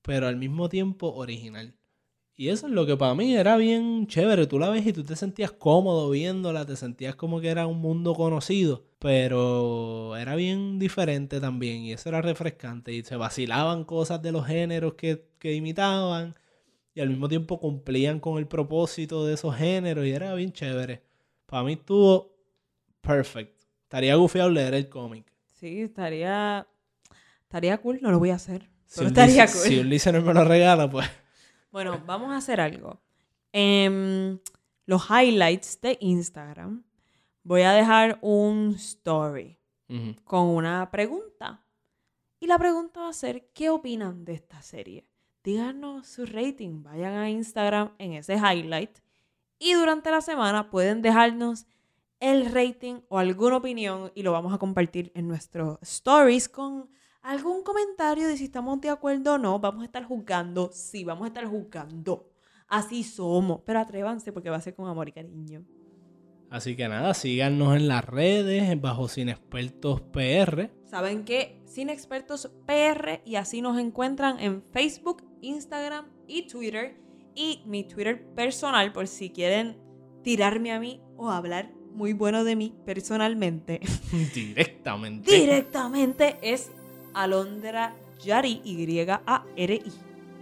pero 0.00 0.26
al 0.26 0.36
mismo 0.36 0.70
tiempo 0.70 1.12
original. 1.12 1.74
Y 2.34 2.48
eso 2.48 2.66
es 2.66 2.72
lo 2.72 2.86
que 2.86 2.96
para 2.96 3.14
mí 3.14 3.36
era 3.36 3.58
bien 3.58 4.06
chévere. 4.06 4.46
Tú 4.46 4.58
la 4.58 4.70
ves 4.70 4.86
y 4.86 4.94
tú 4.94 5.04
te 5.04 5.14
sentías 5.14 5.52
cómodo 5.52 6.08
viéndola, 6.08 6.64
te 6.64 6.76
sentías 6.76 7.14
como 7.14 7.42
que 7.42 7.48
era 7.48 7.66
un 7.66 7.82
mundo 7.82 8.14
conocido, 8.14 8.86
pero 8.98 10.16
era 10.16 10.34
bien 10.34 10.78
diferente 10.78 11.40
también. 11.40 11.82
Y 11.82 11.92
eso 11.92 12.08
era 12.08 12.22
refrescante. 12.22 12.92
Y 12.94 13.02
se 13.04 13.16
vacilaban 13.16 13.84
cosas 13.84 14.22
de 14.22 14.32
los 14.32 14.46
géneros 14.46 14.94
que, 14.94 15.28
que 15.38 15.54
imitaban. 15.54 16.34
Y 16.94 17.02
al 17.02 17.10
mismo 17.10 17.28
tiempo 17.28 17.60
cumplían 17.60 18.18
con 18.18 18.38
el 18.38 18.48
propósito 18.48 19.26
de 19.26 19.34
esos 19.34 19.54
géneros. 19.56 20.06
Y 20.06 20.10
era 20.12 20.34
bien 20.34 20.52
chévere. 20.52 21.02
Para 21.44 21.64
mí 21.64 21.74
estuvo 21.74 22.34
perfect. 23.02 23.62
Estaría 23.82 24.14
gufiado 24.16 24.48
leer 24.48 24.72
el 24.72 24.88
cómic. 24.88 25.30
Sí, 25.44 25.82
estaría, 25.82 26.66
estaría 27.54 27.78
cool, 27.78 28.00
no 28.02 28.10
lo 28.10 28.18
voy 28.18 28.30
a 28.30 28.34
hacer. 28.34 28.68
Si 28.86 28.96
Pero 28.96 29.08
estaría 29.08 29.46
cool. 29.46 29.60
si 29.60 29.78
un 29.78 29.88
listener 29.88 30.22
me 30.22 30.34
lo 30.34 30.44
regala, 30.44 30.90
pues. 30.90 31.08
Bueno, 31.70 32.02
vamos 32.04 32.32
a 32.32 32.38
hacer 32.38 32.60
algo. 32.60 33.00
En 33.52 34.40
los 34.86 35.08
highlights 35.08 35.80
de 35.80 35.96
Instagram 36.00 36.82
voy 37.44 37.62
a 37.62 37.72
dejar 37.72 38.18
un 38.22 38.74
story 38.76 39.56
con 40.24 40.46
una 40.46 40.90
pregunta. 40.90 41.64
Y 42.40 42.48
la 42.48 42.58
pregunta 42.58 43.02
va 43.02 43.08
a 43.10 43.12
ser, 43.12 43.48
¿qué 43.54 43.70
opinan 43.70 44.24
de 44.24 44.34
esta 44.34 44.60
serie? 44.60 45.06
Díganos 45.44 46.08
su 46.08 46.26
rating, 46.26 46.82
vayan 46.82 47.14
a 47.14 47.30
Instagram 47.30 47.92
en 47.98 48.14
ese 48.14 48.34
highlight 48.34 48.98
y 49.60 49.74
durante 49.74 50.10
la 50.10 50.20
semana 50.20 50.70
pueden 50.70 51.02
dejarnos 51.02 51.66
el 52.18 52.52
rating 52.52 53.02
o 53.08 53.18
alguna 53.18 53.58
opinión 53.58 54.10
y 54.16 54.24
lo 54.24 54.32
vamos 54.32 54.52
a 54.52 54.58
compartir 54.58 55.12
en 55.14 55.28
nuestros 55.28 55.78
stories 55.82 56.48
con 56.48 56.90
algún 57.24 57.62
comentario 57.62 58.28
de 58.28 58.36
si 58.36 58.44
estamos 58.44 58.80
de 58.80 58.90
acuerdo 58.90 59.34
o 59.34 59.38
no. 59.38 59.58
Vamos 59.58 59.82
a 59.82 59.86
estar 59.86 60.04
juzgando, 60.04 60.70
sí, 60.72 61.04
vamos 61.04 61.24
a 61.24 61.28
estar 61.28 61.46
juzgando. 61.46 62.30
Así 62.68 63.02
somos, 63.02 63.60
pero 63.64 63.80
atrévanse 63.80 64.32
porque 64.32 64.50
va 64.50 64.56
a 64.56 64.60
ser 64.60 64.74
con 64.74 64.88
amor 64.88 65.08
y 65.08 65.12
cariño. 65.12 65.64
Así 66.50 66.76
que 66.76 66.86
nada, 66.86 67.14
síganos 67.14 67.74
en 67.76 67.88
las 67.88 68.04
redes, 68.04 68.80
bajo 68.80 69.08
Sin 69.08 69.28
Expertos 69.28 70.02
PR. 70.02 70.70
Saben 70.84 71.24
que 71.24 71.60
Sin 71.64 71.88
Expertos 71.88 72.52
PR 72.66 73.22
y 73.24 73.36
así 73.36 73.60
nos 73.60 73.78
encuentran 73.78 74.38
en 74.38 74.62
Facebook, 74.70 75.24
Instagram 75.40 76.06
y 76.28 76.46
Twitter. 76.46 77.00
Y 77.34 77.62
mi 77.66 77.82
Twitter 77.82 78.24
personal 78.34 78.92
por 78.92 79.08
si 79.08 79.30
quieren 79.30 79.76
tirarme 80.22 80.72
a 80.72 80.78
mí 80.78 81.00
o 81.16 81.30
hablar 81.30 81.72
muy 81.92 82.12
bueno 82.12 82.44
de 82.44 82.54
mí 82.54 82.74
personalmente. 82.84 83.80
Directamente. 84.34 85.32
Directamente 85.32 86.38
es 86.42 86.70
Alondra 87.14 87.94
Yari, 88.22 88.60
Y-A-R-I. 88.64 89.92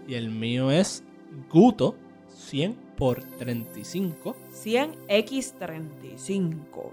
Y 0.08 0.14
el 0.14 0.30
mío 0.30 0.70
es 0.70 1.02
Guto 1.50 1.94
100 2.34 2.76
por 2.96 3.22
35. 3.22 4.34
100X35. 4.64 6.90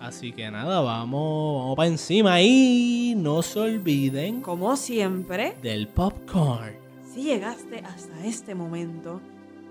Así 0.00 0.32
que 0.32 0.50
nada, 0.50 0.80
vamos, 0.80 1.62
vamos 1.62 1.76
para 1.76 1.88
encima 1.88 2.40
y 2.40 3.14
no 3.16 3.42
se 3.42 3.60
olviden 3.60 4.40
Como 4.40 4.74
siempre, 4.76 5.56
del 5.60 5.88
popcorn. 5.88 6.74
si 7.12 7.22
llegaste 7.24 7.80
hasta 7.80 8.24
este 8.24 8.54
momento 8.54 9.20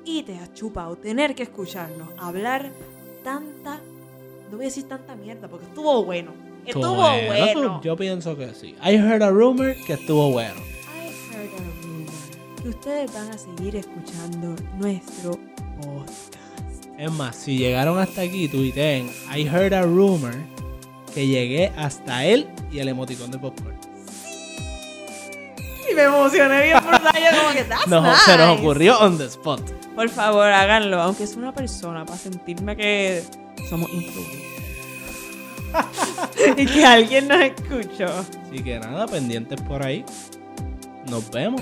y 0.05 0.21
te 0.23 0.37
has 0.37 0.53
chupado 0.53 0.97
tener 0.97 1.33
que 1.33 1.43
escucharnos 1.43 2.09
hablar 2.17 2.71
tanta, 3.23 3.79
no 4.51 4.57
voy 4.57 4.65
a 4.65 4.69
decir 4.69 4.87
tanta 4.87 5.15
mierda 5.15 5.47
porque 5.47 5.65
estuvo 5.65 6.05
bueno. 6.05 6.31
Estuvo 6.69 6.95
bueno. 7.27 7.81
Yo 7.83 7.95
pienso 7.97 8.37
que 8.37 8.53
sí. 8.53 8.75
I 8.83 8.95
heard 8.95 9.23
a 9.23 9.29
rumor 9.29 9.75
que 9.85 9.93
estuvo 9.93 10.31
bueno. 10.31 10.55
I 10.55 11.35
heard 11.35 11.53
a 11.53 11.81
rumor 11.83 12.61
que 12.61 12.69
ustedes 12.69 13.13
van 13.13 13.29
a 13.31 13.37
seguir 13.37 13.75
escuchando 13.75 14.55
nuestro 14.77 15.31
podcast. 15.81 16.35
Es 16.97 17.11
más, 17.11 17.35
si 17.35 17.57
llegaron 17.57 17.97
hasta 17.97 18.21
aquí, 18.21 18.47
tuiteen 18.49 19.09
I 19.35 19.47
heard 19.47 19.73
a 19.73 19.83
rumor 19.83 20.33
que 21.13 21.25
llegué 21.27 21.71
hasta 21.77 22.25
él 22.25 22.47
y 22.71 22.79
el 22.79 22.89
emoticón 22.89 23.31
de 23.31 23.39
popcorn. 23.39 23.75
Y 25.89 25.95
me 25.95 26.03
emocioné 26.03 26.63
bien 26.65 26.77
por 26.83 26.91
yo 27.01 27.39
como 27.41 27.53
que 27.53 27.63
that's 27.63 27.87
Nos- 27.87 28.21
Se 28.23 28.37
nos 28.37 28.49
nice". 28.49 28.59
ocurrió 28.61 28.99
on 28.99 29.17
the 29.17 29.25
spot. 29.25 29.61
Por 29.95 30.07
favor, 30.09 30.45
háganlo, 30.45 31.01
aunque 31.01 31.23
es 31.23 31.35
una 31.35 31.51
persona, 31.53 32.05
para 32.05 32.17
sentirme 32.17 32.75
que 32.77 33.23
somos 33.69 33.89
influyentes. 33.91 34.39
y 36.57 36.65
que 36.65 36.85
alguien 36.85 37.27
nos 37.27 37.41
escuchó. 37.41 38.07
Así 38.07 38.63
que 38.63 38.79
nada, 38.79 39.07
pendientes 39.07 39.59
por 39.61 39.85
ahí. 39.85 40.05
Nos 41.09 41.29
vemos. 41.31 41.61